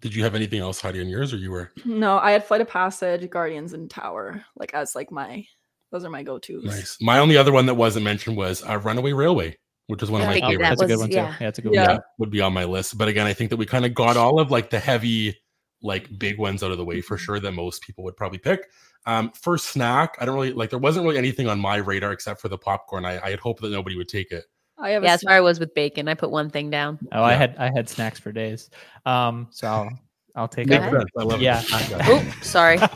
Did 0.00 0.14
you 0.14 0.22
have 0.22 0.34
anything 0.34 0.60
else, 0.60 0.80
Heidi, 0.80 1.00
on 1.02 1.08
yours, 1.08 1.34
or 1.34 1.36
you 1.36 1.50
were 1.50 1.72
No, 1.84 2.16
I 2.18 2.30
had 2.30 2.42
Flight 2.44 2.62
of 2.62 2.68
Passage, 2.68 3.28
Guardians, 3.28 3.74
and 3.74 3.90
Tower. 3.90 4.42
Like 4.56 4.72
as 4.72 4.94
like 4.94 5.10
my 5.12 5.44
those 5.90 6.04
are 6.04 6.10
my 6.10 6.22
go 6.22 6.38
tos. 6.38 6.62
nice? 6.64 6.96
My 7.02 7.18
only 7.18 7.36
other 7.36 7.52
one 7.52 7.66
that 7.66 7.74
wasn't 7.74 8.04
mentioned 8.04 8.36
was 8.36 8.62
uh, 8.64 8.78
Runaway 8.78 9.12
Railway, 9.12 9.58
which 9.90 10.02
is 10.02 10.10
one 10.10 10.20
of 10.22 10.26
my 10.28 10.34
Yeah, 10.36 10.48
favorites. 10.48 10.68
that 10.70 10.78
that's 10.78 10.82
a 10.82 10.86
good 10.94 10.98
one 11.00 11.10
yeah. 11.10 11.30
too. 11.30 11.36
Yeah, 11.44 11.48
it's 11.48 11.58
a 11.58 11.62
good 11.62 11.72
Yeah. 11.74 11.86
one. 11.86 11.90
yeah, 11.96 11.98
would 12.18 12.30
be 12.30 12.40
on 12.40 12.52
my 12.52 12.64
list. 12.64 12.96
But 12.98 13.08
again, 13.08 13.26
I 13.26 13.32
think 13.32 13.50
that 13.50 13.56
we 13.56 13.66
kind 13.66 13.84
of 13.84 13.94
got 13.94 14.16
all 14.16 14.40
of 14.40 14.50
like 14.50 14.70
the 14.70 14.78
heavy, 14.78 15.36
like 15.82 16.18
big 16.18 16.38
ones 16.38 16.62
out 16.62 16.70
of 16.70 16.78
the 16.78 16.84
way 16.84 17.00
for 17.00 17.16
sure 17.18 17.40
that 17.40 17.52
most 17.52 17.82
people 17.82 18.04
would 18.04 18.16
probably 18.16 18.38
pick. 18.38 18.70
Um, 19.06 19.32
for 19.32 19.56
snack, 19.58 20.16
I 20.20 20.24
don't 20.26 20.34
really 20.34 20.52
like. 20.52 20.70
There 20.70 20.78
wasn't 20.78 21.04
really 21.06 21.18
anything 21.18 21.48
on 21.48 21.58
my 21.58 21.76
radar 21.76 22.12
except 22.12 22.40
for 22.40 22.48
the 22.48 22.58
popcorn. 22.58 23.04
I, 23.04 23.18
I 23.24 23.30
had 23.30 23.40
hoped 23.40 23.62
that 23.62 23.70
nobody 23.70 23.96
would 23.96 24.08
take 24.08 24.30
it. 24.30 24.44
I 24.78 24.90
have 24.90 25.02
Yeah, 25.02 25.10
that's 25.10 25.24
where 25.24 25.34
I 25.36 25.40
was 25.40 25.58
with 25.60 25.74
bacon. 25.74 26.08
I 26.08 26.14
put 26.14 26.30
one 26.30 26.50
thing 26.50 26.70
down. 26.70 26.98
Oh, 27.12 27.22
I 27.22 27.34
had 27.34 27.56
I 27.58 27.70
had 27.74 27.88
snacks 27.88 28.18
for 28.18 28.32
days. 28.32 28.70
Um, 29.06 29.48
so 29.50 29.66
I'll 29.66 29.90
I'll 30.36 30.48
take 30.48 30.68
Go 30.68 30.76
it. 30.76 30.80
Makes 30.80 30.92
ahead. 30.92 31.00
sense. 31.00 31.10
I 31.18 31.22
love 31.24 31.40
Yeah. 31.40 31.62
it. 31.72 32.02
Oh, 32.06 32.34
sorry. 32.42 32.78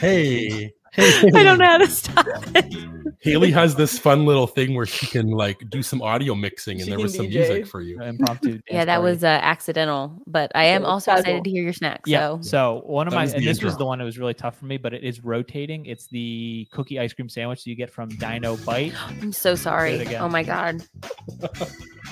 Hey, 0.00 0.72
I 0.98 1.30
don't 1.44 1.58
know 1.58 1.64
how 1.66 1.78
to 1.78 1.86
stop 1.88 2.26
it. 2.54 2.74
Haley 3.22 3.50
has 3.50 3.74
this 3.74 3.98
fun 3.98 4.24
little 4.24 4.46
thing 4.46 4.74
where 4.74 4.86
she 4.86 5.06
can 5.06 5.28
like 5.30 5.68
do 5.68 5.82
some 5.82 6.00
audio 6.00 6.34
mixing, 6.34 6.78
and 6.78 6.84
She 6.84 6.90
there 6.90 6.96
can 6.98 7.02
was 7.02 7.14
some 7.14 7.26
DJ. 7.26 7.34
music 7.34 7.66
for 7.66 7.82
you. 7.82 8.00
Impromptu. 8.02 8.60
Yeah, 8.70 8.86
that 8.86 8.96
party. 9.00 9.10
was 9.12 9.22
uh, 9.24 9.26
accidental, 9.26 10.22
but 10.26 10.50
I 10.54 10.64
am 10.64 10.86
also 10.86 11.10
casual. 11.10 11.20
excited 11.20 11.44
to 11.44 11.50
hear 11.50 11.62
your 11.62 11.72
snacks. 11.74 12.08
Yeah. 12.08 12.36
So 12.36 12.42
So 12.42 12.82
one 12.86 13.06
of 13.06 13.10
That 13.10 13.16
my 13.16 13.22
and 13.24 13.32
the 13.34 13.44
this 13.44 13.62
was 13.62 13.76
the 13.76 13.84
one 13.84 13.98
that 13.98 14.04
was 14.06 14.18
really 14.18 14.32
tough 14.32 14.56
for 14.58 14.64
me, 14.64 14.78
but 14.78 14.94
it 14.94 15.04
is 15.04 15.22
rotating. 15.22 15.84
It's 15.84 16.06
the 16.06 16.66
cookie 16.72 16.98
ice 16.98 17.12
cream 17.12 17.28
sandwich 17.28 17.62
that 17.64 17.70
you 17.70 17.76
get 17.76 17.90
from 17.90 18.08
Dino 18.08 18.56
Bite. 18.64 18.94
I'm 19.20 19.32
so 19.32 19.54
sorry. 19.54 20.16
Oh 20.16 20.28
my 20.28 20.42
god. 20.42 20.82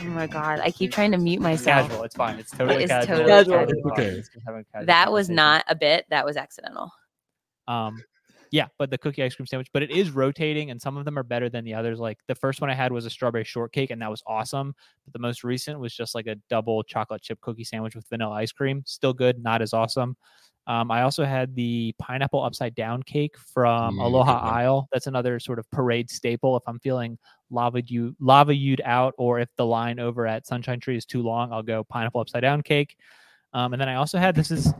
Oh 0.00 0.04
my 0.04 0.28
god. 0.28 0.60
I 0.60 0.70
keep 0.70 0.92
trying 0.92 1.10
to 1.10 1.18
mute 1.18 1.40
myself. 1.40 1.88
casual. 1.88 2.04
It's 2.04 2.14
fine. 2.14 2.38
It's 2.38 2.52
totally 2.52 2.84
is 2.84 2.88
casual. 2.90 3.16
totally 3.16 3.30
Casual. 3.32 3.58
It's 3.62 3.72
fine. 3.82 3.92
Okay. 3.92 4.04
It's 4.10 4.28
just 4.28 4.46
having 4.46 4.60
a 4.60 4.64
casual 4.72 4.86
That 4.86 5.10
was 5.10 5.28
not 5.28 5.64
a 5.66 5.74
bit. 5.74 6.06
That 6.10 6.24
was 6.24 6.36
accidental. 6.36 6.92
Um, 7.66 8.00
yeah, 8.50 8.66
but 8.78 8.90
the 8.90 8.98
cookie 8.98 9.22
ice 9.22 9.34
cream 9.34 9.46
sandwich, 9.46 9.68
but 9.72 9.82
it 9.82 9.90
is 9.90 10.10
rotating, 10.10 10.70
and 10.70 10.80
some 10.80 10.96
of 10.96 11.04
them 11.04 11.18
are 11.18 11.22
better 11.22 11.48
than 11.48 11.64
the 11.64 11.74
others. 11.74 11.98
Like 11.98 12.18
the 12.26 12.34
first 12.34 12.60
one 12.60 12.70
I 12.70 12.74
had 12.74 12.92
was 12.92 13.06
a 13.06 13.10
strawberry 13.10 13.44
shortcake, 13.44 13.90
and 13.90 14.00
that 14.02 14.10
was 14.10 14.22
awesome. 14.26 14.74
But 15.04 15.12
the 15.12 15.18
most 15.18 15.44
recent 15.44 15.78
was 15.80 15.94
just 15.94 16.14
like 16.14 16.26
a 16.26 16.36
double 16.48 16.82
chocolate 16.82 17.22
chip 17.22 17.40
cookie 17.40 17.64
sandwich 17.64 17.94
with 17.94 18.06
vanilla 18.08 18.34
ice 18.34 18.52
cream. 18.52 18.82
Still 18.86 19.12
good, 19.12 19.42
not 19.42 19.62
as 19.62 19.72
awesome. 19.72 20.16
Um, 20.66 20.90
I 20.90 21.00
also 21.00 21.24
had 21.24 21.54
the 21.54 21.94
pineapple 21.98 22.44
upside 22.44 22.74
down 22.74 23.02
cake 23.02 23.36
from 23.38 23.96
Mm, 23.96 24.04
Aloha. 24.04 24.38
Isle. 24.38 24.88
That's 24.92 25.06
another 25.06 25.40
sort 25.40 25.58
of 25.58 25.70
parade 25.70 26.10
staple. 26.10 26.56
If 26.58 26.62
I'm 26.66 26.78
feeling 26.80 27.16
lava 27.50 27.80
you 27.86 28.14
lava 28.20 28.54
you'd 28.54 28.82
out, 28.84 29.14
or 29.16 29.40
if 29.40 29.48
the 29.56 29.64
line 29.64 29.98
over 29.98 30.26
at 30.26 30.46
Sunshine 30.46 30.78
Tree 30.78 30.96
is 30.96 31.06
too 31.06 31.22
long, 31.22 31.52
I'll 31.52 31.62
go 31.62 31.84
pineapple 31.84 32.20
upside 32.20 32.42
down 32.42 32.62
cake. 32.62 32.96
Um, 33.54 33.72
and 33.72 33.80
then 33.80 33.88
I 33.88 33.94
also 33.94 34.18
had 34.18 34.34
this 34.34 34.50
is 34.50 34.72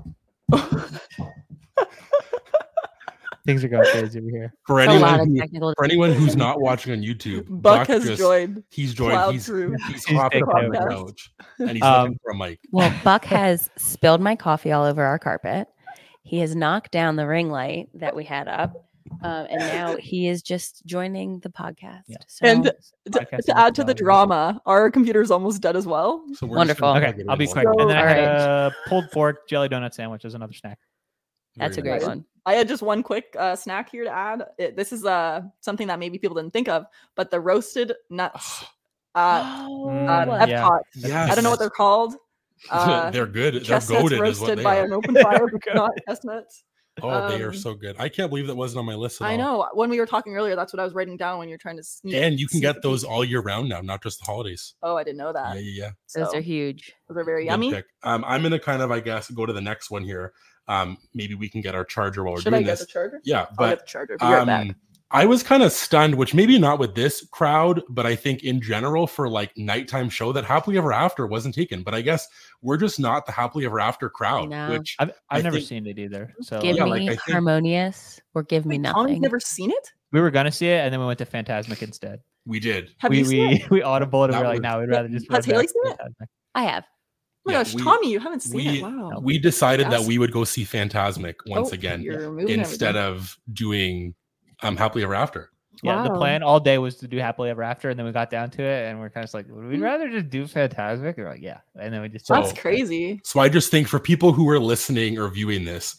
things 3.48 3.64
are 3.64 3.68
going 3.68 3.84
crazy 3.90 4.18
over 4.20 4.28
here. 4.28 4.52
For 4.66 4.80
a 4.80 4.84
lot 4.86 4.90
anyone, 4.92 5.20
of 5.20 5.26
who, 5.28 5.36
technical. 5.38 5.74
for 5.76 5.84
anyone 5.86 6.12
who's 6.12 6.36
not 6.36 6.60
watching 6.60 6.92
on 6.92 6.98
YouTube, 7.00 7.46
Buck 7.62 7.86
has 7.88 8.04
just- 8.04 8.18
joined. 8.20 8.62
He's 8.70 8.92
joined. 8.92 9.32
He's 9.32 9.46
through. 9.46 9.74
he's 9.88 10.04
He's 10.04 10.16
hopped 10.16 10.34
up 10.36 10.48
on 10.54 10.68
the 10.68 10.78
couch 10.78 11.30
and 11.58 11.70
he's 11.70 11.82
Um, 11.82 12.02
looking 12.02 12.18
for 12.22 12.32
a 12.32 12.36
mic. 12.36 12.60
Well, 12.70 12.92
Buck 13.04 13.24
has 13.24 13.70
spilled 13.76 14.20
my 14.20 14.36
coffee 14.36 14.70
all 14.72 14.84
over 14.84 15.02
our 15.02 15.18
carpet. 15.18 15.66
He 16.22 16.40
has 16.40 16.54
knocked 16.54 16.90
down 16.92 17.16
the 17.16 17.26
ring 17.26 17.48
light 17.50 17.88
that 17.94 18.14
we 18.14 18.24
had 18.24 18.48
up. 18.48 18.84
Um, 19.22 19.46
and 19.48 19.60
now 19.60 19.96
he 19.96 20.28
is 20.28 20.42
just 20.42 20.84
joining 20.84 21.40
the 21.40 21.48
podcast. 21.48 22.02
Yeah. 22.08 22.18
So 22.26 22.46
And 22.46 22.64
to, 22.64 22.74
Podcast 23.10 23.44
to 23.46 23.58
add 23.58 23.74
to 23.76 23.84
the 23.84 23.94
drama, 23.94 24.60
our 24.66 24.90
computer 24.90 25.22
is 25.22 25.30
almost 25.30 25.62
dead 25.62 25.76
as 25.76 25.86
well. 25.86 26.22
So 26.34 26.46
we're 26.46 26.58
Wonderful. 26.58 26.88
Okay, 26.88 27.14
I'll 27.26 27.36
be 27.38 27.46
quick. 27.46 27.64
while- 27.64 27.80
And 27.80 27.88
then 27.90 27.96
I 27.96 28.00
All 28.02 28.06
had 28.06 28.18
right. 28.18 28.66
a 28.66 28.72
pulled 28.86 29.10
pork 29.10 29.48
jelly 29.48 29.70
donut 29.70 29.94
sandwich 29.94 30.26
as 30.26 30.34
another 30.34 30.52
snack. 30.52 30.78
That's 31.58 31.76
a 31.76 31.82
great 31.82 32.02
one. 32.02 32.24
I 32.46 32.54
had 32.54 32.66
just 32.68 32.82
one 32.82 33.02
quick 33.02 33.34
uh, 33.38 33.54
snack 33.56 33.90
here 33.90 34.04
to 34.04 34.10
add. 34.10 34.42
It, 34.58 34.74
this 34.76 34.92
is 34.92 35.04
uh, 35.04 35.42
something 35.60 35.86
that 35.88 35.98
maybe 35.98 36.18
people 36.18 36.36
didn't 36.36 36.52
think 36.52 36.68
of, 36.68 36.86
but 37.14 37.30
the 37.30 37.40
roasted 37.40 37.92
nuts 38.10 38.64
uh, 39.14 39.66
Mm, 39.68 40.08
uh, 40.42 40.46
yeah. 40.46 40.68
Yes. 40.94 41.30
I 41.30 41.34
don't 41.34 41.44
know 41.44 41.50
what 41.50 41.58
they're 41.58 41.70
called. 41.70 42.14
Uh, 42.70 43.08
they're 43.12 43.24
good. 43.24 43.54
They're 43.54 43.60
chestnuts 43.60 44.02
goaded, 44.02 44.14
is 44.16 44.18
what 44.40 44.48
roasted 44.48 44.58
they 44.58 44.64
by 44.64 44.78
are. 44.80 44.84
an 44.86 44.92
open 44.92 45.14
fire, 45.22 45.46
not 45.74 45.92
chestnuts. 46.08 46.64
Oh, 47.00 47.28
they 47.28 47.40
are 47.40 47.50
um, 47.50 47.54
so 47.54 47.72
good. 47.74 47.94
I 48.00 48.08
can't 48.08 48.30
believe 48.30 48.48
that 48.48 48.56
wasn't 48.56 48.80
on 48.80 48.84
my 48.84 48.96
list. 48.96 49.22
At 49.22 49.28
I 49.28 49.32
all. 49.34 49.38
know. 49.38 49.68
When 49.74 49.88
we 49.90 50.00
were 50.00 50.06
talking 50.06 50.34
earlier, 50.34 50.56
that's 50.56 50.72
what 50.72 50.80
I 50.80 50.84
was 50.84 50.92
writing 50.92 51.16
down 51.16 51.38
when 51.38 51.48
you're 51.48 51.56
trying 51.56 51.76
to 51.76 51.84
sneak. 51.84 52.14
And 52.16 52.40
you 52.40 52.48
can 52.48 52.58
get 52.58 52.82
those 52.82 53.04
all 53.04 53.24
year 53.24 53.40
round 53.42 53.68
now, 53.68 53.80
not 53.80 54.02
just 54.02 54.18
the 54.18 54.24
holidays. 54.24 54.74
Oh, 54.82 54.96
I 54.96 55.04
didn't 55.04 55.18
know 55.18 55.32
that. 55.32 55.54
yeah, 55.54 55.60
yeah. 55.84 55.90
Those 56.16 56.32
So, 56.32 56.38
are 56.38 56.40
huge. 56.40 56.92
those 57.08 57.16
are 57.18 57.22
very 57.24 57.44
Good 57.44 57.50
yummy. 57.52 57.72
pick. 57.72 57.84
Um, 58.02 58.24
I'm 58.26 58.42
gonna 58.42 58.58
kind 58.58 58.82
of, 58.82 58.90
I 58.90 58.98
guess, 58.98 59.30
go 59.30 59.46
to 59.46 59.52
the 59.52 59.60
next 59.60 59.88
one 59.92 60.02
here. 60.02 60.32
Um, 60.68 60.98
maybe 61.14 61.34
we 61.34 61.48
can 61.48 61.60
get 61.62 61.74
our 61.74 61.84
charger 61.84 62.22
while 62.24 62.34
we're 62.34 62.40
Should 62.42 62.54
I 62.54 62.58
doing 62.58 62.66
get 62.66 62.72
this. 62.78 62.80
the 62.80 62.86
charger? 62.86 63.20
Yeah, 63.24 63.40
I'll 63.40 63.46
get 63.46 63.56
but 63.56 63.78
the 63.80 63.86
charger. 63.86 64.16
Be 64.18 64.26
right 64.26 64.46
back. 64.46 64.66
um, 64.68 64.76
I 65.10 65.24
was 65.24 65.42
kind 65.42 65.62
of 65.62 65.72
stunned, 65.72 66.14
which 66.16 66.34
maybe 66.34 66.58
not 66.58 66.78
with 66.78 66.94
this 66.94 67.26
crowd, 67.32 67.80
but 67.88 68.04
I 68.04 68.14
think 68.14 68.44
in 68.44 68.60
general 68.60 69.06
for 69.06 69.26
like 69.30 69.56
nighttime 69.56 70.10
show 70.10 70.32
that 70.32 70.44
Happily 70.44 70.76
Ever 70.76 70.92
After 70.92 71.26
wasn't 71.26 71.54
taken. 71.54 71.82
But 71.82 71.94
I 71.94 72.02
guess 72.02 72.28
we're 72.60 72.76
just 72.76 73.00
not 73.00 73.24
the 73.24 73.32
Happily 73.32 73.64
Ever 73.64 73.80
After 73.80 74.10
crowd, 74.10 74.50
know. 74.50 74.68
which 74.72 74.96
I've, 74.98 75.12
I've 75.30 75.44
never 75.44 75.56
think- 75.56 75.68
seen 75.68 75.86
it 75.86 75.98
either. 75.98 76.34
So 76.42 76.60
Give 76.60 76.76
yeah, 76.76 76.82
like, 76.84 76.90
like, 76.90 76.98
me 77.00 77.06
I 77.06 77.10
think- 77.12 77.22
harmonious 77.32 78.20
or 78.34 78.42
give 78.42 78.66
me 78.66 78.76
Wait, 78.78 78.84
Tommy's 78.84 79.08
nothing. 79.12 79.22
never 79.22 79.40
seen 79.40 79.70
it? 79.70 79.92
we 80.12 80.20
were 80.20 80.30
gonna 80.30 80.52
see 80.52 80.68
it, 80.68 80.80
and 80.84 80.92
then 80.92 81.00
we 81.00 81.06
went 81.06 81.18
to 81.20 81.26
Fantasmic 81.26 81.82
instead. 81.82 82.20
we 82.44 82.60
did. 82.60 82.90
Have 82.98 83.10
we 83.10 83.18
you 83.20 83.24
seen 83.24 83.48
we 83.48 83.54
it? 83.56 83.70
we 83.70 83.82
audible 83.82 84.24
it, 84.24 84.26
and 84.26 84.34
That 84.34 84.40
we 84.40 84.44
are 84.44 84.48
like, 84.48 84.62
was- 84.62 84.72
no, 84.72 84.80
we'd 84.80 84.88
rather 84.90 85.08
just. 85.08 85.30
has 85.32 85.44
Haley 85.46 85.66
seen 85.68 85.86
it? 85.92 85.98
I 86.54 86.64
have. 86.64 86.84
Oh 87.48 87.52
my 87.52 87.58
Yeah, 87.58 87.64
gosh, 87.64 87.74
we- 87.74 87.82
Tommy, 87.82 88.10
you 88.12 88.20
haven't 88.20 88.40
seen 88.40 88.54
we- 88.56 88.78
it. 88.78 88.82
Wow. 88.82 89.20
We 89.22 89.38
decided 89.38 89.90
that 89.90 90.02
we 90.02 90.18
would 90.18 90.32
go 90.32 90.44
see 90.44 90.64
Fantasmic 90.64 91.34
once 91.46 91.70
Oh, 91.70 91.74
again 91.74 92.02
instead 92.02 92.94
everything. 92.96 92.96
of 92.96 93.36
doing 93.52 94.14
um 94.62 94.76
Happily 94.76 95.02
Ever 95.04 95.14
After. 95.14 95.50
Yeah, 95.82 96.02
the 96.02 96.10
plan 96.10 96.42
all 96.42 96.58
day 96.58 96.76
was 96.78 96.96
to 96.96 97.06
do 97.06 97.18
happily 97.18 97.50
ever 97.50 97.62
after, 97.62 97.88
and 97.88 97.96
then 97.96 98.04
we 98.04 98.10
got 98.10 98.30
down 98.30 98.50
to 98.50 98.62
it, 98.62 98.88
and 98.90 98.98
we're 98.98 99.10
kind 99.10 99.22
of 99.24 99.32
like, 99.32 99.46
would 99.48 99.68
we 99.68 99.76
Mm. 99.76 99.82
rather 99.82 100.10
just 100.10 100.28
do 100.28 100.44
Fantasmic? 100.44 101.16
We're 101.16 101.28
like, 101.30 101.40
yeah, 101.40 101.58
and 101.80 101.94
then 101.94 102.02
we 102.02 102.08
just. 102.08 102.26
That's 102.26 102.50
So- 102.50 102.56
crazy. 102.56 103.20
So 103.22 103.38
I 103.38 103.48
just 103.48 103.70
think 103.70 103.86
for 103.86 104.00
people 104.00 104.32
who 104.32 104.48
are 104.50 104.58
listening 104.58 105.18
or 105.20 105.28
viewing 105.28 105.64
this, 105.64 105.96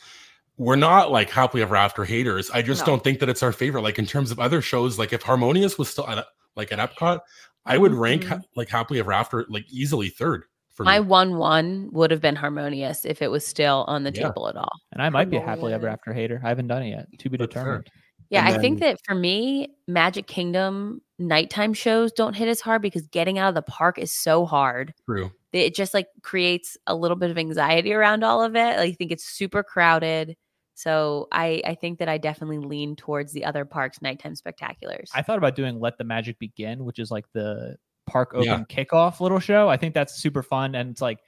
we're 0.57 0.75
not 0.75 1.11
like 1.13 1.29
happily 1.29 1.63
ever 1.63 1.77
after 1.77 2.03
haters. 2.03 2.51
I 2.51 2.61
just 2.61 2.81
No. 2.81 2.87
don't 2.87 3.03
think 3.05 3.19
that 3.19 3.29
it's 3.29 3.41
our 3.41 3.53
favorite. 3.53 3.81
Like 3.83 3.97
in 3.97 4.05
terms 4.05 4.31
of 4.31 4.39
other 4.39 4.61
shows, 4.61 4.99
like 4.99 5.13
if 5.13 5.23
Harmonious 5.23 5.77
was 5.77 5.89
still 5.89 6.05
at 6.09 6.25
like 6.57 6.73
at 6.73 6.79
Epcot, 6.79 7.21
I 7.65 7.77
would 7.77 7.93
rank 7.93 8.25
ha- 8.25 8.35
Mhm. 8.35 8.43
like 8.57 8.67
happily 8.67 8.99
ever 8.99 9.13
after 9.13 9.45
like 9.47 9.63
easily 9.71 10.09
third 10.09 10.43
for 10.80 10.86
My 10.86 10.99
me. 11.01 11.07
one 11.07 11.38
one 11.38 11.89
would 11.91 12.09
have 12.09 12.21
been 12.21 12.38
harmonious 12.38 13.03
if 13.03 13.21
it 13.21 13.30
was 13.30 13.45
still 13.45 13.84
on 13.89 14.03
the 14.05 14.11
Yeah. 14.13 14.30
table 14.30 14.47
at 14.47 14.55
all. 14.55 14.71
And 14.93 15.01
I 15.01 15.09
might 15.09 15.30
be 15.30 15.36
a 15.36 15.41
happily 15.41 15.73
ever 15.73 15.89
after 15.89 16.13
hater. 16.13 16.39
I 16.41 16.47
haven't 16.47 16.67
done 16.67 16.84
it 16.84 16.89
yet. 16.91 17.07
To 17.19 17.30
be 17.30 17.36
That's 17.36 17.53
fair. 17.53 17.63
determined. 17.63 17.89
Yeah, 18.30 18.45
And 18.47 18.55
I 18.55 18.59
think 18.59 18.80
that 18.80 18.97
for 19.05 19.13
me, 19.15 19.75
Magic 19.88 20.25
Kingdom 20.27 21.01
nighttime 21.17 21.73
shows 21.73 22.13
don't 22.13 22.34
hit 22.34 22.47
as 22.47 22.61
hard 22.61 22.82
because 22.82 23.07
getting 23.07 23.38
out 23.39 23.49
of 23.49 23.55
the 23.55 23.61
park 23.63 23.97
is 23.99 24.13
so 24.13 24.45
hard. 24.45 24.93
True. 25.05 25.32
It 25.51 25.75
just 25.75 25.93
like 25.93 26.07
creates 26.21 26.77
a 26.88 26.95
little 26.95 27.17
bit 27.17 27.30
of 27.30 27.38
anxiety 27.38 27.91
around 27.93 28.23
all 28.23 28.41
of 28.41 28.55
it. 28.55 28.77
Like, 28.77 28.89
I 28.89 28.91
think 28.93 29.11
it's 29.11 29.25
super 29.25 29.63
crowded. 29.63 30.38
So 30.75 31.27
I 31.34 31.61
I 31.65 31.75
think 31.75 31.99
that 31.99 32.07
I 32.07 32.17
definitely 32.19 32.59
lean 32.59 32.95
towards 32.95 33.34
the 33.34 33.43
other 33.43 33.65
parks 33.65 34.01
nighttime 34.01 34.36
spectaculars. 34.36 35.09
I 35.13 35.23
thought 35.23 35.38
about 35.39 35.55
doing 35.55 35.77
Let 35.80 35.97
the 35.97 36.05
Magic 36.05 36.39
Begin, 36.39 36.86
which 36.86 36.99
is 36.99 37.11
like 37.11 37.25
the 37.34 37.75
park 38.10 38.34
open 38.34 38.45
Yeah. 38.45 38.64
kickoff 38.70 39.20
little 39.20 39.39
show. 39.39 39.70
I 39.70 39.78
think 39.78 39.93
that's 39.93 40.16
super 40.16 40.43
fun. 40.43 40.76
And 40.76 40.89
it's 40.91 41.01
like, 41.01 41.20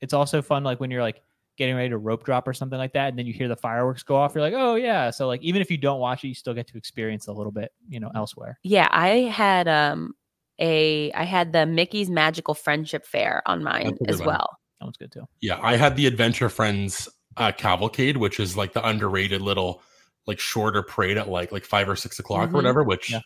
it's 0.00 0.12
also 0.12 0.42
fun, 0.42 0.62
like 0.64 0.78
when 0.80 0.90
you're 0.90 1.02
like 1.02 1.22
getting 1.58 1.74
ready 1.74 1.88
to 1.88 1.96
rope 1.98 2.24
drop 2.24 2.46
or 2.46 2.52
something 2.52 2.78
like 2.78 2.92
that. 2.92 3.08
And 3.08 3.18
then 3.18 3.26
you 3.26 3.32
hear 3.32 3.48
the 3.48 3.56
fireworks 3.56 4.02
go 4.02 4.16
off. 4.16 4.34
You're 4.34 4.42
like, 4.42 4.54
oh, 4.54 4.74
yeah. 4.74 5.10
So, 5.10 5.26
like, 5.26 5.42
even 5.42 5.62
if 5.62 5.70
you 5.70 5.78
don't 5.78 6.00
watch 6.00 6.22
it, 6.24 6.28
you 6.28 6.34
still 6.34 6.52
get 6.54 6.66
to 6.68 6.76
experience 6.76 7.26
a 7.28 7.32
little 7.32 7.52
bit, 7.52 7.72
you 7.88 7.98
know, 8.00 8.10
elsewhere. 8.14 8.58
yeah, 8.62 8.88
I 8.90 9.08
had 9.32 9.66
um 9.68 10.14
a 10.58 11.12
I 11.12 11.24
had 11.24 11.52
the 11.52 11.66
Mickey's 11.66 12.08
Magical 12.10 12.54
Friendship 12.54 13.04
Faire 13.06 13.42
on 13.46 13.62
mine 13.62 13.84
That's 13.84 14.00
a 14.00 14.04
good 14.04 14.10
as 14.10 14.18
one. 14.20 14.26
well. 14.28 14.58
That 14.80 14.86
one's 14.86 14.96
good 14.98 15.12
too. 15.12 15.24
Yeah, 15.40 15.58
I 15.62 15.76
had 15.76 15.96
the 15.96 16.06
Adventure 16.06 16.48
Friends 16.50 17.08
uh, 17.38 17.52
cavalcade, 17.52 18.16
which 18.18 18.38
is 18.40 18.56
like 18.56 18.72
the 18.72 18.86
underrated 18.86 19.40
little 19.42 19.82
like 20.26 20.38
shorter 20.38 20.82
parade 20.82 21.16
at 21.18 21.28
like 21.28 21.52
like 21.52 21.64
five 21.64 21.88
or 21.88 21.96
six 21.96 22.18
o'clock 22.18 22.48
Mhm. 22.50 22.52
or 22.52 22.56
whatever, 22.56 22.84
which 22.84 23.10
Yeah. 23.12 23.20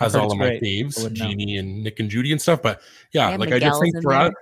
Has 0.00 0.16
all 0.16 0.32
of 0.32 0.38
my 0.38 0.48
great. 0.58 0.62
Faves. 0.62 1.12
Genie 1.12 1.56
and 1.56 1.84
Nick 1.84 2.00
and 2.00 2.10
Judy 2.10 2.32
and 2.32 2.40
stuff. 2.42 2.60
But 2.62 2.80
yeah, 3.12 3.30
Yeah, 3.30 3.36
like 3.36 3.52
I 3.52 3.58
just 3.58 3.80
think 3.80 3.94
there. 4.02 4.32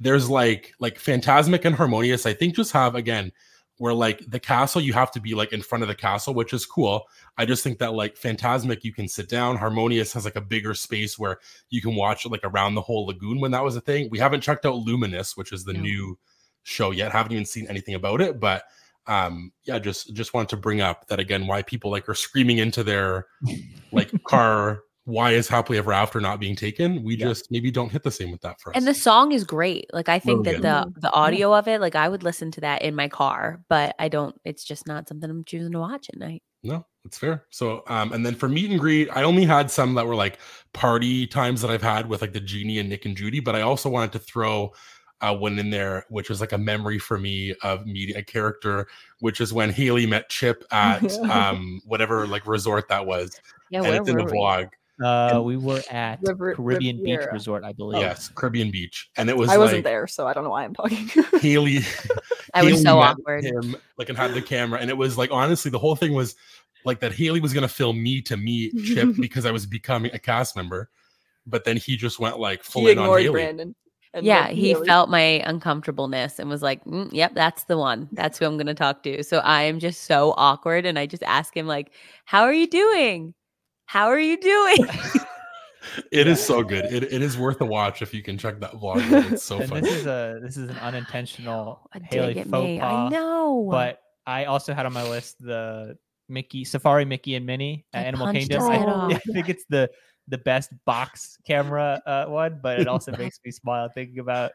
there's 0.00 0.28
like 0.28 0.72
like 0.80 0.98
Fantasmic 0.98 1.64
and 1.64 1.74
Harmonious. 1.76 2.26
I 2.26 2.32
think 2.34 2.56
just 2.56 2.72
have 2.72 2.94
again 2.94 3.30
where 3.78 3.92
like 3.94 4.20
the 4.28 4.38
castle 4.40 4.80
you 4.80 4.92
have 4.92 5.10
to 5.10 5.20
be 5.20 5.34
like 5.34 5.52
in 5.52 5.60
front 5.60 5.82
of 5.82 5.88
the 5.88 5.94
castle 5.96 6.32
which 6.32 6.52
is 6.52 6.64
cool 6.64 7.02
i 7.38 7.44
just 7.44 7.64
think 7.64 7.78
that 7.80 7.92
like 7.92 8.14
fantasmic 8.14 8.84
you 8.84 8.92
can 8.92 9.08
sit 9.08 9.28
down 9.28 9.56
harmonious 9.56 10.12
has 10.12 10.24
like 10.24 10.36
a 10.36 10.40
bigger 10.40 10.74
space 10.74 11.18
where 11.18 11.40
you 11.70 11.82
can 11.82 11.96
watch 11.96 12.24
like 12.26 12.44
around 12.44 12.76
the 12.76 12.80
whole 12.80 13.04
lagoon 13.06 13.40
when 13.40 13.50
that 13.50 13.64
was 13.64 13.74
a 13.74 13.80
thing 13.80 14.08
we 14.12 14.18
haven't 14.20 14.42
checked 14.42 14.64
out 14.64 14.76
luminous 14.76 15.36
which 15.36 15.52
is 15.52 15.64
the 15.64 15.72
No. 15.72 15.80
new 15.80 16.18
show 16.62 16.92
yet 16.92 17.10
haven't 17.10 17.32
even 17.32 17.44
seen 17.44 17.66
anything 17.68 17.96
about 17.96 18.20
it 18.20 18.38
but 18.38 18.62
um 19.08 19.50
yeah 19.64 19.80
just 19.80 20.14
just 20.14 20.34
wanted 20.34 20.50
to 20.50 20.56
bring 20.56 20.80
up 20.80 21.08
that 21.08 21.18
again 21.18 21.48
why 21.48 21.60
people 21.60 21.90
like 21.90 22.08
are 22.08 22.14
screaming 22.14 22.58
into 22.58 22.84
their 22.84 23.26
like 23.90 24.12
car 24.24 24.82
why 25.04 25.32
is 25.32 25.48
happily 25.48 25.76
ever 25.78 25.92
after 25.92 26.20
not 26.20 26.40
being 26.40 26.56
taken 26.56 27.02
we 27.02 27.14
Yeah. 27.16 27.26
just 27.26 27.50
maybe 27.50 27.70
don't 27.70 27.90
hit 27.92 28.02
the 28.02 28.10
same 28.10 28.30
with 28.30 28.40
that 28.40 28.60
for 28.60 28.70
us 28.70 28.76
And 28.76 28.86
the 28.86 28.94
song 28.94 29.32
is 29.32 29.44
great. 29.44 29.86
Like 29.92 30.08
I 30.08 30.18
think 30.18 30.46
Really 30.46 30.58
that 30.60 30.62
good. 30.62 30.94
the 30.96 31.00
the 31.02 31.12
audio 31.12 31.54
of 31.54 31.68
it, 31.68 31.80
like 31.80 31.94
I 31.94 32.08
would 32.08 32.22
listen 32.22 32.50
to 32.52 32.60
that 32.62 32.82
in 32.82 32.94
my 32.94 33.08
car, 33.08 33.60
but 33.68 33.94
I 33.98 34.08
don't. 34.08 34.34
It's 34.44 34.64
just 34.64 34.86
not 34.86 35.06
something 35.08 35.28
I'm 35.28 35.44
choosing 35.44 35.72
to 35.72 35.78
watch 35.78 36.08
at 36.08 36.18
night. 36.18 36.42
No, 36.62 36.86
it's 37.04 37.18
fair. 37.18 37.44
So, 37.50 37.82
um, 37.88 38.12
and 38.14 38.24
then 38.24 38.34
for 38.34 38.48
meet 38.48 38.70
and 38.70 38.80
greet, 38.80 39.10
I 39.12 39.22
only 39.24 39.44
had 39.44 39.70
some 39.70 39.92
that 39.94 40.06
were 40.06 40.14
like 40.14 40.38
party 40.72 41.26
times 41.26 41.60
that 41.60 41.70
I've 41.70 41.82
had 41.82 42.08
with 42.08 42.22
like 42.22 42.32
the 42.32 42.40
Genie 42.40 42.78
and 42.78 42.88
Nick 42.88 43.04
and 43.04 43.14
Judy, 43.14 43.40
but 43.40 43.54
I 43.54 43.60
also 43.60 43.90
wanted 43.90 44.12
to 44.12 44.18
throw 44.20 44.72
uh, 45.20 45.34
one 45.36 45.58
in 45.58 45.68
there, 45.68 46.06
which 46.08 46.30
was 46.30 46.40
like 46.40 46.52
a 46.52 46.58
memory 46.58 46.98
for 46.98 47.18
me 47.18 47.54
of 47.62 47.84
meeting 47.86 48.16
a 48.16 48.22
character, 48.22 48.86
which 49.20 49.42
is 49.42 49.52
when 49.52 49.68
Haley 49.70 50.06
met 50.06 50.30
Chip 50.30 50.64
at 50.70 51.02
um, 51.30 51.82
whatever 51.84 52.26
like 52.26 52.46
resort 52.46 52.88
that 52.88 53.04
was, 53.04 53.38
Yeah, 53.70 53.80
and 53.80 53.88
where 53.88 53.96
it's 54.00 54.08
in 54.08 54.16
the 54.16 54.24
were 54.24 54.30
we? 54.30 54.38
vlog. 54.38 54.68
Uh, 55.02 55.40
we 55.44 55.56
were 55.56 55.82
at 55.90 56.20
River- 56.22 56.54
Caribbean 56.54 57.02
Beach 57.02 57.20
Resort, 57.32 57.64
I 57.64 57.72
believe. 57.72 58.00
Yes, 58.00 58.28
Caribbean 58.28 58.70
Beach, 58.70 59.10
and 59.16 59.28
it 59.28 59.36
was 59.36 59.50
I 59.50 59.58
wasn't 59.58 59.78
like 59.78 59.84
there, 59.84 60.06
so 60.06 60.26
I 60.26 60.32
don't 60.32 60.44
know 60.44 60.50
why 60.50 60.64
I'm 60.64 60.74
talking. 60.74 61.08
Haley. 61.40 61.78
I 62.54 62.62
was 62.62 62.74
Haley 62.74 62.82
so 62.84 63.00
met 63.00 63.08
awkward. 63.08 63.44
Him 63.44 63.76
like 63.98 64.08
and 64.08 64.16
had 64.16 64.34
the 64.34 64.42
camera, 64.42 64.78
and 64.80 64.90
it 64.90 64.96
was 64.96 65.18
like 65.18 65.30
honestly, 65.32 65.70
the 65.70 65.78
whole 65.80 65.96
thing 65.96 66.12
was 66.12 66.36
like 66.84 67.00
that. 67.00 67.12
Haley 67.12 67.40
was 67.40 67.52
gonna 67.52 67.66
film 67.68 68.00
me 68.02 68.20
to 68.22 68.36
meet 68.36 68.72
Chip 68.84 69.16
because 69.18 69.46
I 69.46 69.50
was 69.50 69.66
becoming 69.66 70.12
a 70.14 70.18
cast 70.18 70.54
member, 70.54 70.88
but 71.46 71.64
then 71.64 71.76
he 71.76 71.96
just 71.96 72.20
went 72.20 72.38
like 72.38 72.62
full 72.62 72.86
he 72.86 72.92
in 72.92 72.98
on 72.98 73.04
ignored 73.04 73.22
Haley. 73.22 73.32
Brandon. 73.32 73.74
and 74.12 74.24
Yeah, 74.24 74.46
he 74.48 74.68
Haley. 74.74 74.86
felt 74.86 75.10
my 75.10 75.42
uncomfortableness 75.44 76.38
and 76.38 76.48
was 76.48 76.62
like, 76.62 76.84
"Mm, 76.84 77.08
"Yep, 77.12 77.34
that's 77.34 77.64
the 77.64 77.76
one. 77.76 78.08
That's 78.12 78.38
who 78.38 78.44
I'm 78.46 78.56
going 78.56 78.68
to 78.68 78.74
talk 78.74 79.02
to." 79.02 79.24
So 79.24 79.38
I 79.38 79.62
am 79.62 79.80
just 79.80 80.02
so 80.02 80.34
awkward, 80.36 80.86
and 80.86 81.00
I 81.00 81.06
just 81.06 81.24
ask 81.24 81.56
him 81.56 81.66
like, 81.66 81.90
"How 82.26 82.42
are 82.44 82.52
you 82.54 82.68
doing? 82.68 83.34
How 83.86 84.06
are 84.08 84.18
you 84.18 84.38
doing?" 84.40 84.86
It 86.10 86.26
is 86.26 86.44
so 86.44 86.62
good. 86.62 86.86
It, 86.86 87.04
it 87.04 87.22
is 87.22 87.36
worth 87.38 87.60
a 87.60 87.64
watch 87.66 88.02
if 88.02 88.12
you 88.14 88.22
can 88.22 88.36
check 88.38 88.58
that 88.60 88.72
vlog. 88.72 89.32
It's 89.32 89.44
so 89.44 89.58
and 89.60 89.68
funny. 89.68 89.82
this 89.82 89.92
is 90.00 90.06
a 90.06 90.38
this 90.42 90.56
is 90.56 90.70
an 90.70 90.78
unintentional 90.78 91.88
A 91.94 92.00
dig 92.00 92.08
Haley 92.10 92.34
faux 92.44 92.50
me. 92.50 92.78
pas. 92.80 93.06
I 93.06 93.08
know, 93.10 93.68
But 93.70 94.00
I 94.26 94.46
also 94.46 94.74
had 94.74 94.86
on 94.86 94.92
my 94.92 95.06
list 95.08 95.36
the 95.38 95.96
Mickey 96.28 96.64
Safari 96.64 97.04
Mickey 97.04 97.34
and 97.36 97.44
Minnie 97.46 97.84
at 97.92 98.04
I 98.04 98.08
Animal 98.08 98.32
Kingdom. 98.32 98.62
I, 98.62 98.76
I 99.14 99.18
think 99.32 99.48
it's 99.48 99.64
the 99.68 99.90
the 100.28 100.38
best 100.38 100.70
box 100.86 101.36
camera 101.46 102.00
uh, 102.06 102.24
one, 102.24 102.58
but 102.62 102.80
it 102.80 102.88
also 102.88 103.12
makes 103.16 103.38
me 103.44 103.50
smile 103.50 103.90
thinking 103.94 104.20
about 104.20 104.52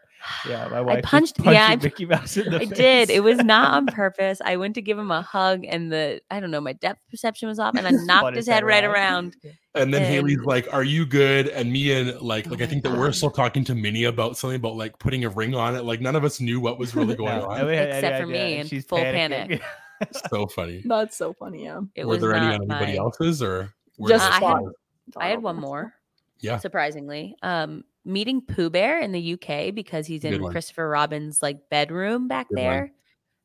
yeah 0.48 0.68
my 0.70 0.82
wife. 0.82 0.98
I 0.98 1.02
punched- 1.02 1.40
yeah, 1.44 1.68
I 1.68 1.76
Mickey 1.76 2.06
Mouse 2.06 2.38
in 2.38 2.50
the 2.52 2.56
I 2.58 2.66
face. 2.66 2.70
did. 2.78 3.10
It 3.12 3.20
was 3.24 3.38
not 3.38 3.74
on 3.74 3.86
purpose. 3.88 4.42
I 4.44 4.58
went 4.58 4.74
to 4.76 4.82
give 4.82 4.98
him 4.98 5.12
a 5.12 5.22
hug, 5.22 5.64
and 5.66 5.92
the 5.92 6.22
I 6.32 6.40
don't 6.40 6.50
know, 6.50 6.60
my 6.62 6.74
depth 6.74 7.02
perception 7.12 7.48
was 7.50 7.60
off, 7.60 7.76
and 7.76 7.86
I 7.88 7.92
knocked 8.06 8.36
his 8.36 8.48
head 8.48 8.64
right 8.64 8.84
around. 8.84 9.36
And 9.76 9.94
then 9.94 10.02
Haley's 10.02 10.38
and- 10.38 10.46
like, 10.48 10.68
"Are 10.74 10.84
you 10.84 11.06
good?" 11.06 11.48
And 11.50 11.72
me 11.72 11.92
and 11.94 12.20
like, 12.20 12.48
Oh 12.48 12.52
like 12.52 12.62
I 12.62 12.64
my 12.64 12.70
think 12.70 12.84
that 12.84 12.98
we're 12.98 13.12
still 13.12 13.30
talking 13.30 13.64
to 13.66 13.76
Minnie 13.76 14.06
about 14.06 14.38
something 14.38 14.56
about 14.56 14.76
like 14.76 14.98
putting 14.98 15.24
a 15.24 15.30
ring 15.30 15.54
on 15.54 15.76
it. 15.76 15.84
Like 15.84 16.02
none 16.02 16.16
of 16.16 16.24
us 16.24 16.42
knew 16.42 16.60
what 16.60 16.80
was 16.80 16.96
really 16.96 17.16
going 17.16 17.38
No, 17.38 17.46
on. 17.46 17.68
we 17.68 17.76
had 17.76 17.90
Except 17.90 18.18
for 18.24 18.24
idea, 18.24 18.26
me 18.26 18.52
and 18.54 18.62
in 18.62 18.68
she's 18.68 18.86
full 18.86 18.98
panicking. 18.98 19.60
panic. 19.60 19.62
so 20.32 20.48
funny. 20.48 20.82
That's 20.86 21.16
so 21.16 21.34
funny. 21.34 21.66
Yeah. 21.66 21.82
It 21.94 22.06
Were 22.08 22.18
there 22.18 22.34
any 22.34 22.48
on 22.48 22.54
anybody 22.56 22.94
my- 22.94 22.96
else's 22.98 23.44
or 23.44 23.72
Just 24.08 24.24
there 24.24 24.32
I 24.32 24.34
had- 24.34 24.42
five? 24.42 24.64
I 25.18 25.28
had 25.30 25.42
one 25.42 25.58
more. 25.58 25.94
Yeah. 26.40 26.58
Surprisingly, 26.58 27.36
um, 27.44 27.84
meeting 28.06 28.42
Pooh 28.42 28.70
Bear 28.70 29.00
in 29.02 29.12
the 29.12 29.34
UK 29.34 29.74
because 29.76 30.08
he's 30.08 30.24
in. 30.24 30.42
Christopher 30.50 30.88
Robin's 30.88 31.42
like 31.42 31.70
bedroom 31.70 32.28
back 32.28 32.48
Good 32.50 32.58
there. 32.58 32.92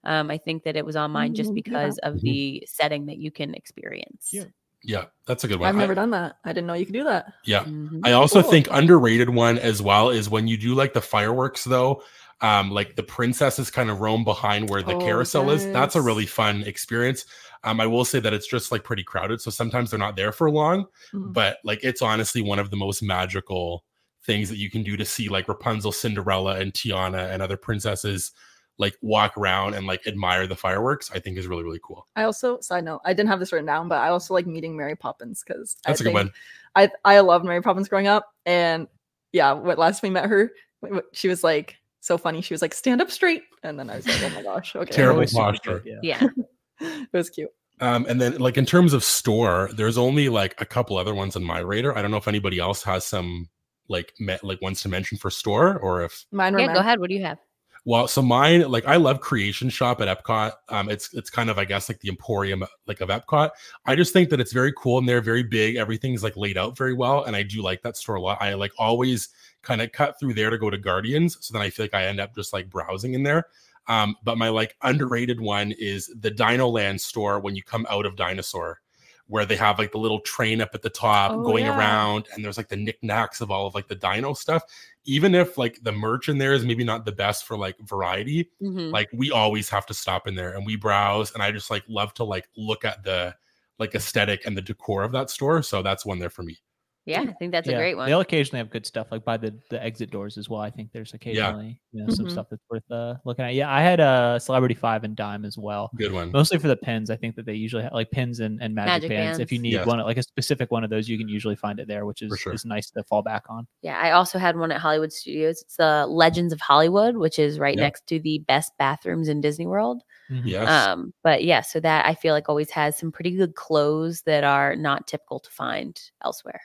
Um, 0.04 0.30
I 0.30 0.38
think 0.38 0.64
that 0.64 0.76
it 0.76 0.84
was 0.84 0.96
on 0.96 1.10
mine 1.10 1.34
just 1.34 1.50
Mm, 1.50 1.56
yeah. 1.56 1.62
because 1.64 1.98
of 1.98 2.14
Mhm. 2.16 2.20
the 2.20 2.64
setting 2.68 3.06
that 3.06 3.16
you 3.18 3.30
can 3.30 3.54
experience. 3.54 4.28
Yeah. 4.32 4.44
Yeah, 4.86 5.06
that's 5.26 5.44
a 5.44 5.48
good 5.48 5.58
one. 5.60 5.68
I've 5.70 5.76
I- 5.76 5.78
never 5.78 5.94
done 5.94 6.10
that. 6.10 6.36
I 6.44 6.50
didn't 6.52 6.66
know 6.66 6.74
you 6.74 6.84
could 6.84 6.92
do 6.92 7.04
that. 7.04 7.32
yeah, 7.44 7.64
Mhm. 7.64 8.00
I 8.04 8.12
also 8.12 8.42
Cool. 8.42 8.50
think 8.50 8.68
underrated 8.70 9.30
one 9.30 9.56
as 9.58 9.80
well 9.80 10.10
is 10.10 10.28
when 10.28 10.46
you 10.46 10.58
do 10.58 10.74
like 10.74 10.92
the 10.92 11.00
fireworks 11.00 11.64
though. 11.64 12.02
Um, 12.42 12.70
like 12.70 12.94
the 12.94 13.02
princesses 13.02 13.70
kind 13.70 13.88
of 13.88 14.00
roam 14.00 14.24
behind 14.24 14.68
where 14.68 14.82
the 14.82 14.94
Oh, 14.96 15.00
carousel 15.00 15.50
is. 15.50 15.64
That's 15.72 15.94
a 15.96 16.02
really 16.02 16.26
fun 16.26 16.62
experience. 16.64 17.24
Um, 17.64 17.80
I 17.80 17.86
will 17.86 18.04
say 18.04 18.20
that 18.20 18.32
it's 18.32 18.46
just 18.46 18.70
like 18.70 18.84
pretty 18.84 19.02
crowded, 19.02 19.40
so 19.40 19.50
sometimes 19.50 19.90
they're 19.90 19.98
not 19.98 20.16
there 20.16 20.32
for 20.32 20.50
long. 20.50 20.86
Mhm. 21.12 21.32
But 21.32 21.58
like 21.64 21.82
it's 21.82 22.02
honestly 22.02 22.42
one 22.42 22.58
of 22.58 22.70
the 22.70 22.76
most 22.76 23.02
magical 23.02 23.84
things 24.22 24.48
that 24.48 24.56
you 24.58 24.70
can 24.70 24.82
do 24.82 24.96
to 24.96 25.04
see 25.04 25.28
like 25.28 25.48
Rapunzel, 25.48 25.92
Cinderella, 25.92 26.56
and 26.58 26.72
Tiana 26.72 27.30
and 27.32 27.42
other 27.42 27.56
princesses 27.56 28.32
like 28.78 28.96
walk 29.02 29.36
around 29.38 29.74
and 29.74 29.86
like 29.86 30.04
admire 30.06 30.46
the 30.46 30.56
fireworks. 30.56 31.10
I 31.14 31.18
think 31.20 31.38
is 31.38 31.46
really 31.46 31.62
really 31.62 31.80
cool. 31.82 32.06
I 32.16 32.24
also 32.24 32.60
side 32.60 32.84
note, 32.84 33.00
I 33.04 33.12
didn't 33.12 33.28
have 33.28 33.38
this 33.40 33.52
written 33.52 33.66
down, 33.66 33.88
but 33.88 33.98
I 33.98 34.08
also 34.08 34.34
like 34.34 34.46
meeting 34.46 34.76
Mary 34.76 34.96
Poppins 34.96 35.44
because 35.46 35.76
That's 35.86 36.00
a 36.00 36.04
good 36.04 36.12
one. 36.14 36.32
I 36.74 36.90
I 37.04 37.20
loved 37.20 37.44
Mary 37.44 37.62
Poppins 37.62 37.88
growing 37.88 38.08
up, 38.08 38.32
and 38.46 38.88
yeah, 39.32 39.52
what 39.52 39.78
last 39.78 40.02
we 40.02 40.10
met 40.10 40.26
her, 40.26 40.52
wh- 40.82 40.96
wh- 40.96 41.08
she 41.12 41.28
was 41.28 41.44
like 41.44 41.76
so 42.00 42.18
funny. 42.18 42.40
She 42.42 42.52
was 42.52 42.62
like, 42.62 42.74
"Stand 42.74 43.00
up 43.00 43.10
straight," 43.10 43.42
and 43.62 43.78
then 43.78 43.88
I 43.90 43.96
was 43.96 44.06
like, 44.08 44.22
"Oh 44.22 44.34
my 44.34 44.42
gosh, 44.42 44.74
okay." 44.74 44.90
Terrible 44.92 45.24
posture. 45.26 45.80
good, 45.80 45.98
yeah. 46.02 46.18
Yeah. 46.22 46.28
it 46.80 47.08
was 47.12 47.30
cute. 47.30 47.50
Um, 47.80 48.06
and 48.08 48.20
then 48.20 48.38
like 48.38 48.56
in 48.56 48.66
terms 48.66 48.92
of 48.92 49.02
store, 49.02 49.70
there's 49.74 49.98
only 49.98 50.28
like 50.28 50.60
a 50.60 50.64
couple 50.64 50.96
other 50.96 51.14
ones 51.14 51.36
on 51.36 51.42
my 51.42 51.58
radar. 51.58 51.96
I 51.96 52.02
don't 52.02 52.10
know 52.10 52.16
if 52.16 52.28
anybody 52.28 52.58
else 52.58 52.82
has 52.84 53.04
some 53.04 53.48
like 53.88 54.14
met 54.18 54.44
like 54.44 54.62
ones 54.62 54.80
to 54.82 54.88
mention 54.88 55.18
for 55.18 55.30
store 55.30 55.78
or 55.78 56.02
if 56.02 56.24
Mine 56.30 56.54
were 56.54 56.60
Yeah, 56.60 56.72
go 56.72 56.80
ahead. 56.80 57.00
What 57.00 57.08
do 57.08 57.16
you 57.16 57.24
have? 57.24 57.38
well, 57.86 58.08
so 58.08 58.22
mine 58.22 58.70
like 58.70 58.86
I 58.86 58.96
love 58.96 59.20
Creation 59.20 59.68
Shop 59.68 60.00
at 60.00 60.08
Epcot. 60.08 60.52
Um, 60.70 60.88
it's 60.88 61.12
it's 61.12 61.28
kind 61.28 61.50
of 61.50 61.58
I 61.58 61.66
guess 61.66 61.88
like 61.88 62.00
the 62.00 62.08
Emporium 62.08 62.64
like 62.86 63.02
of 63.02 63.10
Epcot. 63.10 63.50
I 63.84 63.94
just 63.94 64.12
think 64.12 64.30
that 64.30 64.40
it's 64.40 64.52
very 64.52 64.72
cool 64.76 64.98
and 64.98 65.08
they're 65.08 65.20
very 65.20 65.42
big. 65.42 65.76
Everything's 65.76 66.22
like 66.22 66.36
laid 66.36 66.56
out 66.56 66.78
very 66.78 66.94
well, 66.94 67.24
and 67.24 67.36
I 67.36 67.42
do 67.42 67.62
like 67.62 67.82
that 67.82 67.96
store 67.96 68.14
a 68.14 68.22
lot. 68.22 68.40
I 68.40 68.54
like 68.54 68.72
always 68.78 69.28
kind 69.62 69.82
of 69.82 69.92
cut 69.92 70.18
through 70.18 70.34
there 70.34 70.50
to 70.50 70.58
go 70.58 70.70
to 70.70 70.78
Guardians, 70.78 71.36
so 71.40 71.52
then 71.52 71.62
I 71.62 71.68
feel 71.68 71.84
like 71.84 71.94
I 71.94 72.06
end 72.06 72.20
up 72.20 72.34
just 72.34 72.54
like 72.54 72.70
browsing 72.70 73.12
in 73.12 73.22
there. 73.22 73.48
Um, 73.86 74.16
but 74.22 74.38
my 74.38 74.48
like 74.48 74.76
underrated 74.82 75.40
one 75.40 75.72
is 75.78 76.10
the 76.20 76.30
Dino 76.30 76.68
Land 76.68 77.00
store 77.00 77.40
when 77.40 77.54
you 77.56 77.62
come 77.62 77.86
out 77.90 78.06
of 78.06 78.16
Dinosaur, 78.16 78.80
where 79.26 79.46
they 79.46 79.56
have 79.56 79.78
like 79.78 79.92
the 79.92 79.98
little 79.98 80.20
train 80.20 80.60
up 80.60 80.70
at 80.74 80.82
the 80.82 80.90
top 80.90 81.32
Oh, 81.32 81.42
going 81.42 81.66
yeah. 81.66 81.76
around, 81.76 82.26
and 82.32 82.44
there's 82.44 82.56
like 82.56 82.68
the 82.68 82.76
knickknacks 82.76 83.40
of 83.40 83.50
all 83.50 83.66
of 83.66 83.74
like 83.74 83.88
the 83.88 83.94
dino 83.94 84.34
stuff. 84.34 84.62
Even 85.04 85.34
if 85.34 85.58
like 85.58 85.82
the 85.82 85.92
merch 85.92 86.28
in 86.28 86.38
there 86.38 86.52
is 86.54 86.64
maybe 86.64 86.84
not 86.84 87.04
the 87.04 87.12
best 87.12 87.46
for 87.46 87.56
like 87.58 87.76
variety, 87.80 88.50
Mhm. 88.62 88.90
like 88.92 89.08
we 89.12 89.30
always 89.30 89.68
have 89.68 89.86
to 89.86 89.94
stop 89.94 90.26
in 90.26 90.34
there 90.34 90.54
and 90.54 90.64
we 90.64 90.76
browse. 90.76 91.32
And 91.32 91.42
I 91.42 91.50
just 91.52 91.70
like 91.70 91.84
love 91.88 92.14
to 92.14 92.24
like 92.24 92.48
look 92.56 92.84
at 92.84 93.02
the 93.02 93.34
like 93.78 93.94
aesthetic 93.94 94.46
and 94.46 94.56
the 94.56 94.62
decor 94.62 95.02
of 95.02 95.12
that 95.12 95.30
store. 95.30 95.62
So 95.62 95.82
that's 95.82 96.06
one 96.06 96.18
there 96.20 96.30
for 96.30 96.42
me. 96.42 96.58
Yeah, 97.06 97.20
I 97.20 97.32
think 97.34 97.52
that's 97.52 97.68
Yeah, 97.68 97.74
a 97.74 97.78
great 97.78 97.96
one. 97.96 98.08
They'll 98.08 98.20
occasionally 98.20 98.58
have 98.58 98.70
good 98.70 98.86
stuff, 98.86 99.08
like 99.10 99.24
by 99.24 99.36
the, 99.36 99.54
the 99.68 99.82
exit 99.82 100.10
doors 100.10 100.38
as 100.38 100.48
well. 100.48 100.60
I 100.62 100.70
think 100.70 100.90
there's 100.92 101.12
occasionally 101.12 101.78
you 101.92 102.02
know 102.02 102.08
some 102.14 102.24
Mhm. 102.26 102.30
stuff 102.30 102.46
that's 102.50 102.62
worth 102.70 102.90
uh, 102.90 103.16
looking 103.26 103.44
at. 103.44 103.52
Yeah, 103.54 103.70
I 103.70 103.82
had 103.82 104.00
a 104.00 104.04
uh, 104.04 104.38
Celebrity 104.38 104.74
Five 104.74 105.04
and 105.04 105.14
Dime 105.14 105.44
as 105.44 105.58
well. 105.58 105.90
Good 105.96 106.12
one. 106.12 106.30
Mostly 106.32 106.58
for 106.58 106.68
the 106.68 106.76
pins. 106.76 107.10
I 107.10 107.16
think 107.16 107.36
that 107.36 107.44
they 107.44 107.52
usually 107.54 107.82
have 107.82 107.92
like 107.92 108.10
pins 108.10 108.40
and, 108.40 108.60
and 108.62 108.74
magic, 108.74 109.10
Magic 109.10 109.10
bands. 109.10 109.38
If 109.38 109.52
you 109.52 109.58
need 109.58 109.74
Yes. 109.74 109.86
one, 109.86 109.98
like 110.00 110.16
a 110.16 110.22
specific 110.22 110.70
one 110.70 110.82
of 110.82 110.88
those, 110.88 111.06
you 111.08 111.18
can 111.18 111.28
usually 111.28 111.56
find 111.56 111.78
it 111.78 111.88
there, 111.88 112.06
which 112.06 112.22
is, 112.22 112.34
sure. 112.38 112.54
is 112.54 112.64
nice 112.64 112.90
to 112.92 113.02
fall 113.04 113.20
back 113.22 113.44
on. 113.50 113.66
Yeah, 113.82 113.98
I 114.00 114.12
also 114.12 114.38
had 114.38 114.56
one 114.56 114.72
at 114.72 114.80
Hollywood 114.80 115.12
Studios. 115.12 115.60
It's 115.60 115.76
the 115.76 116.06
Legends 116.06 116.54
of 116.54 116.60
Hollywood, 116.60 117.16
which 117.18 117.38
is 117.38 117.58
right 117.58 117.76
Yeah. 117.76 117.82
next 117.82 118.06
to 118.06 118.18
the 118.18 118.38
best 118.48 118.72
bathrooms 118.78 119.28
in 119.28 119.42
Disney 119.42 119.66
World. 119.66 120.02
Yes. 120.30 120.68
Um, 120.68 121.12
but 121.22 121.44
yeah, 121.44 121.60
so 121.60 121.80
that 121.80 122.06
I 122.06 122.14
feel 122.14 122.32
like 122.32 122.48
always 122.48 122.70
has 122.70 122.96
some 122.96 123.12
pretty 123.12 123.32
good 123.32 123.54
clothes 123.56 124.22
that 124.22 124.42
are 124.42 124.74
not 124.74 125.06
typical 125.06 125.38
to 125.38 125.50
find 125.50 126.00
elsewhere. 126.24 126.62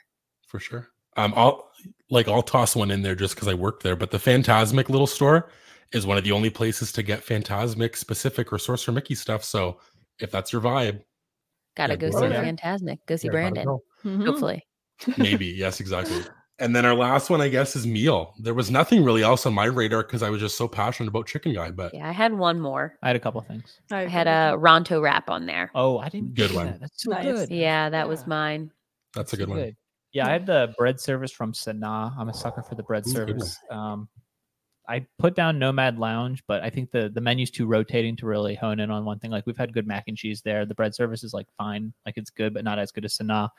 For 0.50 0.58
sure. 0.58 0.88
Um, 1.16 1.32
I'll 1.36 1.70
like 2.10 2.26
I'll 2.28 2.42
toss 2.42 2.74
one 2.74 2.90
in 2.90 3.02
there 3.02 3.14
just 3.14 3.34
because 3.36 3.46
I 3.48 3.54
worked 3.54 3.82
there. 3.84 3.94
But 3.96 4.10
the 4.10 4.18
Fantasmic 4.18 4.88
little 4.88 5.06
store 5.06 5.48
is 5.92 6.06
one 6.06 6.18
of 6.18 6.24
the 6.24 6.32
only 6.32 6.50
places 6.50 6.90
to 6.92 7.02
get 7.04 7.24
Fantasmic 7.24 7.96
specific 7.96 8.52
or 8.52 8.58
Sorcerer 8.58 8.92
Mickey 8.92 9.14
stuff. 9.14 9.44
So 9.44 9.78
if 10.18 10.30
that's 10.32 10.52
your 10.52 10.60
vibe, 10.60 11.02
Gotta 11.76 11.96
go 11.96 12.10
go 12.10 12.20
see 12.20 12.28
there. 12.28 12.42
Fantasmic. 12.42 12.98
Go 13.06 13.14
see 13.16 13.28
there, 13.28 13.40
gotta 13.42 13.54
Brandon. 13.54 13.64
go. 13.64 13.82
Mhm. 14.04 14.26
Hopefully. 14.26 14.66
maybe 15.18 15.46
yes, 15.46 15.78
exactly. 15.80 16.20
And 16.58 16.76
then 16.76 16.84
our 16.84 16.94
last 16.94 17.30
one, 17.30 17.40
I 17.40 17.48
guess, 17.48 17.74
is 17.74 17.86
meal. 17.86 18.34
There 18.40 18.52
was 18.52 18.70
nothing 18.70 19.02
really 19.02 19.22
else 19.22 19.46
on 19.46 19.54
my 19.54 19.64
radar 19.64 20.02
because 20.02 20.22
I 20.22 20.28
was 20.30 20.40
just 20.42 20.58
so 20.58 20.68
passionate 20.68 21.08
about 21.08 21.26
Chicken 21.26 21.54
Guy. 21.54 21.70
But 21.70 21.94
Yeah, 21.94 22.06
I 22.08 22.12
had 22.12 22.34
one 22.34 22.60
more. 22.60 22.98
I 23.02 23.06
had 23.06 23.16
a 23.16 23.20
couple 23.20 23.40
things. 23.40 23.78
I 23.90 24.00
had 24.02 24.26
a 24.26 24.58
Ronto 24.58 25.00
wrap 25.00 25.30
on 25.30 25.46
there. 25.46 25.70
Oh, 25.74 25.98
I 25.98 26.08
didn't 26.10 26.34
Good 26.34 26.52
one. 26.54 26.66
that. 26.66 26.80
That's 26.80 27.02
so 27.02 27.12
Nice. 27.12 27.24
good. 27.24 27.50
Yeah, 27.50 27.88
that 27.88 28.06
was 28.08 28.26
mine. 28.26 28.70
that's 29.14 29.32
a 29.32 29.36
So 29.36 29.40
good 29.46 29.48
one. 29.48 29.76
Yeah, 30.12 30.26
I 30.26 30.32
had 30.32 30.46
the 30.46 30.74
bread 30.76 31.00
service 31.00 31.30
from 31.32 31.52
Sanaa. 31.52 32.16
I'm 32.18 32.28
a 32.28 32.34
sucker 32.34 32.62
for 32.62 32.74
the 32.74 32.82
bread 32.82 33.06
Ooh, 33.06 33.10
service. 33.10 33.58
Um, 33.70 34.08
I 34.88 35.06
put 35.18 35.36
down 35.36 35.58
Nomad 35.58 35.98
Lounge, 36.00 36.42
but 36.48 36.62
I 36.62 36.70
think 36.70 36.90
the 36.90 37.08
the 37.10 37.20
menu's 37.20 37.50
too 37.50 37.66
rotating 37.66 38.16
to 38.16 38.26
really 38.26 38.56
hone 38.56 38.80
in 38.80 38.90
on 38.90 39.04
one 39.04 39.20
thing. 39.20 39.30
Like 39.30 39.46
we've 39.46 39.56
had 39.56 39.72
good 39.72 39.86
mac 39.86 40.04
and 40.08 40.16
cheese 40.16 40.42
there. 40.42 40.66
The 40.66 40.74
bread 40.74 40.94
service 40.96 41.22
is 41.22 41.32
like 41.32 41.46
fine, 41.56 41.92
like 42.06 42.16
it's 42.16 42.30
good, 42.30 42.52
but 42.54 42.64
not 42.64 42.78
as 42.80 42.90
good 42.90 43.04
as 43.04 43.16
Sanaa. 43.16 43.50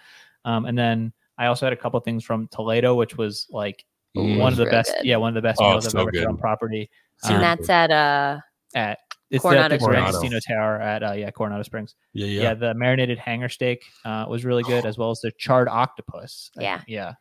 Um, 0.43 0.65
and 0.65 0.77
then 0.77 1.13
I 1.37 1.45
also 1.45 1.65
had 1.65 1.71
a 1.71 1.77
couple 1.77 1.99
things 2.01 2.25
from 2.25 2.47
Toledo, 2.49 2.95
which 2.95 3.17
was 3.17 3.47
like 3.49 3.85
Mm. 4.13 4.39
one 4.39 4.51
of 4.51 4.57
the 4.57 4.65
best. 4.65 4.93
good. 4.97 5.05
Yeah, 5.05 5.15
one 5.15 5.29
of 5.29 5.35
the 5.35 5.41
best 5.41 5.61
Oh, 5.61 5.69
meals 5.69 5.85
I've 5.85 5.93
so 5.93 6.01
ever 6.01 6.11
had 6.13 6.25
on 6.25 6.37
property. 6.37 6.89
So 7.19 7.29
and 7.33 7.37
Um, 7.37 7.41
that's 7.41 7.69
at 7.69 7.91
uh 7.91 8.39
at 8.75 8.99
it's 9.32 9.41
Coronado 9.41 9.73
at 9.75 9.79
the 9.79 9.86
Grand 9.86 10.13
Springs. 10.13 10.34
Casino 10.34 10.39
Tower 10.55 10.79
at 10.82 11.03
uh, 11.03 11.11
yeah 11.13 11.32
Coronado 11.32 11.63
Springs. 11.63 11.95
Yeah, 12.13 12.27
Yeah. 12.27 12.41
yeah. 12.43 12.53
the 12.53 12.73
marinated 12.73 13.17
hanger 13.17 13.49
steak 13.49 13.84
uh, 14.05 14.25
was 14.29 14.45
really 14.45 14.63
good, 14.63 14.86
as 14.91 14.97
well 14.97 15.09
as 15.11 15.19
the 15.21 15.32
charred 15.38 15.67
octopus. 15.69 16.51
I- 16.59 16.82
Yeah. 16.88 17.13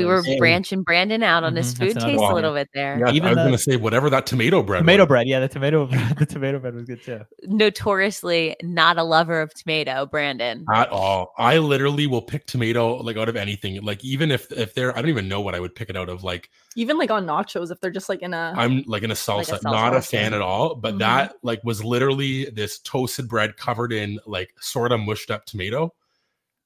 Yeah. 0.00 0.06
we 0.06 0.12
were 0.12 0.22
And- 0.26 0.38
branching 0.38 0.82
Brandon 0.82 1.22
out 1.22 1.44
on 1.44 1.54
his 1.56 1.74
Mhm, 1.74 1.78
food 1.78 1.86
that's 1.94 2.04
another 2.04 2.18
taste 2.18 2.30
a 2.30 2.34
little 2.34 2.54
bit 2.54 2.68
there. 2.74 2.98
Yeah, 2.98 3.12
Even 3.12 3.26
I 3.26 3.30
was 3.30 3.36
the- 3.36 3.44
gonna 3.44 3.58
say 3.58 3.76
whatever 3.76 4.10
that 4.10 4.26
tomato 4.26 4.62
bread. 4.62 4.80
Tomato 4.80 5.02
was. 5.04 5.08
bread, 5.08 5.26
yeah, 5.28 5.40
the 5.40 5.48
tomato 5.48 5.86
the 6.18 6.26
tomato 6.26 6.58
bread 6.58 6.74
was 6.74 6.84
good 6.84 7.02
too. 7.02 7.20
Notoriously 7.44 8.56
not 8.62 8.98
a 8.98 9.02
lover 9.04 9.40
of 9.40 9.54
tomato, 9.54 10.06
Brandon. 10.06 10.64
at 10.72 10.88
all. 10.88 11.32
I 11.38 11.58
literally 11.58 12.06
will 12.06 12.22
pick 12.22 12.46
tomato 12.46 12.96
like 12.96 13.16
out 13.16 13.28
of 13.28 13.36
anything. 13.36 13.80
Like 13.82 14.04
even 14.04 14.30
if 14.30 14.50
if 14.52 14.74
they're 14.74 14.96
I 14.96 15.00
don't 15.00 15.08
even 15.10 15.28
know 15.28 15.40
what 15.40 15.54
I 15.54 15.60
would 15.60 15.74
pick 15.74 15.88
it 15.90 15.96
out 15.96 16.08
of. 16.08 16.22
Like 16.24 16.50
Even 16.76 16.98
like 16.98 17.10
on 17.10 17.26
nachos, 17.26 17.70
if 17.70 17.80
they're 17.80 17.90
just 17.90 18.08
like 18.08 18.22
in 18.22 18.34
a 18.34 18.52
I'm 18.56 18.82
like 18.86 19.02
in 19.02 19.10
a 19.10 19.14
salsa, 19.14 19.52
Like 19.52 19.60
a 19.62 19.64
not 19.64 19.92
a 19.94 19.98
salsa. 19.98 20.10
fan 20.10 20.34
at 20.34 20.40
all. 20.40 20.74
But 20.74 20.94
Mhm. 20.94 20.98
that 21.00 21.34
like 21.42 21.60
was 21.64 21.84
literally 21.84 22.46
this 22.46 22.78
toasted 22.80 23.28
bread 23.28 23.56
covered 23.56 23.92
in 23.92 24.18
like 24.26 24.50
sort 24.60 24.92
of 24.92 25.00
mushed 25.00 25.30
up 25.30 25.46
tomato, 25.46 25.92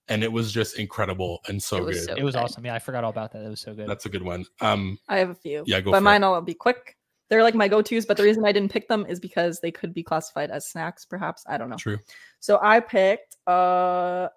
and 0.09 0.23
it 0.23 0.31
was 0.33 0.53
just 0.53 0.79
incredible 0.79 1.41
and 1.49 1.63
so 1.63 1.77
It 1.79 1.85
was 1.85 1.97
good. 2.01 2.09
so- 2.09 2.15
It 2.17 2.23
was 2.25 2.35
good. 2.35 2.41
awesome. 2.43 2.65
Yeah, 2.67 2.75
I 2.75 2.79
forgot 2.79 3.05
all 3.05 3.11
about 3.11 3.33
that. 3.33 3.43
It 3.45 3.49
was 3.49 3.61
so 3.61 3.75
good. 3.75 3.89
That's 3.89 4.07
a 4.07 4.09
good 4.09 4.23
one. 4.23 4.45
Um, 4.61 4.99
I 5.09 5.19
have 5.19 5.31
a 5.31 5.35
few. 5.35 5.65
Yeah, 5.67 5.81
go 5.81 5.91
But 5.93 5.99
for 5.99 6.03
it. 6.03 6.05
mine 6.05 6.23
will 6.23 6.41
be 6.43 6.55
quick. 6.55 6.97
They're 7.31 7.43
like 7.43 7.55
my 7.55 7.69
go-tos, 7.69 8.05
but 8.05 8.17
the 8.19 8.23
reason 8.23 8.45
I 8.45 8.53
didn't 8.53 8.71
pick 8.71 8.87
them 8.87 9.07
is 9.09 9.19
because 9.19 9.59
they 9.61 9.71
could 9.73 9.95
be 9.95 10.03
classified 10.03 10.51
as 10.51 10.69
snacks, 10.69 11.05
perhaps. 11.07 11.43
I 11.49 11.57
don't 11.57 11.71
know. 11.71 11.77
true. 11.77 11.99
So 12.41 12.59
I 12.63 12.81
picked 12.81 13.37
uh 13.47 14.29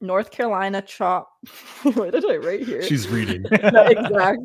North 0.00 0.32
Carolina 0.32 0.82
chop. 0.82 1.30
what 1.94 2.10
did 2.10 2.28
I 2.28 2.36
write 2.38 2.64
here? 2.64 2.82
She's 2.82 3.08
reading. 3.08 3.44
No, 3.72 3.84
exact. 3.84 4.40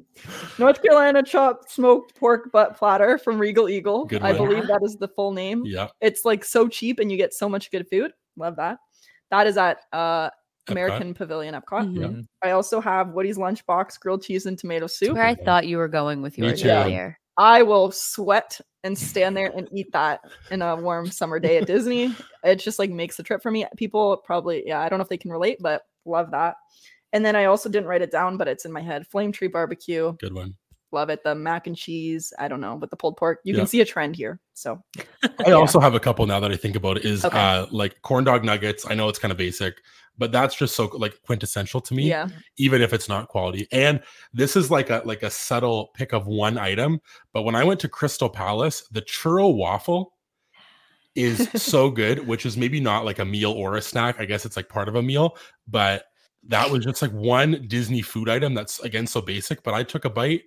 North 0.59 0.81
Carolina 0.83 1.23
chop 1.23 1.67
smoked 1.67 2.13
pork 2.15 2.51
butt 2.51 2.77
platter 2.77 3.17
from 3.17 3.39
Regal 3.39 3.67
Eagle. 3.67 4.05
Good 4.05 4.21
I 4.21 4.33
one. 4.33 4.49
believe 4.49 4.67
that 4.67 4.81
is 4.83 4.95
the 4.97 5.07
full 5.07 5.31
name. 5.31 5.63
yeah, 5.65 5.87
It's 5.99 6.23
like 6.25 6.45
so 6.45 6.67
cheap 6.67 6.99
and 6.99 7.11
you 7.11 7.17
get 7.17 7.33
so 7.33 7.49
much 7.49 7.71
good 7.71 7.87
food. 7.89 8.11
Love 8.35 8.55
that. 8.57 8.77
That 9.31 9.47
is 9.47 9.57
at 9.57 9.79
uh 9.93 10.29
American 10.69 11.13
Pavilion 11.13 11.55
Epcot. 11.55 11.87
Mhm. 11.87 11.97
Mhm. 11.97 12.27
I 12.43 12.51
also 12.51 12.81
have 12.81 13.09
Woody's 13.09 13.37
Lunchbox 13.37 13.99
grilled 13.99 14.21
cheese 14.21 14.45
and 14.45 14.57
tomato 14.57 14.87
soup. 14.87 15.15
Where 15.15 15.23
I 15.25 15.35
thought 15.35 15.65
you 15.67 15.77
were 15.77 15.87
going 15.87 16.21
with 16.21 16.37
Me 16.37 16.47
yours 16.47 16.63
earlier. 16.63 17.17
I 17.37 17.63
will 17.63 17.91
sweat 17.91 18.59
and 18.83 18.97
stand 18.97 19.37
there 19.37 19.51
and 19.55 19.69
eat 19.71 19.91
that 19.93 20.21
in 20.51 20.61
a 20.61 20.75
warm 20.75 21.07
summer 21.11 21.39
day 21.39 21.57
at 21.57 21.67
Disney. 21.67 22.13
It 22.43 22.55
just 22.55 22.79
like 22.79 22.89
makes 22.89 23.15
the 23.15 23.23
trip 23.23 23.41
for 23.41 23.51
me. 23.51 23.65
People 23.77 24.17
probably, 24.17 24.63
yeah, 24.65 24.81
I 24.81 24.89
don't 24.89 24.97
know 24.99 25.03
if 25.03 25.09
they 25.09 25.17
can 25.17 25.31
relate, 25.31 25.57
but 25.61 25.83
love 26.05 26.31
that. 26.31 26.55
And 27.13 27.25
then 27.25 27.35
I 27.35 27.45
also 27.45 27.69
didn't 27.69 27.87
write 27.87 28.01
it 28.01 28.11
down, 28.11 28.37
but 28.37 28.47
it's 28.47 28.65
in 28.65 28.71
my 28.71 28.81
head. 28.81 29.07
Flame 29.07 29.31
Tree 29.31 29.47
Barbecue, 29.47 30.13
good 30.19 30.33
one. 30.33 30.55
Love 30.97 31.09
it. 31.09 31.23
The 31.23 31.35
mac 31.35 31.67
and 31.67 31.75
cheese, 31.77 32.33
I 32.39 32.47
don't 32.47 32.61
know, 32.61 32.75
but 32.77 32.89
the 32.89 32.95
pulled 32.97 33.17
pork. 33.17 33.39
You 33.43 33.53
Yeah. 33.53 33.59
can 33.61 33.67
see 33.67 33.81
a 33.81 33.85
trend 33.85 34.15
here. 34.15 34.39
So 34.53 34.83
I 35.45 35.51
also 35.51 35.79
have 35.79 35.93
a 35.95 35.99
couple 35.99 36.25
now 36.25 36.39
that 36.39 36.51
I 36.51 36.57
think 36.57 36.75
about 36.75 36.97
it. 36.97 37.05
Is 37.05 37.23
Okay. 37.23 37.37
uh 37.39 37.67
like 37.71 38.01
corn 38.01 38.23
dog 38.23 38.43
nuggets. 38.43 38.85
I 38.89 38.93
know 38.95 39.07
it's 39.09 39.19
kind 39.19 39.31
of 39.31 39.37
basic, 39.37 39.75
but 40.17 40.31
that's 40.31 40.55
just 40.55 40.75
so 40.75 40.85
like 40.93 41.21
quintessential 41.21 41.79
to 41.81 41.93
me. 41.93 42.09
yeah, 42.09 42.27
even 42.57 42.81
if 42.81 42.91
it's 42.93 43.07
not 43.07 43.27
quality. 43.27 43.67
And 43.71 44.01
this 44.33 44.55
is 44.55 44.71
like 44.71 44.89
a 44.89 45.01
like 45.05 45.23
a 45.23 45.29
subtle 45.29 45.91
pick 45.93 46.13
of 46.13 46.25
one 46.27 46.57
item. 46.57 46.99
But 47.33 47.43
when 47.43 47.55
I 47.55 47.63
went 47.63 47.79
to 47.81 47.87
Crystal 47.89 48.29
Palace, 48.29 48.87
the 48.91 49.01
churro 49.03 49.55
waffle 49.55 50.13
is 51.15 51.49
so 51.55 51.89
good, 51.89 52.27
which 52.27 52.45
is 52.45 52.57
maybe 52.57 52.79
not 52.79 53.05
like 53.05 53.19
a 53.19 53.25
meal 53.25 53.51
or 53.51 53.75
a 53.75 53.81
snack. 53.81 54.19
I 54.19 54.25
guess 54.25 54.45
it's 54.45 54.57
like 54.57 54.69
part 54.69 54.87
of 54.89 54.95
a 54.95 55.01
meal, 55.01 55.37
but 55.67 56.05
that 56.47 56.69
was 56.69 56.85
just 56.85 57.01
like 57.01 57.11
one 57.11 57.65
Disney 57.67 58.01
food 58.01 58.29
item 58.29 58.53
that's 58.53 58.79
again 58.79 59.05
so 59.07 59.21
basic. 59.21 59.63
But 59.63 59.73
I 59.73 59.83
took 59.83 60.05
a 60.05 60.09
bite 60.09 60.43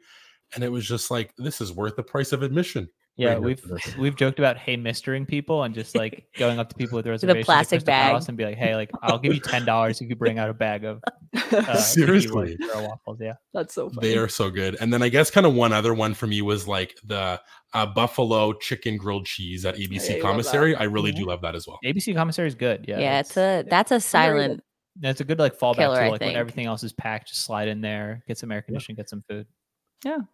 and 0.54 0.64
it 0.64 0.70
was 0.70 0.86
just 0.86 1.10
like, 1.10 1.32
this 1.38 1.60
is 1.60 1.72
worth 1.72 1.96
the 1.96 2.02
price 2.02 2.32
of 2.32 2.42
admission. 2.42 2.88
Yeah, 3.16 3.32
Right 3.32 3.42
we've 3.42 3.60
for 3.60 3.76
we've 3.98 4.16
joked 4.16 4.38
about 4.38 4.56
hey 4.56 4.76
mistering 4.76 5.26
people 5.26 5.64
and 5.64 5.74
just 5.74 5.94
like 5.94 6.24
going 6.38 6.58
up 6.58 6.70
to 6.70 6.74
people 6.74 6.96
with 6.96 7.06
reservations 7.08 7.42
at 7.42 7.44
plastic 7.44 7.84
bag. 7.84 8.22
And 8.26 8.38
be 8.38 8.44
like, 8.46 8.56
hey, 8.56 8.74
like 8.76 8.90
I'll 9.02 9.18
give 9.18 9.34
you 9.34 9.40
ten 9.44 9.66
dollars 9.66 10.00
if 10.00 10.08
you 10.08 10.16
bring 10.16 10.38
out 10.38 10.48
a 10.48 10.54
bag 10.54 10.84
of 10.84 11.02
uh, 11.52 11.76
Seriously. 11.76 12.56
Waffles. 12.74 13.18
Yeah, 13.20 13.34
that's 13.52 13.74
so 13.74 13.90
funny. 13.90 14.08
They 14.08 14.16
are 14.16 14.28
so 14.28 14.48
good. 14.48 14.76
And 14.80 14.90
then 14.90 15.02
I 15.02 15.10
guess 15.10 15.30
kind 15.30 15.44
of 15.44 15.52
one 15.54 15.72
other 15.72 15.92
one 15.92 16.14
for 16.14 16.26
me 16.28 16.40
was 16.40 16.66
like 16.66 16.96
the 17.04 17.38
uh, 17.74 17.86
buffalo 17.86 18.54
chicken 18.54 18.96
grilled 18.96 19.26
cheese 19.26 19.66
at 19.66 19.74
ABC 19.76 19.80
you 19.80 19.90
love 19.98 20.06
that. 20.06 20.20
Commissary. 20.22 20.74
I 20.76 20.84
really 20.84 21.10
Yeah. 21.10 21.16
do 21.18 21.26
love 21.26 21.42
that 21.42 21.54
as 21.54 21.66
well. 21.66 21.78
ABC 21.84 22.14
commissary 22.14 22.48
is 22.48 22.54
good. 22.54 22.86
Yeah, 22.88 23.00
Yeah, 23.00 23.20
it's 23.20 23.36
a 23.36 23.64
that's 23.68 23.90
a 23.90 24.00
silent. 24.00 24.62
That's 24.98 25.20
a 25.20 25.24
good 25.24 25.38
like 25.38 25.58
fallback 25.58 25.76
Killer, 25.76 25.96
to 25.96 26.02
I 26.04 26.08
like 26.08 26.20
when 26.22 26.36
everything 26.36 26.66
else 26.66 26.82
is 26.84 26.92
packed, 26.94 27.28
just 27.28 27.42
slide 27.42 27.68
in 27.68 27.80
there, 27.82 28.22
get 28.26 28.38
some 28.38 28.50
air 28.50 28.62
conditioning, 28.62 28.96
get 28.96 29.10
some 29.10 29.22
food. 29.28 29.46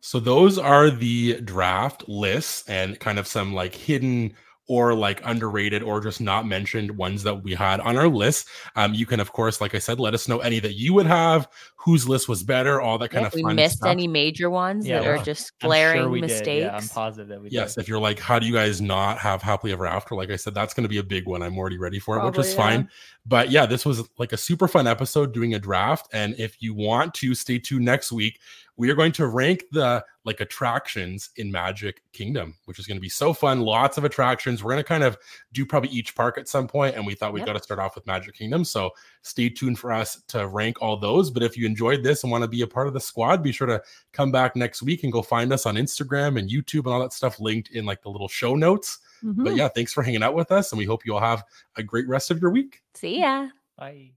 So 0.01 0.21
those 0.21 0.59
are 0.59 0.91
the 0.91 1.41
draft 1.41 2.09
lists 2.09 2.69
and 2.69 2.99
kind 3.01 3.19
of 3.19 3.27
some 3.27 3.55
like 3.55 3.75
hidden 3.75 4.35
or 4.69 4.95
like 4.95 5.21
underrated 5.25 5.83
or 5.83 6.01
just 6.01 6.21
not 6.21 6.47
mentioned 6.47 6.97
ones 6.97 7.23
that 7.23 7.43
we 7.43 7.55
had 7.55 7.81
on 7.81 7.97
our 7.97 8.09
list. 8.09 8.49
Um, 8.75 8.95
you 8.95 9.07
can 9.07 9.21
of 9.21 9.33
course, 9.33 9.61
like 9.61 9.75
I 9.75 9.79
said, 9.79 10.01
let 10.01 10.15
us 10.15 10.29
know 10.29 10.41
any 10.41 10.59
that 10.61 10.75
you 10.75 10.95
would 10.95 11.07
have, 11.07 11.49
whose 11.87 12.07
list 12.09 12.29
was 12.29 12.43
better, 12.43 12.81
all 12.81 12.99
that 12.99 13.09
kind 13.11 13.25
If 13.27 13.33
of 13.35 13.41
we 13.43 13.55
missed 13.55 13.77
stuff. 13.79 13.89
any 13.91 14.09
major 14.09 14.51
ones 14.51 14.85
Yeah, 14.87 14.99
that 14.99 15.09
are 15.09 15.17
yeah. 15.17 15.23
just 15.23 15.53
I'm 15.63 15.69
glaring 15.69 16.03
sure 16.03 16.11
we 16.11 16.21
mistakes. 16.21 16.45
Did. 16.45 16.63
Yeah, 16.65 16.77
I'm 16.77 16.89
positive 16.89 17.29
that 17.29 17.41
we 17.41 17.49
Yes, 17.51 17.77
did. 17.77 17.83
if 17.83 17.89
you're 17.89 18.01
like, 18.01 18.19
how 18.19 18.41
do 18.41 18.47
you 18.47 18.53
guys 18.53 18.81
not 18.81 19.19
have 19.19 19.41
happily 19.41 19.73
ever 19.73 19.87
after? 19.87 20.17
Like 20.17 20.31
I 20.31 20.37
said, 20.37 20.53
that's 20.53 20.75
going 20.75 20.83
to 20.83 20.89
be 20.89 20.99
a 20.99 21.05
big 21.05 21.27
one. 21.27 21.43
I'm 21.43 21.57
already 21.57 21.79
ready 21.79 22.01
for 22.01 22.19
it, 22.19 22.25
which 22.27 22.39
is 22.39 22.51
yeah. 22.51 22.57
fine. 22.57 22.89
But 23.25 23.51
yeah, 23.51 23.67
this 23.67 23.87
was 23.87 24.03
like 24.19 24.33
a 24.33 24.37
super 24.37 24.67
fun 24.69 24.87
episode 24.89 25.33
doing 25.33 25.55
a 25.55 25.59
draft. 25.61 26.09
And 26.13 26.35
if 26.39 26.61
you 26.61 26.75
want 26.75 27.15
to 27.15 27.35
stay 27.35 27.59
tuned 27.59 27.85
next 27.85 28.11
week, 28.13 28.41
we 28.79 28.91
are 28.91 28.95
going 28.95 29.13
to 29.13 29.27
rank 29.29 29.65
the 29.73 30.05
like 30.25 30.41
attractions 30.41 31.31
in 31.37 31.51
Magic 31.51 32.03
Kingdom, 32.13 32.55
which 32.67 32.79
is 32.79 32.87
going 32.87 32.97
to 32.99 33.01
be 33.01 33.09
so 33.09 33.33
fun. 33.33 33.61
Lots 33.61 33.97
of 33.97 34.05
attractions. 34.05 34.63
We're 34.63 34.73
going 34.73 34.83
to 34.83 34.89
kind 34.89 35.03
of 35.05 35.17
do 35.53 35.65
probably 35.65 35.89
each 35.91 36.15
park 36.15 36.37
at 36.37 36.47
some 36.49 36.67
point, 36.69 36.95
and 36.97 37.07
we 37.07 37.15
thought 37.15 37.33
we 37.33 37.41
Yep. 37.41 37.47
got 37.47 37.53
to 37.55 37.63
start 37.63 37.81
off 37.81 37.95
with 37.95 38.07
Magic 38.07 38.35
Kingdom. 38.35 38.65
So 38.65 38.91
stay 39.23 39.49
tuned 39.49 39.79
for 39.79 39.93
us 39.93 40.23
to 40.29 40.47
rank 40.49 40.83
all 40.83 40.97
those. 40.99 41.31
But 41.31 41.43
if 41.43 41.57
you 41.57 41.67
enjoyed 41.77 42.03
this 42.03 42.23
and 42.23 42.33
want 42.33 42.43
to 42.43 42.49
be 42.49 42.63
a 42.63 42.67
part 42.67 42.89
of 42.89 42.95
the 42.95 43.01
squad, 43.01 43.43
be 43.43 43.53
sure 43.53 43.67
to 43.67 43.83
come 44.13 44.33
back 44.33 44.57
next 44.57 44.83
week 44.83 45.05
and 45.05 45.13
go 45.13 45.21
find 45.21 45.53
us 45.53 45.67
on 45.67 45.75
Instagram 45.75 46.39
and 46.39 46.49
YouTube 46.49 46.87
and 46.87 46.95
all 46.95 47.01
that 47.01 47.13
stuff 47.13 47.39
linked 47.39 47.71
in 47.73 47.85
like 47.85 48.01
the 48.03 48.09
little 48.09 48.29
show 48.29 48.55
notes. 48.55 48.99
Mhm. 49.23 49.45
But 49.45 49.57
yeah, 49.57 49.69
thanks 49.69 49.93
for 49.93 50.03
hanging 50.03 50.23
out 50.23 50.35
with 50.35 50.51
us, 50.51 50.73
and 50.73 50.79
we 50.79 50.87
hope 50.87 51.05
you 51.05 51.15
all 51.15 51.21
have 51.21 51.45
a 51.77 51.83
great 51.83 52.09
rest 52.09 52.31
of 52.31 52.41
your 52.41 52.51
week. 52.51 52.83
See 52.95 53.21
ya. 53.21 53.49
Bye. 53.77 54.17